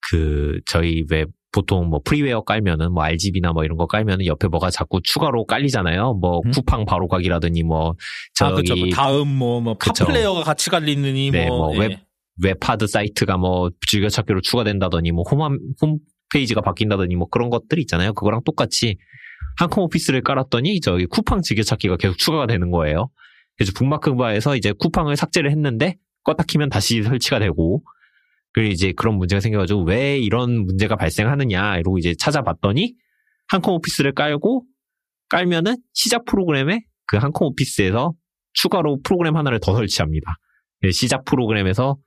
그 0.09 0.59
저희 0.65 1.03
왜 1.09 1.25
보통 1.51 1.89
뭐 1.89 1.99
freeware 2.03 2.41
깔면은 2.41 2.93
뭐 2.93 3.03
알집이나 3.03 3.51
뭐 3.51 3.63
이런 3.63 3.77
거 3.77 3.85
깔면은 3.85 4.25
옆에 4.25 4.47
뭐가 4.47 4.71
자꾸 4.71 5.01
추가로 5.03 5.45
깔리잖아요. 5.45 6.13
뭐 6.13 6.41
음? 6.45 6.51
쿠팡 6.51 6.85
바로 6.85 7.07
가기라더니 7.07 7.63
뭐 7.63 7.87
아 7.87 7.93
그렇죠. 8.37 8.63
저기 8.63 8.85
뭐 8.85 8.89
다음 8.93 9.27
뭐뭐 9.27 9.77
그쵸. 9.77 10.05
팟플레이어가 10.05 10.43
같이 10.43 10.69
깔리느니 10.69 11.31
네, 11.31 11.47
뭐, 11.47 11.73
뭐 11.73 11.83
예. 11.83 12.01
웹 12.43 12.57
웹하드 12.61 12.87
사이트가 12.87 13.37
뭐 13.37 13.69
즐겨찾기로 13.87 14.41
추가된다더니 14.41 15.11
뭐 15.11 15.23
홈, 15.29 15.57
홈페이지가 15.81 16.61
바뀐다더니 16.61 17.15
뭐 17.15 17.27
그런 17.29 17.49
것들이 17.49 17.81
있잖아요. 17.81 18.13
그거랑 18.13 18.41
똑같이 18.45 18.97
한컴 19.57 19.83
오피스를 19.85 20.21
깔았더니 20.21 20.79
저기 20.81 21.05
쿠팡 21.05 21.41
즐겨찾기가 21.41 21.97
계속 21.97 22.17
추가가 22.17 22.47
되는 22.47 22.71
거예요. 22.71 23.09
그래서 23.57 23.73
북마크바에서 23.75 24.55
이제 24.55 24.71
쿠팡을 24.79 25.15
삭제를 25.15 25.51
했는데 25.51 25.97
껐다 26.23 26.47
키면 26.47 26.69
다시 26.69 27.03
설치가 27.03 27.39
되고 27.39 27.83
그리고 28.53 28.71
이제 28.71 28.91
그런 28.91 29.15
문제가 29.15 29.39
생겨가지고 29.39 29.83
왜 29.83 30.17
이런 30.19 30.65
문제가 30.65 30.95
발생하느냐 30.95 31.77
이러고 31.77 31.97
이제 31.97 32.13
찾아봤더니 32.17 32.93
한컴 33.49 33.75
오피스를 33.75 34.13
깔고 34.13 34.65
깔면은 35.29 35.77
시작 35.93 36.25
프로그램에 36.25 36.81
그 37.07 37.17
한컴 37.17 37.47
오피스에서 37.47 38.13
추가로 38.53 38.99
프로그램 39.03 39.37
하나를 39.37 39.59
더 39.61 39.73
설치합니다. 39.73 40.35
네, 40.81 40.91
시작 40.91 41.23
프로그램에서 41.25 41.97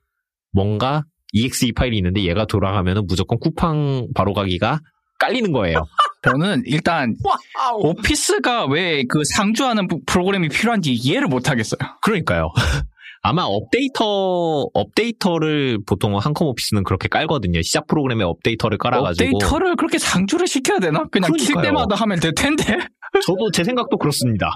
뭔가 0.55 1.03
exe 1.33 1.71
파일이 1.73 1.97
있는데 1.97 2.23
얘가 2.23 2.45
돌아가면은 2.45 3.03
무조건 3.07 3.37
쿠팡 3.39 4.07
바로 4.15 4.33
가기가 4.33 4.79
깔리는 5.19 5.51
거예요. 5.51 5.85
저는 6.23 6.63
일단 6.65 7.13
Wow. 7.23 7.79
오피스가 7.89 8.65
왜 8.67 9.03
그 9.07 9.21
상주하는 9.35 9.87
프- 9.87 9.99
프로그램이 10.07 10.47
필요한지 10.49 10.93
이해를 10.93 11.27
못 11.27 11.49
하겠어요. 11.49 11.77
그러니까요. 12.01 12.51
아마 13.21 13.41
updater 13.43 14.67
updater를 14.73 15.79
보통 15.87 16.15
한컴 16.17 16.47
오피스는 16.47 16.83
그렇게 16.83 17.07
깔거든요. 17.09 17.61
시작 17.63 17.87
프로그램에 17.87 18.23
updater를 18.23 18.77
깔아가지고. 18.77 19.37
updater를 19.37 19.75
그렇게 19.75 19.97
상주를 19.97 20.47
시켜야 20.47 20.79
되나? 20.79 21.05
그냥 21.11 21.31
킬 21.33 21.47
그러니까요. 21.47 21.63
때마다 21.63 21.95
하면 21.95 22.19
될 22.19 22.33
텐데. 22.35 22.63
저도 23.25 23.49
제 23.51 23.63
생각도 23.63 23.97
그렇습니다. 23.97 24.51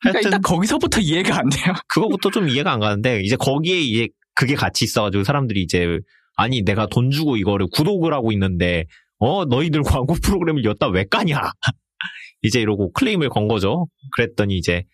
그러니까 0.00 0.20
일단 0.24 0.40
거기서부터 0.42 1.00
이해가 1.00 1.38
안 1.38 1.48
돼요. 1.48 1.74
그거부터 1.92 2.30
좀 2.30 2.48
이해가 2.48 2.72
안 2.72 2.80
가는데 2.80 3.20
이제 3.22 3.36
거기에 3.36 3.78
이제 3.80 4.08
그게 4.38 4.54
같이 4.54 4.84
있어가지고 4.84 5.24
사람들이 5.24 5.62
이제 5.62 5.98
아니 6.36 6.62
내가 6.62 6.86
돈 6.86 7.10
주고 7.10 7.36
이거를 7.36 7.66
구독을 7.72 8.12
하고 8.14 8.32
있는데 8.32 8.84
어 9.18 9.44
너희들 9.44 9.82
광고 9.82 10.14
프로그램을 10.22 10.64
였다 10.64 10.88
왜 10.88 11.04
까냐 11.04 11.40
이제 12.42 12.60
이러고 12.60 12.92
클레임을 12.92 13.28
건 13.28 13.48
거죠. 13.48 13.86
그랬더니 14.16 14.56
이제 14.56 14.84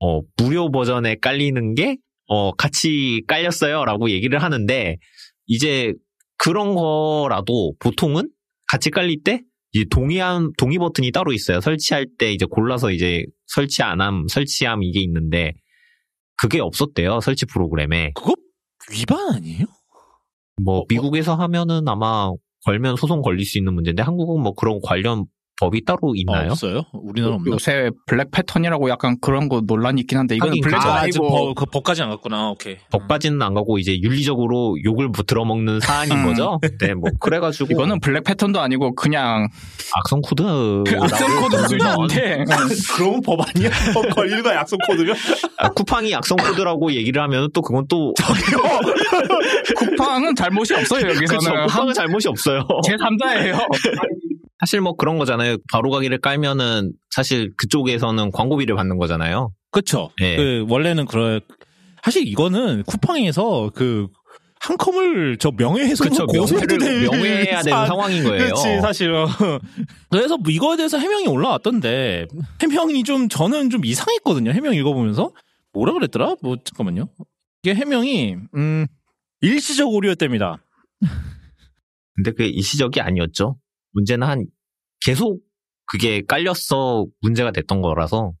어 0.00 0.20
무료 0.36 0.70
버전에 0.70 1.16
깔리는 1.16 1.74
게 1.74 1.96
어 2.28 2.52
같이 2.52 3.22
깔렸어요라고 3.28 4.10
얘기를 4.10 4.42
하는데 4.42 4.96
이제 5.46 5.92
그런 6.38 6.74
거라도 6.74 7.74
보통은 7.78 8.30
같이 8.68 8.90
깔릴 8.90 9.22
때 9.22 9.42
이제 9.72 9.84
동의함 9.90 10.50
동의 10.58 10.78
버튼이 10.78 11.12
따로 11.12 11.32
있어요. 11.32 11.60
설치할 11.60 12.06
때 12.18 12.32
이제 12.32 12.44
골라서 12.50 12.90
이제 12.90 13.24
설치 13.46 13.82
안함 13.82 14.26
설치함 14.28 14.82
이게 14.82 15.00
있는데 15.02 15.52
그게 16.38 16.60
없었대요 16.60 17.20
설치 17.20 17.46
프로그램에 17.46 18.10
그거 18.14 18.34
위반 18.92 19.34
아니에요? 19.34 19.66
뭐 20.62 20.84
미국에서 20.88 21.34
하면은 21.34 21.86
아마 21.88 22.32
걸면 22.64 22.96
소송 22.96 23.22
걸릴 23.22 23.44
수 23.44 23.58
있는 23.58 23.74
문제인데 23.74 24.02
한국은 24.02 24.42
뭐 24.42 24.54
그런 24.54 24.80
관련 24.82 25.26
법이 25.58 25.84
따로 25.84 26.14
있나요? 26.14 26.48
어, 26.48 26.52
없어요? 26.52 26.82
우리나라 26.92 27.36
없나? 27.36 27.50
요새 27.50 27.90
black 28.06 28.30
pattern이라고 28.30 28.90
약간 28.90 29.16
그런 29.20 29.48
거 29.48 29.62
논란이 29.64 30.02
있긴 30.02 30.18
한데 30.18 30.36
이거는 30.36 30.60
black. 30.62 30.76
아, 30.84 31.00
아니고 31.00 31.28
법, 31.28 31.54
그 31.54 31.66
법까지 31.66 32.02
안 32.02 32.10
갔구나. 32.10 32.50
오케이. 32.50 32.76
법까지는 32.90 33.40
안 33.40 33.54
가고 33.54 33.78
이제 33.78 33.98
윤리적으로 33.98 34.76
욕을 34.84 35.10
들어먹는 35.26 35.80
사안인 35.80 36.18
음. 36.18 36.26
거죠. 36.26 36.60
네, 36.80 36.92
뭐 36.94 37.10
그래가지고 37.18 37.68
이거는 37.72 38.00
black 38.00 38.24
pattern도 38.24 38.60
아니고 38.60 38.94
그냥 38.94 39.48
악성 39.94 40.20
코드 40.20 40.42
악성 41.00 41.40
코드 41.40 41.56
수준인데 41.62 42.44
그럼 42.94 43.20
법 43.22 43.40
아니야? 43.40 43.70
법 43.94 44.14
걸리는 44.14 44.44
약속 44.44 44.78
코드면? 44.86 45.16
아, 45.56 45.70
쿠팡이 45.70 46.14
악성 46.14 46.36
코드라고 46.36 46.92
얘기를 46.92 47.22
하면 47.22 47.48
또 47.54 47.62
그건 47.62 47.86
또 47.88 48.12
쿠팡은 49.76 50.34
잘못이 50.34 50.74
없어요 50.74 51.00
그쵸, 51.08 51.16
여기서는 51.16 51.66
쿠팡은 51.66 51.94
잘못이 51.94 52.28
없어요. 52.28 52.66
제 52.84 52.94
3자예요. 52.96 53.56
사실 54.60 54.80
뭐 54.80 54.94
그런 54.96 55.18
거잖아요. 55.18 55.56
바로 55.70 55.90
가기를 55.90 56.18
깔면은 56.20 56.92
사실 57.10 57.52
그쪽에서는 57.56 58.30
광고비를 58.32 58.74
받는 58.76 58.96
거잖아요. 58.98 59.50
그쵸. 59.70 60.10
예. 60.22 60.36
그, 60.36 60.66
원래는 60.68 61.04
그럴, 61.06 61.40
사실 62.02 62.26
이거는 62.26 62.82
쿠팡에서 62.84 63.70
그, 63.74 64.06
한 64.58 64.78
컴을 64.78 65.36
저 65.38 65.50
명예훼손으로 65.50 66.26
그쵸 66.26 66.26
명예를 66.32 66.78
될 66.78 67.02
명예해야 67.02 67.62
되는 67.62 67.78
사- 67.78 67.86
상황인 67.86 68.24
거예요. 68.24 68.38
그렇지 68.38 68.80
사실 68.80 69.12
어. 69.12 69.28
그래서 70.10 70.38
뭐 70.38 70.50
이거에 70.50 70.76
대해서 70.78 70.98
해명이 70.98 71.26
올라왔던데 71.28 72.26
해명이 72.62 73.04
좀 73.04 73.28
저는 73.28 73.68
좀 73.68 73.84
이상했거든요 73.84 74.52
해명 74.52 74.74
읽어보면서 74.74 75.30
뭐라 75.74 75.92
그랬더라 75.92 76.36
뭐 76.42 76.56
잠깐만요 76.64 77.08
이게 77.62 77.74
해명이 77.74 78.36
음 78.56 78.86
일시적 79.42 79.88
오류였답니다 79.90 80.56
근데 82.14 82.30
그게 82.30 82.46
일시적이 82.48 83.02
아니었죠. 83.02 83.58
문제는 83.96 84.26
한 84.26 84.46
계속 85.04 85.40
그게 85.90 86.22
깔렸어 86.22 87.06
문제가 87.20 87.50
됐던 87.50 87.80
거라서 87.82 88.32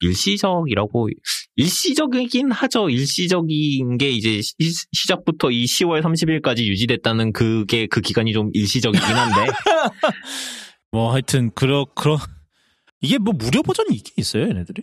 일시적이라고 0.00 1.08
일시적이긴 1.56 2.50
하죠. 2.52 2.90
일시적인 2.90 3.96
게 3.98 4.10
이제 4.10 4.40
시, 4.42 4.54
시작부터 4.92 5.50
이 5.50 5.64
10월 5.64 6.02
30일까지 6.02 6.64
유지됐다는 6.66 7.32
그게 7.32 7.86
그 7.86 8.00
기간이 8.00 8.32
좀 8.32 8.50
일시적이긴 8.52 9.06
한데 9.06 9.52
뭐 10.92 11.12
하여튼 11.12 11.50
그러 11.54 11.86
그러 11.94 12.18
이게 13.00 13.18
뭐 13.18 13.32
무료 13.34 13.62
버전이 13.62 13.94
있긴 13.96 14.14
있어요 14.18 14.44
얘네들이 14.48 14.82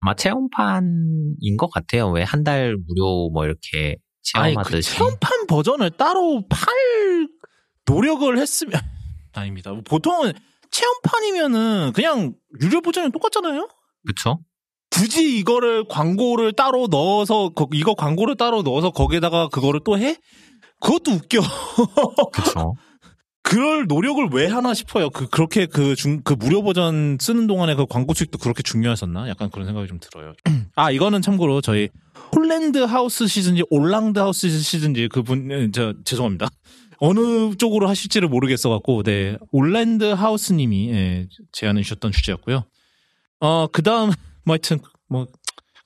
아마 0.00 0.14
체험판인 0.14 1.56
것 1.58 1.70
같아요. 1.70 2.10
왜 2.10 2.22
한 2.24 2.42
달 2.44 2.76
무료 2.86 3.30
뭐 3.30 3.44
이렇게 3.44 3.96
아니 4.34 4.54
그 4.54 4.62
체험하듯이 4.62 4.90
체험판 4.96 5.46
버전을 5.46 5.90
따로 5.92 6.42
팔 6.48 7.28
노력을 7.86 8.36
했으면 8.38 8.80
아닙니다 9.40 9.72
보통은 9.86 10.32
체험판이면은 10.70 11.92
그냥 11.94 12.34
유료 12.60 12.80
버전이 12.80 13.10
똑같잖아요 13.12 13.68
그쵸? 14.06 14.38
굳이 14.90 15.38
이거를 15.38 15.86
광고를 15.88 16.52
따로 16.52 16.86
넣어서 16.88 17.48
거- 17.50 17.68
이거 17.72 17.94
광고를 17.94 18.36
따로 18.36 18.62
넣어서 18.62 18.90
거기에다가 18.90 19.48
그거를 19.48 19.80
또 19.84 19.98
해? 19.98 20.16
그것도 20.80 21.10
웃겨. 21.12 21.40
그쵸? 22.32 22.74
그럴 23.42 23.86
노력을 23.88 24.26
왜 24.32 24.46
하나 24.46 24.72
싶어요. 24.72 25.10
그 25.10 25.26
그렇게 25.28 25.66
그 25.66 25.94
중 25.96 26.22
그 26.22 26.34
무료 26.34 26.62
버전 26.62 27.18
쓰는 27.20 27.46
동안에 27.46 27.74
그 27.74 27.86
광고 27.86 28.14
수익도 28.14 28.38
그렇게 28.38 28.62
중요했었나? 28.62 29.28
약간 29.28 29.50
그런 29.50 29.66
생각이 29.66 29.88
좀 29.88 29.98
들어요. 30.00 30.32
아 30.76 30.90
이거는 30.90 31.22
참고로 31.22 31.60
저희 31.60 31.88
홀랜드 32.34 32.78
하우스신지 32.78 33.64
올랑드 33.70 34.18
하우스신지 34.18 35.08
그분 35.08 35.70
저 35.74 35.94
죄송합니다. 36.04 36.48
어느 37.06 37.54
쪽으로 37.56 37.86
하실지를 37.88 38.28
모르겠어 38.28 38.70
갖고 38.70 39.02
네 39.02 39.36
올랜드 39.52 40.04
하우스님이 40.04 40.90
예, 40.90 41.28
제안해 41.52 41.82
주셨던 41.82 42.12
주제였고요. 42.12 42.64
어 43.40 43.66
그다음 43.68 44.10
뭐 44.44 44.54
하여튼 44.54 44.78
뭐 45.08 45.26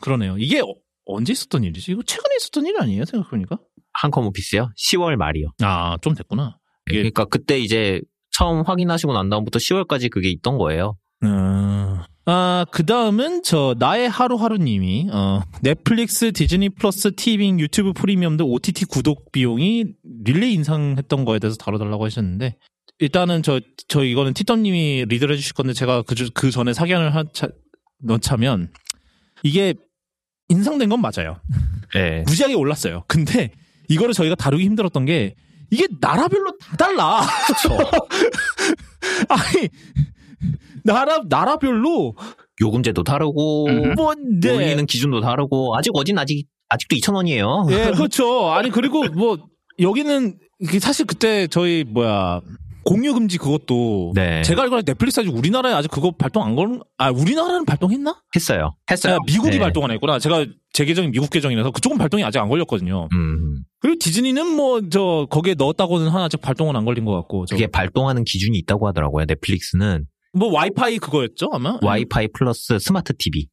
그러네요. 0.00 0.36
이게 0.38 0.60
어- 0.60 0.74
언제 1.06 1.32
있었던 1.32 1.64
일이지? 1.64 1.92
이거 1.92 2.02
최근에 2.04 2.36
있었던 2.40 2.66
일 2.66 2.80
아니에요? 2.80 3.04
생각해보니까. 3.04 3.58
한컴 3.94 4.26
오피스요? 4.26 4.70
10월 4.76 5.16
말이요. 5.16 5.48
아 5.62 5.96
좀 6.02 6.14
됐구나. 6.14 6.58
이게- 6.88 6.98
그러니까 6.98 7.24
그때 7.24 7.58
이제 7.58 8.00
처음 8.30 8.62
확인하시고 8.62 9.12
난 9.12 9.28
다음부터 9.28 9.58
10월까지 9.58 10.10
그게 10.10 10.28
있던 10.30 10.56
거예요. 10.58 10.96
음. 11.24 11.98
아, 12.30 12.66
그 12.70 12.84
다음은 12.84 13.42
저, 13.42 13.74
나의 13.78 14.10
하루하루님이, 14.10 15.08
어, 15.10 15.40
넷플릭스, 15.62 16.30
디즈니 16.30 16.68
플러스, 16.68 17.14
티빙, 17.14 17.58
유튜브 17.58 17.94
프리미엄 17.94 18.36
등 18.36 18.44
OTT 18.44 18.84
구독 18.84 19.32
비용이 19.32 19.86
릴레이 20.24 20.52
인상했던 20.52 21.24
거에 21.24 21.38
대해서 21.38 21.56
다뤄달라고 21.56 22.04
하셨는데, 22.04 22.58
일단은 22.98 23.42
저, 23.42 23.60
저 23.88 24.04
이거는 24.04 24.34
티덤님이 24.34 25.06
리드를 25.08 25.36
해주실 25.36 25.54
건데, 25.54 25.72
제가 25.72 26.02
그, 26.02 26.14
주- 26.14 26.28
그 26.34 26.50
전에 26.50 26.74
사견을 26.74 27.14
하, 27.14 27.24
차, 27.32 27.48
넣자면, 28.02 28.72
이게 29.42 29.72
인상된 30.50 30.90
건 30.90 31.00
맞아요. 31.00 31.40
네. 31.94 32.24
무지하게 32.26 32.52
올랐어요. 32.52 33.04
근데, 33.08 33.52
이거를 33.88 34.12
저희가 34.12 34.34
다루기 34.34 34.64
힘들었던 34.64 35.06
게, 35.06 35.34
이게 35.70 35.86
나라별로 35.98 36.58
다 36.58 36.76
달라. 36.76 37.22
아니, 39.30 39.68
나라, 40.84 41.20
나라별로, 41.28 42.14
요금제도 42.60 43.02
다르고 43.02 43.66
음. 43.68 43.94
뭐, 43.94 44.14
네. 44.14 44.50
올리는 44.50 44.86
기준도 44.86 45.20
다르고 45.20 45.76
아직 45.76 45.90
어딘 45.94 46.18
아직 46.18 46.46
아직도 46.68 46.96
2,000원이에요. 46.96 47.70
예, 47.72 47.90
그렇죠. 47.96 48.50
아니, 48.50 48.70
그리고 48.70 49.04
뭐, 49.08 49.38
여기는, 49.80 50.38
사실 50.80 51.06
그때 51.06 51.46
저희, 51.46 51.84
뭐야, 51.84 52.40
공유 52.84 53.12
금지 53.12 53.36
그것도. 53.36 54.12
네. 54.14 54.42
제가 54.42 54.62
알기로 54.62 54.82
넷플릭스 54.82 55.20
아직 55.20 55.28
우리나라에 55.34 55.74
아직 55.74 55.90
그거 55.90 56.10
발동 56.10 56.42
안 56.42 56.56
걸, 56.56 56.80
아, 56.96 57.10
우리나라는 57.10 57.64
발동했나? 57.66 58.22
했어요. 58.34 58.76
했어요. 58.90 59.16
아, 59.16 59.18
미국이 59.26 59.50
네. 59.52 59.58
발동 59.58 59.84
안 59.84 59.90
했구나. 59.90 60.18
제가 60.18 60.46
제 60.72 60.84
계정이 60.84 61.08
미국 61.08 61.28
계정이라서 61.30 61.70
그쪽은 61.70 61.98
발동이 61.98 62.24
아직 62.24 62.38
안 62.38 62.48
걸렸거든요. 62.48 63.08
음. 63.12 63.62
그리고 63.80 63.98
디즈니는 64.00 64.56
뭐, 64.56 64.80
저, 64.90 65.26
거기에 65.30 65.54
넣었다고는 65.54 66.08
하나 66.08 66.24
아직 66.24 66.40
발동은 66.40 66.76
안 66.76 66.84
걸린 66.84 67.04
것 67.04 67.14
같고. 67.14 67.46
저, 67.46 67.56
그게 67.56 67.66
발동하는 67.66 68.24
기준이 68.24 68.56
있다고 68.58 68.88
하더라고요. 68.88 69.26
넷플릭스는 69.28 70.06
뭐, 70.38 70.52
와이파이 70.52 70.98
그거였죠, 70.98 71.50
아마? 71.52 71.78
와이파이 71.82 72.28
플러스 72.28 72.78
스마트 72.78 73.12
TV. 73.16 73.48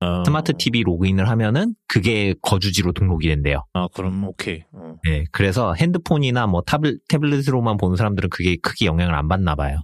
어. 0.00 0.22
스마트 0.24 0.52
TV 0.56 0.82
로그인을 0.82 1.28
하면은 1.30 1.74
그게 1.88 2.34
거주지로 2.42 2.92
등록이 2.92 3.28
된대요. 3.28 3.64
아, 3.72 3.88
그럼, 3.94 4.24
오케이. 4.24 4.62
어. 4.72 4.96
네. 5.04 5.24
그래서 5.32 5.72
핸드폰이나 5.74 6.46
뭐 6.46 6.60
타블, 6.62 6.98
태블릿으로만 7.08 7.76
보는 7.78 7.96
사람들은 7.96 8.28
그게 8.30 8.56
크게 8.56 8.86
영향을 8.86 9.14
안 9.14 9.28
받나 9.28 9.54
봐요. 9.54 9.80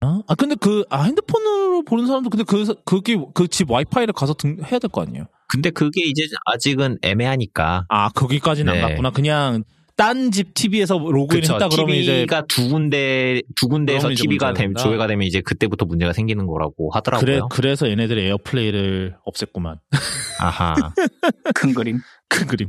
아, 0.00 0.20
아, 0.26 0.34
근데 0.34 0.54
그, 0.56 0.84
아, 0.90 1.02
핸드폰으로 1.02 1.82
보는 1.84 2.06
사람도 2.06 2.30
근데 2.30 2.44
그, 2.44 2.74
그게, 2.84 3.16
그 3.34 3.46
집 3.48 3.70
와이파이를 3.70 4.12
가서 4.14 4.34
등, 4.34 4.56
해야 4.64 4.78
될 4.80 4.88
거 4.90 5.02
아니에요? 5.02 5.26
근데 5.48 5.70
그게 5.70 6.02
이제 6.06 6.22
아직은 6.46 6.98
애매하니까. 7.02 7.84
아, 7.88 8.08
거기까지는 8.10 8.72
네. 8.72 8.80
안 8.82 8.88
갔구나. 8.88 9.10
그냥, 9.10 9.62
딴 9.96 10.30
집 10.30 10.54
TV에서 10.54 10.98
로그인. 10.98 11.42
했다 11.42 11.68
그러면 11.68 11.96
이제. 11.96 12.14
TV가 12.14 12.44
두 12.48 12.68
군데, 12.68 13.42
두 13.56 13.68
군데에서 13.68 14.08
TV가 14.10 14.52
되. 14.54 14.68
조회가 14.72 15.06
되면 15.06 15.26
이제 15.26 15.40
그때부터 15.40 15.84
문제가 15.84 16.12
생기는 16.12 16.46
거라고 16.46 16.90
그래, 16.90 16.96
하더라고요. 17.16 17.48
그래 17.48 17.76
서 17.76 17.88
얘네들이 17.88 18.26
AirPlay를 18.26 19.16
없앴구만. 19.26 19.78
아하. 20.40 20.74
큰 21.54 21.74
그림. 21.74 21.98
큰 22.28 22.46
그림. 22.46 22.68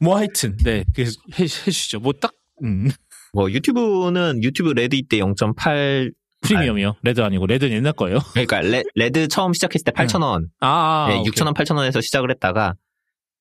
뭐 0.00 0.16
하여튼, 0.16 0.56
네. 0.58 0.84
그래서 0.94 1.20
해, 1.38 1.42
해주시죠. 1.44 2.00
뭐 2.00 2.12
딱, 2.12 2.32
음. 2.62 2.90
뭐 3.32 3.50
유튜브는 3.50 4.42
유튜브 4.42 4.70
레드 4.70 4.94
이때 4.96 5.18
0.8 5.18 6.12
프리미엄이요. 6.40 6.96
레드 7.02 7.20
아니고 7.20 7.46
레드는 7.46 7.76
옛날 7.76 7.92
거예요. 7.92 8.18
그러니까 8.32 8.60
레, 8.60 9.10
드 9.10 9.26
처음 9.28 9.52
시작했을 9.52 9.84
때 9.84 9.90
8,000원, 9.92 10.44
아, 10.60 11.06
네, 11.08 11.18
오케이. 11.18 11.30
6,000원, 11.32 11.52
8,000원에서 11.54 12.00
시작을 12.00 12.30
했다가 12.30 12.74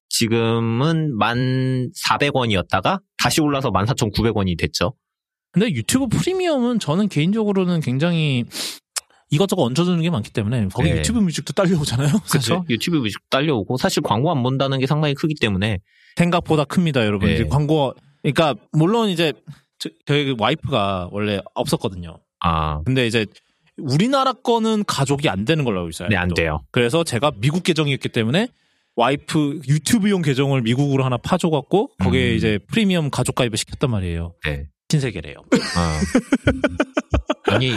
지금은 0.09 1.17
1,400원이었다가 1.17 3.01
다시 3.17 3.41
올라서 3.41 3.71
14,900원이 3.71 4.57
됐죠. 4.57 4.93
근데 5.51 5.69
유튜브 5.71 6.07
프리미엄은 6.07 6.79
저는 6.79 7.07
개인적으로는 7.07 7.81
굉장히 7.81 8.45
이것저것 9.29 9.63
얹어주는 9.63 10.01
게 10.01 10.09
많기 10.09 10.31
때문에 10.31 10.67
거기 10.73 10.91
네. 10.91 10.99
유튜브 10.99 11.19
뮤직도 11.19 11.53
딸려오잖아요. 11.53 12.13
그렇죠. 12.29 12.63
유튜브 12.69 12.97
뮤직 12.97 13.29
딸려오고 13.29 13.77
사실 13.77 14.01
광고 14.01 14.31
안 14.31 14.41
본다는 14.43 14.79
게 14.79 14.87
상당히 14.87 15.13
크기 15.13 15.35
때문에 15.35 15.79
생각보다 16.15 16.63
큽니다, 16.63 17.05
여러분. 17.05 17.27
네. 17.29 17.35
이제 17.35 17.43
광고, 17.45 17.93
그러니까 18.21 18.55
물론 18.71 19.09
이제 19.09 19.33
저, 19.79 19.89
저희 20.05 20.25
그 20.25 20.35
와이프가 20.37 21.09
원래 21.11 21.41
없었거든요. 21.53 22.19
아, 22.39 22.81
근데 22.85 23.05
이제 23.05 23.25
우리나라 23.77 24.33
거는 24.33 24.83
가족이 24.85 25.29
안 25.29 25.45
되는 25.45 25.63
걸로 25.63 25.79
알고 25.79 25.89
있어요. 25.89 26.09
네, 26.09 26.15
안. 26.15 26.33
돼요. 26.33 26.61
그래서 26.71 27.03
제가 27.03 27.31
미국 27.39 27.63
계정이었기 27.63 28.09
때문에 28.09 28.47
와이프 28.97 29.61
유튜브용 29.69 30.23
계정을 30.23 30.63
미국으로 30.63 31.05
하나 31.05 31.17
파줘갖고 31.17 31.91
거기에 31.99 32.31
음. 32.31 32.35
이제 32.35 32.59
프리미엄 32.67 33.09
가족 33.11 33.35
가입을 33.35 33.55
시켰단 33.57 33.91
말이에요. 33.91 34.33
네. 34.45 34.65
신세계래요. 34.89 35.35
어. 35.37 36.71
아니 37.53 37.73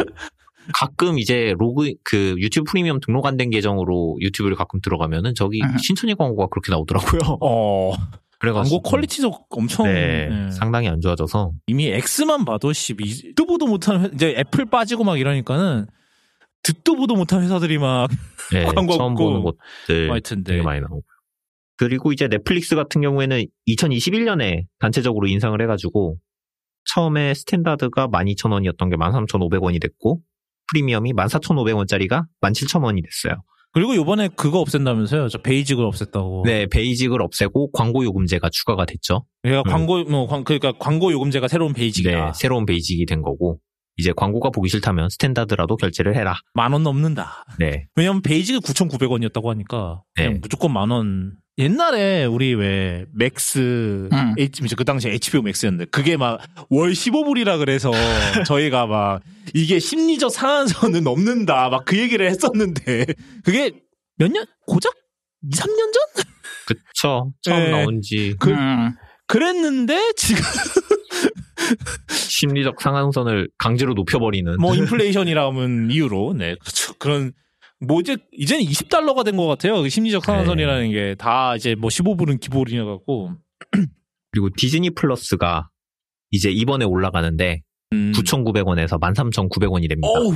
가끔 0.73 1.19
이제 1.19 1.55
로그 1.59 1.93
그 2.05 2.35
유튜브 2.39 2.71
프리미엄 2.71 3.01
등록 3.01 3.27
안 3.27 3.37
된 3.37 3.51
계정으로 3.51 4.17
유튜브를 4.21 4.57
가끔 4.57 4.81
들어가면은 4.81 5.35
저기 5.35 5.61
음. 5.63 5.77
신천지 5.79 6.15
광고가 6.15 6.47
그렇게 6.49 6.71
나오더라고요. 6.73 7.21
어, 7.43 7.93
그래가지고 8.39 8.83
광고 8.83 8.91
퀄리티도 8.91 9.33
엄청 9.51 9.87
네, 9.87 10.29
네. 10.29 10.51
상당히 10.51 10.89
안 10.89 11.01
좋아져서 11.01 11.53
이미지만 11.67 12.45
봐도 12.47 12.73
씨 12.73 12.95
듣도 12.95 13.47
보도 13.47 13.67
못하는 13.67 14.05
회- 14.07 14.11
이제 14.15 14.35
애플 14.39 14.65
빠지고 14.65 15.05
막 15.05 15.19
이러니까는 15.19 15.87
듣도 16.62 16.97
보도 16.97 17.15
못한 17.16 17.43
회사들이 17.43 17.78
막 17.78 18.09
네, 18.53 18.65
광고 18.74 18.97
처음. 18.97 19.15
보는 19.15 19.43
곳들 19.43 20.11
하여튼 20.11 20.45
되게 20.45 20.59
네. 20.59 20.62
많이 20.65 20.81
나오고. 20.81 21.03
그리고 21.78 22.12
이제 22.12 22.28
넷플릭스 22.28 22.77
같은 22.77 23.01
경우에는 23.01 23.47
2021년에 23.69 24.65
단체적으로 24.78 25.27
인상을 25.28 25.61
해가지고 25.62 26.19
처음에 26.95 27.32
standard가 27.35 28.09
12,000원이었던 28.09 28.91
게 28.91 28.97
13,500원이 28.97 29.81
됐고 29.81 30.20
프리미엄이 30.70 31.15
14,500원짜리가 31.15 32.24
17,000원이 32.43 33.03
됐어요. 33.03 33.43
그리고 33.73 33.95
요번에 33.95 34.28
그거 34.37 34.59
없앤다면서요? 34.61 35.28
저 35.28 35.39
basic을 35.39 35.85
없앴다고. 35.85 36.45
네, 36.45 36.66
basic을 36.67 37.23
없애고 37.23 37.70
광고 37.70 38.05
요금제가 38.05 38.51
추가가 38.51 38.85
됐죠. 38.85 39.24
그러니까 39.43 39.69
음. 39.69 39.73
광고 39.73 40.03
뭐 40.05 40.27
광- 40.27 40.43
그러니까 40.45 40.73
광고 40.78 41.12
요금제가 41.12 41.47
새로운 41.49 41.73
basic이다. 41.73 42.25
네, 42.27 42.32
새로운 42.35 42.66
basic이 42.67 43.07
된 43.07 43.23
거고 43.23 43.61
이제 44.01 44.13
광고가 44.17 44.51
보기 44.51 44.69
싫다면 44.69 45.09
standard라도 45.11 45.77
결제를 45.77 46.17
해라. 46.17 46.35
만 46.55 46.73
원 46.73 46.83
넘는다. 46.83 47.45
네, 47.59 47.87
왜냐면 47.95 48.23
basic이 48.23 48.59
9,900원이었다고 48.61 49.47
하니까 49.49 50.03
그냥 50.15 50.33
네. 50.35 50.39
무조건 50.41 50.73
만 50.73 50.91
원. 50.91 51.35
옛날에 51.59 52.25
우리 52.25 52.55
왜 52.55 53.05
맥스 53.13 54.09
음. 54.11 54.35
H, 54.39 54.63
그 54.77 54.85
당시에 54.85 55.13
HBO 55.13 55.43
맥스였는데 55.43 55.87
그게 55.91 56.17
막 56.17 56.39
월 56.71 56.93
15불이라 56.93 57.59
그래서 57.59 57.91
저희가 58.47 58.87
막 58.87 59.21
이게 59.53 59.79
심리적 59.79 60.31
상한선은 60.31 61.05
넘는다 61.05 61.69
막 61.69 61.85
그 61.85 61.99
얘기를 61.99 62.27
했었는데 62.31 63.05
그게 63.45 63.73
몇 64.17 64.31
년? 64.33 64.47
고작 64.67 64.95
2, 65.43 65.51
3년 65.51 65.93
전? 65.93 66.25
그쵸. 66.67 67.33
처음 67.43 67.59
네. 67.65 67.71
나온 67.73 68.01
지 68.01 68.35
그- 68.39 68.51
음. 68.53 68.95
그랬는데 69.27 70.13
지금 70.17 70.43
심리적 72.09 72.81
상한선을 72.81 73.49
강제로 73.59 73.95
높여버리는. 73.95 74.57
뭐 74.59 74.74
인플레이션이라는 74.74 75.91
이유로 75.91 76.35
네 76.35 76.55
그렇죠. 76.61 76.95
그런 76.99 77.32
뭐 77.81 78.01
이제 78.01 78.16
이제는 78.32 78.65
20달러가 78.65 79.24
된 79.24 79.37
것 79.37 79.47
같아요. 79.47 79.81
그 79.82 79.89
심리적 79.89 80.24
상한선이라는 80.24 80.91
게 80.93 81.15
다 81.16 81.57
이제 81.57 81.74
뭐 81.74 81.89
15불은 81.89 82.41
기본이어 82.41 82.85
갖고 82.85 83.32
그리고 84.32 84.49
디즈니 84.57 84.91
플러스가 84.91 85.69
이제 86.31 86.51
이번에 86.51 86.85
올라가는데 86.85 87.62
음. 87.93 88.12
9,900원에서 88.15 89.01
13,900원이 89.01 89.89
됩니다. 89.89 90.09
어우. 90.09 90.35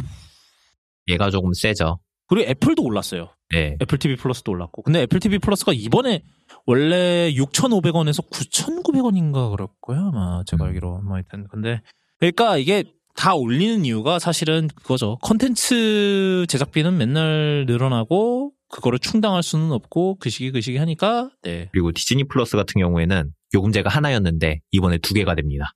얘가 1.09 1.30
조금 1.30 1.52
세죠. 1.52 2.01
그리고 2.26 2.48
애플도 2.51 2.82
올랐어요. 2.82 3.28
네. 3.51 3.76
애플 3.80 3.98
TV 3.98 4.16
플러스도 4.16 4.51
올랐고. 4.52 4.82
근데 4.82 5.02
애플 5.02 5.20
TV 5.20 5.38
플러스가 5.38 5.72
이번에 5.74 6.22
원래 6.66 7.32
6,500원에서 7.35 8.28
9,900원인가 8.31 9.51
그럴 9.51 9.69
거야, 9.81 9.99
아마 10.01 10.43
제가 10.47 10.65
음. 10.65 10.69
알기로. 10.69 11.03
뭐 11.03 11.15
하여튼. 11.15 11.47
근데 11.51 11.81
그러니까 12.19 12.57
이게 12.57 12.85
다 13.16 13.35
올리는 13.35 13.85
이유가 13.85 14.19
사실은 14.19 14.69
그거죠. 14.74 15.19
컨텐츠 15.23 16.47
제작비는 16.49 16.97
맨날 16.97 17.65
늘어나고 17.69 18.53
그거를 18.70 18.99
충당할 18.99 19.43
수는 19.43 19.70
없고 19.73 20.16
그 20.19 20.31
시기 20.31 20.51
그 20.51 20.61
시기 20.61 20.78
하니까 20.78 21.31
네. 21.43 21.69
그리고 21.73 21.93
디즈니 21.93 22.24
플러스 22.24 22.57
같은 22.57 22.81
경우에는 22.81 23.31
요금제가 23.55 23.89
하나였는데 23.91 24.61
이번에 24.73 24.99
두 24.99 25.15
개가 25.15 25.35
됩니다. 25.36 25.66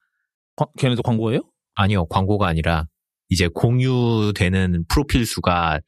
과- 0.56 0.66
걔네도 0.78 1.02
광고예요? 1.02 1.42
아니요, 1.74 2.06
광고가 2.06 2.48
아니라 2.48 2.86
이제 3.28 3.46
공유되는 3.54 4.86
프로필 4.88 5.26
수가 5.26 5.78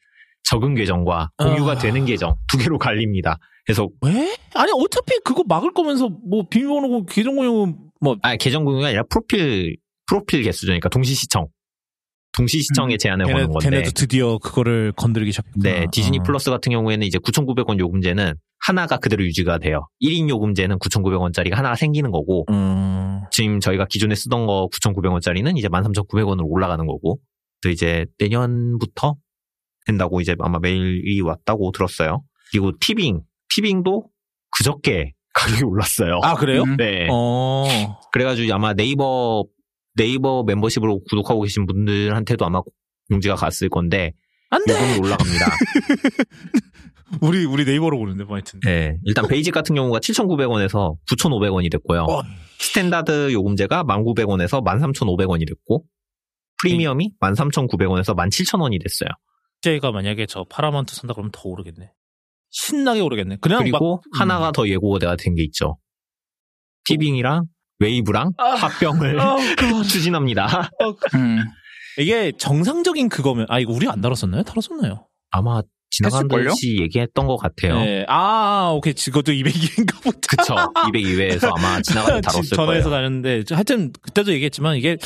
적은 0.45 0.75
계정과 0.77 1.31
공유가 1.39 1.73
아. 1.73 1.79
되는 1.79 2.05
계정 2.05 2.37
두 2.49 2.59
개로 2.59 2.79
갈립니다. 2.79 3.39
그래서 3.65 3.89
왜? 4.03 4.37
아니 4.55 4.73
어차피 4.74 5.19
그거 5.24 5.45
막을 5.47 5.73
거면서 5.73 6.09
뭐 6.09 6.47
비밀번호고 6.49 7.07
계정 7.07 7.37
공유 7.37 7.74
뭐아 8.01 8.37
계정 8.39 8.65
공유가 8.65 8.89
아니라 8.89 9.03
프로필 9.09 9.77
프로필 10.07 10.43
개수죠니까 10.43 10.89
동시 10.89 11.15
시청 11.15 11.49
동시 12.32 12.61
시청에 12.61 12.95
음, 12.95 12.99
제한을 12.99 13.27
걔네, 13.27 13.35
거는 13.35 13.53
건데 13.53 13.70
걔네도 13.70 13.91
드디어 13.93 14.39
그거를 14.39 14.93
건드리기 14.93 15.32
시작했구나. 15.32 15.62
네, 15.62 15.87
디즈니 15.93 16.19
어. 16.19 16.23
플러스 16.23 16.51
같은 16.51 16.70
경우에는 16.70 17.07
이제 17.07 17.19
9,900원 17.19 17.78
요금제는 17.78 18.35
하나가 18.61 18.99
그대로 18.99 19.24
유지가 19.24 19.59
돼요. 19.59 19.89
1인 20.03 20.28
요금제는 20.28 20.78
9,900원짜리가 20.78 21.55
하나가 21.55 21.74
생기는 21.74 22.11
거고, 22.11 22.45
음. 22.51 23.23
지금 23.31 23.59
저희가 23.59 23.87
기존에 23.87 24.15
쓰던 24.15 24.47
거 24.47 24.69
9,900원짜리는 24.73 25.57
이제 25.59 25.69
13,900원으로 25.69 26.45
올라가는 26.47 26.87
거고, 26.87 27.19
또 27.62 27.69
이제 27.69 28.07
내년부터 28.19 29.16
된다고 29.87 30.20
이제 30.20 30.37
아마 30.39 30.59
메일이 30.61 31.20
왔다고 31.20 31.73
들었어요. 31.73 32.23
그리고 32.53 32.73
티빙, 32.78 33.23
티빙도 33.55 34.09
그저께 34.57 35.13
가격이 35.35 35.65
올랐어요. 35.65 36.21
아 36.23 36.35
그래요? 36.35 36.63
음. 36.63 36.77
네. 36.77 37.07
어. 37.11 37.65
그래가지고 38.13 38.53
아마 38.55 38.75
네이버, 38.75 39.45
네이버 39.95 40.43
멤버십으로 40.45 41.03
구독하고 41.05 41.43
계신 41.43 41.67
분들한테도 41.67 42.45
아마 42.45 42.61
공지가 43.09 43.35
갔을 43.35 43.69
건데, 43.69 44.13
안 44.51 44.65
돼. 44.65 44.75
요금이 44.75 45.07
올라갑니다. 45.07 45.47
우리 47.23 47.45
우리 47.45 47.65
네이버로 47.65 47.99
보는데 47.99 48.25
뭐 48.25 48.35
하여튼. 48.35 48.61
네. 48.61 48.97
일단 49.05 49.27
basic 49.27 49.53
같은 49.53 49.75
경우가 49.75 49.99
7,900원에서 49.99 50.97
9,500원이 51.11 51.71
됐고요. 51.73 52.03
어. 52.03 52.23
standard 52.59 53.33
요금제가 53.33 53.85
1,900원에서 53.85 54.65
13,500원이 54.65 55.47
됐고, 55.49 55.85
프리미엄이 56.63 57.13
13,900원에서 57.21 58.15
17,000원이 58.17 58.83
됐어요. 58.83 59.09
제가 59.63 59.91
만약에 59.93 60.27
저 60.27 60.45
파라마운트 60.49 60.95
산다 60.95 61.15
그러면 61.15 61.31
더 61.33 61.49
오르겠네. 61.49 61.93
신나게 62.51 63.01
오르겠네. 63.01 63.37
그냥 63.41 63.61
그리고 63.61 63.97
막, 63.97 64.03
음. 64.07 64.21
하나가 64.21 64.53
더 64.53 64.69
예고가 64.69 65.17
된 65.17 65.35
게 65.35 65.43
있죠. 65.45 65.79
티빙이랑 66.87 67.45
웨이브랑 67.79 68.33
아. 68.39 68.45
합병을 68.55 69.21
아, 69.21 69.37
추진합니다. 69.89 70.71
음. 71.15 71.39
이게 71.99 72.33
정상적인 72.37 73.09
그거면 73.09 73.47
아 73.49 73.59
이거 73.59 73.73
우리 73.73 73.89
안 73.89 74.01
다뤘었나요? 74.01 74.43
다뤘었나요? 74.43 75.07
아마 75.31 75.63
지나간? 75.91 76.29
듯이 76.29 76.79
얘기했던 76.81 77.27
것 77.27 77.37
같아요. 77.37 77.81
네. 77.81 78.05
아 78.09 78.71
오케이 78.75 78.95
그것도 78.95 79.33
200인가 79.33 80.03
보다. 80.03 80.19
그쵸. 80.29 80.55
202회에서 80.93 81.53
아마 81.57 81.81
지나가게 81.83 82.21
다뤘을 82.21 82.45
전화해서 82.57 82.89
거예요. 82.91 83.03
다녔는데 83.03 83.45
저 83.45 83.55
하여튼 83.57 83.93
그때도 84.01 84.33
얘기했지만 84.33 84.77
이게 84.77 84.97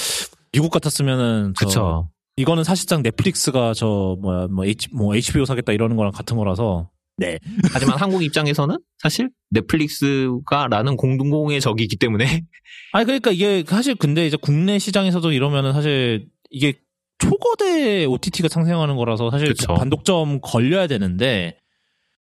미국 0.53 0.71
같았으면은 0.71 1.55
저 1.59 1.67
그쵸. 1.67 2.11
이거는 2.37 2.65
사실상 2.65 3.03
넷플릭스가 3.03 3.73
저 3.75 4.17
뭐야 4.21 4.49
뭐, 4.49 4.65
H, 4.65 4.89
뭐 4.95 5.15
HBO 5.17 5.45
사겠다 5.47 5.73
이러는 5.73 5.97
거랑 5.97 6.13
같은 6.13 6.37
거라서 6.37 6.89
네. 7.17 7.39
하지만 7.73 7.99
한국 7.99 8.23
입장에서는 8.23 8.77
사실 8.99 9.31
넷플릭스가 9.51 10.67
라는 10.69 10.97
공동공의 10.97 11.61
적이기 11.61 11.97
때문에 11.97 12.45
아니 12.93 13.05
그러니까 13.05 13.31
이게 13.31 13.65
사실 13.67 13.95
근데 13.95 14.27
이제 14.27 14.37
국내 14.41 14.79
시장에서도 14.79 15.33
이러면은 15.33 15.73
사실 15.73 16.27
이게 16.51 16.75
초거대 17.19 18.05
OTT가 18.05 18.49
상생하는 18.49 18.97
거라서 18.97 19.31
사실 19.31 19.49
그쵸. 19.49 19.75
반독점 19.75 20.41
걸려야 20.41 20.87
되는데 20.87 21.59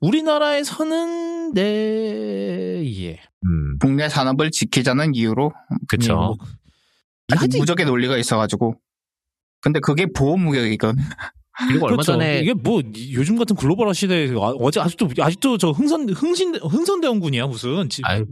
우리나라에서는 0.01 1.55
네 1.55 2.83
예. 3.03 3.21
음, 3.45 3.79
국내 3.79 4.09
산업을 4.09 4.51
지키자는 4.51 5.15
이유로 5.15 5.53
그쵸. 5.89 6.15
뭐. 6.15 6.37
무적의 7.59 7.87
논리가 7.87 8.17
있어가지고. 8.17 8.75
근데 9.61 9.79
그게 9.81 10.07
보호 10.07 10.37
무역이건. 10.37 10.97
그리고 11.69 11.87
얼마 11.87 11.97
그렇죠. 11.97 12.13
전에 12.13 12.41
이게 12.41 12.55
뭐 12.55 12.81
요즘 13.13 13.37
같은 13.37 13.55
글로벌화 13.57 13.93
시대에 13.93 14.31
아- 14.31 14.55
어제 14.61 14.81
아직도 14.81 15.09
아직도 15.19 15.59
저 15.59 15.71
흥선 15.71 16.09
흥신 16.09 16.55
흥선대원군이야 16.57 17.47
무슨 17.49 17.89
지- 17.89 18.03
아유, 18.05 18.25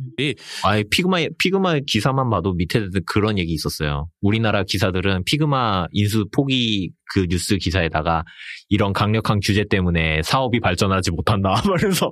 아예 0.64 0.84
피그마 0.90 1.18
피그마 1.38 1.80
기사만 1.86 2.30
봐도 2.30 2.54
밑에 2.54 2.86
그런 3.06 3.36
얘기 3.38 3.52
있었어요. 3.52 4.08
우리나라 4.22 4.62
기사들은 4.62 5.24
피그마 5.24 5.88
인수 5.92 6.26
포기 6.32 6.92
그 7.12 7.26
뉴스 7.28 7.56
기사에다가 7.56 8.24
이런 8.68 8.92
강력한 8.92 9.40
규제 9.42 9.64
때문에 9.68 10.22
사업이 10.22 10.60
발전하지 10.60 11.10
못한다 11.10 11.50
말해서 11.68 12.10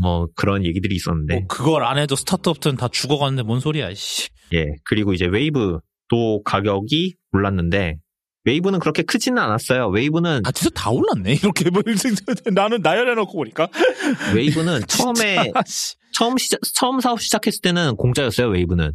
뭐 0.00 0.28
그런 0.36 0.64
얘기들이 0.64 0.94
있었는데 0.96 1.34
뭐 1.34 1.46
그걸 1.48 1.84
안 1.84 1.98
해도 1.98 2.14
스타트업들은 2.16 2.76
다 2.76 2.88
죽어가는데 2.88 3.42
뭔 3.42 3.60
소리야 3.60 3.92
씨. 3.94 4.28
예 4.54 4.64
그리고 4.84 5.12
이제 5.12 5.26
웨이브도 5.26 6.42
가격이 6.44 7.14
올랐는데 7.32 7.96
웨이브는 8.44 8.78
그렇게 8.78 9.02
크지는 9.02 9.42
않았어요. 9.42 9.88
웨이브는 9.88 10.42
아 10.44 10.52
진짜 10.52 10.70
다 10.74 10.90
올랐네 10.90 11.32
이렇게 11.34 11.68
뭐 11.70 11.82
나는 12.52 12.80
나열해놓고 12.82 13.32
보니까 13.32 13.68
웨이브는 14.34 14.82
처음에 14.86 15.50
아, 15.54 15.62
씨. 15.66 15.96
처음 16.14 16.36
시작, 16.38 16.60
처음 16.74 17.00
사업 17.00 17.20
시작했을 17.20 17.60
때는 17.60 17.96
공짜였어요, 17.96 18.48
웨이브는. 18.48 18.92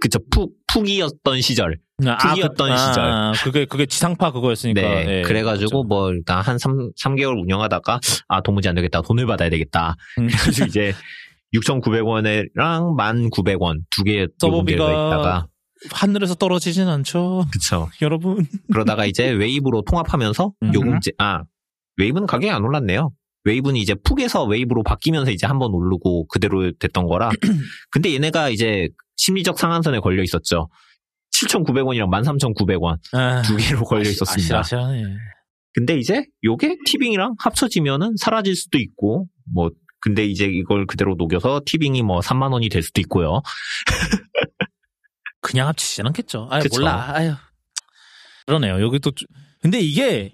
그쵸, 0.00 0.18
푹, 0.32 0.52
푹이었던 0.72 1.40
시절. 1.42 1.78
아, 2.06 2.16
푹이었던 2.18 2.70
그- 2.70 2.76
시절. 2.76 3.04
아, 3.04 3.32
그게 3.44 3.64
그게 3.64 3.86
지상파 3.86 4.32
그거였으니까 4.32 4.80
네. 4.80 5.06
예, 5.18 5.22
그래가지고 5.22 5.84
그렇죠. 5.84 5.88
뭐 5.88 6.10
일단 6.10 6.40
한 6.42 6.58
3, 6.58 6.90
삼개월 6.96 7.36
운영하다가, 7.38 8.00
아, 8.28 8.40
도무지 8.42 8.68
안 8.68 8.74
되겠다. 8.74 9.00
돈을 9.02 9.26
받아야 9.26 9.48
되겠다. 9.48 9.94
음. 10.18 10.28
그래서 10.42 10.66
이제 10.66 10.92
6,900원이랑 11.54 12.96
1,900원 12.96 13.80
두 13.90 14.02
개 14.04 14.26
서버비가- 14.40 14.72
있다가, 14.72 15.46
하늘에서 15.90 16.34
떨어지진 16.34 16.88
않죠 16.88 17.44
그쵸. 17.52 17.88
여러분 18.02 18.46
그러다가 18.72 19.04
이제 19.06 19.30
웨이브로 19.30 19.82
통합하면서 19.82 20.52
음. 20.62 20.74
요금제, 20.74 21.12
아, 21.18 21.42
웨이브는 21.96 22.26
가격이 22.26 22.50
안 22.50 22.62
올랐네요. 22.64 23.10
웨이브는 23.44 23.76
이제 23.76 23.94
푹에서 23.94 24.44
웨이브로 24.44 24.82
바뀌면서 24.84 25.30
이제 25.32 25.46
한 25.46 25.58
번 25.58 25.72
오르고 25.74 26.26
그대로 26.28 26.70
됐던 26.78 27.06
거라. 27.06 27.30
근데 27.90 28.14
얘네가 28.14 28.50
이제 28.50 28.88
심리적 29.16 29.58
상한선에 29.58 29.98
걸려 30.00 30.22
있었죠. 30.22 30.68
7,900원이랑 31.34 32.08
13,900원 32.10 32.98
아, 33.14 33.42
두 33.42 33.56
개로 33.56 33.84
걸려 33.84 34.02
있었습니다. 34.08 34.60
아시 34.60 34.74
아시아네 34.76 35.02
근데 35.74 35.96
이제 35.98 36.24
요게 36.44 36.76
티빙이랑 36.86 37.34
합쳐지면은 37.38 38.14
사라질 38.18 38.54
수도 38.54 38.78
있고 38.78 39.26
뭐 39.52 39.70
근데 40.00 40.24
이제 40.26 40.44
이걸 40.46 40.86
그대로 40.86 41.14
녹여서 41.16 41.62
티빙이 41.64 42.02
뭐 42.02 42.20
3만 42.20 42.52
원이 42.52 42.68
될 42.68 42.82
수도 42.82 43.00
있고요. 43.00 43.40
그냥 45.42 45.68
합치진 45.68 46.06
않겠죠. 46.06 46.48
아유, 46.50 46.62
그쵸. 46.62 46.80
몰라. 46.80 47.12
아유. 47.14 47.34
그러네요. 48.46 48.80
여기 48.80 48.98
또, 48.98 49.10
주- 49.10 49.26
근데 49.60 49.78
이게, 49.80 50.32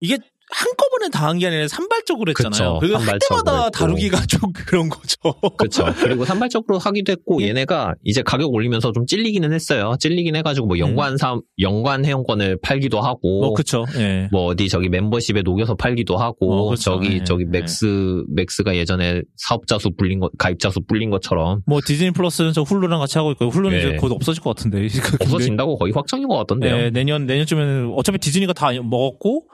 이게 0.00 0.16
한꺼번에 0.50 1.08
다한게 1.10 1.46
아니라 1.46 1.68
산발적으로 1.68 2.30
했잖아요. 2.30 2.78
그쵸. 2.78 2.78
그리고 2.80 2.98
때마다 3.28 3.64
했고. 3.64 3.70
다루기가 3.70 4.18
좀 4.26 4.52
그런 4.52 4.88
거죠. 4.88 5.16
그렇죠. 5.56 5.84
그리고 6.00 6.24
산발적으로 6.24 6.78
하기도 6.78 7.12
했고 7.12 7.40
예. 7.42 7.48
얘네가 7.48 7.94
이제 8.04 8.22
가격 8.22 8.52
올리면서 8.52 8.92
좀 8.92 9.06
찔리기는 9.06 9.52
했어요. 9.52 9.94
찔리긴 10.00 10.36
해가지고 10.36 10.66
뭐 10.66 10.78
연관 10.78 11.16
사 11.16 11.36
연관 11.60 12.04
회원권을 12.04 12.58
팔기도 12.62 13.00
하고 13.00 13.40
뭐, 13.40 13.54
그쵸. 13.54 13.84
예. 13.96 14.28
뭐 14.32 14.46
어디 14.46 14.68
저기 14.68 14.88
멤버십에 14.88 15.42
녹여서 15.42 15.74
팔기도 15.76 16.16
하고 16.16 16.52
어, 16.52 16.70
그쵸. 16.70 16.82
저기 16.82 17.14
예, 17.14 17.24
저기 17.24 17.44
예. 17.44 17.50
맥스 17.50 18.24
맥스가 18.28 18.76
예전에 18.76 19.22
사업자 19.36 19.78
수 19.78 19.90
불린 19.96 20.20
거 20.20 20.30
가입자 20.38 20.70
수 20.70 20.80
불린 20.80 21.10
것처럼 21.10 21.62
뭐 21.66 21.80
디즈니 21.84 22.10
플러스는 22.10 22.52
저 22.52 22.62
훌루랑 22.62 22.98
같이 22.98 23.18
하고 23.18 23.30
있고 23.32 23.48
훌루는 23.48 23.76
예. 23.76 23.80
이제 23.80 23.96
곧 23.96 24.12
없어질 24.12 24.42
것 24.42 24.56
같은데. 24.56 24.88
없어진다고 25.20 25.76
거의 25.78 25.92
확정인 25.92 26.28
것 26.28 26.36
같던데요. 26.38 26.76
네, 26.76 26.90
내년 26.90 27.26
내년쯤에는 27.26 27.92
어차피 27.96 28.18
디즈니가 28.18 28.52
다 28.52 28.70
먹었고 28.72 29.44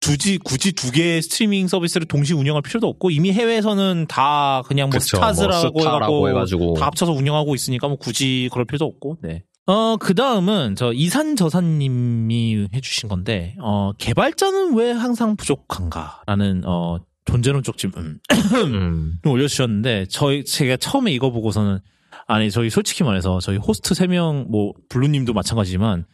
굳이 0.00 0.38
굳이 0.38 0.72
두 0.72 0.90
개의 0.90 1.22
스트리밍 1.22 1.68
서비스를 1.68 2.06
동시 2.06 2.32
운영할 2.32 2.62
필요도 2.62 2.88
없고 2.88 3.10
이미 3.10 3.32
해외에서는 3.32 4.06
다 4.08 4.62
그냥 4.66 4.88
뭐 4.88 4.98
그쵸. 4.98 5.16
스타즈라고 5.16 5.72
뭐 5.72 5.82
스타라고 5.82 6.28
해가지고. 6.30 6.74
다 6.74 6.86
합쳐서 6.86 7.12
운영하고 7.12 7.54
있으니까 7.54 7.86
뭐 7.88 7.96
굳이 7.96 8.48
그럴 8.52 8.64
필요도 8.64 8.84
없고. 8.84 9.18
네. 9.22 9.44
어, 9.66 9.96
그 9.98 10.14
다음은 10.14 10.74
저 10.74 10.92
이산 10.92 11.36
저사님이 11.36 12.68
해주신 12.74 13.08
건데, 13.08 13.54
어, 13.60 13.92
개발자는 13.98 14.74
왜 14.74 14.90
항상 14.90 15.36
부족한가 15.36 16.22
라는, 16.26 16.62
어, 16.64 16.98
존재론적 17.26 17.76
질문 17.78 18.18
음. 18.64 19.18
좀 19.22 19.32
올려주셨는데, 19.32 20.06
저희, 20.08 20.44
제가 20.44 20.76
처음에 20.76 21.12
이거 21.12 21.30
보고서는, 21.30 21.78
아니, 22.26 22.50
저희 22.50 22.68
솔직히 22.68 23.04
말해서, 23.04 23.38
저희 23.38 23.58
호스트 23.58 23.94
3명, 23.94 24.48
뭐, 24.50 24.72
블루님도 24.88 25.34
마찬가지지만, 25.34 26.04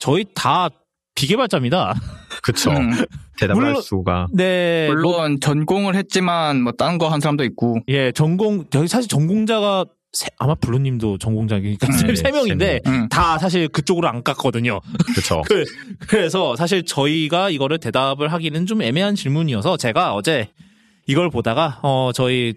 저희 0.00 0.24
다 0.34 0.70
비개발자입니다. 1.14 1.94
그쵸. 2.44 2.70
음, 2.70 2.90
대답할 3.40 3.62
물론- 3.64 3.82
수가 3.82 4.26
네. 4.32 4.86
뭐, 4.88 4.96
물론 4.96 5.40
전공을 5.40 5.94
했지만 5.96 6.60
뭐딴거한 6.62 7.20
사람도 7.20 7.42
있고 7.44 7.78
예, 7.88 8.12
전공, 8.12 8.64
여기 8.74 8.86
사실 8.86 9.08
전공자가, 9.08 9.86
세- 10.12 10.28
아마 10.38 10.54
블루님도 10.54 11.18
전공자니까 11.18 11.88
네, 12.06 12.14
세 12.14 12.30
명인데, 12.30 12.80
음. 12.86 13.08
다 13.08 13.38
사실 13.38 13.66
그쪽으로 13.68 14.06
안 14.08 14.22
갔거든요. 14.22 14.80
그쵸. 15.16 15.42
그, 15.48 15.64
그래서 16.06 16.54
사실 16.54 16.84
저희가 16.84 17.50
이거를 17.50 17.78
대답을 17.78 18.32
하기는 18.32 18.66
좀 18.66 18.82
애매한 18.82 19.14
질문이어서 19.16 19.76
제가 19.76 20.14
어제 20.14 20.50
이걸 21.06 21.30
보다가 21.30 21.80
어 21.82 22.10
저희 22.14 22.54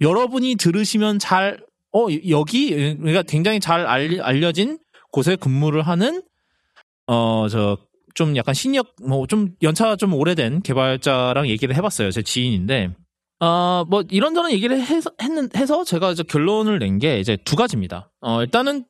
여러분이 0.00 0.56
들으시면 0.56 1.18
잘 1.18 1.58
어 1.92 2.06
여기 2.28 2.70
그러니까 2.70 3.22
굉장히 3.22 3.58
잘 3.58 3.84
알, 3.86 4.20
알려진 4.22 4.78
곳에 5.10 5.34
근무를 5.34 5.82
하는 5.82 6.22
어 7.06 7.48
저 7.50 7.78
좀 8.14 8.36
약간 8.36 8.54
신력 8.54 8.94
뭐 9.06 9.26
좀 9.26 9.54
연차가 9.62 9.96
좀 9.96 10.14
오래된 10.14 10.62
개발자랑 10.62 11.48
얘기를 11.48 11.74
해봤어요 11.76 12.10
제 12.10 12.22
지인인데 12.22 12.94
어뭐 13.40 14.04
이런저런 14.10 14.52
얘기를 14.52 14.80
해서 14.80 15.10
했는 15.22 15.48
해서 15.56 15.84
제가 15.84 16.10
이제 16.12 16.22
결론을 16.22 16.78
낸 16.78 16.98
게 16.98 17.20
이제 17.20 17.36
두 17.44 17.56
가지입니다 17.56 18.10
어 18.20 18.42
일단은 18.42 18.84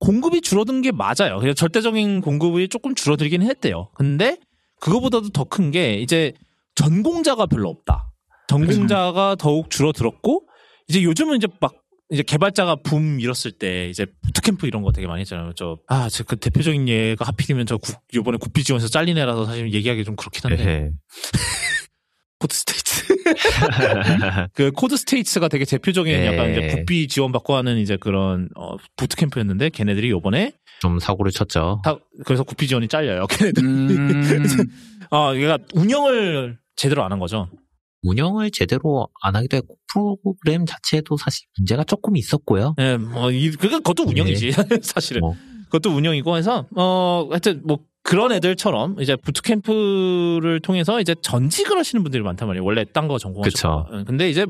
공급이 0.00 0.40
줄어든 0.42 0.82
게 0.82 0.90
맞아요. 0.92 1.38
그래서 1.38 1.54
절대적인 1.54 2.20
공급이 2.20 2.68
조금 2.68 2.94
줄어들긴 2.94 3.42
했대요. 3.42 3.88
근데 3.94 4.36
그거보다도 4.80 5.30
더 5.30 5.44
큰 5.44 5.70
게 5.70 5.94
이제 5.94 6.32
전공자가 6.74 7.46
별로 7.46 7.70
없다. 7.70 8.10
전공자가 8.48 9.36
더욱 9.38 9.70
줄어들었고 9.70 10.46
이제 10.88 11.02
요즘은 11.02 11.36
이제 11.38 11.46
막 11.60 11.72
이제 12.10 12.22
개발자가 12.22 12.76
붐 12.84 13.18
일었을 13.20 13.52
때 13.52 13.88
이제 13.88 14.06
부트캠프 14.22 14.66
이런 14.66 14.82
거 14.82 14.92
되게 14.92 15.06
많이 15.06 15.20
했잖아요. 15.22 15.52
저 15.56 15.78
아, 15.88 16.08
저 16.08 16.24
그 16.24 16.36
대표적인 16.36 16.88
예가 16.88 17.24
하필이면 17.26 17.66
저 17.66 17.76
국, 17.78 17.96
요번에 18.14 18.36
국비 18.38 18.62
지원에서 18.62 18.88
잘린 18.88 19.16
애라서 19.18 19.46
사실 19.46 19.72
얘기하기 19.72 20.04
좀 20.04 20.14
그렇긴 20.16 20.42
한데. 20.50 20.90
코드 22.38 22.54
스테이트. 22.54 22.84
그 24.52 24.70
코드 24.72 24.96
스테이츠가 24.98 25.48
되게 25.48 25.64
대표적인 25.64 26.12
네. 26.14 26.26
약간 26.26 26.50
이제 26.50 26.66
국비 26.68 27.08
지원 27.08 27.32
받고 27.32 27.54
하는 27.54 27.78
이제 27.78 27.96
그런 27.96 28.48
어 28.54 28.76
bootcamp였는데 28.96 29.70
걔네들이 29.70 30.10
요번에 30.10 30.52
좀 30.80 30.98
사고를 30.98 31.32
쳤죠. 31.32 31.80
다 31.84 31.96
그래서 32.26 32.42
국비 32.42 32.66
지원이 32.68 32.88
잘려요. 32.88 33.26
걔네들. 33.28 33.64
음, 33.64 34.68
아, 35.10 35.32
얘가 35.34 35.58
운영을 35.74 36.58
제대로 36.76 37.02
안 37.04 37.12
한 37.12 37.18
거죠. 37.18 37.48
운영을 38.04 38.50
제대로 38.50 39.08
안 39.22 39.34
하기도 39.34 39.56
했고 39.56 39.76
프로그램 39.92 40.66
자체도 40.66 41.16
사실 41.16 41.46
문제가 41.58 41.82
조금 41.84 42.16
있었고요. 42.16 42.74
예, 42.78 42.96
뭐, 42.96 43.30
이, 43.30 43.50
그니까 43.50 43.78
그것도 43.78 44.04
운영이지, 44.04 44.52
사실은. 44.82 45.20
뭐. 45.20 45.34
그것도 45.70 45.90
운영이고 45.94 46.36
해서, 46.36 46.66
어, 46.76 47.26
하여튼, 47.30 47.62
뭐, 47.64 47.78
그런 48.02 48.32
애들처럼, 48.32 49.00
이제, 49.00 49.16
부트캠프를 49.16 50.60
통해서, 50.60 51.00
이제, 51.00 51.14
전직을 51.20 51.76
하시는 51.78 52.02
분들이 52.04 52.22
많단 52.22 52.46
말이에요. 52.46 52.64
원래 52.64 52.84
딴 52.84 53.08
거 53.08 53.18
전공하셨고. 53.18 53.86
그쵸. 53.90 54.04
근데 54.06 54.28
이제, 54.28 54.46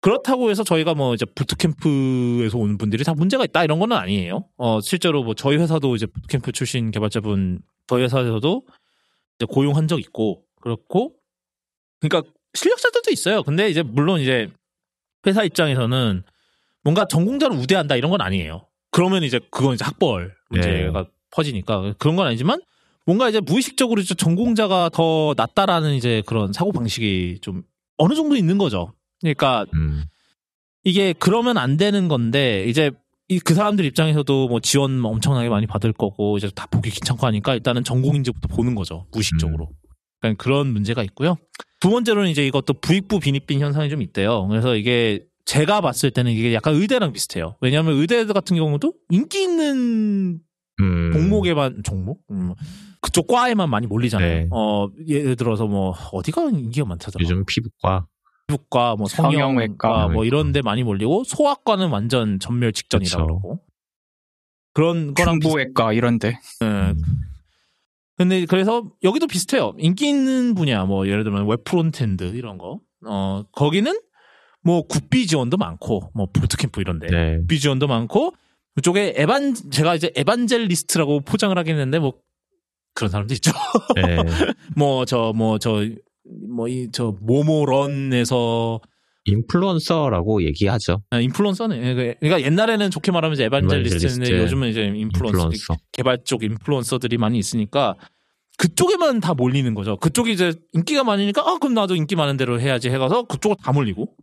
그렇다고 0.00 0.50
해서 0.50 0.64
저희가 0.64 0.94
뭐, 0.94 1.14
이제, 1.14 1.24
부트캠프에서 1.24 2.58
오는 2.58 2.76
분들이 2.76 3.04
다 3.04 3.14
문제가 3.14 3.44
있다, 3.44 3.62
이런 3.64 3.78
건 3.78 3.92
아니에요. 3.92 4.44
어, 4.56 4.80
실제로 4.80 5.22
뭐, 5.22 5.34
저희 5.34 5.56
회사도 5.58 5.94
이제, 5.94 6.06
부트캠프 6.06 6.52
출신 6.52 6.90
개발자분, 6.90 7.60
저희 7.86 8.02
회사에서도, 8.02 8.62
이제, 9.38 9.46
고용한 9.48 9.86
적 9.88 10.00
있고, 10.00 10.42
그렇고, 10.60 11.14
그러니까, 12.00 12.28
실력자들도 12.54 13.10
있어요. 13.10 13.42
근데 13.42 13.68
이제, 13.68 13.82
물론 13.82 14.20
이제, 14.20 14.48
회사 15.26 15.44
입장에서는 15.44 16.22
뭔가 16.82 17.06
전공자를 17.06 17.56
우대한다 17.56 17.96
이런 17.96 18.10
건 18.10 18.20
아니에요. 18.20 18.66
그러면 18.90 19.22
이제 19.22 19.40
그건 19.50 19.74
이제 19.74 19.84
학벌 19.84 20.34
문제가 20.50 21.06
퍼지니까 21.30 21.94
그런 21.98 22.16
건 22.16 22.26
아니지만 22.26 22.60
뭔가 23.06 23.28
이제 23.28 23.40
무의식적으로 23.40 24.00
이제 24.00 24.14
전공자가 24.14 24.90
더 24.92 25.34
낫다라는 25.36 25.94
이제 25.94 26.22
그런 26.26 26.52
사고 26.52 26.72
방식이 26.72 27.38
좀 27.40 27.62
어느 27.96 28.14
정도 28.14 28.36
있는 28.36 28.58
거죠. 28.58 28.92
그러니까 29.20 29.64
음. 29.74 30.04
이게 30.84 31.14
그러면 31.18 31.56
안 31.56 31.76
되는 31.76 32.08
건데 32.08 32.64
이제 32.68 32.90
이그 33.28 33.54
사람들 33.54 33.84
입장에서도 33.84 34.48
뭐 34.48 34.60
지원 34.60 35.04
엄청나게 35.04 35.48
많이 35.48 35.66
받을 35.66 35.92
거고 35.92 36.36
이제 36.36 36.50
다 36.54 36.66
보기 36.66 36.90
귀찮고 36.90 37.26
하니까 37.26 37.54
일단은 37.54 37.82
전공인지부터 37.84 38.48
보는 38.48 38.74
거죠 38.74 39.06
무의식적으로. 39.12 39.70
그러니까 40.22 40.42
그런 40.42 40.68
문제가 40.68 41.02
있고요. 41.02 41.36
두 41.80 41.90
번째로는 41.90 42.30
이제 42.30 42.46
이것도 42.46 42.74
부익부 42.74 43.20
빈익빈 43.20 43.60
현상이 43.60 43.90
좀 43.90 44.00
있대요. 44.02 44.46
그래서 44.48 44.76
이게 44.76 45.26
제가 45.44 45.80
봤을 45.80 46.10
때는 46.12 46.32
이게 46.32 46.54
약간 46.54 46.74
의대랑 46.74 47.12
비슷해요. 47.12 47.56
왜냐하면 47.60 47.96
의대 47.98 48.24
같은 48.24 48.56
경우도 48.56 48.94
인기 49.10 49.42
있는 49.42 50.40
음. 50.80 51.10
종목에만 51.12 51.82
종목 51.82 52.22
음, 52.30 52.54
그쪽 53.00 53.26
과에만 53.26 53.68
많이 53.68 53.86
몰리잖아요. 53.86 54.34
네. 54.34 54.48
어 54.52 54.88
예를 55.06 55.36
들어서 55.36 55.66
뭐 55.66 55.94
어디가 56.12 56.50
인기가 56.50 56.86
많다잖아. 56.86 57.20
요즘 57.20 57.44
피부과 57.44 58.06
피부과, 58.46 58.96
뭐 58.96 59.08
성형외과, 59.08 59.88
성형외과. 59.88 60.08
뭐 60.08 60.24
이런 60.24 60.52
데 60.52 60.62
많이 60.62 60.82
몰리고 60.84 61.24
소아과는 61.24 61.88
완전 61.88 62.38
전멸 62.38 62.72
직전이라 62.72 63.10
그쵸. 63.10 63.26
그러고 63.26 63.60
그런 64.74 65.14
거랑 65.14 65.38
비슷, 65.38 65.48
흉부외과 65.48 65.92
이런데. 65.92 66.38
예. 66.62 66.94
근데 68.16 68.44
그래서 68.46 68.84
여기도 69.02 69.26
비슷해요. 69.26 69.74
인기 69.78 70.08
있는 70.08 70.54
분야 70.54 70.84
뭐 70.84 71.06
예를 71.06 71.24
들면 71.24 71.48
웹 71.48 71.64
frontend 71.64 72.24
이런 72.34 72.58
거. 72.58 72.80
어 73.06 73.42
거기는 73.52 73.92
뭐 74.62 74.82
국비 74.86 75.26
지원도 75.26 75.56
많고 75.56 76.10
뭐 76.14 76.26
부트캠프 76.32 76.80
이런데 76.80 77.08
네. 77.08 77.36
국비 77.38 77.58
지원도 77.58 77.88
많고 77.88 78.32
그쪽에 78.76 79.14
에반 79.16 79.54
제가 79.54 79.94
이제 79.94 80.12
evangelist라고 80.14 81.20
포장을 81.20 81.56
하긴 81.56 81.74
했는데 81.74 81.98
뭐 81.98 82.14
그런 82.94 83.10
사람도 83.10 83.34
있죠. 83.34 83.50
네. 83.96 84.16
뭐저 84.76 85.32
뭐 85.34 85.58
저 85.58 85.84
뭐이저 86.48 87.16
모모런에서 87.20 88.80
인플루언서라고 89.24 90.42
얘기하죠. 90.44 91.02
아, 91.10 91.20
인플루언서네. 91.20 91.94
그러니까 92.20 92.42
옛날에는 92.42 92.90
좋게 92.90 93.12
말하면 93.12 93.34
이제 93.34 93.44
evangelist인데 93.44 94.06
evangelist. 94.06 94.42
요즘은 94.42 94.68
이제 94.68 94.82
인플루언서, 94.82 95.26
인플루언서. 95.26 95.76
개발 95.92 96.18
쪽 96.24 96.42
인플루언서들이 96.42 97.18
많이 97.18 97.38
있으니까 97.38 97.96
그쪽에만 98.58 99.20
다 99.20 99.34
몰리는 99.34 99.74
거죠. 99.74 99.96
그쪽이 99.96 100.32
이제 100.32 100.52
인기가 100.72 101.04
많으니까 101.04 101.42
아 101.42 101.58
그럼 101.58 101.74
나도 101.74 101.94
인기 101.94 102.16
많은 102.16 102.36
데로 102.36 102.60
해야지 102.60 102.90
해가서 102.90 103.24
그쪽으로 103.24 103.56
다 103.62 103.72
몰리고. 103.72 104.14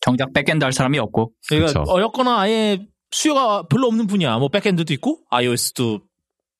정작 0.00 0.32
backend 0.32 0.64
할 0.64 0.72
사람이 0.72 0.98
없고. 0.98 1.32
그러니까 1.48 1.80
그쵸. 1.80 1.92
어렵거나 1.92 2.40
아예 2.40 2.86
수요가 3.10 3.66
별로 3.66 3.88
없는 3.88 4.06
분야. 4.06 4.38
뭐 4.38 4.48
backend도 4.48 4.92
있고 4.94 5.18
iOS도 5.30 6.00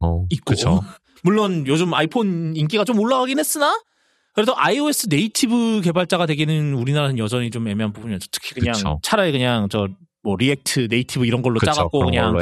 어, 0.01 0.25
있고. 0.31 0.51
그쵸. 0.51 0.81
물론 1.23 1.67
요즘 1.67 1.95
아이폰 1.95 2.55
인기가 2.57 2.85
좀 2.85 2.99
올라가긴 2.99 3.39
했으나 3.39 3.81
그래도 4.39 4.55
iOS 4.57 5.09
native 5.11 5.81
개발자가 5.83 6.27
되기는 6.27 6.75
우리나라는 6.75 7.19
여전히 7.19 7.51
좀 7.51 7.67
애매한 7.67 7.93
부분이죠. 7.93 8.29
특히 8.31 8.55
그냥 8.55 8.75
그쵸. 8.75 9.01
차라리 9.03 9.33
그냥 9.33 9.69
저 9.69 9.89
뭐 10.23 10.37
React 10.37 10.89
Native 10.91 11.25
이런 11.27 11.43
걸로 11.43 11.59
그쵸. 11.59 11.73
짜갖고 11.73 12.01
그냥 12.01 12.37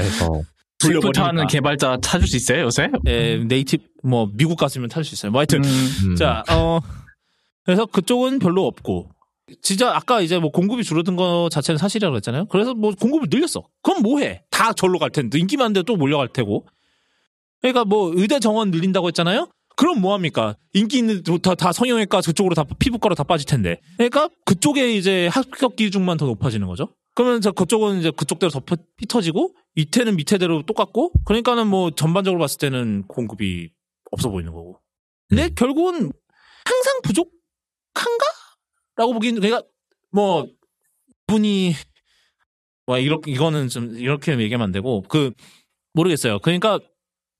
돌려버리니까. 0.79 1.47
개발자 1.47 1.99
찾을 2.03 2.27
수 2.27 2.37
있어요, 2.37 2.63
요새? 2.63 2.91
예, 3.07 3.37
native 3.39 3.85
뭐 4.03 4.29
미국 4.35 4.59
같으면 4.59 4.89
찾을 4.89 5.08
수 5.08 5.15
있어요. 5.15 5.31
뭐 5.33 5.41
하여튼 5.41 5.65
음, 5.65 5.89
음. 6.11 6.17
자, 6.17 6.43
어 6.51 6.81
그래서 7.65 7.87
그쪽은 7.87 8.39
별로 8.39 8.67
없고 8.67 9.11
진짜 9.63 9.95
아까 9.95 10.21
이제 10.21 10.39
뭐 10.39 10.51
공급이 10.51 10.83
줄어든 10.83 11.17
거 11.17 11.49
자체는 11.51 11.79
사실이라고 11.79 12.17
했잖아요. 12.17 12.47
그래서 12.47 12.75
뭐 12.75 12.93
공급을 12.93 13.29
늘렸어. 13.31 13.63
그럼 13.83 14.03
뭐 14.03 14.21
해? 14.21 14.43
다 14.51 14.73
절로 14.73 14.99
갈 14.99 15.11
텐데 15.11 15.39
인기 15.39 15.57
많은데 15.57 15.83
또 15.85 15.97
몰려갈 15.97 16.29
테고. 16.29 16.67
그러니까 17.63 17.85
뭐 17.85 18.13
의대 18.15 18.39
정원 18.41 18.71
늘린다고 18.71 19.09
했잖아요. 19.09 19.49
그럼 19.77 20.01
뭐 20.01 20.15
합니까? 20.15 20.57
인기 20.73 20.99
있는 20.99 21.23
다, 21.43 21.55
다 21.55 21.71
성형외과 21.73 22.23
그쪽으로 22.23 22.55
다 22.55 22.65
피부과로 22.79 23.15
다 23.15 23.23
빠질 23.25 23.47
텐데. 23.47 23.81
그러니까 23.99 24.29
그쪽에 24.47 24.95
이제 24.97 25.27
합격 25.29 25.77
기준만 25.77 26.17
더 26.17 26.27
높아지는 26.27 26.67
거죠. 26.67 26.95
그러면 27.15 27.41
저 27.41 27.53
그쪽은 27.53 27.99
이제 28.01 28.11
그쪽대로 28.11 28.51
더 28.51 28.61
피- 28.61 28.83
피터지고 28.97 29.55
밑에는 29.75 30.17
밑에대로 30.17 30.65
똑같고 30.65 31.13
그러니까는 31.25 31.67
뭐 31.67 31.91
전반적으로 31.91 32.41
봤을 32.41 32.59
때는 32.59 33.05
공급이 33.07 33.71
없어 34.11 34.31
보이는 34.31 34.53
거고. 34.53 34.81
근데 35.29 35.49
결국은 35.55 36.11
항상 36.65 37.01
부족한가? 37.03 38.25
라고 38.97 39.13
보기엔 39.13 39.35
그러니까 39.37 39.63
뭐 40.11 40.47
분이 41.27 41.75
와 42.87 42.99
이렇게 42.99 43.31
이거는 43.31 43.69
좀 43.69 43.97
이렇게 43.97 44.33
얘기하면 44.39 44.65
안 44.67 44.73
되고 44.73 45.03
그 45.03 45.33
모르겠어요. 45.93 46.39
그러니까 46.39 46.79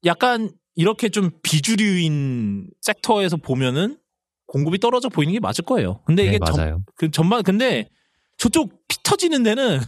약간 0.05 0.51
이렇게 0.77 1.09
좀 1.09 1.31
비주류인 1.43 2.69
섹터에서 2.83 3.37
보면은 3.39 3.99
공급이 4.47 4.79
떨어져 4.79 5.09
보이는 5.09 5.33
게 5.33 5.41
맞을 5.41 5.65
거예요. 5.65 6.01
근데 6.07 6.23
네, 6.23 6.29
이게 6.29 6.39
전, 6.45 6.57
맞아요. 6.57 6.83
그 6.97 7.11
전반 7.11 7.43
근데 7.43 7.89
저쪽 8.39 8.87
피 8.87 8.99
터지는 9.03 9.43
데는 9.43 9.81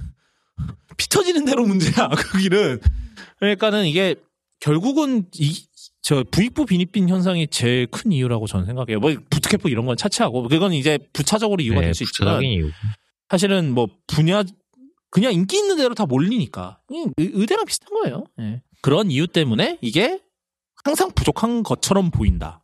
피 0.96 1.08
터지는 1.08 1.44
대로 1.44 1.64
문제야. 1.66 2.08
그 2.16 2.38
길은 2.38 2.80
그러니까는 3.38 3.86
이게 3.86 4.16
결국은 4.60 5.26
이 5.38 5.54
저 6.00 6.24
부익부 6.30 6.64
빈익빈 6.64 7.10
현상이 7.10 7.48
제일 7.48 7.86
큰 7.86 8.12
이유라고 8.12 8.46
저는 8.46 8.64
생각해요. 8.64 8.98
뭐 8.98 9.14
부트캠프 9.28 9.68
이런 9.68 9.84
건 9.84 9.94
차치하고 9.94 10.48
그건 10.48 10.72
이제 10.72 10.96
부차적으로 11.12 11.60
이유가 11.62 11.80
네, 11.80 11.86
될수 11.88 12.02
있지만 12.04 12.42
이유. 12.44 12.70
사실은 13.28 13.74
뭐 13.74 13.88
분야 14.06 14.42
그냥 15.10 15.34
인기 15.34 15.58
있는 15.58 15.76
대로 15.76 15.94
다 15.94 16.06
몰리니까 16.06 16.78
의- 16.90 17.12
의대랑 17.18 17.66
비슷한 17.66 17.90
거예요. 18.00 18.24
예. 18.40 18.62
그런 18.80 19.10
이유 19.10 19.26
때문에 19.26 19.76
이게 19.82 20.18
항상 20.84 21.10
부족한 21.12 21.62
것처럼 21.62 22.10
보인다. 22.10 22.62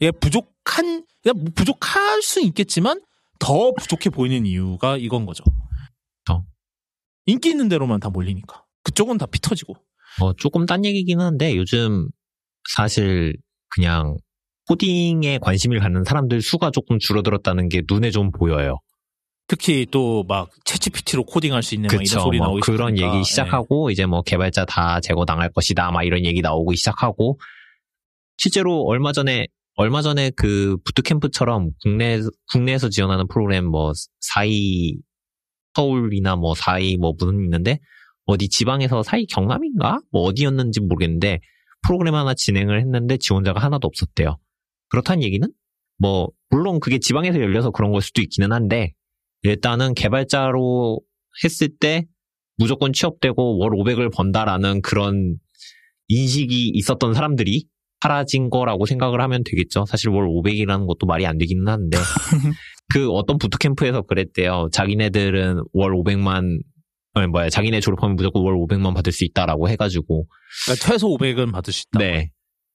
이게 0.00 0.10
부족한 0.10 1.04
그냥 1.22 1.36
뭐 1.36 1.44
부족할 1.54 2.22
수 2.22 2.40
있겠지만 2.42 3.00
더 3.38 3.72
부족해 3.72 4.10
보이는 4.10 4.46
이유가 4.46 4.96
이건 4.96 5.26
거죠. 5.26 5.44
어. 6.30 6.44
인기 7.26 7.50
있는 7.50 7.68
대로만 7.68 8.00
다 8.00 8.10
몰리니까 8.10 8.64
그쪽은 8.82 9.18
다 9.18 9.26
피터지고. 9.26 9.74
어, 10.20 10.32
조금 10.34 10.66
딴 10.66 10.84
얘기긴 10.84 11.20
한데 11.20 11.56
요즘 11.56 12.08
사실 12.70 13.34
그냥 13.70 14.16
코딩에 14.68 15.38
관심을 15.38 15.80
갖는 15.80 16.04
사람들 16.04 16.40
수가 16.40 16.70
조금 16.70 16.98
줄어들었다는 16.98 17.68
게 17.68 17.82
눈에 17.88 18.10
좀 18.10 18.30
보여요. 18.30 18.78
특히 19.46 19.86
또 19.90 20.24
막 20.26 20.50
채치피티로 20.64 21.24
코딩할 21.24 21.62
수 21.62 21.74
있는 21.74 21.88
막 21.88 21.94
이런 21.94 22.04
그쵸. 22.04 22.20
소리 22.20 22.38
뭐 22.38 22.46
나오기 22.48 22.60
그런 22.62 22.94
시작하니까. 22.96 23.16
얘기 23.16 23.24
시작하고 23.24 23.90
이제 23.90 24.06
뭐 24.06 24.22
개발자 24.22 24.64
다 24.64 25.00
제거 25.00 25.24
당할 25.24 25.50
것이다. 25.52 25.90
막 25.90 26.02
이런 26.04 26.24
얘기 26.24 26.40
나오기 26.40 26.76
시작하고 26.76 27.38
실제로 28.38 28.82
얼마 28.84 29.12
전에 29.12 29.46
얼마 29.76 30.02
전에 30.02 30.30
그 30.36 30.76
부트캠프처럼 30.84 31.70
국내 31.82 32.20
국내에서 32.52 32.88
지원하는 32.88 33.26
프로그램 33.28 33.66
뭐 33.66 33.92
사이 34.20 34.94
서울이나 35.74 36.36
뭐 36.36 36.54
사이 36.54 36.96
뭐 36.96 37.12
무슨 37.18 37.42
있는데 37.44 37.80
어디 38.26 38.48
지방에서 38.48 39.02
사이 39.02 39.26
경남인가 39.26 39.98
뭐 40.10 40.22
어디였는지 40.22 40.80
모르겠는데 40.80 41.40
프로그램 41.86 42.14
하나 42.14 42.32
진행을 42.34 42.80
했는데 42.80 43.18
지원자가 43.18 43.60
하나도 43.60 43.86
없었대요. 43.88 44.38
그렇다는 44.88 45.22
얘기는 45.22 45.46
뭐 45.98 46.28
물론 46.50 46.80
그게 46.80 46.98
지방에서 46.98 47.40
열려서 47.40 47.70
그런 47.70 47.92
걸 47.92 48.00
수도 48.00 48.22
있기는 48.22 48.52
한데 48.52 48.94
일단은 49.44 49.94
개발자로 49.94 51.00
했을 51.44 51.68
때 51.78 52.04
무조건 52.56 52.92
취업되고 52.92 53.58
월 53.58 53.70
500을 53.70 54.12
번다라는 54.12 54.82
그런 54.82 55.36
인식이 56.08 56.70
있었던 56.74 57.14
사람들이 57.14 57.66
사라진 58.00 58.50
거라고 58.50 58.84
생각을 58.84 59.20
하면 59.22 59.42
되겠죠. 59.44 59.86
사실 59.86 60.10
월 60.10 60.26
500이라는 60.28 60.86
것도 60.86 61.06
말이 61.06 61.26
안 61.26 61.38
되기는 61.38 61.66
하는데 61.66 61.96
그 62.92 63.10
어떤 63.10 63.38
부트캠프에서 63.38 64.02
그랬대요. 64.02 64.68
자기네들은 64.72 65.62
월 65.72 65.92
500만 65.92 66.60
아니 67.14 67.28
뭐야 67.28 67.48
자기네 67.48 67.80
졸업하면 67.80 68.16
무조건 68.16 68.42
월 68.42 68.54
500만 68.56 68.94
받을 68.94 69.12
수 69.12 69.24
있다라고 69.24 69.68
해가지고 69.68 70.26
그러니까 70.66 70.86
최소 70.86 71.08
500은 71.16 71.52
받을 71.52 71.72
수 71.72 71.84
있다. 71.88 71.98
네. 71.98 72.30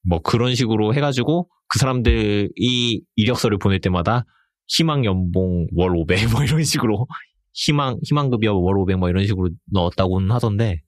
뭐 0.08 0.20
그런 0.20 0.56
식으로 0.56 0.94
해가지고 0.96 1.48
그 1.68 1.78
사람들이 1.80 3.02
이력서를 3.16 3.60
보낼 3.60 3.80
때마다 3.80 4.26
희망 4.70 5.06
연봉 5.06 5.68
월 5.76 5.96
500 5.96 6.32
뭐 6.32 6.44
이런 6.44 6.64
식으로 6.64 7.08
희망 7.54 8.00
희망급여 8.04 8.54
월 8.54 8.78
500 8.78 8.98
뭐 8.98 9.10
이런 9.10 9.26
식으로 9.26 9.50
넣었다고는 9.72 10.32
하던데 10.32 10.82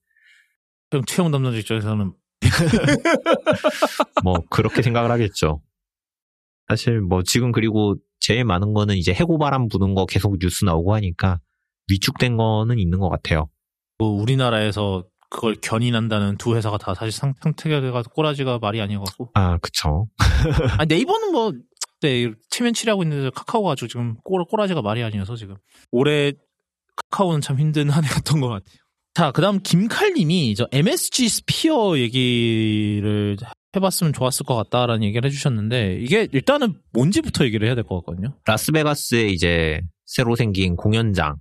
그럼 0.89 1.05
채용 1.05 1.31
담당자 1.31 1.57
입장에서는 1.59 2.13
뭐 4.23 4.43
그렇게 4.49 4.81
생각을 4.81 5.11
하겠죠. 5.11 5.61
사실 6.67 7.01
뭐 7.01 7.23
지금 7.23 7.51
그리고 7.51 7.95
제일 8.19 8.45
많은 8.45 8.73
거는 8.73 8.95
이제 8.95 9.13
해고바람 9.13 9.67
부는 9.67 9.95
거 9.95 10.05
계속 10.05 10.37
뉴스 10.39 10.65
나오고 10.65 10.93
하니까 10.95 11.39
위축된 11.89 12.37
거는 12.37 12.79
있는 12.79 12.99
것 12.99 13.09
같아요. 13.09 13.49
뭐 13.97 14.09
우리나라에서 14.09 15.05
그걸 15.29 15.55
견인한다는 15.61 16.37
두 16.37 16.55
회사가 16.55 16.77
다 16.77 16.93
사실 16.93 17.11
상, 17.11 17.33
상태가 17.41 17.79
돼가지고 17.81 18.13
꼬라지가 18.13 18.59
말이 18.59 18.81
아니어갖고. 18.81 19.31
아 19.33 19.57
그쵸. 19.59 20.07
아, 20.77 20.85
네이버는 20.85 21.31
뭐, 21.31 21.53
네, 22.01 22.31
체면 22.49 22.73
치료하고 22.73 23.03
있는데 23.03 23.29
카카오 23.33 23.63
가지고 23.63 23.87
지금 23.87 24.15
꼬, 24.23 24.43
꼬라지가 24.45 24.81
말이 24.81 25.03
아니어서 25.03 25.35
지금. 25.35 25.55
올해 25.91 26.33
카카오는 27.11 27.41
참 27.41 27.59
힘든 27.59 27.89
한 27.89 28.03
해였던 28.03 28.41
것 28.41 28.47
같아요. 28.47 28.75
자, 29.13 29.31
그 29.31 29.41
다음 29.41 29.59
김칼님이 29.61 30.55
저 30.55 30.67
MSG 30.71 31.27
스피어 31.29 31.97
얘기를 31.97 33.37
해봤으면 33.75 34.13
좋았을 34.13 34.45
것 34.45 34.55
같다라는 34.55 35.03
얘기를 35.03 35.25
해주셨는데, 35.29 35.99
이게 36.01 36.27
일단은 36.31 36.73
뭔지부터 36.93 37.45
얘기를 37.45 37.67
해야 37.67 37.75
될 37.75 37.83
것 37.83 37.97
같거든요. 37.99 38.37
라스베가스에 38.45 39.27
이제 39.27 39.81
새로 40.05 40.35
생긴 40.35 40.75
공연장이라고 40.75 41.35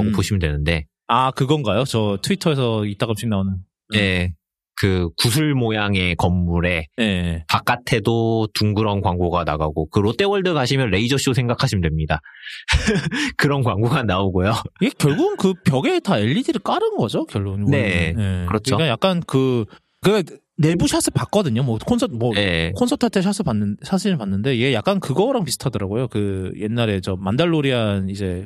음. 0.00 0.12
보시면 0.12 0.38
되는데 0.40 0.86
아, 1.06 1.30
그건가요? 1.30 1.84
저 1.84 2.18
트위터에서 2.22 2.84
이따금씩 2.84 3.28
나오는. 3.28 3.56
네, 3.90 4.34
그 4.80 5.08
구슬 5.16 5.54
모양의 5.54 6.14
건물에 6.16 6.86
예. 7.00 7.44
바깥에도 7.48 8.48
둥그런 8.54 9.00
광고가 9.00 9.44
나가고 9.44 9.88
그 9.90 9.98
롯데월드 9.98 10.54
가시면 10.54 10.90
레이저쇼 10.90 11.32
생각하시면 11.34 11.82
됩니다. 11.82 12.20
그런 13.36 13.62
광고가 13.62 14.04
나오고요. 14.04 14.52
이게 14.80 14.92
결국은 14.96 15.36
그 15.36 15.54
벽에 15.64 15.98
다 16.00 16.18
LED를 16.18 16.60
깔은 16.62 16.96
거죠, 16.96 17.24
결론은. 17.26 17.66
네, 17.66 18.14
예. 18.16 18.46
그렇죠. 18.46 18.76
그러니까 18.76 18.88
약간 18.88 19.20
그, 19.26 19.64
그, 20.00 20.22
내부 20.56 20.86
샷을 20.88 21.12
봤거든요. 21.14 21.62
뭐 21.62 21.78
콘서트 21.78 22.12
뭐 22.14 22.32
예. 22.36 22.72
콘서트 22.74 23.04
할 23.04 23.10
때 23.10 23.22
샷을 23.22 23.44
봤는 23.44 23.76
사진을 23.82 24.16
봤는데 24.18 24.60
얘 24.60 24.72
약간 24.74 24.98
그거랑 25.00 25.44
비슷하더라고요. 25.44 26.08
그 26.08 26.52
옛날에 26.56 27.00
저 27.00 27.16
만달로리안 27.16 28.08
이제 28.10 28.44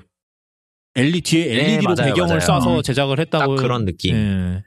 LED 0.95 1.23
뒤에 1.23 1.45
네, 1.47 1.73
LED로 1.75 1.95
맞아요, 1.97 2.13
배경을 2.13 2.37
맞아요. 2.37 2.61
쏴서 2.61 2.77
음. 2.79 2.83
제작을 2.83 3.17
딱 3.17 3.23
했다고 3.23 3.57
그런 3.57 3.85
느낌. 3.87 4.15
예. 4.15 4.63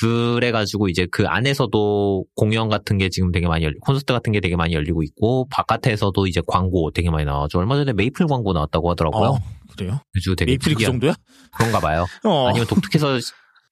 그래가지고 0.00 0.88
이제 0.88 1.06
그 1.10 1.26
안에서도 1.26 2.24
공연 2.34 2.68
같은 2.68 2.98
게 2.98 3.08
지금 3.08 3.30
되게 3.32 3.46
많이 3.46 3.64
열리, 3.64 3.76
콘서트 3.80 4.12
같은 4.12 4.32
게 4.32 4.40
되게 4.40 4.56
많이 4.56 4.74
열리고 4.74 5.02
있고 5.02 5.46
바깥에서도 5.50 6.26
이제 6.26 6.40
광고 6.46 6.90
되게 6.90 7.10
많이 7.10 7.24
나와죠. 7.24 7.58
얼마 7.58 7.76
전에 7.76 7.92
메이플 7.92 8.26
광고 8.26 8.52
나왔다고 8.52 8.90
하더라고요. 8.90 9.28
어, 9.30 9.38
그래요? 9.76 10.00
그래가지고 10.12 10.36
되게 10.36 10.50
메이플이 10.52 10.74
그 10.74 10.80
특이한- 10.82 10.86
정도야? 10.86 11.14
그런가 11.56 11.80
봐요. 11.80 12.06
어. 12.24 12.48
아니면 12.48 12.66
독특해서 12.66 13.18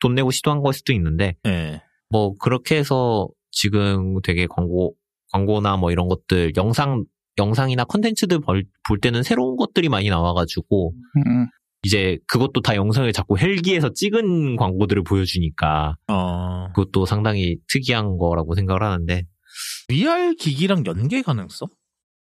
돈 0.01 0.15
내고 0.15 0.31
시도한 0.31 0.61
걸 0.61 0.73
수도 0.73 0.93
있는데 0.93 1.37
예. 1.47 1.83
뭐 2.11 2.35
그렇게 2.39 2.77
해서 2.77 3.29
지금 3.51 4.21
되게 4.23 4.47
광고 4.47 4.95
광고나 5.33 5.77
뭐 5.77 5.91
이런 5.93 6.09
것들 6.09 6.53
영상 6.57 7.05
영상이나 7.39 7.85
컨텐츠들 7.85 8.41
벌- 8.41 8.65
볼 8.89 8.99
때는 9.01 9.23
새로운 9.23 9.57
것들이 9.57 9.89
많이 9.89 10.09
나와가지고 10.09 10.93
음, 11.17 11.47
이제 11.83 12.19
그것도 12.27 12.61
다 12.61 12.75
영상을 12.77 13.11
자꾸 13.13 13.39
헬기에서 13.39 13.93
찍은 13.95 14.57
광고들을 14.57 15.03
보여주니까 15.05 15.97
어. 16.09 16.67
그것도 16.75 17.07
상당히 17.07 17.57
특이한 17.69 18.19
거라고 18.19 18.55
생각을 18.55 18.83
하는데 18.83 19.23
VR 19.89 20.35
기기랑 20.39 20.85
연계 20.87 21.23
가능성? 21.23 21.69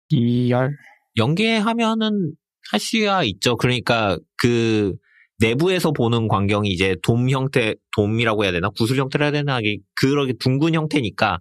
ER 0.09 0.69
연계하면은 1.17 2.33
할 2.71 2.79
수야 2.79 3.23
있죠. 3.23 3.57
그러니까 3.57 4.17
그 4.37 4.93
내부에서 5.39 5.91
보는 5.91 6.27
광경이 6.27 6.69
이제 6.69 6.95
돔 7.03 7.29
형태, 7.29 7.75
돔이라고 7.95 8.45
해야 8.45 8.51
되나? 8.51 8.69
구슬 8.69 8.97
형태라 8.97 9.25
해야 9.25 9.31
되나? 9.31 9.59
그렇게 9.99 10.33
둥근 10.39 10.73
형태니까 10.73 11.39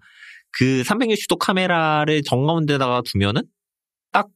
그 0.59 0.83
360도 0.83 1.39
카메라를 1.39 2.23
정가운데다가 2.23 3.03
두면은 3.05 3.43
딱그 4.13 4.31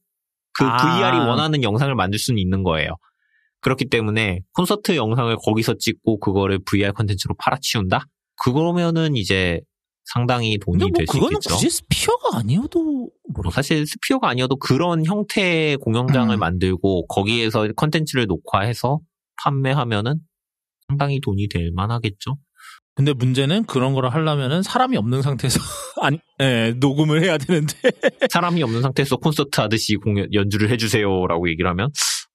아. 0.63 0.77
VR이 0.77 1.17
원하는 1.17 1.63
영상을 1.63 1.93
만들 1.95 2.17
수는 2.17 2.39
있는 2.39 2.63
거예요. 2.63 2.91
그렇기 3.61 3.85
때문에 3.89 4.41
콘서트 4.53 4.95
영상을 4.95 5.35
거기서 5.43 5.75
찍고 5.79 6.19
그거를 6.19 6.59
VR 6.59 6.93
컨텐츠로 6.93 7.35
팔아치운다? 7.39 8.05
그러면은 8.43 9.15
이제 9.15 9.61
상당히 10.05 10.57
돈이 10.57 10.77
뭐 10.77 10.89
될수 10.95 11.11
그거는 11.11 11.37
있겠죠. 11.37 11.55
굳이 11.55 11.69
Sphere가 11.69 12.37
아니어도 12.37 13.09
뭐. 13.33 13.51
사실 13.51 13.85
Sphere가 13.85 14.29
아니어도 14.29 14.55
그런 14.55 15.05
형태의 15.05 15.77
공연장을 15.77 16.35
음. 16.35 16.39
만들고 16.39 17.07
거기에서 17.07 17.67
컨텐츠를 17.75 18.25
녹화해서 18.27 18.99
판매하면은 19.43 20.19
상당히 20.87 21.19
돈이 21.19 21.49
될 21.49 21.71
만하겠죠. 21.73 22.37
근데 22.95 23.13
문제는 23.13 23.65
그런 23.65 23.93
거를 23.93 24.11
하려면은 24.11 24.63
사람이 24.63 24.97
없는 24.97 25.21
상태에서 25.21 25.59
아니 26.01 26.19
예, 26.41 26.73
녹음을 26.79 27.21
해야 27.21 27.37
되는데 27.37 27.73
사람이 28.29 28.63
없는 28.63 28.81
상태에서 28.81 29.17
콘서트 29.17 29.61
하듯이 29.61 29.97
공연 29.97 30.27
연주를 30.33 30.71
해주세요라고 30.71 31.49
얘기를 31.49 31.69
하면 31.69 31.89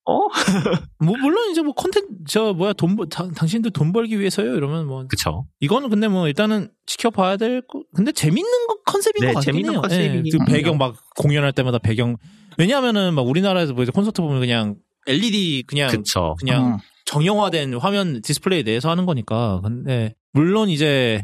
어 0.05 0.27
뭐 0.99 1.17
물론 1.17 1.51
이제 1.53 1.63
뭐 1.63 1.73
콘텐츠 1.75 2.09
저 2.29 2.53
뭐야 2.53 2.73
돈 2.73 2.97
벌- 2.97 3.09
당, 3.09 3.33
당신들 3.33 3.71
돈 3.71 3.93
벌기 3.93 4.19
위해서요 4.19 4.55
이러면 4.57 4.87
뭐 4.87 5.05
그쵸. 5.07 5.47
이거는 5.61 5.91
근데 5.91 6.09
뭐 6.09 6.27
일단은 6.27 6.71
지켜봐야 6.87 7.37
될 7.37 7.63
거. 7.69 7.83
근데 7.95 8.11
재밌는 8.13 8.67
거 8.67 8.77
컨셉인 8.87 9.21
네, 9.21 9.27
것 9.29 9.35
같긴 9.35 9.53
재밌는 9.53 9.73
해요. 9.75 9.81
컨셉이긴 9.83 10.23
그 10.45 10.51
해요. 10.53 10.57
배경 10.59 10.79
막 10.79 10.97
공연할 11.17 11.53
때마다 11.53 11.79
배경 11.79 12.17
왜냐하면은 12.59 13.15
막 13.15 13.23
우리나라에서 13.23 13.75
뭐 13.75 13.83
이제 13.85 13.93
콘서트 13.93 14.21
보면 14.23 14.41
그냥 14.41 14.75
LED 15.07 15.65
그냥 15.69 15.89
그쵸. 15.91 16.35
그냥 16.41 16.75
음. 16.75 16.77
정형화된 17.05 17.75
화면 17.75 18.23
디스플레이 18.23 18.63
내에서 18.65 18.91
하는 18.91 19.07
거니까. 19.07 19.61
근데 19.63 20.15
물론 20.33 20.69
이제 20.69 21.23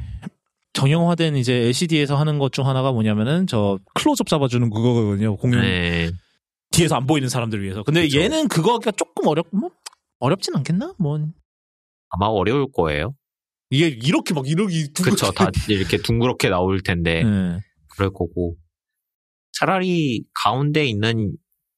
정형화된 0.72 1.36
이제 1.36 1.52
LCD에서 1.55 2.16
하는 2.16 2.38
것 2.38 2.50
중 2.52 2.66
하나가 2.66 2.92
뭐냐면은 2.92 3.46
저 3.46 3.78
클로즈업 3.94 4.28
잡아주는 4.28 4.70
그거거든요. 4.70 5.36
공연 5.36 5.62
네. 5.62 6.10
뒤에서 6.70 6.97
안 6.97 7.07
보이는 7.07 7.28
사람들을 7.28 7.62
위해서. 7.65 7.82
근데 7.82 8.03
그쵸. 8.03 8.20
얘는 8.20 8.49
그거가 8.49 8.90
조금 8.93 9.27
어렵 9.27 9.47
뭐 9.53 9.70
어렵진 10.20 10.55
않겠나? 10.57 10.95
뭐 10.99 11.19
아마 12.11 12.27
어려울 12.27 12.66
거예요. 12.73 13.15
이게 13.70 13.89
이렇게 13.89 14.35
막 14.35 14.47
이렇게 14.49 14.86
그쵸. 15.03 15.31
다 15.32 15.51
이렇게 15.69 15.99
둥그렇게 15.99 16.49
나올 16.49 16.81
텐데 16.82 17.23
네. 17.23 17.61
그럴 17.89 18.11
거고 18.12 18.57
차라리 19.53 20.24
가운데 20.43 20.86
있는 20.86 21.32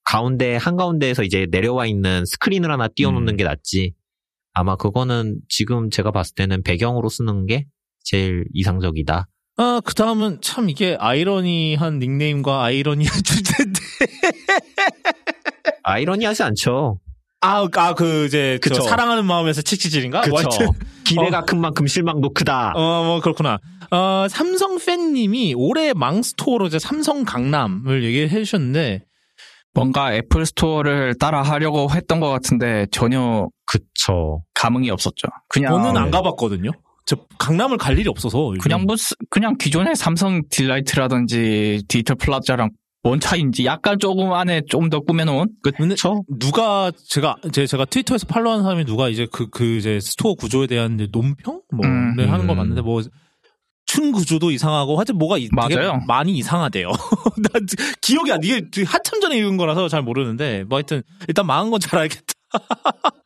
가운데 0.04 0.56
한 0.56 0.76
가운데에서 0.76 1.22
이제 1.22 1.46
내려와 1.50 1.86
있는 1.86 2.24
스크린을 2.26 2.70
하나 2.70 2.88
띄워놓는 2.88 3.34
음. 3.34 3.36
게 3.36 3.44
낫지. 3.44 3.94
아마 4.52 4.76
그거는 4.76 5.38
지금 5.48 5.90
제가 5.90 6.10
봤을 6.10 6.34
때는 6.34 6.62
배경으로 6.62 7.08
쓰는 7.08 7.46
게 7.46 7.66
제일 8.02 8.44
이상적이다. 8.52 9.28
아, 9.56 9.80
그 9.84 9.94
다음은 9.94 10.40
참 10.40 10.68
이게 10.68 10.96
아이러니한 10.98 11.98
닉네임과 12.00 12.64
아이러니한 12.64 13.12
주제인데. 13.22 13.80
아이러니하지 15.90 16.42
않죠. 16.42 16.98
아, 17.42 17.66
아, 17.74 17.94
그, 17.94 18.26
이제, 18.26 18.58
저 18.62 18.68
그쵸. 18.68 18.82
사랑하는 18.82 19.24
마음에서 19.24 19.62
칙칙질인가? 19.62 20.26
뭐 20.28 20.36
그쵸. 20.42 20.48
하여튼, 20.50 20.68
기대가 21.04 21.44
큰 21.44 21.58
만큼 21.60 21.86
실망도 21.86 22.34
크다. 22.34 22.72
어, 22.76 23.04
뭐, 23.04 23.20
그렇구나. 23.20 23.58
어, 23.90 24.26
삼성 24.28 24.78
팬님이 24.78 25.54
올해 25.56 25.92
망store로 25.94 26.66
이제 26.66 26.78
삼성 26.78 27.24
강남을 27.24 28.04
얘기해 28.04 28.28
주셨는데, 28.28 29.04
뭔가 29.72 30.12
애플 30.14 30.44
스토어를 30.44 31.14
따라 31.18 31.42
하려고 31.42 31.88
했던 31.94 32.18
것 32.20 32.28
같은데 32.28 32.86
전혀 32.90 33.48
그쵸. 33.66 34.42
감흥이 34.54 34.90
없었죠. 34.90 35.28
그냥 35.48 35.72
저는 35.72 35.96
안 35.96 36.04
네. 36.06 36.10
가봤거든요. 36.10 36.72
저 37.06 37.16
강남을 37.38 37.78
갈 37.78 37.96
일이 37.98 38.08
없어서. 38.08 38.48
요즘. 38.50 38.58
그냥 38.60 38.82
뭐 38.82 38.96
스- 38.96 39.14
그냥 39.30 39.56
기존의 39.56 39.94
삼성 39.94 40.42
딜라이트라든지 40.50 41.84
디지털 41.88 42.16
플라자랑 42.16 42.70
뭔 43.02 43.18
차이인지 43.20 43.64
약간 43.64 43.98
조금 43.98 44.32
안에 44.32 44.62
좀 44.68 44.90
더 44.90 45.00
꾸며놓은 45.00 45.48
그 45.62 45.70
근데 45.70 45.94
누가 46.38 46.90
제가 47.08 47.36
제 47.52 47.66
제가 47.66 47.84
트위터에서 47.86 48.26
follow하는 48.26 48.62
사람이 48.64 48.84
누가 48.84 49.08
이제 49.08 49.26
그그 49.30 49.76
이제 49.76 50.00
store 50.00 50.34
구조에 50.34 50.66
대한 50.66 50.96
논평 51.10 51.62
뭐를 51.72 52.24
음. 52.24 52.32
하는 52.32 52.46
거 52.46 52.52
음. 52.54 52.56
봤는데 52.56 52.82
뭐 52.82 53.02
층 53.90 54.12
구조도 54.12 54.52
이상하고 54.52 54.96
하여튼 54.98 55.18
뭐가 55.18 55.36
맞아요. 55.50 56.00
많이 56.06 56.36
이상하대요. 56.38 56.90
난 57.52 57.66
기억이 58.00 58.30
안 58.30 58.38
이게 58.44 58.62
한참 58.86 59.20
전에 59.20 59.36
읽은 59.36 59.56
거라서 59.56 59.88
잘 59.88 60.00
모르는데 60.02 60.62
뭐 60.68 60.76
하여튼 60.76 61.02
일단 61.26 61.44
망한 61.44 61.72
건 61.72 61.80
잘 61.80 61.98
알겠다. 61.98 62.32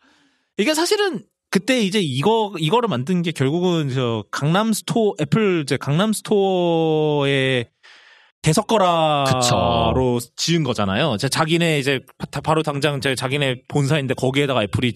이게 0.57 0.73
사실은 0.73 1.23
그때 1.51 1.83
이제 1.83 2.01
이거 2.01 2.55
이거를 2.59 2.89
만든 2.89 3.21
게 3.21 3.31
결국은 3.31 3.91
저 3.91 4.25
강남 4.31 4.73
store 4.73 5.13
애플 5.21 5.65
이제 5.65 5.77
강남 5.77 6.15
store의 6.15 7.67
게 8.45 8.70
섰거라로 8.70 10.21
지은 10.37 10.65
거잖아요. 10.65 11.17
제 11.19 11.29
자기네 11.29 11.79
이제 11.79 12.01
바- 12.31 12.41
바로 12.41 12.63
당장 12.63 13.01
제 13.01 13.15
자기네 13.15 13.63
본사인데 13.69 14.15
거기에다가 14.15 14.63
애플이 14.63 14.95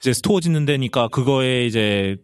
이제 0.00 0.12
store 0.12 0.40
짓는 0.40 0.64
데니까 0.66 1.08
그거에 1.08 1.66
이제 1.66 2.16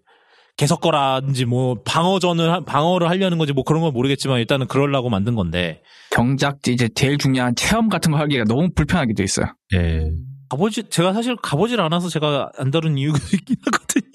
게 0.56 0.67
섰거라인지 0.67 1.44
뭐 1.44 1.76
방어전을 1.84 2.50
하- 2.52 2.60
방어를 2.64 3.08
하려는 3.08 3.38
건지 3.38 3.52
뭐 3.52 3.62
그런 3.64 3.82
건 3.82 3.92
모르겠지만 3.92 4.38
일단은 4.40 4.66
그러려고 4.66 5.08
만든 5.10 5.34
건데 5.34 5.82
정작 6.10 6.58
이제 6.68 6.88
제일 6.94 7.18
중요한 7.18 7.54
체험 7.54 7.88
같은 7.88 8.10
거 8.12 8.18
하기가 8.18 8.44
너무 8.44 8.70
불편하게 8.74 9.14
돼 9.14 9.22
있어요. 9.22 9.46
예. 9.74 10.10
가보지 10.48 10.84
제가 10.90 11.12
사실 11.12 11.36
가보질 11.36 11.80
않아서 11.80 12.08
제가 12.08 12.50
안 12.56 12.70
다룬 12.70 12.96
이유가 12.98 13.18
있긴 13.34 13.56
하거든요. 13.66 14.10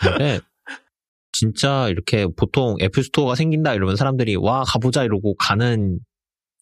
근데 0.00 0.40
진짜 1.34 1.88
이렇게 1.88 2.26
보통 2.36 2.76
애플 2.80 3.02
스토어가 3.02 3.34
생긴다 3.34 3.74
이러면 3.74 3.96
사람들이 3.96 4.36
와 4.36 4.62
가보자 4.64 5.02
이러고 5.04 5.34
가는 5.36 5.98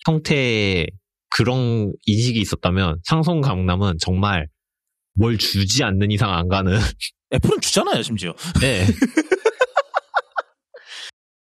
형태의 0.06 0.88
그런 1.36 1.92
인식이 2.06 2.40
있었다면 2.40 3.00
삼성 3.04 3.42
강남은 3.42 3.98
정말 4.00 4.48
뭘 5.14 5.36
주지 5.38 5.84
않는 5.84 6.10
이상 6.10 6.32
안 6.32 6.48
가는 6.48 6.78
애플은 7.34 7.60
주잖아요 7.60 8.02
심지어. 8.02 8.34
네. 8.60 8.86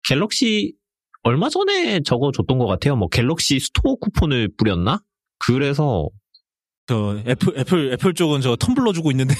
갤럭시 0.07 0.73
얼마 1.21 1.49
전에 1.49 2.01
저거 2.03 2.31
줬던 2.31 2.57
것 2.57 2.65
같아요. 2.65 2.95
뭐 2.95 3.09
갤럭시 3.09 3.59
스토어 3.59 3.95
쿠폰을 3.95 4.49
뿌렸나? 4.57 5.01
그래서 5.37 6.09
그 6.89 7.23
애플 7.27 7.57
애플 7.57 7.93
애플 7.93 8.13
쪽은 8.13 8.41
저 8.41 8.55
텀블러 8.55 8.93
주고 8.93 9.11
있는데 9.11 9.35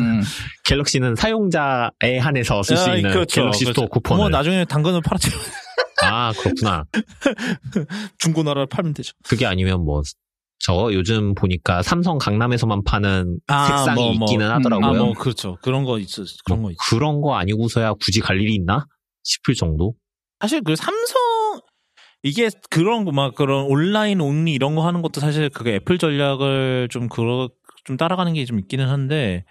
음, 0.00 0.22
갤럭시는 0.66 1.14
사용자에 1.16 2.18
한해서 2.20 2.62
쓸수 2.62 2.90
아, 2.90 2.96
있는 2.96 3.10
그렇죠, 3.12 3.42
갤럭시 3.42 3.60
스토어 3.66 3.86
그렇죠. 3.86 3.88
쿠폰을. 3.90 4.18
뭐 4.22 4.28
나중에 4.28 4.64
당근을 4.64 5.00
팔아치 5.02 5.30
아 6.02 6.32
그렇구나. 6.32 6.84
중고나라를 8.18 8.66
팔면 8.66 8.94
되죠. 8.94 9.12
그게 9.24 9.46
아니면 9.46 9.84
뭐 9.84 10.02
저 10.60 10.88
요즘 10.92 11.34
보니까 11.34 11.82
삼성 11.82 12.16
강남에서만 12.16 12.84
파는 12.84 13.38
색상이 13.48 13.94
뭐, 14.00 14.12
뭐. 14.14 14.26
있기는 14.26 14.46
음, 14.46 14.50
하더라고요. 14.52 14.86
아, 14.88 14.92
뭐 14.94 15.12
그렇죠. 15.12 15.58
그런 15.62 15.84
거 15.84 15.98
있어. 15.98 16.22
그런 16.46 16.60
뭐 16.62 16.68
거 16.68 16.72
있어. 16.72 16.78
그런 16.88 17.20
거 17.20 17.34
아니고서야 17.36 17.92
굳이 18.00 18.20
갈 18.20 18.40
일이 18.40 18.54
있나 18.54 18.86
싶을 19.24 19.54
정도. 19.54 19.94
사실 20.40 20.62
그 20.62 20.74
삼성 20.74 21.16
이게 22.24 22.48
그런 22.70 23.04
거 23.04 23.12
막 23.12 23.34
그런 23.34 23.66
online 23.66 24.20
only 24.20 24.52
이런 24.54 24.74
거 24.74 24.86
하는 24.86 25.02
것도 25.02 25.20
사실 25.20 25.50
그게 25.50 25.74
애플 25.74 25.98
전략을 25.98 26.88
좀 26.90 27.08
그러 27.08 27.50
좀 27.84 27.96
따라가는 27.96 28.32
게 28.34 28.44
좀 28.46 28.58
있기는 28.58 28.88
한데 28.88 29.44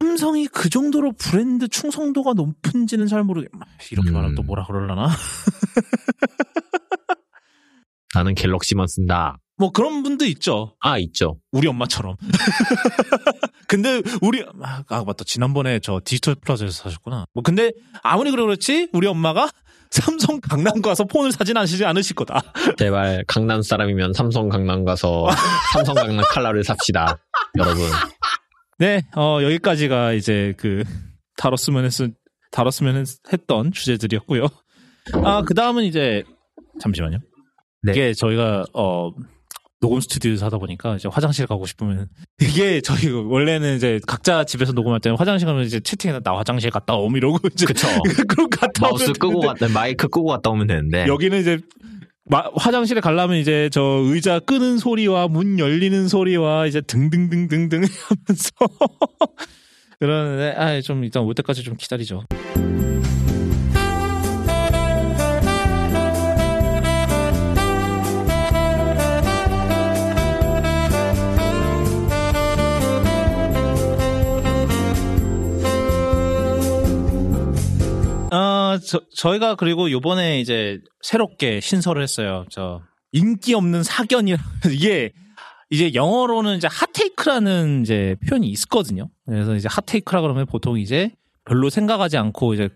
삼성이 0.00 0.46
그 0.46 0.68
정도로 0.70 1.12
브랜드 1.12 1.68
충성도가 1.68 2.32
높은지는 2.34 3.06
잘 3.06 3.22
모르겠. 3.22 3.50
이렇게 3.92 4.10
음. 4.10 4.14
말하면 4.14 4.34
또 4.34 4.42
뭐라 4.42 4.64
그러려나? 4.66 5.08
나는 8.14 8.34
갤럭시만 8.34 8.86
쓴다. 8.88 9.38
뭐 9.56 9.70
그런 9.70 10.02
분도 10.02 10.24
있죠. 10.26 10.76
아, 10.80 10.98
있죠. 10.98 11.38
우리 11.52 11.68
엄마처럼. 11.68 12.16
근데 13.68 14.02
우리 14.20 14.44
아 14.62 14.82
아, 14.88 15.04
맞다 15.04 15.24
지난번에 15.24 15.78
저 15.78 16.00
디지털 16.04 16.34
플라자에서 16.34 16.72
사셨구나. 16.84 17.26
뭐 17.32 17.42
근데 17.42 17.72
아무리 18.02 18.30
그래 18.30 18.42
그렇지 18.42 18.88
우리 18.92 19.06
엄마가 19.06 19.50
삼성 19.92 20.40
강남 20.40 20.80
가서 20.80 21.04
폰을 21.04 21.32
사진 21.32 21.56
않으시지 21.56 21.84
않으실 21.84 22.16
거다. 22.16 22.42
제발 22.78 23.24
강남 23.28 23.62
사람이면 23.62 24.14
삼성 24.14 24.48
강남 24.48 24.84
가서 24.84 25.28
삼성 25.74 25.94
강남 25.94 26.24
칼라를 26.30 26.64
삽시다. 26.64 27.18
여러분. 27.58 27.82
네, 28.78 29.02
어 29.16 29.38
여기까지가 29.42 30.12
이제 30.14 30.54
그 30.56 30.82
다뤘으면 31.36 31.84
했 31.84 31.92
다뤘으면 32.50 32.96
했, 32.96 33.06
했던 33.32 33.70
주제들이었고요. 33.72 34.46
아 35.24 35.42
그 35.46 35.54
다음은 35.54 35.84
이제 35.84 36.22
잠시만요. 36.80 37.18
네. 37.82 37.92
이게 37.92 38.14
저희가 38.14 38.64
어 38.72 39.10
녹음 39.82 40.00
스튜디오에서 40.00 40.46
하다 40.46 40.58
보니까 40.58 40.94
이제 40.96 41.08
화장실 41.12 41.46
가고 41.46 41.66
싶으면 41.66 42.06
이게 42.40 42.80
저희 42.80 43.10
원래는 43.10 43.76
이제 43.76 44.00
각자 44.06 44.44
집에서 44.44 44.72
녹음할 44.72 45.00
때는 45.00 45.18
화장실 45.18 45.44
가면 45.46 45.64
이제 45.64 45.80
채팅에서 45.80 46.20
나 46.20 46.34
화장실 46.36 46.70
갔다 46.70 46.94
옴 46.94 47.16
이러고 47.16 47.38
이제 47.52 47.66
그쵸. 47.66 47.88
그럼 48.28 48.48
갔다 48.48 48.80
마우스 48.80 49.04
오면 49.04 49.14
끄고 49.14 49.40
갔다, 49.40 49.68
마이크 49.68 50.06
끄고 50.08 50.26
갔다 50.28 50.50
오면 50.50 50.68
되는데. 50.68 51.06
여기는 51.08 51.40
이제 51.40 51.58
마- 52.24 52.48
화장실에 52.54 53.00
가려면 53.00 53.38
이제 53.38 53.68
저 53.72 53.82
의자 53.82 54.38
끄는 54.38 54.78
소리와 54.78 55.26
문 55.26 55.58
열리는 55.58 56.06
소리와 56.06 56.66
이제 56.68 56.80
등등등등등 56.80 57.80
하면서 58.06 58.50
그러는데 59.98 60.56
아좀 60.56 61.02
일단 61.02 61.24
올 61.24 61.34
때까지 61.34 61.64
좀 61.64 61.76
기다리죠. 61.76 62.22
아, 78.72 78.78
저, 78.78 79.00
저희가 79.14 79.54
그리고 79.56 79.90
요번에 79.90 80.40
이제 80.40 80.80
새롭게 81.02 81.60
신설을 81.60 82.02
했어요. 82.02 82.46
저, 82.50 82.80
인기 83.12 83.54
없는 83.54 83.82
사견이라, 83.82 84.38
이게, 84.72 85.12
이제 85.70 85.92
영어로는 85.94 86.56
이제 86.56 86.68
핫테이크라는 86.70 87.82
이제 87.82 88.16
표현이 88.28 88.48
있거든요. 88.48 89.08
그래서 89.26 89.54
이제 89.54 89.68
핫테이크라 89.70 90.20
그러면 90.22 90.46
보통 90.46 90.78
이제 90.78 91.10
별로 91.44 91.70
생각하지 91.70 92.16
않고 92.16 92.54
이제 92.54 92.68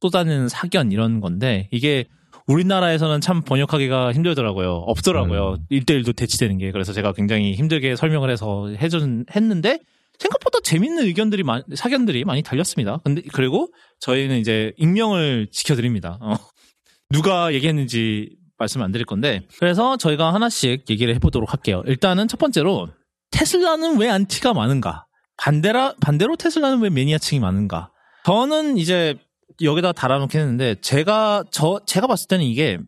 쏟아내는 0.00 0.48
사견 0.48 0.92
이런 0.92 1.20
건데, 1.20 1.68
이게 1.72 2.04
우리나라에서는 2.46 3.20
참 3.20 3.42
번역하기가 3.42 4.12
힘들더라고요. 4.12 4.84
없더라고요. 4.86 5.54
음. 5.54 5.66
일대일도 5.70 6.12
대치되는 6.12 6.58
게. 6.58 6.72
그래서 6.72 6.92
제가 6.92 7.12
굉장히 7.12 7.54
힘들게 7.54 7.96
설명을 7.96 8.30
해서 8.30 8.68
해준, 8.68 9.24
했는데, 9.34 9.80
생각보다 10.18 10.60
재밌는 10.62 11.04
의견들이 11.04 11.42
많, 11.42 11.62
사견들이 11.74 12.24
많이 12.24 12.42
달렸습니다. 12.42 12.98
근데, 13.04 13.22
그리고 13.32 13.68
저희는 14.00 14.38
이제 14.38 14.72
익명을 14.76 15.48
지켜드립니다. 15.50 16.18
어. 16.20 16.36
누가 17.10 17.52
얘기했는지 17.52 18.36
말씀 18.58 18.82
안 18.82 18.92
드릴 18.92 19.04
건데. 19.04 19.46
그래서 19.58 19.96
저희가 19.96 20.32
하나씩 20.32 20.88
얘기를 20.88 21.14
해보도록 21.16 21.52
할게요. 21.52 21.82
일단은 21.86 22.28
첫 22.28 22.38
번째로, 22.38 22.88
테슬라는 23.30 23.98
왜 23.98 24.08
안티가 24.10 24.54
많은가? 24.54 25.06
반대라, 25.36 25.94
반대로 26.00 26.36
테슬라는 26.36 26.80
왜 26.80 26.90
매니아층이 26.90 27.40
많은가? 27.40 27.90
저는 28.24 28.78
이제 28.78 29.16
여기다 29.60 29.92
달아놓긴 29.92 30.40
했는데, 30.40 30.76
제가, 30.80 31.44
저, 31.50 31.80
제가 31.86 32.06
봤을 32.06 32.28
때는 32.28 32.44
이게 32.44 32.78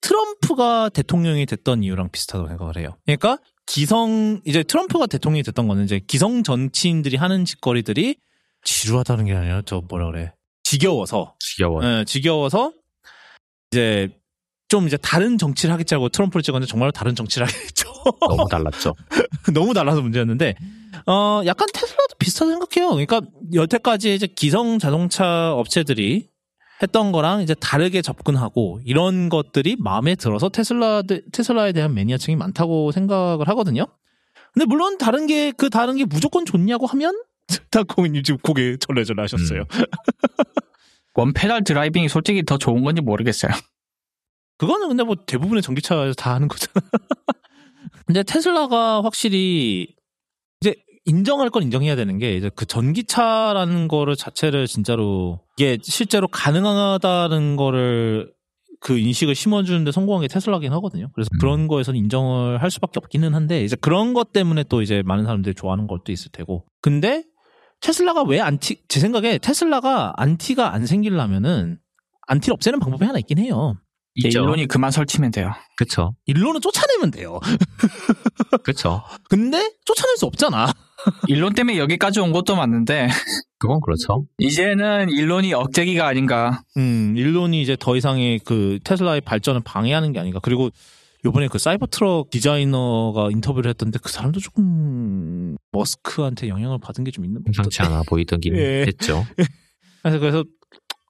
트럼프가 0.00 0.90
대통령이 0.90 1.46
됐던 1.46 1.82
이유랑 1.82 2.10
비슷하다고 2.10 2.48
생각을 2.48 2.76
해요. 2.78 2.96
그러니까 3.04 3.38
기성, 3.68 4.40
이제 4.46 4.62
트럼프가 4.62 5.06
대통령이 5.06 5.42
됐던 5.42 5.68
거는 5.68 5.84
이제 5.84 6.00
기성 6.06 6.42
정치인들이 6.42 7.16
하는 7.16 7.44
짓거리들이 7.44 8.16
지루하다는 8.64 9.26
게 9.26 9.34
아니라 9.34 9.62
저 9.64 9.82
뭐라 9.88 10.06
그래. 10.10 10.32
지겨워서, 10.64 11.34
지겨워. 11.38 11.84
예, 11.84 12.04
지겨워서 12.06 12.72
이제 13.70 14.08
좀 14.68 14.86
이제 14.86 14.96
다른 14.96 15.38
정치를 15.38 15.72
하겠지 15.72 15.94
하고 15.94 16.08
트럼프를 16.08 16.42
찍었는데 16.42 16.68
정말로 16.70 16.92
다른 16.92 17.14
정치를 17.14 17.46
하겠죠. 17.46 17.88
너무 18.28 18.48
달랐죠. 18.50 18.94
너무 19.52 19.74
달라서 19.74 20.00
문제였는데, 20.00 20.54
어, 21.06 21.42
약간 21.46 21.68
테슬라도 21.72 22.16
비슷하다 22.18 22.50
생각해요. 22.52 22.90
그러니까 22.90 23.20
여태까지 23.52 24.14
이제 24.14 24.26
기성 24.26 24.78
자동차 24.78 25.52
업체들이 25.52 26.28
했던 26.82 27.12
거랑 27.12 27.42
이제 27.42 27.54
다르게 27.54 28.02
접근하고 28.02 28.80
이런 28.84 29.28
것들이 29.28 29.76
마음에 29.78 30.14
들어서 30.14 30.48
테슬라, 30.48 31.02
테슬라에 31.32 31.72
대한 31.72 31.94
매니아층이 31.94 32.36
많다고 32.36 32.92
생각을 32.92 33.48
하거든요. 33.48 33.86
근데 34.54 34.66
물론 34.66 34.98
다른 34.98 35.26
게, 35.26 35.52
그 35.52 35.70
다른 35.70 35.96
게 35.96 36.04
무조건 36.04 36.44
좋냐고 36.44 36.86
하면, 36.86 37.20
다콩님 37.70 38.22
지금 38.22 38.38
고개 38.38 38.76
절레절레 38.76 39.22
하셨어요. 39.22 39.64
원페달 41.14 41.64
드라이빙이 41.64 42.08
솔직히 42.08 42.44
더 42.44 42.58
좋은 42.58 42.84
건지 42.84 43.02
모르겠어요. 43.02 43.52
그거는 44.56 44.88
근데 44.88 45.04
뭐 45.04 45.16
대부분의 45.26 45.62
전기차에서 45.62 46.14
다 46.14 46.34
하는 46.34 46.48
거잖아. 46.48 46.72
근데 48.06 48.22
테슬라가 48.22 49.02
확실히 49.02 49.94
인정할 51.08 51.48
건 51.48 51.62
인정해야 51.62 51.96
되는 51.96 52.18
게 52.18 52.36
이제 52.36 52.50
그 52.54 52.66
전기차라는 52.66 53.88
거를 53.88 54.14
자체를 54.14 54.66
진짜로 54.66 55.40
이게 55.56 55.78
실제로 55.82 56.28
가능하다는 56.28 57.56
거를 57.56 58.30
그 58.80 58.98
인식을 58.98 59.34
심어주는데 59.34 59.90
성공한 59.90 60.20
게 60.20 60.28
테슬라긴 60.28 60.72
하거든요. 60.74 61.10
그래서 61.14 61.30
음. 61.34 61.38
그런 61.40 61.66
거에서는 61.66 61.98
인정을 61.98 62.62
할 62.62 62.70
수밖에 62.70 62.98
없기는 62.98 63.34
한데 63.34 63.64
이제 63.64 63.74
그런 63.74 64.12
것 64.12 64.32
때문에 64.32 64.64
또 64.68 64.82
이제 64.82 65.02
많은 65.04 65.24
사람들이 65.24 65.54
좋아하는 65.54 65.86
것도 65.86 66.12
있을 66.12 66.30
테고. 66.30 66.66
근데 66.82 67.24
테슬라가 67.80 68.22
왜 68.24 68.40
안티 68.40 68.82
제 68.88 69.00
생각에 69.00 69.38
테슬라가 69.38 70.12
안티가 70.16 70.74
안 70.74 70.84
생기려면은 70.86 71.78
안티를 72.26 72.52
없애는 72.52 72.80
방법이 72.80 73.04
하나 73.04 73.18
있긴 73.18 73.38
해요. 73.38 73.76
있죠. 74.14 74.40
일론이 74.40 74.66
그만 74.66 74.90
설치면 74.90 75.30
돼요. 75.30 75.52
그쵸. 75.76 76.14
일론은 76.26 76.60
쫓아내면 76.60 77.10
돼요. 77.10 77.40
그쵸. 78.62 79.02
근데 79.28 79.72
쫓아낼 79.84 80.16
수 80.16 80.26
없잖아. 80.26 80.72
일론 81.28 81.54
때문에 81.54 81.78
여기까지 81.78 82.20
온 82.20 82.32
것도 82.32 82.56
맞는데 82.56 83.08
그건 83.58 83.80
그렇죠. 83.80 84.26
이제는 84.38 85.10
일론이 85.10 85.52
억제기가 85.54 86.06
아닌가. 86.06 86.62
음, 86.76 87.14
일론이 87.16 87.60
이제 87.62 87.76
더 87.78 87.96
이상의 87.96 88.40
그 88.40 88.78
테슬라의 88.84 89.20
발전을 89.22 89.60
방해하는 89.64 90.12
게 90.12 90.18
아닌가. 90.20 90.38
그리고 90.42 90.70
요번에 91.24 91.48
그 91.48 91.58
사이버 91.58 91.86
트럭 91.86 92.30
디자이너가 92.30 93.30
인터뷰를 93.32 93.68
했던데 93.70 93.98
그 94.02 94.10
사람도 94.10 94.38
조금 94.40 95.56
머스크한테 95.72 96.48
영향을 96.48 96.78
받은 96.78 97.02
게 97.04 97.10
좀 97.10 97.24
있는 97.24 97.42
것 97.42 97.46
심상치 97.52 97.78
같던데. 97.78 97.94
않아 97.94 98.02
보이긴 98.08 98.38
예. 98.56 98.84
했죠. 98.86 99.24
그래서 100.02 100.18
그래서 100.20 100.44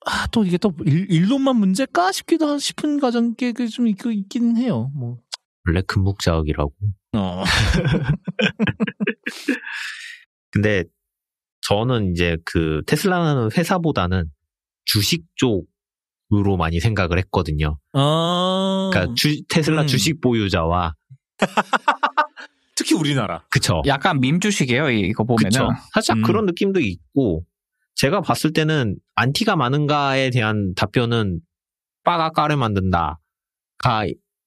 아, 0.07 0.27
또 0.33 0.45
이게 0.45 0.57
또 0.57 0.73
일, 0.87 1.07
일론만 1.11 1.57
문제까 1.57 2.13
싶기도 2.13 2.49
하- 2.49 2.59
싶은 2.59 2.99
가정 3.01 3.35
게좀 3.35 3.87
있긴 3.89 4.57
해요. 4.57 4.91
뭐. 4.95 5.19
원래 5.67 5.83
금묵자흑이라고. 5.87 6.73
어. 7.15 7.45
근데 10.51 10.85
저는 11.69 12.13
이제 12.13 12.37
그 12.45 12.83
테슬라는 12.87 13.51
회사보다는 13.57 14.31
주식 14.85 15.25
쪽으로 15.37 16.57
많이 16.57 16.81
생각을 16.81 17.19
했거든요. 17.19 17.79
아. 17.93 18.91
그러니까 18.93 19.15
주- 19.15 19.43
테슬라 19.49 19.83
음. 19.83 19.87
주식 19.87 20.21
보유자와 20.21 20.95
특히 22.75 22.95
우리나라. 22.95 23.45
그쵸. 23.51 23.83
약간 23.87 24.21
밈 24.21 24.41
주식이에요. 24.41 24.91
이- 24.91 25.01
이거 25.09 25.25
보면은. 25.25 25.51
그쵸. 25.51 25.69
살짝 25.93 26.19
음. 26.19 26.23
그런 26.23 26.47
느낌도 26.47 26.81
있고 26.81 27.45
제가 27.97 28.21
봤을 28.23 28.53
때는 28.53 28.97
안티가 29.17 29.57
많은가에 29.57 30.31
대한 30.31 30.73
답변은 30.75 31.41
빠가 32.05 32.31
까를 32.31 32.57
만든다가 32.57 33.19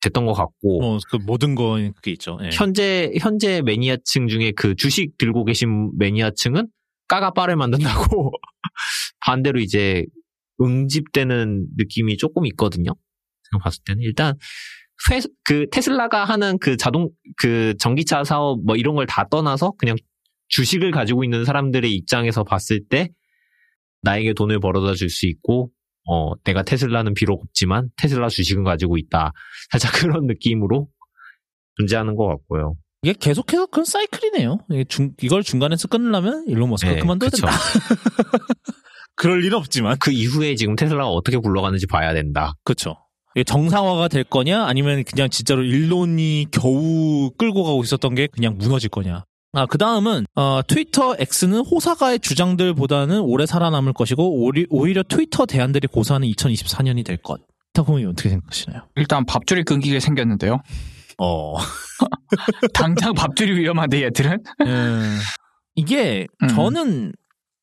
됐던 0.02 0.26
것 0.26 0.34
같고 0.34 0.80
뭐, 0.82 0.98
그 1.10 1.18
모든 1.18 1.56
거 1.56 1.78
그게 1.96 2.12
있죠. 2.12 2.38
예. 2.44 2.50
현재 2.52 3.12
현재 3.20 3.62
매니아층 3.62 4.28
중에 4.28 4.52
그 4.56 4.76
주식 4.76 5.18
들고 5.18 5.46
계신 5.46 5.92
매니아층은 5.98 6.68
까가 7.08 7.32
빠를 7.32 7.56
만든다고 7.56 8.32
반대로 9.26 9.60
이제 9.60 10.06
응집되는 10.62 11.68
느낌이 11.78 12.18
조금 12.18 12.46
있거든요. 12.48 12.92
제가 13.52 13.64
봤을 13.64 13.82
때는 13.86 14.02
일단 14.02 14.36
회, 15.12 15.20
그 15.44 15.68
테슬라가 15.72 16.26
하는 16.26 16.58
그 16.60 16.78
자동 16.78 17.10
그 17.38 17.74
전기차 17.80 18.24
사업 18.24 18.64
뭐 18.66 18.76
이런 18.76 18.96
걸 18.96 19.06
다 19.08 19.28
떠나서 19.30 19.74
그냥 19.78 19.96
주식을 20.50 20.92
가지고 20.92 21.24
있는 21.24 21.46
사람들의 21.46 21.92
입장에서 21.94 22.44
봤을 22.44 22.82
때 22.90 23.10
나에게 24.04 24.34
돈을 24.34 24.60
벌어다 24.60 24.94
줄 24.96 25.10
수 25.10 25.28
있고 25.28 25.72
어 26.10 26.34
내가 26.44 26.64
테슬라는 26.64 27.14
비록 27.14 27.42
없지만 27.44 27.90
테슬라 27.98 28.30
주식은 28.30 28.64
가지고 28.64 28.98
있다 28.98 29.34
살짝 29.72 29.92
그런 30.22 30.26
느낌으로 30.26 30.88
존재하는 31.78 32.16
것 32.16 32.28
같고요. 32.28 32.76
이게 33.04 33.14
계속해서 33.14 33.66
그런 33.68 33.86
사이클이네요. 33.86 34.60
이게 34.72 34.84
중- 34.84 35.14
이걸 35.22 35.42
중간에서 35.44 35.88
끊으려면 35.88 36.46
일론 36.48 36.70
머스크가 36.70 36.96
네, 36.96 37.00
그만둬야 37.02 37.30
그쵸. 37.32 37.48
된다. 37.48 37.58
그럴 39.16 39.44
일은 39.44 39.58
없지만. 39.58 39.98
그 40.00 40.12
이후에 40.12 40.56
지금 40.56 40.76
테슬라가 40.76 41.10
어떻게 41.10 41.38
굴러가는지 41.38 41.88
봐야 41.88 42.14
된다. 42.14 42.54
그렇죠. 42.64 42.96
이게 43.36 43.44
정상화가 43.44 44.08
될 44.08 44.24
거냐 44.24 44.66
아니면 44.66 45.04
그냥 45.04 45.30
진짜로 45.30 45.64
일론이 45.64 46.48
겨우 46.52 47.32
끌고 47.38 47.64
가고 47.64 47.82
있었던 47.84 48.14
게 48.16 48.28
그냥 48.28 48.58
무너질 48.58 48.90
거냐. 48.90 49.26
아, 49.54 49.66
그 49.66 49.78
다음은, 49.78 50.26
어, 50.36 50.62
트위터 50.66 51.14
X는 51.20 51.60
호사가의 51.66 52.20
주장들보다는 52.20 53.20
오래 53.20 53.46
살아남을 53.46 53.92
것이고, 53.94 54.44
오리- 54.46 54.66
오히려 54.70 55.04
트위터 55.04 55.46
대안들이 55.46 55.88
고사하는 55.90 56.28
2024년이 56.30 57.04
될 57.06 57.18
것. 57.18 57.42
타코이 57.74 58.06
어떻게 58.06 58.30
생각하시나요? 58.30 58.84
일단 58.96 59.26
밥줄이 59.26 59.64
끊기게 59.64 60.00
생겼는데요. 60.00 60.62
어. 61.18 61.56
당장 62.74 63.14
밥줄이 63.14 63.58
위험한데 63.60 64.04
얘들은? 64.04 64.42
음, 64.66 65.20
이게, 65.76 66.28
음. 66.44 66.48
저는 66.48 67.14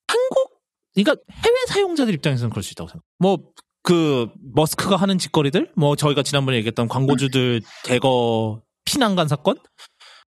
한국, 0.08 0.60
그러니까 0.94 1.16
해외 1.44 1.56
사용자들 1.68 2.12
입장에서는 2.14 2.50
그럴 2.50 2.62
수 2.62 2.72
있다고 2.72 2.88
생각. 2.88 3.02
뭐, 3.18 3.38
그, 3.82 4.28
머스크가 4.54 4.96
하는 4.96 5.16
짓거리들? 5.16 5.72
뭐, 5.74 5.96
저희가 5.96 6.22
지난번에 6.22 6.58
얘기했던 6.58 6.88
광고주들 6.88 7.62
대거 7.84 8.60
피난간 8.84 9.28
사건? 9.28 9.56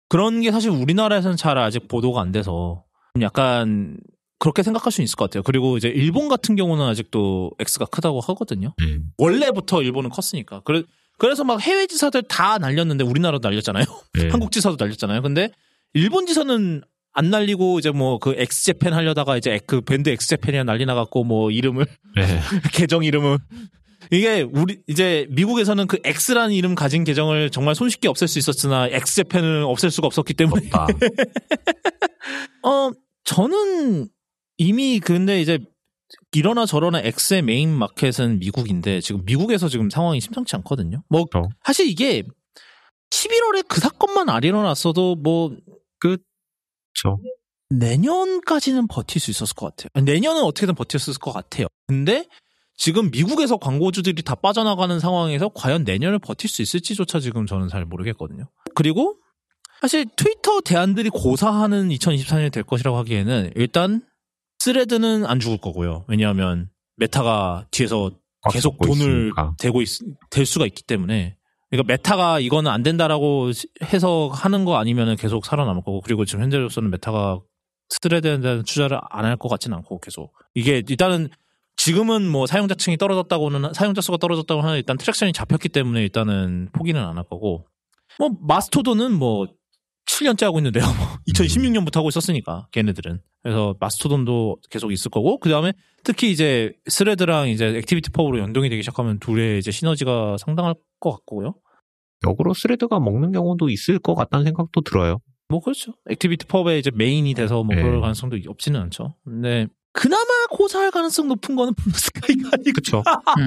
그런 0.09 0.41
게 0.41 0.51
사실 0.51 0.71
우리나라에서는 0.71 1.37
잘 1.37 1.59
아직 1.59 1.89
보도가 1.89 2.21
안 2.21 2.33
돼서 2.33 2.85
좀 3.15 3.23
약간 3.23 3.97
그렇게 4.39 4.63
생각할 4.63 4.93
수 4.93 5.03
있을 5.03 5.17
것 5.17 5.25
같아요. 5.29 5.43
그리고 5.43 5.77
이제 5.77 5.89
일본 5.89 6.29
같은 6.29 6.57
경우는 6.57 6.85
아직도 6.85 7.53
X가 7.59 7.87
크다고 7.87 8.21
하거든요. 8.21 8.73
음. 8.81 9.11
원래부터 9.19 9.83
일본은 9.83 10.11
컸으니까. 10.11 10.61
그래, 10.65 10.83
그래서 11.19 11.43
막 11.45 11.61
해외 11.61 11.87
지사들 11.87 12.23
다 12.23 12.59
날렸는데 12.59 13.05
우리나라도 13.05 13.49
날렸잖아요. 13.49 13.85
네. 14.15 14.29
한국 14.31 14.53
지사도 14.53 14.77
날렸잖아요. 14.79 15.23
근데 15.23 15.51
일본 15.93 16.27
지사는 16.27 16.83
안 17.13 17.31
날리고 17.31 17.81
이제 17.81 17.91
뭐 17.91 18.19
그 18.21 18.35
X 18.37 18.46
Japan 18.46 18.93
하려다가 18.93 19.37
이제 19.37 19.59
그 19.67 19.81
밴드 19.81 20.09
X 20.11 20.16
Japan이랑 20.16 20.67
난리 20.67 20.87
나갖고 20.87 21.25
뭐 21.25 21.51
이름을 21.51 21.87
네. 22.15 22.23
계정 22.73 23.03
이름을 23.03 23.39
이게 24.11 24.43
우리 24.43 24.81
이제 24.87 25.27
미국에서는 25.31 25.87
그 25.87 25.99
X라는 26.05 26.55
이름 26.55 26.75
가진 26.75 27.05
계정을 27.05 27.51
정말 27.51 27.75
손쉽게 27.75 28.09
없앨 28.09 28.29
수 28.29 28.39
있었으나 28.39 28.87
X제팬을 28.89 29.65
없앨 29.65 29.91
수가 29.91 30.07
없었기 30.07 30.35
때문에 30.35 30.71
아, 30.73 30.87
어 32.67 32.91
저는 33.25 34.09
이미 34.57 35.01
근데 35.01 35.41
이제 35.41 35.59
이러나 36.33 36.67
저러나 36.67 37.01
X의 37.01 37.43
main 37.43 37.71
market은 37.71 38.39
미국인데 38.39 39.01
지금 39.01 39.25
미국에서 39.25 39.69
지금 39.69 39.91
상황이 39.91 40.21
심상치 40.21 40.57
않거든요. 40.57 41.03
뭐 41.09 41.25
그렇죠. 41.27 41.49
사실 41.65 41.89
이게 41.89 42.23
11월에 43.11 43.67
그 43.69 43.81
사건만 43.81 44.29
안 44.29 44.43
일어났어도 44.45 45.17
뭐 45.17 45.57
그렇죠. 45.99 47.21
내년까지는 47.71 48.87
버틸 48.89 49.21
수 49.21 49.31
있었을 49.31 49.55
것 49.55 49.75
같아요. 49.75 50.03
내년은 50.03 50.43
어떻게든 50.43 50.75
버텼을 50.75 51.19
것 51.21 51.33
같아요. 51.33 51.67
근데 51.87 52.27
지금 52.79 53.11
미국에서 53.11 53.57
광고주들이 53.57 54.23
다 54.23 54.35
빠져나가는 54.37 54.99
상황에서 55.01 55.49
과연 55.53 55.83
내년을 55.85 56.21
버틸 56.21 56.49
수 56.49 56.63
있을지조차 56.63 57.19
지금 57.21 57.45
저는 57.45 57.69
잘 57.69 57.85
모르겠거든요. 57.85 58.45
그리고 58.75 59.17
사실 59.81 60.07
트위터 60.17 60.61
대안들이 60.61 61.11
고사하는 61.11 61.89
2024년이 61.89 62.53
될 62.53 62.63
것이라고 62.63 62.97
하기에는 62.99 63.53
일단 63.57 64.03
스레드는 64.61 65.27
안 65.27 65.41
죽을 65.41 65.59
거고요. 65.59 66.05
왜냐하면 66.09 66.69
메타가 66.97 67.67
뒤에서 67.73 68.11
꽉 68.43 68.53
계속 68.53 68.79
돈을 68.81 68.95
있으니까. 69.29 69.55
대고 69.59 69.83
있, 69.83 69.89
댈 70.31 70.47
수가 70.47 70.65
있기 70.67 70.85
때문에 70.85 71.37
그러니까 71.71 71.93
메타가 71.93 72.39
이거는 72.41 72.71
안 72.71 72.83
된다라고 72.85 73.51
시- 73.53 73.69
해서 73.83 74.29
하는 74.33 74.65
거 74.65 74.77
아니면은 74.77 75.17
계속 75.17 75.45
살아남을 75.45 75.83
거고 75.83 76.01
그리고 76.01 76.25
지금 76.25 76.43
현재로서는 76.45 76.91
메타가 76.91 77.41
스레드에 77.91 78.41
대한 78.41 78.63
투자를 78.65 79.01
안 79.11 79.25
할 79.25 79.37
것 79.37 79.49
같지는 79.49 79.77
않고 79.79 79.99
계속 80.01 80.33
이게 80.55 80.83
일단은 80.89 81.29
지금은 81.79 82.29
뭐 82.29 82.47
사용자 82.47 82.75
층이 82.75 82.97
떨어졌다고는 82.99 83.73
사용자 83.73 84.01
수가 84.01 84.19
떨어졌다고 84.19 84.61
하는 84.61 84.77
일단 84.77 84.99
traction이 84.99 85.33
잡혔기 85.33 85.69
때문에 85.71 86.03
일단은 86.03 86.69
포기는 86.73 87.01
안 87.01 87.17
할 87.17 87.25
거고 87.25 87.67
뭐 88.19 88.31
마스토돈은 88.41 89.13
뭐 89.15 89.47
7년째 90.07 90.43
하고 90.45 90.59
있는데요. 90.59 90.85
뭐 90.85 90.95
2016년부터 91.35 91.97
하고 91.97 92.09
있었으니까 92.09 92.67
걔네들은 92.73 93.21
그래서 93.43 93.77
마스토돈도 93.79 94.59
계속 94.71 94.93
있을 94.93 95.11
거고 95.11 95.39
그 95.39 95.49
다음에 95.49 95.73
특히 96.03 96.31
이제 96.33 96.73
스레드랑 96.89 97.49
이제 97.49 97.67
ActivityPub으로 97.67 98.39
연동이 98.41 98.69
되기 98.69 98.83
시작하면 98.83 99.19
둘의 99.21 99.59
이제 99.61 99.71
시너지가 99.71 100.37
상당할 100.39 100.75
것 101.01 101.13
같고요. 101.13 101.55
역으로 102.27 102.55
스레드가 102.55 102.99
먹는 102.99 103.31
경우도 103.33 103.69
있을 103.69 104.01
것 104.01 104.15
같다는 104.17 104.45
생각도 104.47 104.81
들어요. 104.81 105.19
뭐 105.49 105.61
그렇죠. 105.61 105.93
액티비티 106.11 106.47
펍의 106.47 106.81
이제 106.81 106.91
메인이 106.93 107.33
돼서 107.35 107.63
뭐 107.63 107.77
네. 107.77 107.83
그럴 107.83 108.01
가능성도 108.01 108.37
없지는 108.49 108.81
않죠. 108.81 109.15
근데 109.25 109.69
그나마 109.93 110.25
고사할 110.51 110.91
가능성 110.91 111.29
높은 111.29 111.57
거는 111.57 111.75
블루스카이가 111.75 112.51
아니고 112.55 112.73
그쵸. 112.75 112.99
음. 113.39 113.47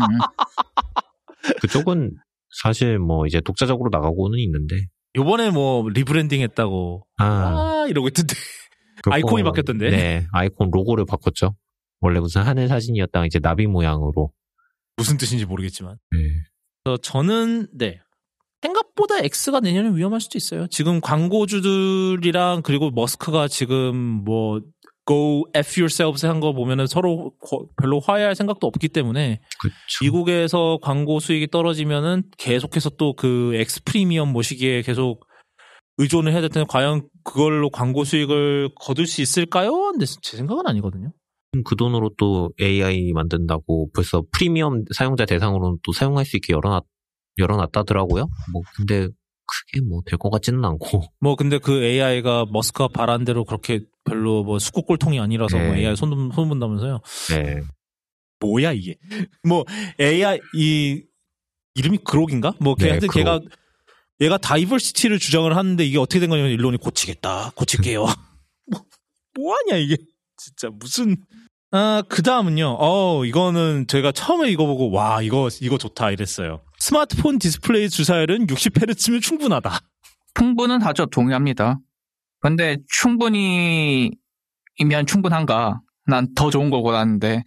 그쪽은 1.61 2.15
사실 2.61 2.99
뭐 2.99 3.25
이제 3.25 3.39
독자적으로 3.41 3.89
나가고는 3.91 4.39
있는데. 4.39 4.87
요번에 5.15 5.49
뭐 5.51 5.87
rebranding 5.89 6.41
했다고 6.41 7.05
아, 7.17 7.25
아 7.25 7.85
이러고 7.89 8.07
있던데 8.09 8.33
그거- 9.03 9.13
아이콘이 9.15 9.43
바뀌었던데? 9.43 9.89
네, 9.89 10.25
아이콘 10.31 10.69
로고를 10.71 11.05
바꿨죠. 11.05 11.55
원래 11.99 12.19
무슨 12.19 12.41
하늘 12.41 12.67
사진이었다가 12.67 13.25
이제 13.25 13.39
나비 13.39 13.67
모양으로. 13.67 14.31
무슨 14.97 15.17
뜻인지 15.17 15.45
모르겠지만 15.45 15.97
네. 16.11 16.17
그래서 16.83 16.97
저는 17.01 17.67
네 17.73 17.99
생각보다 18.61 19.19
X가 19.19 19.59
내년에 19.59 19.89
위험할 19.95 20.21
수도 20.21 20.37
있어요. 20.37 20.67
지금 20.67 21.01
광고주들이랑 21.01 22.61
그리고 22.63 22.91
머스크가 22.91 23.47
지금 23.47 23.95
뭐 23.95 24.61
Go 25.05 25.45
F 25.55 25.79
yourselves 25.81 26.25
한 26.25 26.39
거 26.39 26.53
보면은 26.53 26.85
서로 26.87 27.33
거- 27.39 27.65
별로 27.81 27.99
화해할 27.99 28.35
생각도 28.35 28.67
없기 28.67 28.87
때문에 28.89 29.41
그쵸. 29.59 29.73
미국에서 30.03 30.77
광고 30.81 31.19
수익이 31.19 31.47
떨어지면은 31.47 32.23
계속해서 32.37 32.91
또그 32.91 33.53
X 33.55 33.83
프리미엄 33.83 34.31
모시기에 34.31 34.83
계속 34.83 35.25
의존을 35.97 36.31
해야 36.31 36.41
될 36.41 36.49
텐데 36.49 36.65
과연 36.69 37.07
그걸로 37.23 37.69
광고 37.69 38.03
수익을 38.03 38.69
거둘 38.79 39.07
수 39.07 39.21
있을까요? 39.21 39.71
근데 39.91 40.05
제 40.21 40.37
생각은 40.37 40.67
아니거든요. 40.67 41.11
그 41.65 41.75
돈으로 41.75 42.11
또 42.17 42.51
AI 42.61 43.11
만든다고 43.13 43.89
벌써 43.93 44.23
프리미엄 44.31 44.85
사용자 44.95 45.25
대상으로는 45.25 45.79
또 45.83 45.91
사용할 45.91 46.25
수 46.25 46.37
있게 46.37 46.53
열어놨, 46.53 46.83
열어놨다더라고요. 47.39 48.27
뭐, 48.53 48.61
근데 48.77 49.07
크게 49.45 49.81
뭐 49.85 50.01
될 50.05 50.17
것 50.17 50.29
같지는 50.29 50.63
않고. 50.63 51.01
뭐 51.19 51.35
근데 51.35 51.57
그 51.57 51.83
AI가 51.83 52.45
머스크가 52.51 52.87
바란 52.87 53.25
대로 53.25 53.43
그렇게 53.43 53.81
별로 54.03 54.43
뭐 54.43 54.59
숙국골통이 54.59 55.19
아니라서 55.19 55.57
뭐 55.57 55.67
네. 55.73 55.79
AI 55.79 55.95
손 55.95 56.09
손 56.33 56.49
본다면서요? 56.49 56.99
네. 57.29 57.61
뭐야 58.39 58.71
이게? 58.73 58.95
뭐 59.47 59.65
AI 59.99 60.39
이 60.55 61.03
이름이 61.75 61.99
그록인가? 62.03 62.53
뭐 62.59 62.75
걔 62.75 62.85
네, 62.85 62.89
하여튼. 62.91 63.09
걔가 63.09 63.39
얘가 64.19 64.37
diversity를 64.37 65.19
주장을 65.19 65.55
하는데 65.55 65.83
이게 65.85 65.97
어떻게 65.97 66.19
된 66.19 66.29
거냐면 66.29 66.51
일론이 66.51 66.77
고치겠다, 66.77 67.51
고칠게요. 67.55 68.05
뭐 68.71 68.81
뭐하냐 69.35 69.77
이게 69.77 69.97
진짜 70.37 70.69
무슨 70.71 71.17
아, 71.73 72.03
그 72.09 72.21
다음은요. 72.21 72.77
어, 72.79 73.23
이거는 73.23 73.85
제가 73.87 74.11
처음에 74.11 74.51
이거 74.51 74.65
보고, 74.65 74.91
와, 74.91 75.21
이거, 75.21 75.47
이거 75.61 75.77
좋다, 75.77 76.11
이랬어요. 76.11 76.59
스마트폰 76.79 77.39
디스플레이 77.39 77.87
주사율은 77.87 78.47
60Hz면 78.47 79.21
충분하다. 79.21 79.79
충분은 80.33 80.81
하죠. 80.81 81.05
동의합니다. 81.05 81.79
근데 82.41 82.77
충분히이면 82.89 84.15
충분한가? 85.07 85.81
난 86.07 86.33
더 86.35 86.49
좋은 86.49 86.69
걸 86.69 86.81
원하는데 86.81 87.43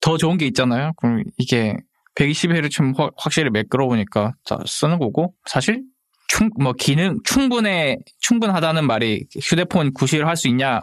더 0.00 0.16
좋은 0.16 0.38
게 0.38 0.46
있잖아요. 0.46 0.92
그럼 0.96 1.22
이게 1.38 1.76
120Hz면 2.16 3.12
확실히 3.18 3.50
매끄러우니까 3.50 4.34
자, 4.44 4.58
쓰는 4.66 4.98
거고 4.98 5.34
사실 5.46 5.82
충 6.28 6.50
뭐 6.60 6.72
기능 6.72 7.18
충분해 7.24 7.98
충분하다는 8.20 8.86
말이 8.86 9.26
휴대폰 9.42 9.92
구실을 9.92 10.26
할 10.26 10.36
수 10.36 10.48
있냐를 10.48 10.82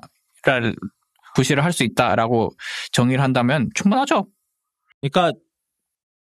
구실을 1.36 1.64
할 1.64 1.72
수 1.74 1.84
있다라고 1.84 2.52
정의를 2.92 3.24
한다면 3.24 3.70
충분하죠. 3.76 4.28
그러니까 5.02 5.32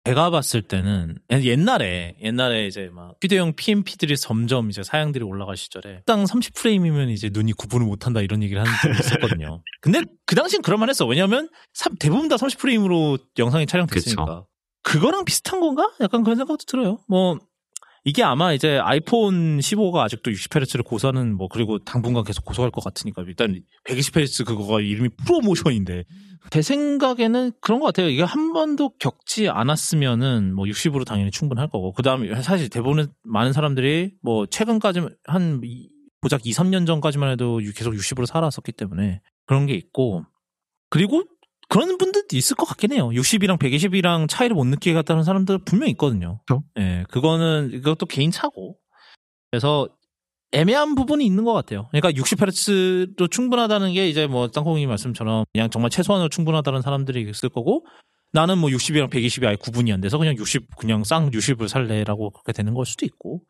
제가 0.05 0.31
봤을 0.31 0.63
때는 0.63 1.17
옛날에 1.31 2.17
옛날에 2.21 2.67
이제 2.67 2.91
막 2.93 3.15
휴대용 3.23 3.53
PMP들이 3.55 4.17
점점 4.17 4.69
이제 4.69 4.83
사양들이 4.83 5.25
올라갈 5.25 5.57
시절에 5.57 6.03
당 6.07 6.25
30프레임이면 6.25 7.11
이제 7.11 7.31
눈이 7.33 7.53
구분을 7.53 7.87
못한다 7.87 8.21
이런 8.21 8.43
얘기를 8.43 8.61
하는 8.63 8.73
적이 8.83 8.99
있었거든요. 8.99 9.63
근데 9.81 10.03
그 10.27 10.35
당시엔 10.35 10.63
그럴만 10.63 10.89
했어. 10.89 11.07
왜냐면 11.07 11.49
삼- 11.73 11.95
대부분 12.01 12.27
다 12.29 12.35
30프레임으로 12.37 13.21
영상이 13.39 13.67
촬영됐으니까. 13.67 14.45
그거랑 14.83 15.25
비슷한 15.25 15.61
건가? 15.61 15.89
약간 16.01 16.25
그런 16.25 16.37
생각도 16.37 16.65
들어요. 16.67 16.99
뭐 17.07 17.39
이게 18.05 18.23
아마 18.25 18.53
이제 18.53 18.79
아이폰 18.79 19.59
15가 19.59 19.99
아직도 19.99 20.31
60Hz를 20.33 20.85
고사는 20.85 21.37
뭐 21.37 21.49
그리고 21.49 21.79
당분간 21.79 22.25
계속 22.25 22.45
고소할 22.45 22.71
것 22.71 22.83
같으니까 22.83 23.23
일단 23.27 23.63
120Hz 23.85 24.45
그거가 24.45 24.81
이름이 24.81 25.11
프로모션인데. 25.25 26.05
제 26.51 26.61
생각에는 26.61 27.53
그런 27.61 27.79
것 27.79 27.87
같아요. 27.87 28.09
이게 28.09 28.25
한 28.25 28.53
번도 28.53 28.95
겪지 28.99 29.49
않았으면은 29.49 30.55
뭐 30.55 30.65
60으로 30.65 31.07
당연히 31.07 31.31
충분할 31.31 31.69
거고. 31.69 31.93
그 31.93 32.03
다음에 32.03 32.43
사실 32.43 32.69
대부분 32.69 33.13
많은 33.23 33.53
사람들이 33.53 34.15
뭐 34.23 34.47
최근까지 34.47 35.03
한 35.25 35.61
고작 36.21 36.45
2, 36.45 36.51
3년 36.51 36.87
전까지만 36.87 37.31
해도 37.31 37.61
계속 37.77 37.93
60으로 37.93 38.27
살았었기 38.27 38.73
때문에 38.73 39.21
그런 39.47 39.67
게 39.67 39.75
있고. 39.75 40.25
그리고 40.91 41.23
그런 41.73 41.97
분들도 41.97 42.37
있을 42.37 42.55
것 42.55 42.67
같긴 42.67 42.93
해요. 42.93 43.09
60이랑 43.09 43.59
120이랑 43.59 44.29
차이를 44.29 44.55
못 44.55 44.67
느끼겠다는 44.67 45.25
사람들 45.25 45.57
분명 45.65 45.89
있거든요. 45.91 46.39
그렇죠. 46.47 46.65
예, 46.79 47.07
그거는 47.09 47.71
이것도 47.73 48.05
개인 48.05 48.31
차고. 48.31 48.77
그래서 49.51 49.89
애매한 50.53 50.95
부분이 50.95 51.25
있는 51.25 51.45
것 51.45 51.55
같아요. 51.55 51.89
그러니까 51.91 52.11
60Hz로 52.11 53.31
충분하다는 53.31 53.95
게 53.95 54.07
이제 54.07 54.27
뭐 54.27 54.49
땅콩이 54.49 54.87
말씀처럼 54.87 55.47
그냥 55.55 55.71
정말 55.71 55.89
최소한으로 55.89 56.29
충분하다는 56.29 56.83
사람들이 56.83 57.23
있을 57.31 57.49
거고 57.49 57.87
나는 58.33 58.59
뭐 58.59 58.69
60이랑 58.69 59.09
120이 59.09 59.47
아예 59.47 59.57
구분이 59.57 59.91
안 59.95 60.03
돼서 60.03 60.19
그냥 60.19 60.37
60 60.37 60.77
그냥 60.77 61.05
쌍 61.05 61.31
60을 61.31 61.69
살래라고 61.69 62.33
그렇게 62.33 62.53
되는 62.53 62.75
걸 62.75 62.85
수도 62.85 63.07
있고 63.07 63.41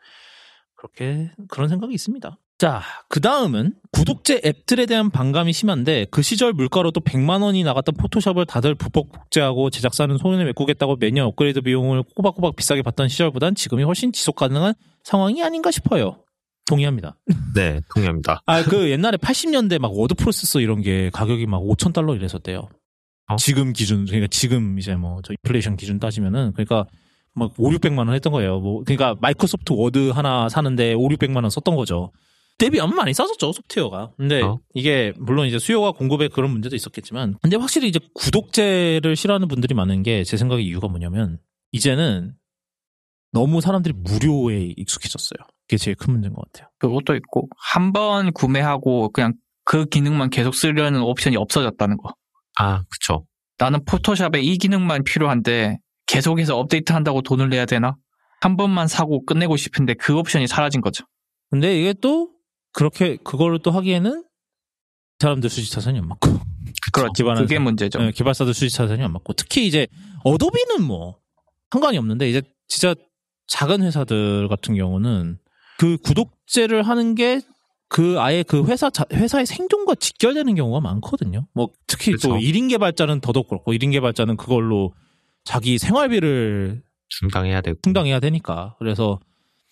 그렇게 0.82 1.30
그런 1.48 1.68
생각이 1.68 1.94
있습니다. 1.94 2.36
자, 2.59 2.82
그 3.09 3.20
다음은 3.20 3.74
구독제 3.92 4.40
앱들에 4.44 4.86
대한 4.86 5.10
반감이 5.10 5.52
심한데 5.52 6.06
그 6.10 6.22
시절 6.22 6.52
물가로도 6.52 7.00
100만 7.00 7.42
원이 7.42 7.62
나갔던 7.64 7.94
포토샵을 7.96 8.46
다들 8.46 8.74
불법 8.74 9.10
복제하고 9.12 9.70
제작사는 9.70 10.16
손실을 10.16 10.44
메꾸겠다고 10.44 10.96
매년 10.96 11.26
업그레이드 11.26 11.60
비용을 11.60 12.02
꼬박꼬박 12.14 12.56
비싸게 12.56 12.82
받던 12.82 13.09
시절보단 13.09 13.54
지금이 13.54 13.82
훨씬 13.84 14.12
지속 14.12 14.36
가능한 14.36 14.74
상황이 15.04 15.42
아닌가 15.42 15.70
싶어요. 15.70 16.18
동의합니다. 16.66 17.16
네, 17.54 17.80
동의합니다. 17.94 18.42
아, 18.46 18.62
그 18.62 18.90
옛날에 18.90 19.16
80년대 19.18 19.78
막 19.80 19.92
워드 19.92 20.14
프로세서 20.14 20.60
이런 20.60 20.82
게 20.82 21.10
가격이 21.10 21.46
막 21.46 21.60
5천 21.60 21.92
달러 21.92 22.14
이랬었대요. 22.14 22.68
어? 23.28 23.36
지금 23.36 23.72
기준, 23.72 24.04
그러니까 24.04 24.28
지금 24.30 24.78
이제 24.78 24.94
뭐 24.94 25.20
저 25.24 25.32
인플레이션 25.32 25.76
기준 25.76 25.98
따지면은 25.98 26.52
그러니까 26.52 26.86
막 27.34 27.52
5, 27.59 27.70
600만 27.70 27.98
원 27.98 28.12
했던 28.14 28.32
거예요. 28.32 28.60
뭐 28.60 28.82
그러니까 28.84 29.14
마이크로소프트 29.20 29.72
워드 29.72 30.10
하나 30.10 30.48
사는데 30.48 30.94
5, 30.94 31.09
600만 31.09 31.36
원 31.36 31.50
썼던 31.50 31.76
거죠. 31.76 32.12
대비하면 32.59 32.94
많이 32.94 33.12
싸졌죠 33.14 33.52
소프트웨어가. 33.52 34.12
근데 34.16 34.40
어? 34.42 34.60
이게 34.74 35.12
물론 35.18 35.46
이제 35.46 35.59
수요와 35.59 35.92
공급에 35.92 36.28
그런 36.28 36.50
문제도 36.50 36.76
있었겠지만, 36.76 37.36
근데 37.42 37.56
확실히 37.56 37.88
이제 37.88 37.98
구독제를 38.14 39.16
싫어하는 39.16 39.48
분들이 39.48 39.74
많은 39.74 40.02
게 40.02 40.22
제 40.24 40.36
생각에 40.36 40.62
이유가 40.62 40.86
뭐냐면 40.88 41.38
이제는 41.72 42.34
너무 43.32 43.60
사람들이 43.60 43.94
무료에 43.96 44.74
익숙해졌어요. 44.76 45.38
그게 45.66 45.78
제일 45.78 45.96
큰 45.96 46.12
문제인 46.12 46.34
것 46.34 46.44
같아요. 46.52 46.68
그것도 46.78 47.16
있고 47.16 47.48
한 47.56 47.92
번 47.92 48.32
구매하고 48.32 49.09
그냥 49.10 49.32
그 49.64 49.86
기능만 49.86 50.30
계속 50.30 50.54
쓰려는 50.54 51.02
옵션이 51.02 51.36
없어졌다는 51.36 51.96
거. 51.96 52.14
아, 52.59 52.82
그쵸. 52.90 53.24
나는 53.59 53.84
포토샵에 53.86 54.40
이 54.42 54.59
기능만 54.59 55.04
필요한데 55.04 55.78
계속해서 56.06 56.58
업데이트 56.58 56.92
한다고 56.92 57.22
돈을 57.22 57.48
내야 57.48 57.66
되나? 57.66 57.96
한 58.40 58.56
번만 58.56 58.88
사고 58.88 59.24
끝내고 59.24 59.56
싶은데 59.56 59.94
그 59.94 60.16
옵션이 60.16 60.46
사라진 60.46 60.80
거죠. 60.80 61.04
근데 61.50 61.78
이게 61.78 61.92
또 61.94 62.30
그렇게 62.72 63.16
그거를 63.22 63.60
또 63.60 63.70
하기에는 63.70 64.24
사람들 65.20 65.48
수지 65.50 65.70
차선이 65.70 65.98
안 65.98 66.08
맞고 66.08 66.28
그렇죠. 66.92 67.24
그게 67.36 67.56
사- 67.56 67.60
문제죠. 67.60 67.98
네, 68.00 68.10
개발사들 68.12 68.52
수지 68.54 68.74
차선이 68.74 69.02
안 69.02 69.12
맞고 69.12 69.34
특히 69.34 69.66
이제 69.66 69.86
어도비는 70.24 70.82
뭐 70.84 71.18
상관이 71.70 71.96
없는데 71.98 72.28
이제 72.28 72.42
진짜 72.68 72.94
작은 73.46 73.82
회사들 73.82 74.48
같은 74.48 74.74
경우는 74.74 75.38
그 75.78 75.96
구독제를 75.98 76.82
하는 76.82 77.14
게 77.14 77.40
그 77.94 78.18
아예 78.18 78.42
그 78.42 78.64
회사 78.64 78.88
자- 78.88 79.04
회사의 79.12 79.44
생존과 79.44 79.96
직결되는 79.96 80.54
경우가 80.54 80.80
많거든요. 80.80 81.46
뭐 81.52 81.68
특히 81.86 82.12
또 82.12 82.30
그쵸. 82.30 82.36
1인 82.38 82.70
개발자는 82.70 83.20
더더욱 83.20 83.48
그렇고 83.48 83.74
1인 83.74 83.92
개발자는 83.92 84.38
그걸로 84.38 84.94
자기 85.44 85.78
생활비를 85.78 86.82
충당해야 87.09 87.60
되고. 87.60 87.78
충당해야 87.82 88.20
되니까. 88.20 88.77
그래서 88.78 89.20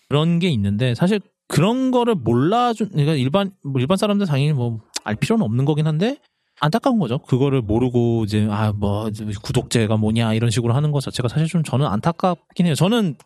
그런 0.08 0.38
게 0.38 0.48
있는데 0.50 0.94
사실 0.94 1.20
그런 1.48 1.90
거를 1.90 2.14
몰라준 2.14 2.90
그러니까 2.90 3.14
일반 3.14 3.52
뭐 3.64 3.80
일반 3.80 3.96
사람들 3.96 4.26
당연히 4.26 4.52
뭐 4.52 4.80
알 5.04 5.16
필요는 5.16 5.42
없는 5.44 5.64
거긴 5.64 5.86
한데 5.86 6.18
안타까운 6.60 6.98
거죠. 6.98 7.18
그거를 7.20 7.62
모르고 7.62 8.24
이제 8.24 8.46
아 8.50 8.72
뭐 8.72 9.08
구독제가 9.42 9.96
뭐냐 9.96 10.34
이런 10.34 10.50
식으로 10.50 10.74
하는 10.74 10.92
것 10.92 11.00
자체가 11.00 11.28
사실 11.28 11.46
좀 11.48 11.62
저는 11.64 11.86
안타깝긴 11.86 12.66
해요. 12.66 12.74
저는 12.74 13.16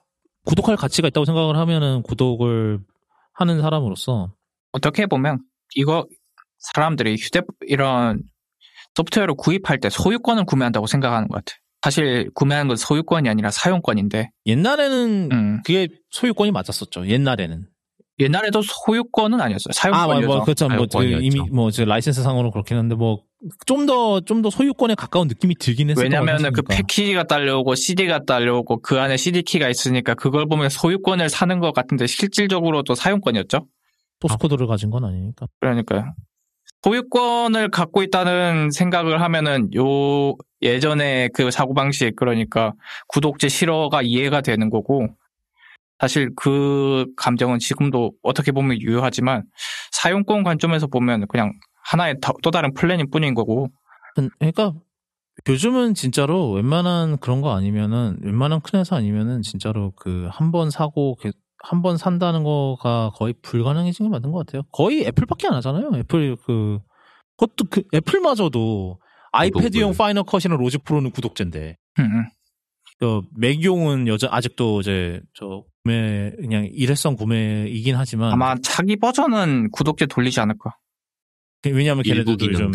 구독할 0.45 0.77
가치가 0.77 1.09
있다고 1.09 1.25
생각을 1.25 1.57
하면은 1.57 2.03
구독을 2.03 2.79
하는 3.33 3.61
사람으로서 3.61 4.33
어떻게 4.73 5.07
보면 5.07 5.41
이거 5.75 6.07
사람들이 6.59 7.17
휴대 7.19 7.41
이런 7.67 8.23
소프트웨어를 8.95 9.35
구입할 9.35 9.81
때 9.81 9.91
소유권을 9.91 10.45
구매한다고 10.45 10.87
생각하는 10.87 11.27
것 11.29 11.45
같아. 11.45 11.57
사실 11.85 12.31
구매하는 12.35 12.69
건 12.69 12.79
소유권이 12.79 13.29
아니라 13.29 13.51
사용권인데 13.51 14.31
옛날에는 14.47 15.29
음, 15.31 15.63
그게 15.67 15.89
소유권이 16.13 16.51
맞았었죠. 16.51 17.07
옛날에는. 17.09 17.67
옛날에도 18.21 18.63
소유권은 18.63 19.39
아니었어요. 19.39 19.93
아, 19.93 20.07
뭐, 20.07 20.15
사용권이죠. 20.15 20.27
뭐, 20.27 20.45
그렇죠. 20.45 20.69
뭐, 20.71 20.87
그. 20.91 21.05
이미, 21.21 21.41
뭐, 21.53 21.69
라이센스 21.85 22.23
상으로 22.23 22.51
그렇긴 22.53 22.79
한데, 22.79 22.95
뭐, 22.95 23.21
좀 23.67 23.85
더, 23.85 24.21
좀 24.21 24.41
더 24.41 24.49
소유권에 24.49 24.95
가까운 24.95 25.29
느낌이 25.29 25.57
들긴 25.57 25.91
했을 25.91 26.03
왜냐면은 26.03 26.53
그. 26.55 26.63
패키지가 26.63 27.25
딸려오고 27.25 27.75
CD가 27.75 28.25
딸려오고 28.25 28.81
그 28.81 28.99
안에 28.99 29.19
CD 29.19 29.43
키가 29.43 29.69
있으니까 29.69 30.15
그걸 30.15 30.47
보면 30.47 30.71
소유권을 30.71 31.29
사는 31.29 31.59
것 31.59 31.75
같은데 31.75 32.07
실질적으로도 32.07 32.95
사용권이었죠. 32.95 33.67
소스코드를 34.23 34.67
가진 34.69 34.89
건 34.89 35.05
아니니까. 35.05 35.47
그러니까요. 35.61 36.15
소유권을 36.83 37.71
갖고 37.71 38.03
있다는 38.03 38.71
생각을 38.71 39.21
하면은 39.21 39.69
요 39.75 40.35
예전에 40.65 41.29
그 41.35 41.51
사고방식 41.51 42.17
그러니까 42.17 42.73
구독제 43.09 43.49
실어가 43.49 44.03
이해가 44.03 44.41
되는 44.41 44.71
거고 44.71 45.09
사실 46.01 46.31
그 46.37 47.07
감정은 47.17 47.59
지금도 47.59 48.13
어떻게 48.23 48.53
보면 48.53 48.81
유효하지만 48.81 49.45
사용권 49.93 50.43
관점에서 50.43 50.87
보면 50.89 51.27
그냥 51.29 51.53
하나의 51.85 52.17
더- 52.21 52.35
또 52.43 52.51
다른 52.51 52.75
플랜일 52.75 53.11
뿐인 53.11 53.35
거고 53.35 53.69
근- 54.17 54.31
그러니까, 54.39 54.73
요즘은 55.49 55.95
진짜로 55.95 56.53
웬만한 56.53 57.19
그런 57.19 57.41
거 57.41 57.55
아니면은, 57.57 58.17
웬만한 58.23 58.61
큰 58.61 58.79
회사 58.81 58.97
아니면은, 58.97 59.43
진짜로 59.43 59.93
그, 59.97 60.29
한 60.31 60.53
번 60.53 60.71
사고, 60.71 61.17
한 61.65 61.83
번 61.83 61.97
산다는 61.97 62.45
거가 62.45 63.11
거의 63.17 63.35
불가능해진 63.43 64.07
게 64.07 64.11
맞는 64.11 64.31
것 64.33 64.47
같아요. 64.47 64.63
거의 64.73 65.05
애플밖에 65.07 65.49
안 65.49 65.55
하잖아요. 65.55 65.91
애플 65.97 66.37
그, 66.47 66.79
그것도 67.37 67.65
그, 67.71 67.83
애플마저도 67.95 69.01
아이패드용. 69.39 69.95
파이널 69.95 70.25
컷이나 70.25 70.57
로직 70.57 70.85
프로는 70.85 71.11
구독제인데, 71.11 71.77
음, 71.99 72.05
음. 72.05 72.25
저 73.01 73.23
맥용은 73.37 74.07
여전 74.09 74.31
아직도 74.33 74.81
이제 74.81 75.21
저 75.35 75.65
구매 75.83 76.31
그냥 76.37 76.69
일회성 76.73 77.17
구매이긴 77.17 77.97
하지만 77.97 78.33
아마 78.33 78.55
차기 78.63 78.97
버전은 78.97 79.71
구독제 79.73 80.07
돌리지 80.07 80.41
않을까. 80.41 80.77
그- 81.63 81.71
왜냐하면 81.71 82.03
걔네들도 82.05 82.53
좀 82.53 82.73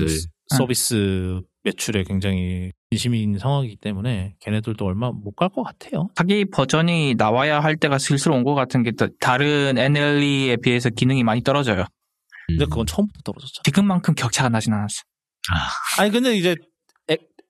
서비스 0.48 1.42
매출에 1.64 2.04
굉장히 2.04 2.72
진심인 2.92 3.38
상황이기 3.38 3.76
때문에 3.78 4.36
걔네들도 4.40 4.84
얼마 4.86 5.12
못 5.12 5.36
갈 5.36 5.50
것 5.50 5.64
같아요. 5.64 6.10
차기 6.16 6.46
버전이 6.46 7.16
나와야 7.18 7.60
할 7.60 7.76
때가 7.78 7.98
슬슬 8.00 8.32
온 8.32 8.44
것 8.44 8.56
같은 8.56 8.82
게 8.84 8.92
다- 8.92 9.08
다른 9.20 9.78
NLE에 9.78 10.58
비해서 10.58 10.90
기능이 10.90 11.24
많이 11.24 11.42
떨어져요. 11.44 11.86
근데 12.48 12.66
음. 12.66 12.70
그건 12.70 12.86
처음부터 12.88 13.20
떨어졌죠. 13.24 13.62
지금만큼 13.64 14.16
격차가 14.16 14.50
나진 14.50 14.74
않았어. 14.74 15.04
아 16.00 16.06
니 16.06 16.12
근데 16.12 16.36
이제 16.36 16.56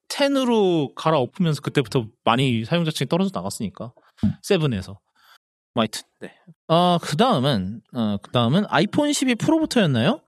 10으로 0.10 0.94
갈아엎으면서 0.96 1.62
그때부터 1.62 2.08
많이 2.26 2.66
사용자층이 2.66 3.08
떨어져 3.10 3.30
나갔으니까 3.34 3.94
음. 4.24 4.34
세븐에서 4.42 5.00
뭐 5.76 5.82
하여튼 5.84 6.02
네. 6.20 6.34
어 6.68 6.98
그 7.02 7.16
다음은 7.16 7.82
어 7.94 8.18
그 8.22 8.32
다음은 8.32 8.66
아이폰 8.70 9.14
12 9.14 9.36
프로부터였나요? 9.36 10.22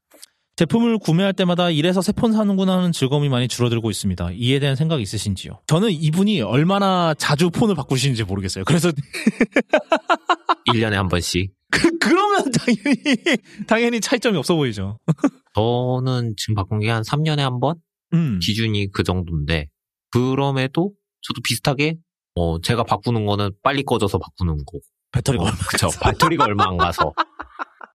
제품을 0.58 1.00
구매할 1.00 1.34
때마다 1.34 1.72
이래서 1.72 2.02
새 2.04 2.12
폰 2.12 2.32
사는구나 2.34 2.78
하는 2.78 2.92
즐거움이 2.92 3.30
많이 3.30 3.48
줄어들고 3.48 3.90
있습니다. 3.90 4.32
이에 4.34 4.60
대한 4.60 4.76
생각 4.76 5.02
있으신지요? 5.02 5.62
저는 5.66 5.90
이분이 5.92 6.42
얼마나 6.42 7.16
자주 7.16 7.50
폰을 7.50 7.74
바꾸시는지 7.74 8.24
모르겠어요. 8.24 8.64
그래서 8.66 8.92
1년에 10.70 10.92
한 10.94 11.08
번씩. 11.10 11.52
그, 11.72 11.98
그러면 12.00 12.52
당연히 12.52 13.38
당연히 13.68 14.02
차이점이 14.02 14.38
없어 14.38 14.56
보이죠. 14.56 15.00
저는 15.56 16.34
지금 16.38 16.56
바꾼 16.56 16.80
게 16.80 16.90
한 16.90 17.02
3년에 17.04 17.38
한 17.40 17.60
번? 17.60 17.76
음. 18.14 18.40
기준이 18.42 18.92
그 18.92 19.04
정도인데, 19.04 19.68
그럼에도 20.12 20.94
저도 21.22 21.42
비슷하게, 21.44 21.96
어, 22.36 22.60
제가 22.62 22.84
바꾸는 22.84 23.26
거는 23.26 23.52
빨리 23.64 23.84
꺼져서 23.84 24.20
바꾸는 24.20 24.58
거고. 24.58 24.80
배터리가 25.12 25.44
얼마 25.44 25.56
그쵸. 25.70 25.90
배터리가 26.04 26.46
얼마 26.46 26.68
안 26.68 26.78
가서. 26.78 27.14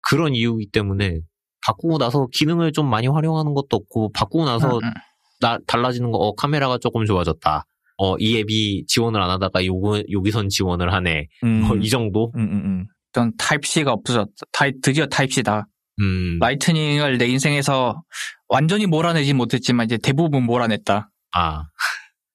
그런 0.10 0.36
이유이기 0.36 0.72
때문에, 0.72 1.20
바꾸고 1.66 1.98
나서 1.98 2.28
기능을 2.34 2.72
좀 2.74 2.90
많이 2.90 3.08
활용하는 3.08 3.54
것도 3.54 3.68
없고, 3.72 4.12
바꾸고 4.14 4.46
나서 4.46 4.78
음, 4.78 4.84
음. 4.84 4.92
나, 5.40 5.58
달라지는 5.66 6.12
거, 6.12 6.18
어, 6.18 6.36
카메라가 6.36 6.78
조금 6.78 7.06
좋아졌다. 7.06 7.66
어, 7.98 8.18
이 8.18 8.38
앱이 8.40 8.86
지원을 8.88 9.22
안 9.22 9.30
하다가 9.30 9.66
요거, 9.66 10.04
여기선 10.12 10.50
지원을 10.50 10.92
하네. 10.94 11.28
음. 11.44 11.62
뭐, 11.62 11.76
이 11.78 11.90
정도? 11.90 12.32
음, 12.36 12.42
음, 12.42 12.54
음. 12.66 12.88
전 13.14 13.32
Type-C가 13.38 13.92
없어졌다. 13.92 14.32
타입, 14.52 14.82
드디어 14.82 15.06
Type-C다. 15.06 15.68
음, 16.02 16.40
라이트닝을 16.40 17.18
내 17.20 17.28
인생에서 17.28 18.04
완전히 18.50 18.88
몰아내지 18.88 19.34
못했지만 19.34 19.86
이제 19.86 19.98
대부분 19.98 20.44
몰아냈다. 20.44 21.10
아, 21.36 21.64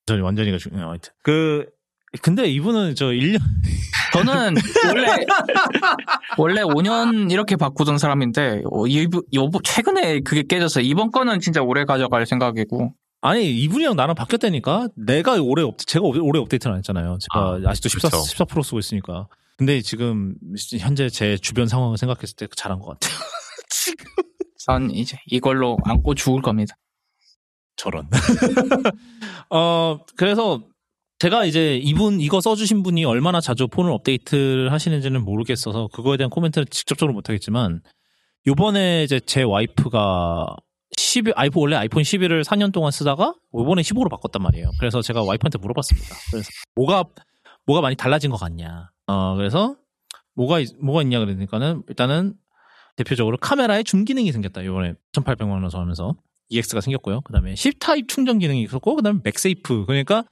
완전히 0.07 0.23
완전히가 0.23 0.57
중요해요. 0.57 0.89
하여튼. 0.89 1.11
그 1.23 1.65
근데 2.21 2.47
이분은 2.47 2.95
저 2.95 3.07
1년 3.07 3.37
저는 4.13 4.55
원래 4.87 5.25
원래 6.37 6.61
5년 6.63 7.31
이렇게 7.31 7.55
바꾸던 7.55 7.99
사람인데 7.99 8.63
어, 8.71 8.87
이 8.87 9.07
요번 9.33 9.61
최근에 9.63 10.21
그게 10.21 10.41
깨져서 10.41 10.81
이번 10.81 11.11
거는 11.11 11.39
진짜 11.39 11.61
오래 11.61 11.85
가져갈 11.85 12.25
생각이고 12.25 12.95
아니 13.21 13.51
이분이랑 13.61 13.95
나랑 13.95 14.15
바뀌었다니까 14.15 14.87
내가 14.95 15.33
올해 15.39 15.63
업 15.63 15.77
제가 15.77 16.03
올해 16.05 16.39
업데이트를 16.39 16.71
안 16.73 16.77
했잖아요. 16.79 17.19
제가 17.21 17.69
아직도 17.69 17.89
14, 17.89 18.09
그쵸. 18.09 18.45
14 18.45 18.50
프로 18.50 18.63
쓰고 18.63 18.79
있으니까. 18.79 19.27
근데 19.59 19.81
지금 19.81 20.35
현재 20.79 21.09
제 21.09 21.35
주변 21.35 21.67
상황을 21.67 21.97
생각했을 21.97 22.37
때 22.37 22.47
잘한 22.55 22.79
것 22.79 22.97
같아요. 22.97 23.19
지금 23.69 24.05
전 24.57 24.89
이제 24.89 25.17
이걸로 25.27 25.77
안고 25.83 26.15
죽을 26.15 26.41
겁니다. 26.41 26.75
저런. 27.75 28.07
어 29.51 29.99
그래서 30.15 30.61
제가 31.19 31.43
이제 31.43 31.75
이분 31.75 32.21
이거 32.21 32.39
써주신 32.39 32.83
분이 32.83 33.03
얼마나 33.03 33.41
자주 33.41 33.67
폰을 33.67 33.91
업데이트를 33.91 34.71
하시는지는 34.71 35.25
모르겠어서 35.25 35.89
그거에 35.91 36.15
대한 36.15 36.29
코멘트를 36.29 36.65
직접적으로 36.67 37.13
못하겠지만 37.13 37.81
요번에 38.47 39.03
이제 39.03 39.19
제 39.19 39.43
와이프가 39.43 40.55
11 40.95 41.33
아이폰 41.35 41.63
원래 41.63 41.75
아이폰 41.75 42.03
11을 42.03 42.45
4년 42.45 42.71
동안 42.71 42.91
쓰다가 42.91 43.33
이번에 43.53 43.81
15로 43.81 44.09
바꿨단 44.09 44.41
말이에요. 44.41 44.71
그래서 44.79 45.01
제가 45.01 45.21
와이프한테 45.21 45.57
물어봤습니다. 45.57 46.15
그래서 46.31 46.49
뭐가 46.75 47.03
뭐가 47.65 47.81
많이 47.81 47.97
달라진 47.97 48.31
것 48.31 48.37
같냐. 48.37 48.89
어 49.09 49.35
그래서 49.35 49.75
뭐가 50.35 50.59
있- 50.59 50.75
뭐가 50.81 51.01
있냐 51.01 51.19
그러니까는 51.19 51.83
일단은 51.89 52.35
대표적으로 52.95 53.37
카메라에 53.37 53.83
줌 53.83 54.05
기능이 54.05 54.31
생겼다. 54.31 54.61
이번에 54.61 54.93
4,800만 55.13 55.49
화소 55.51 55.69
하면서 55.71 56.15
2X가 56.49 56.81
생겼고요. 56.81 57.21
그다음에 57.21 57.55
C 57.55 57.79
타입 57.79 58.07
충전 58.07 58.39
기능이 58.39 58.61
있었고 58.63 58.95
그다음에 58.95 59.19
맥세이프. 59.23 59.85
그러니까 59.85 60.25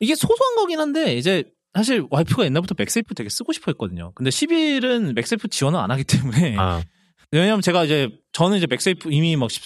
이게 0.00 0.14
소소한 0.14 0.56
거긴 0.56 0.80
한데 0.80 1.14
이제 1.16 1.44
사실 1.74 2.06
와이프가 2.10 2.44
옛날부터 2.44 2.74
맥세이프 2.78 3.14
되게 3.14 3.28
쓰고 3.28 3.52
싶어 3.52 3.70
했거든요. 3.72 4.12
근데 4.14 4.30
11은 4.30 5.14
맥세이프 5.14 5.48
지원을 5.48 5.78
안 5.78 5.90
하기 5.90 6.04
때문에 6.04 6.56
아, 6.58 6.82
왜냐면 7.32 7.60
제가 7.60 7.84
이제 7.84 8.08
저는 8.32 8.56
이제 8.58 8.66
맥세이프 8.66 9.10
이미 9.12 9.36
막 9.36 9.50
십- 9.50 9.62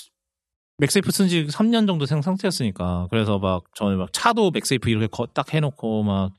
맥세이프 0.79 1.11
쓴 1.13 1.29
지 1.29 1.47
3년 1.47 1.87
정도 1.87 2.07
된 2.07 2.23
상태였으니까 2.23 3.07
그래서 3.11 3.39
막 3.39 3.63
저는 3.77 3.99
막 3.99 4.13
차도 4.13 4.51
맥세이프 4.51 4.89
이렇게 4.91 5.07
거- 5.09 5.27
딱 5.27 5.53
해놓고 5.55 6.03
막 6.05 6.33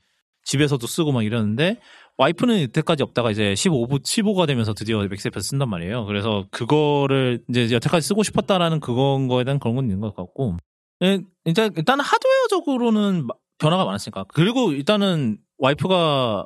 집에서도 0.45 0.85
쓰고 0.88 1.11
막 1.11 1.23
이러는데 1.23 1.80
와이프는 2.22 2.60
이때까지 2.60 3.02
없다가 3.02 3.31
이제 3.31 3.56
15, 3.56 3.88
15가 3.88 4.45
되면서 4.45 4.76
드디어 4.76 4.99
맥세이프를 4.99 5.41
쓴단 5.41 5.68
말이에요. 5.69 6.06
그래서 6.06 6.45
그거를 6.52 7.43
이제 7.49 7.72
여태까지 7.72 8.07
쓰고 8.07 8.22
싶었다라는 8.22 8.80
그건 8.80 9.27
거에 9.27 9.43
대한 9.43 9.60
그런 9.60 9.76
건 9.76 9.85
있는 9.85 10.02
것 10.02 10.15
같고 10.15 10.57
예, 11.02 11.19
이제 11.45 11.72
일단 11.76 11.99
하드웨어적으로는 11.99 13.26
마- 13.26 13.34
변화가 13.57 13.85
많았으니까 13.85 14.26
그리고 14.35 14.72
일단은 14.72 15.39
와이프가 15.57 16.45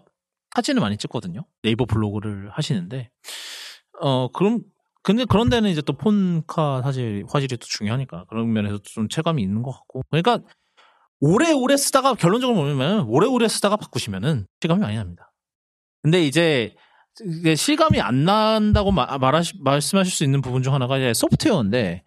사진을 0.56 0.80
많이 0.80 0.95
찍거든요. 0.95 1.41
네이버 1.61 1.84
블로그를 1.84 2.49
하시는데 2.52 3.10
어 3.99 4.30
그럼 4.30 4.61
근데 5.03 5.26
그런 5.26 5.49
데는 5.49 5.69
이제 5.69 5.81
또 5.81 5.91
폰카 5.91 6.84
사실 6.84 7.26
화질이 7.27 7.57
또 7.57 7.68
중요하니까 7.68 8.26
그런 8.30 8.53
면에서 8.53 8.77
좀 8.81 9.10
체감이 9.10 9.41
있는 9.41 9.61
것 9.61 9.72
같고 9.72 10.03
그러니까 10.10 10.39
오래오래 11.19 11.76
쓰다가 11.76 12.14
결론적으로 12.14 12.57
보면 12.57 13.07
오래오래 13.10 13.49
쓰다가 13.49 13.76
바꾸시면은 13.76 14.47
실감이 14.61 14.80
많이 14.80 14.95
납니다. 14.95 15.34
근데 16.06 16.23
이제 16.23 16.76
실감이 17.57 17.99
안 17.99 18.26
난다고 18.26 18.91
마- 18.91 19.18
말하시, 19.18 19.53
말씀하실 19.60 20.14
수 20.14 20.23
있는 20.23 20.40
부분 20.40 20.61
중 20.61 20.72
하나가 20.76 20.99
이제 20.99 21.15
소프트웨어인데 21.15 22.03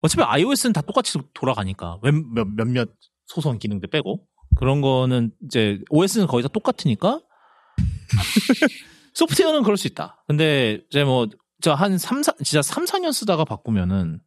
어차피 0.00 0.22
iOS는 0.22 0.72
다 0.72 0.80
똑같이 0.80 1.18
돌아가니까 1.34 1.98
몇, 2.02 2.14
몇, 2.14 2.46
몇몇 2.48 2.88
소소한 3.26 3.58
기능들 3.58 3.90
빼고 3.90 4.26
그런 4.56 4.80
거는 4.80 5.32
이제 5.44 5.80
OS는 5.90 6.28
거의 6.28 6.44
다 6.44 6.48
똑같으니까 6.48 7.20
소프트웨어는 9.12 9.64
그럴 9.64 9.76
수 9.76 9.86
있다. 9.86 10.24
근데 10.26 10.80
이제 10.90 11.04
뭐 11.04 11.26
저한 11.60 11.98
3, 11.98 12.22
4, 12.22 12.32
진짜 12.42 12.62
3, 12.62 12.86
4년 12.86 13.12
쓰다가 13.12 13.44
바꾸면은 13.44 14.18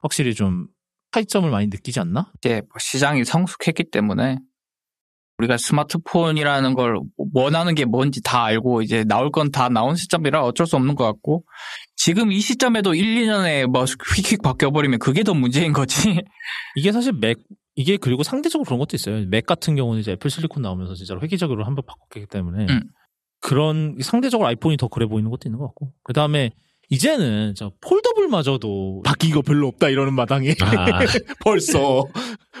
확실히 0.00 0.34
좀 0.34 0.68
차이점을 1.12 1.50
많이 1.50 1.66
느끼지 1.66 2.00
않나? 2.00 2.32
이제 2.38 2.62
뭐 2.70 2.78
시장이 2.78 3.26
성숙했기 3.26 3.90
때문에 3.90 4.38
우리가 5.38 5.56
스마트폰이라는 5.56 6.74
걸 6.74 6.98
원하는 7.32 7.74
게 7.74 7.84
뭔지 7.84 8.22
다 8.22 8.44
알고 8.44 8.82
이제 8.82 9.04
나올 9.04 9.30
건 9.30 9.50
다 9.50 9.68
나온 9.68 9.96
시점이라 9.96 10.42
어쩔 10.44 10.66
수 10.66 10.76
없는 10.76 10.94
것 10.94 11.04
같고 11.04 11.44
지금 11.96 12.32
이 12.32 12.40
시점에도 12.40 12.94
1, 12.94 13.04
2년에 13.26 13.66
뭐 13.66 13.84
휙휙 13.84 14.42
바뀌어버리면 14.42 14.98
그게 15.00 15.22
더 15.22 15.34
문제인 15.34 15.72
거지. 15.72 16.20
이게 16.76 16.92
사실 16.92 17.12
맥 17.12 17.38
이게 17.76 17.96
그리고 17.96 18.22
상대적으로 18.22 18.64
그런 18.64 18.78
것도 18.78 18.96
있어요. 18.96 19.24
맥 19.26 19.46
같은 19.46 19.74
경우는 19.74 20.00
이제 20.00 20.12
애플 20.12 20.30
실리콘 20.30 20.62
나오면서 20.62 20.94
진짜로 20.94 21.20
획기적으로 21.20 21.64
한 21.64 21.74
번 21.74 21.84
바꿨기 21.86 22.26
때문에 22.28 22.66
음. 22.70 22.82
그런 23.40 23.96
상대적으로 24.00 24.46
아이폰이 24.48 24.76
더 24.76 24.88
그래 24.88 25.06
보이는 25.06 25.30
것도 25.30 25.48
있는 25.48 25.58
것 25.58 25.66
같고 25.66 25.92
그 26.04 26.12
다음에 26.12 26.50
이제는 26.90 27.54
저 27.56 27.72
foldable마저도 27.80 29.02
바뀐 29.04 29.32
거 29.32 29.42
별로 29.42 29.66
없다 29.68 29.88
이러는 29.88 30.12
마당에 30.14 30.54
아. 30.60 31.00
벌써 31.44 32.04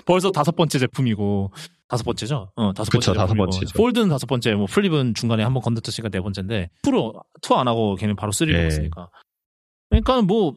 벌써 0.06 0.30
다섯 0.32 0.56
번째 0.56 0.78
제품이고 0.78 1.52
다섯 1.94 2.04
번째죠? 2.04 2.52
어 2.56 2.72
다섯 2.72 2.90
번째 2.90 2.98
그쵸, 3.10 3.12
다섯 3.14 3.28
제품이고. 3.32 3.50
번째죠. 3.50 3.72
폴드는 3.76 4.08
다섯 4.08 4.26
번째, 4.26 4.54
뭐 4.54 4.66
플립은 4.66 5.14
중간에 5.14 5.42
한번 5.42 5.62
건드렸으니까 5.62 6.08
네 6.10 6.20
번째인데 6.20 6.70
two로 6.82 7.14
two 7.42 7.54
안 7.54 7.66
하고 7.68 7.94
걔는 7.96 8.16
바로 8.16 8.32
쓰리로 8.32 8.56
네. 8.58 8.64
갔으니까. 8.64 9.08
그러니까 9.90 10.22
뭐 10.22 10.54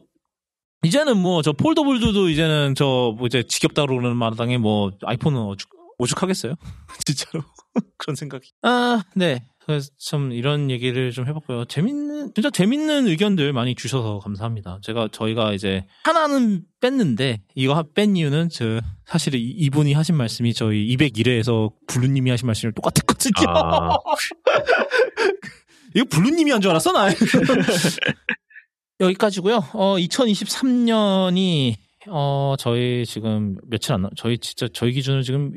이제는 0.84 1.16
뭐 1.18 1.42
저 1.42 1.52
폴더블도 1.52 2.28
이제는 2.28 2.74
저 2.74 3.14
뭐 3.16 3.26
이제 3.26 3.42
지겹다 3.42 3.86
그러는 3.86 4.16
마당에 4.16 4.58
뭐 4.58 4.90
아이폰은 5.02 5.40
오죽, 5.40 5.68
오죽하겠어요? 5.98 6.54
진짜로 7.06 7.44
그런 7.98 8.14
생각이. 8.16 8.50
아 8.62 9.02
네. 9.14 9.42
그래서 9.68 9.90
참 9.98 10.32
이런 10.32 10.70
얘기를 10.70 11.12
좀 11.12 11.26
해봤고요. 11.26 11.66
재밌는 11.66 12.32
진짜 12.34 12.48
재밌는 12.50 13.06
의견들 13.06 13.52
많이 13.52 13.74
주셔서 13.74 14.18
감사합니다. 14.20 14.78
제가 14.82 15.08
저희가 15.12 15.52
이제 15.52 15.84
하나는 16.04 16.62
뺐는데 16.80 17.42
이거 17.54 17.74
하- 17.74 17.82
뺀 17.94 18.16
이유는 18.16 18.48
저 18.48 18.80
사실 19.04 19.34
이- 19.34 19.42
이분이 19.50 19.92
하신 19.92 20.16
말씀이 20.16 20.54
저희 20.54 20.96
201회에서 20.96 21.70
블루님이 21.86 22.30
하신 22.30 22.46
말씀이랑 22.46 22.72
똑같았거든요. 22.74 23.46
아. 23.46 23.90
이거 25.94 26.06
블루님이 26.10 26.50
한 26.50 26.62
줄 26.62 26.70
알았어 26.70 26.92
나. 26.92 27.08
여기까지고요. 29.00 29.56
어 29.74 29.96
2023년이 29.96 31.74
어 32.08 32.54
저희 32.58 33.04
지금 33.06 33.56
며칠 33.66 33.92
안 33.92 34.02
남, 34.02 34.10
저희 34.16 34.38
진짜 34.38 34.66
저희 34.72 34.92
기준으로 34.92 35.22
지금 35.22 35.52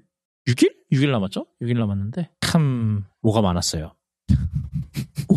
6일? 0.48 0.74
6일 0.92 1.12
남았죠? 1.12 1.46
6일 1.62 1.78
남았는데 1.80 2.30
참 2.42 3.06
뭐가 3.22 3.42
많았어요. 3.42 3.94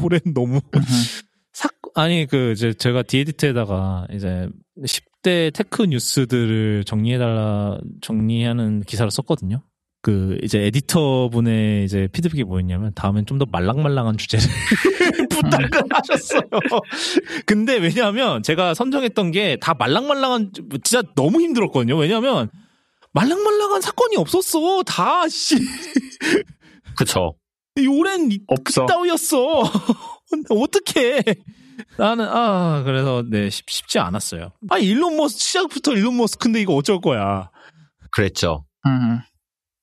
올해 0.04 0.20
너무 0.34 0.60
사 1.52 1.68
아니 1.94 2.26
그 2.26 2.52
이제 2.52 2.72
제가 2.72 3.02
디에디트에다가 3.02 4.06
이제 4.12 4.48
10대 4.84 5.52
테크 5.54 5.82
뉴스들을 5.84 6.84
정리해달라 6.84 7.78
정리하는 8.02 8.82
기사를 8.82 9.10
썼거든요. 9.10 9.62
그 10.02 10.36
이제 10.42 10.58
에디터 10.66 11.30
분의 11.30 11.84
이제 11.84 12.08
피드백이 12.12 12.44
뭐였냐면 12.44 12.92
다음엔 12.94 13.24
좀 13.24 13.38
더 13.38 13.46
말랑말랑한 13.50 14.18
주제를 14.18 14.44
부탁을 15.30 15.70
하셨어요. 15.90 16.42
근데 17.46 17.76
왜냐하면 17.78 18.42
제가 18.42 18.74
선정했던 18.74 19.30
게 19.30 19.56
다 19.60 19.72
말랑말랑한 19.74 20.50
진짜 20.82 21.02
너무 21.14 21.40
힘들었거든요. 21.40 21.96
왜냐하면 21.96 22.50
말랑말랑한 23.12 23.80
사건이 23.80 24.16
없었어. 24.16 24.82
다 24.82 25.26
씨. 25.28 25.56
그쵸. 26.98 27.34
이 27.76 27.86
오랜 27.86 28.30
이- 28.30 28.40
없어. 28.46 28.86
그따위였어. 28.86 29.62
어떻게? 30.50 31.22
나는 31.98 32.26
아 32.28 32.82
그래서 32.84 33.24
네 33.28 33.50
쉽, 33.50 33.68
쉽지 33.68 33.98
않았어요. 33.98 34.52
아 34.70 34.78
일론 34.78 35.16
머스 35.16 35.38
시작부터 35.38 35.92
일론 35.92 36.16
머스크인데 36.16 36.60
이거 36.60 36.74
어쩔 36.74 37.00
거야. 37.00 37.50
그랬죠. 38.12 38.64
음. 38.86 39.18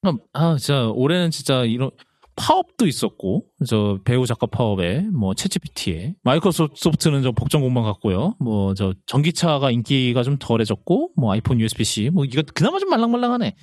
그럼, 0.01 0.19
아 0.34 0.55
진짜 0.57 0.88
올해는 0.88 1.31
진짜 1.31 1.63
이런 1.65 1.91
파업도 2.38 2.88
있었고 2.88 3.45
저 3.68 3.99
배우 4.05 4.26
작가 4.26 4.47
파업에 4.47 5.01
뭐 5.13 5.34
챗GPT에 5.34 6.15
마이크로소프트는 6.23 7.23
저 7.23 7.31
복정 7.34 7.61
공방 7.61 7.84
같고요. 7.84 8.35
뭐 8.39 8.73
저 8.73 8.93
전기차가 9.05 9.69
인기가 9.69 10.23
좀 10.23 10.38
덜해졌고 10.39 11.11
뭐 11.18 11.34
아이폰 11.34 11.59
USB-C 11.59 12.09
뭐 12.11 12.23
이거 12.23 12.41
그나마 12.55 12.80
좀 12.80 12.89
말랑말랑하네. 12.89 13.53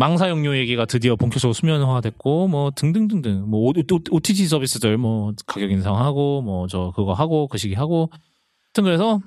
망사용료 0.00 0.56
얘기가 0.56 0.86
드디어 0.86 1.14
본격적으로 1.14 1.52
수면화됐고 1.52 2.48
뭐 2.48 2.70
등등등등 2.74 3.44
뭐 3.50 3.70
OTT 4.10 4.46
서비스들 4.46 4.96
뭐 4.96 5.34
가격 5.46 5.70
인상하고 5.70 6.40
뭐 6.40 6.66
저 6.68 6.92
그거 6.96 7.12
하고 7.12 7.48
그 7.48 7.58
시기 7.58 7.74
하고 7.74 8.10
하여튼 8.12 8.84
그래서 8.84 9.20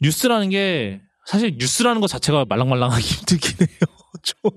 뉴스라는 0.00 0.48
게 0.48 1.00
사실 1.24 1.56
뉴스라는 1.56 2.00
것 2.00 2.08
자체가 2.08 2.46
말랑말랑하기 2.48 3.02
힘들긴 3.06 3.68
해요. 3.68 3.78
좀. 4.22 4.50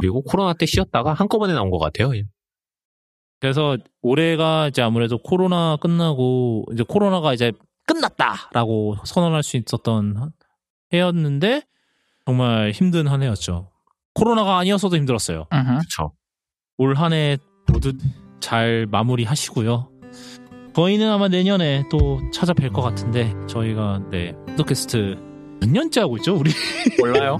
그리고 0.00 0.22
코로나 0.22 0.54
때 0.54 0.64
쉬었다가 0.64 1.12
한꺼번에 1.12 1.52
나온 1.52 1.68
것 1.70 1.78
같아요. 1.78 2.10
그래서 3.40 3.76
올해가 4.00 4.68
이제 4.68 4.80
아무래도 4.80 5.18
코로나 5.18 5.76
끝나고 5.76 6.64
이제 6.72 6.82
코로나가 6.88 7.34
이제 7.34 7.52
끝났다라고 7.86 8.96
선언할 9.04 9.42
수 9.42 9.58
있었던 9.58 10.32
해였는데 10.94 11.62
정말 12.24 12.70
힘든 12.70 13.06
한 13.06 13.22
해였죠. 13.22 13.70
코로나가 14.18 14.58
아니었어도 14.58 14.96
힘들었어요. 14.96 15.46
음흠. 15.52 15.78
그쵸. 15.80 16.12
올한 16.76 17.12
해 17.12 17.38
모두 17.68 17.92
잘 18.40 18.86
마무리하시고요. 18.90 19.90
저희는 20.74 21.10
아마 21.10 21.28
내년에 21.28 21.84
또 21.90 22.20
찾아뵐 22.32 22.72
것 22.72 22.82
같은데 22.82 23.32
저희가 23.48 24.00
네 24.10 24.32
팟캐스트 24.56 25.16
몇 25.60 25.68
년째 25.70 26.00
하고 26.02 26.16
있죠 26.18 26.36
우리 26.36 26.52
몰라요. 27.00 27.38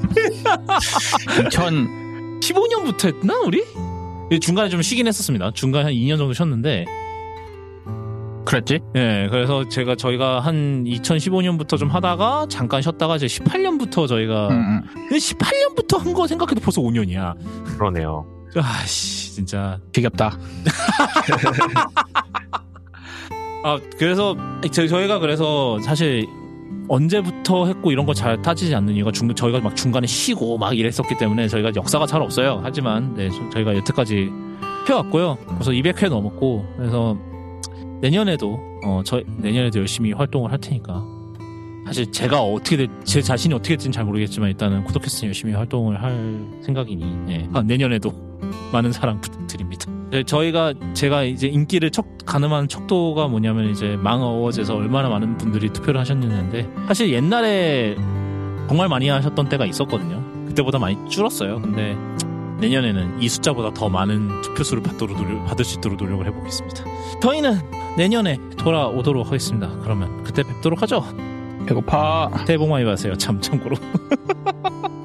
2000 1.47 2.41
15년부터 2.41 3.07
했나 3.15 3.39
우리? 3.41 3.63
중간에 4.41 4.69
좀 4.69 4.83
쉬긴 4.83 5.07
했었습니다. 5.07 5.53
중간에 5.53 5.85
한 5.85 5.93
2년 5.93 6.19
정도 6.19 6.33
쉬었는데 6.33 6.85
그랬지? 8.49 8.81
예, 8.97 9.29
그래서 9.31 9.69
제가 9.69 9.95
저희가 9.95 10.41
한 10.41 10.85
2015년부터 10.85 11.79
좀 11.79 11.91
하다가 11.91 12.47
잠깐 12.49 12.81
쉬었다가 12.81 13.17
이제 13.17 13.27
18년부터 13.27 14.09
저희가. 14.09 14.49
근데 14.49 15.17
18년부터 15.17 15.99
한 15.99 16.15
거 16.15 16.27
생각해도 16.27 16.61
벌써 16.61 16.81
5년이야. 16.81 17.35
그러네요. 17.77 18.27
아씨 18.57 19.35
진짜 19.35 19.79
지겹다. 19.93 20.39
아 23.65 23.79
그래서 23.99 24.35
저- 24.73 24.87
저희가 24.87 25.19
그래서 25.19 25.79
사실 25.81 26.27
언제부터 26.89 27.67
했고 27.67 27.93
이런 27.93 28.07
거 28.07 28.15
잘 28.15 28.41
따지지 28.41 28.75
않는 28.75 28.95
이유가 28.95 29.13
중, 29.13 29.33
저희가 29.35 29.61
막 29.61 29.77
중간에 29.77 30.07
쉬고 30.07 30.57
막 30.57 30.77
이랬었기 30.77 31.19
때문에 31.19 31.49
저희가 31.49 31.73
역사가 31.77 32.07
잘 32.07 32.23
없어요. 32.23 32.61
하지만 32.63 33.13
네, 33.15 33.29
저- 33.29 33.51
저희가 33.51 33.77
여태까지 33.77 34.31
해왔고요. 34.89 35.37
그래서 35.47 35.71
200회 35.73 36.09
넘었고 36.09 36.75
그래서 36.79 37.19
내년에도 38.01 38.59
어, 38.85 39.03
저 39.05 39.23
내년에도 39.39 39.81
열심히 39.81 40.13
활동을 40.13 40.53
할 40.53 40.59
테니까 40.59 41.05
사실 41.87 42.13
제가 42.13 42.43
어떻게 42.43 42.77
될, 42.77 42.89
제 43.05 43.23
자신이 43.23 43.55
어떻게 43.55 43.71
될지는 43.71 43.93
잘 43.93 44.05
모르겠지만 44.05 44.51
일단은 44.51 44.85
쿠도캐스트 44.85 45.25
열심히 45.25 45.55
활동을 45.55 46.03
할 46.03 46.13
생각이니 46.63 47.05
네. 47.27 47.49
아, 47.55 47.63
내년에도 47.63 48.13
많은 48.73 48.93
사랑 48.93 49.21
부탁드립니다. 49.21 49.91
네, 50.11 50.23
저희가 50.23 50.75
제가 50.93 51.25
이제 51.25 51.49
인기를 51.49 51.91
척 51.91 52.07
가늠한 52.27 52.69
척도가 52.69 53.29
뭐냐면 53.29 53.71
이제 53.71 53.97
망 53.97 54.21
어워즈에서 54.21 54.77
얼마나 54.77 55.09
많은 55.09 55.39
분들이 55.39 55.71
투표를 55.71 55.99
하셨는데 56.01 56.69
사실 56.87 57.11
옛날에 57.11 57.97
정말 58.69 58.89
많이 58.89 59.09
하셨던 59.09 59.49
때가 59.49 59.65
있었거든요. 59.65 60.23
그때보다 60.47 60.79
많이 60.79 60.97
줄었어요. 61.09 61.61
근데 61.63 61.97
내년에는 62.59 63.23
이 63.23 63.29
숫자보다 63.29 63.73
더 63.73 63.89
많은 63.89 64.43
투표수를 64.43 64.83
받도록 64.83 65.17
노력, 65.17 65.45
받을 65.47 65.65
수 65.65 65.79
있도록 65.79 65.99
노력을 66.03 66.27
해보겠습니다. 66.27 66.85
저희는 67.21 67.61
내년에 67.97 68.39
돌아오도록 68.57 69.27
하겠습니다. 69.27 69.71
그러면 69.83 70.23
그때 70.25 70.43
뵙도록 70.43 70.83
하죠. 70.83 71.05
배고파. 71.67 72.31
새해 72.47 72.57
복 72.59 72.69
많이 72.69 72.85
받으세요. 72.85 73.17
참 73.17 73.41
참고로. 73.41 73.77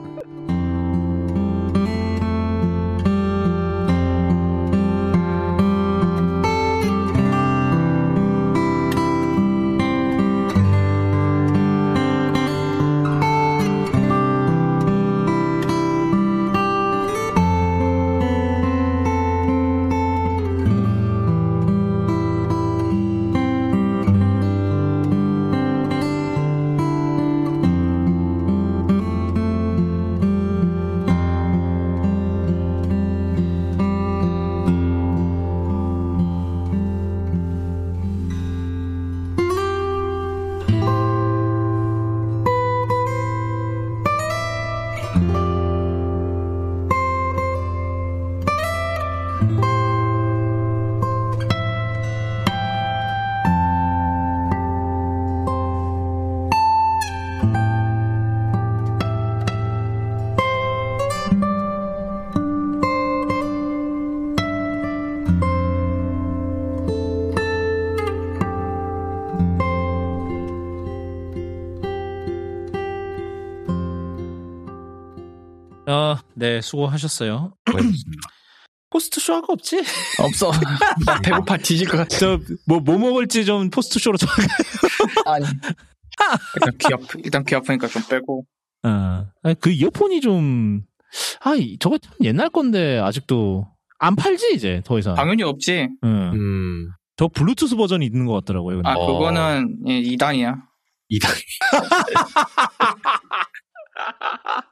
아, 75.86 76.22
네 76.36 76.62
수고하셨어요. 76.62 77.54
post 78.90 79.20
show가 79.20 79.48
없지? 79.50 79.84
없어. 80.20 80.52
나 81.06 81.20
배고파 81.20 81.58
뒤질 81.58 81.88
것 81.88 81.98
같아. 81.98 82.18
저뭐뭐 82.18 82.82
뭐 82.84 82.98
먹을지 82.98 83.44
좀 83.44 83.70
post 83.70 84.00
show로 84.00 84.18
정. 84.18 84.30
아니. 85.26 85.46
일단 86.56 86.78
귀 86.78 86.94
아프, 86.94 87.18
일단 87.24 87.44
귀 87.44 87.56
아프니까 87.56 87.88
좀 87.88 88.04
빼고. 88.08 88.46
아, 88.84 89.26
아니, 89.42 89.56
그 89.60 89.72
이어폰이 89.72 90.22
좀, 90.22 90.84
아, 91.42 91.56
이- 91.56 91.78
저거 91.80 91.98
참 91.98 92.14
옛날 92.22 92.50
건데, 92.50 93.00
아직도, 93.00 93.66
안 93.98 94.16
팔지, 94.16 94.52
이제, 94.54 94.82
더 94.86 95.00
이상. 95.00 95.16
당연히 95.16 95.42
없지. 95.44 95.88
응. 96.04 96.32
음, 96.34 96.90
저 97.18 97.28
블루투스 97.30 97.76
버전이 97.78 98.06
있는 98.06 98.26
것 98.26 98.34
같더라고요. 98.34 98.78
근데. 98.78 98.90
아, 98.90 98.94
어. 98.94 99.14
그거는 99.14 99.80
2단이야. 99.86 100.62
이단. 101.10 101.32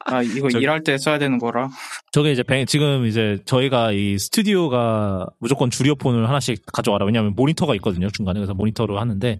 아, 0.05 0.21
이거 0.23 0.49
저기- 0.49 0.63
일할 0.63 0.83
때 0.83 0.97
써야 0.97 1.17
되는 1.19 1.37
거라. 1.37 1.69
저게 2.11 2.31
이제, 2.31 2.43
뱅- 2.43 2.65
지금 2.65 3.05
이제, 3.05 3.37
저희가 3.45 3.91
이 3.91 4.17
스튜디오가 4.17 5.27
무조건 5.39 5.69
줄 5.69 5.87
이어폰을 5.87 6.27
하나씩 6.27 6.63
가져와라. 6.71 7.05
왜냐면 7.05 7.33
모니터가 7.35 7.75
있거든요, 7.75 8.09
중간에. 8.09 8.39
그래서 8.39 8.53
모니터로 8.53 8.99
하는데. 8.99 9.39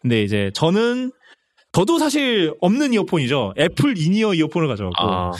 근데 0.00 0.22
이제, 0.22 0.50
저는, 0.54 1.12
저도 1.72 1.98
사실 1.98 2.52
없는 2.60 2.94
이어폰이죠. 2.94 3.54
애플 3.58 3.98
in-ear 3.98 4.34
이어폰을 4.34 4.68
가져왔고. 4.68 4.96
아, 5.00 5.32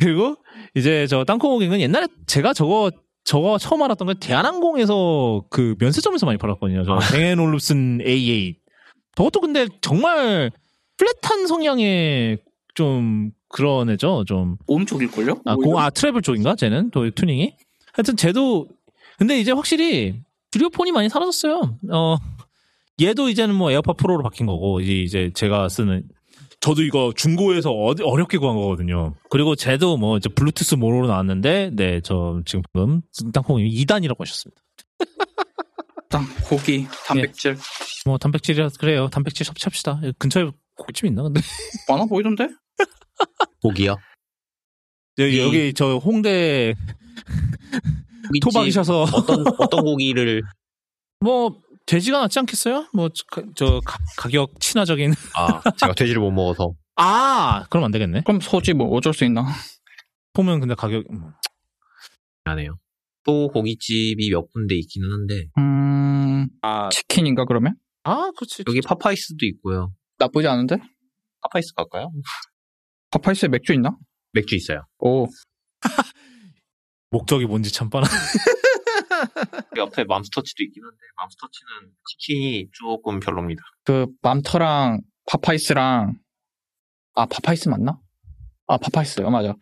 그리고 0.00 0.36
이제 0.74 1.06
저 1.06 1.24
땅콩호갱은 1.24 1.80
옛날에 1.80 2.06
제가 2.26 2.52
저거 2.52 2.90
저거 3.22 3.58
처음 3.58 3.82
알았던 3.82 4.06
건 4.06 4.16
대한항공에서 4.18 5.44
그 5.50 5.76
면세점에서 5.78 6.26
많이 6.26 6.36
팔았거든요. 6.38 6.84
저 6.84 6.98
뱅앤올룹슨 7.12 7.98
A8. 7.98 8.56
저것도 9.16 9.40
근데 9.40 9.66
정말 9.80 10.50
flat한 10.96 11.46
성향의 11.46 12.38
좀 12.74 13.30
그런 13.54 13.88
애죠. 13.88 14.24
좀 14.26 14.56
오른쪽일걸요? 14.66 15.42
아, 15.44 15.54
공, 15.54 15.78
아 15.78 15.88
treble 15.88 16.22
쪽인가? 16.22 16.56
쟤는 16.56 16.90
또 16.90 17.08
튜닝이. 17.08 17.54
하여튼 17.92 18.16
쟤도 18.16 18.66
근데 19.16 19.38
이제 19.38 19.52
확실히 19.52 20.20
줄 20.50 20.62
이어폰이 20.62 20.90
많이 20.90 21.08
사라졌어요. 21.08 21.78
어 21.92 22.16
얘도 23.00 23.28
이제는 23.28 23.54
뭐 23.54 23.70
에어팟 23.70 23.92
프로로 23.92 24.24
바뀐 24.24 24.46
거고 24.46 24.80
이제 24.80 24.92
이제 24.92 25.30
제가 25.34 25.68
쓰는 25.68 26.02
저도 26.58 26.82
이거 26.82 27.12
중고에서 27.14 27.70
어, 27.70 27.94
어렵게 28.02 28.38
구한 28.38 28.56
거거든요. 28.56 29.14
그리고 29.30 29.54
쟤도 29.54 29.98
뭐 29.98 30.16
이제 30.16 30.28
블루투스 30.28 30.74
모노로 30.74 31.06
나왔는데 31.06 31.70
네 31.74 32.00
저 32.02 32.40
지금 32.46 32.62
방금 32.72 33.02
땅콩이 33.32 33.70
2단이라고 33.84 34.18
하셨습니다. 34.18 34.60
일단 36.02 36.24
고기, 36.48 36.86
단백질. 37.06 37.56
뭐 38.04 38.18
단백질이라 38.18 38.70
그래요. 38.80 39.08
단백질 39.12 39.46
섭취합시다. 39.46 40.00
근처에 40.18 40.50
고깃집 40.76 41.04
있나 41.06 41.22
근데 41.22 41.40
많아 41.88 42.04
보이던데? 42.06 42.48
고기요. 43.62 43.96
여기, 45.18 45.36
이- 45.36 45.40
여기 45.40 45.74
저 45.74 45.96
홍대 45.96 46.74
토박이셔서 48.42 49.02
어떤 49.02 49.44
어떤 49.58 49.84
고기를 49.84 50.42
뭐 51.20 51.60
돼지가 51.86 52.18
낫지 52.20 52.38
않겠어요? 52.40 52.88
뭐저 52.94 53.80
가격 54.16 54.58
친화적인 54.60 55.12
아 55.36 55.62
제가 55.78 55.92
돼지를 55.94 56.20
못 56.20 56.30
먹어서 56.30 56.72
아 56.96 57.66
그럼 57.70 57.84
안 57.84 57.90
되겠네. 57.90 58.22
그럼 58.22 58.40
소지 58.40 58.72
뭐 58.72 58.88
어쩔 58.96 59.12
수 59.14 59.24
있나? 59.24 59.46
보면 60.32 60.60
근데 60.60 60.74
가격 60.74 61.04
음. 61.10 61.30
미안해요. 62.44 62.78
또 63.24 63.48
고깃집이 63.48 64.30
몇 64.30 64.50
군데 64.52 64.74
있기는 64.76 65.10
한데 65.10 65.46
음, 65.56 66.46
아, 66.62 66.88
치킨인가 66.90 67.44
그러면? 67.46 67.74
아 68.02 68.30
그렇지. 68.36 68.64
여기 68.68 68.80
파파이스도 68.82 69.46
있고요. 69.46 69.92
나쁘지 70.18 70.46
않은데? 70.48 70.76
파파이스 71.42 71.72
갈까요? 71.74 72.10
파파이스에 73.14 73.48
맥주 73.48 73.72
있나? 73.72 73.96
맥주 74.32 74.56
있어요. 74.56 74.84
오, 74.98 75.26
목적이 77.10 77.46
뭔지 77.46 77.72
참 77.72 77.88
뻔한. 77.88 78.10
그 79.72 79.78
옆에 79.80 80.02
맘스터치도 80.04 80.64
있긴 80.64 80.82
한데 80.82 80.96
맘스터치는 81.16 81.92
치킨이 82.10 82.68
조금 82.72 83.20
별로입니다. 83.20 83.62
그 83.84 84.06
맘터랑 84.20 85.00
파파이스랑 85.30 86.14
아 87.14 87.26
파파이스 87.26 87.68
맞나? 87.68 88.00
아 88.66 88.78
파파이스 88.78 89.20
어, 89.20 89.30
맞아. 89.30 89.54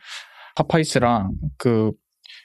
파파이스랑 0.56 1.32
그 1.58 1.92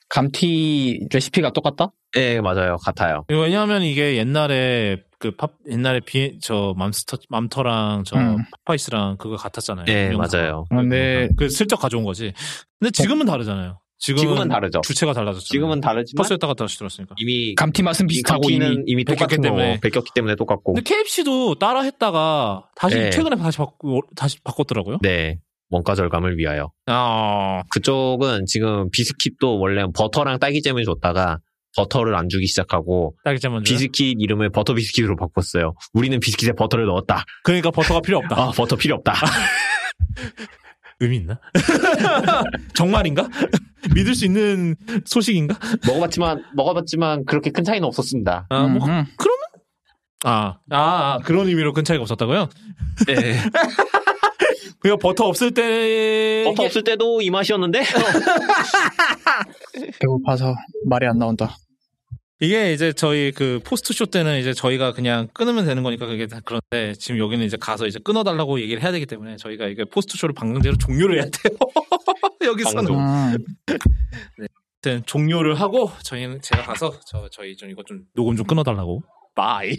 감튀 0.09 1.07
레시피가 1.13 1.51
똑같다? 1.51 1.91
예, 2.15 2.39
맞아요. 2.41 2.77
같아요. 2.77 3.25
왜냐하면 3.29 3.84
이게 3.84 4.15
옛날에 4.17 5.03
그 5.19 5.31
팝 5.35 5.53
옛날에 5.69 5.99
비 5.99 6.38
저 6.41 6.73
맘스터 6.77 7.17
맘터랑 7.29 8.03
저 8.05 8.17
음. 8.17 8.38
파파이스랑 8.65 9.17
그거 9.17 9.35
같았잖아요. 9.35 9.85
예, 9.89 10.09
명사가. 10.09 10.43
맞아요. 10.43 10.65
근데 10.69 11.27
그 11.38 11.49
슬쩍 11.49 11.77
가져온 11.77 12.03
거지. 12.03 12.34
근데 12.79 12.91
지금은 12.91 13.25
다르잖아요. 13.25 13.79
지금은, 13.99 14.21
지금은 14.21 14.47
다르죠. 14.47 14.81
주체가 14.81 15.13
달라졌잖아요. 15.13 15.47
지금은 15.47 15.81
다르지만 15.81 16.21
퍼스였다가 16.21 16.53
다시 16.53 16.77
들었으니까. 16.77 17.15
이미 17.17 17.55
감튀 17.55 17.81
맛은 17.81 18.05
비슷하고 18.05 18.47
이미 18.51 18.77
이미 18.85 19.03
베꼈기 19.03 19.19
똑같은 19.19 19.41
때문에. 19.41 19.73
거 19.75 19.79
베꼈기 19.81 20.11
때문에 20.13 20.35
똑같고. 20.35 20.73
근데 20.75 20.88
KFC도 20.88 21.55
따라 21.55 21.81
했다가 21.81 22.69
다시 22.75 22.95
네. 22.95 23.09
최근에 23.09 23.38
다시 23.38 23.57
바꾸 23.57 24.01
다시 24.15 24.39
바꿨더라고요. 24.43 24.99
네. 25.01 25.39
원가 25.71 25.95
절감을 25.95 26.38
위하여. 26.38 26.71
아, 26.85 27.63
그쪽은 27.71 28.45
지금 28.45 28.89
비스킷도 28.91 29.59
원래 29.59 29.84
버터랑 29.95 30.38
딸기잼을 30.39 30.84
줬다가 30.85 31.39
버터를 31.78 32.16
안 32.16 32.28
주기 32.28 32.48
시작하고. 32.48 33.16
비스킷 33.64 34.18
이름을 34.20 34.49
버터 34.49 34.74
비스킷으로 34.74 35.16
바꿨어요. 35.16 35.76
우리는 35.94 36.20
비스킷에 36.20 36.54
버터를 36.54 36.86
넣었다. 36.88 37.24
그러니까 37.44 37.72
버터가 37.72 38.02
필요 38.02 38.18
없다. 38.18 38.36
아, 38.36 38.52
버터 38.52 38.76
필요 38.76 38.95
없다. 38.95 39.14
의미 40.99 41.18
있나? 41.18 41.40
정말인가? 42.74 43.30
믿을 43.94 44.16
수 44.16 44.26
있는 44.26 44.76
소식인가? 45.06 45.58
먹어봤지만 45.86 46.44
먹어봤지만 46.56 47.26
그렇게 47.26 47.52
큰 47.52 47.64
차이는 47.64 47.88
없었습니다. 47.88 48.48
아, 48.49 48.68
뭐 48.68 48.88
음, 48.88 49.06
아, 50.26 50.58
아, 50.72 50.78
아, 50.78 51.20
그런 51.24 51.48
의미로 51.48 51.74
큰 51.74 51.84
차이가 51.84 52.02
없었다고요? 52.02 52.49
네. 53.06 53.40
그러니까 54.80 55.02
버터 55.08 55.26
없을 55.26 55.54
때 55.54 56.44
버터 56.48 56.64
없을 56.64 56.84
때도 56.84 57.22
이 57.22 57.30
맛이었는데 57.30 57.84
배고파서 59.99 60.56
말이 60.86 61.06
안 61.06 61.20
나온다. 61.20 61.56
이게 62.39 62.72
이제 62.72 62.93
저희 62.93 63.31
그 63.31 63.59
post 63.64 63.94
show 63.94 64.06
때는 64.05 64.39
이제 64.39 64.53
저희가 64.53 64.93
그냥 64.93 65.27
끊으면 65.34 65.65
되는 65.65 65.81
거니까 65.81 66.05
그게 66.05 66.27
다 66.27 66.39
그런데 66.45 66.93
지금 66.93 67.18
여기는 67.18 67.43
이제 67.43 67.57
가서 67.57 67.88
이제 67.88 67.99
끊어달라고 68.03 68.61
얘기를 68.61 68.81
해야 68.84 68.91
되기 68.91 69.07
때문에 69.07 69.38
저희가 69.38 69.68
이게 69.68 69.85
post 69.85 70.18
show를 70.18 70.35
방송대로 70.35 70.77
종료를 70.77 71.15
해야 71.15 71.23
돼요. 71.26 71.57
여기서는. 72.45 72.93
음, 72.93 73.38
아무튼 74.88 75.03
종료를 75.07 75.59
하고 75.59 75.91
저희는 76.03 76.41
제가 76.41 76.61
가서 76.61 76.99
저 77.07 77.27
저희 77.31 77.55
좀 77.57 77.72
이거 77.72 77.81
좀 77.84 78.03
녹음 78.14 78.35
좀 78.35 78.45
끊어달라고. 78.45 79.01
바이. 79.34 79.76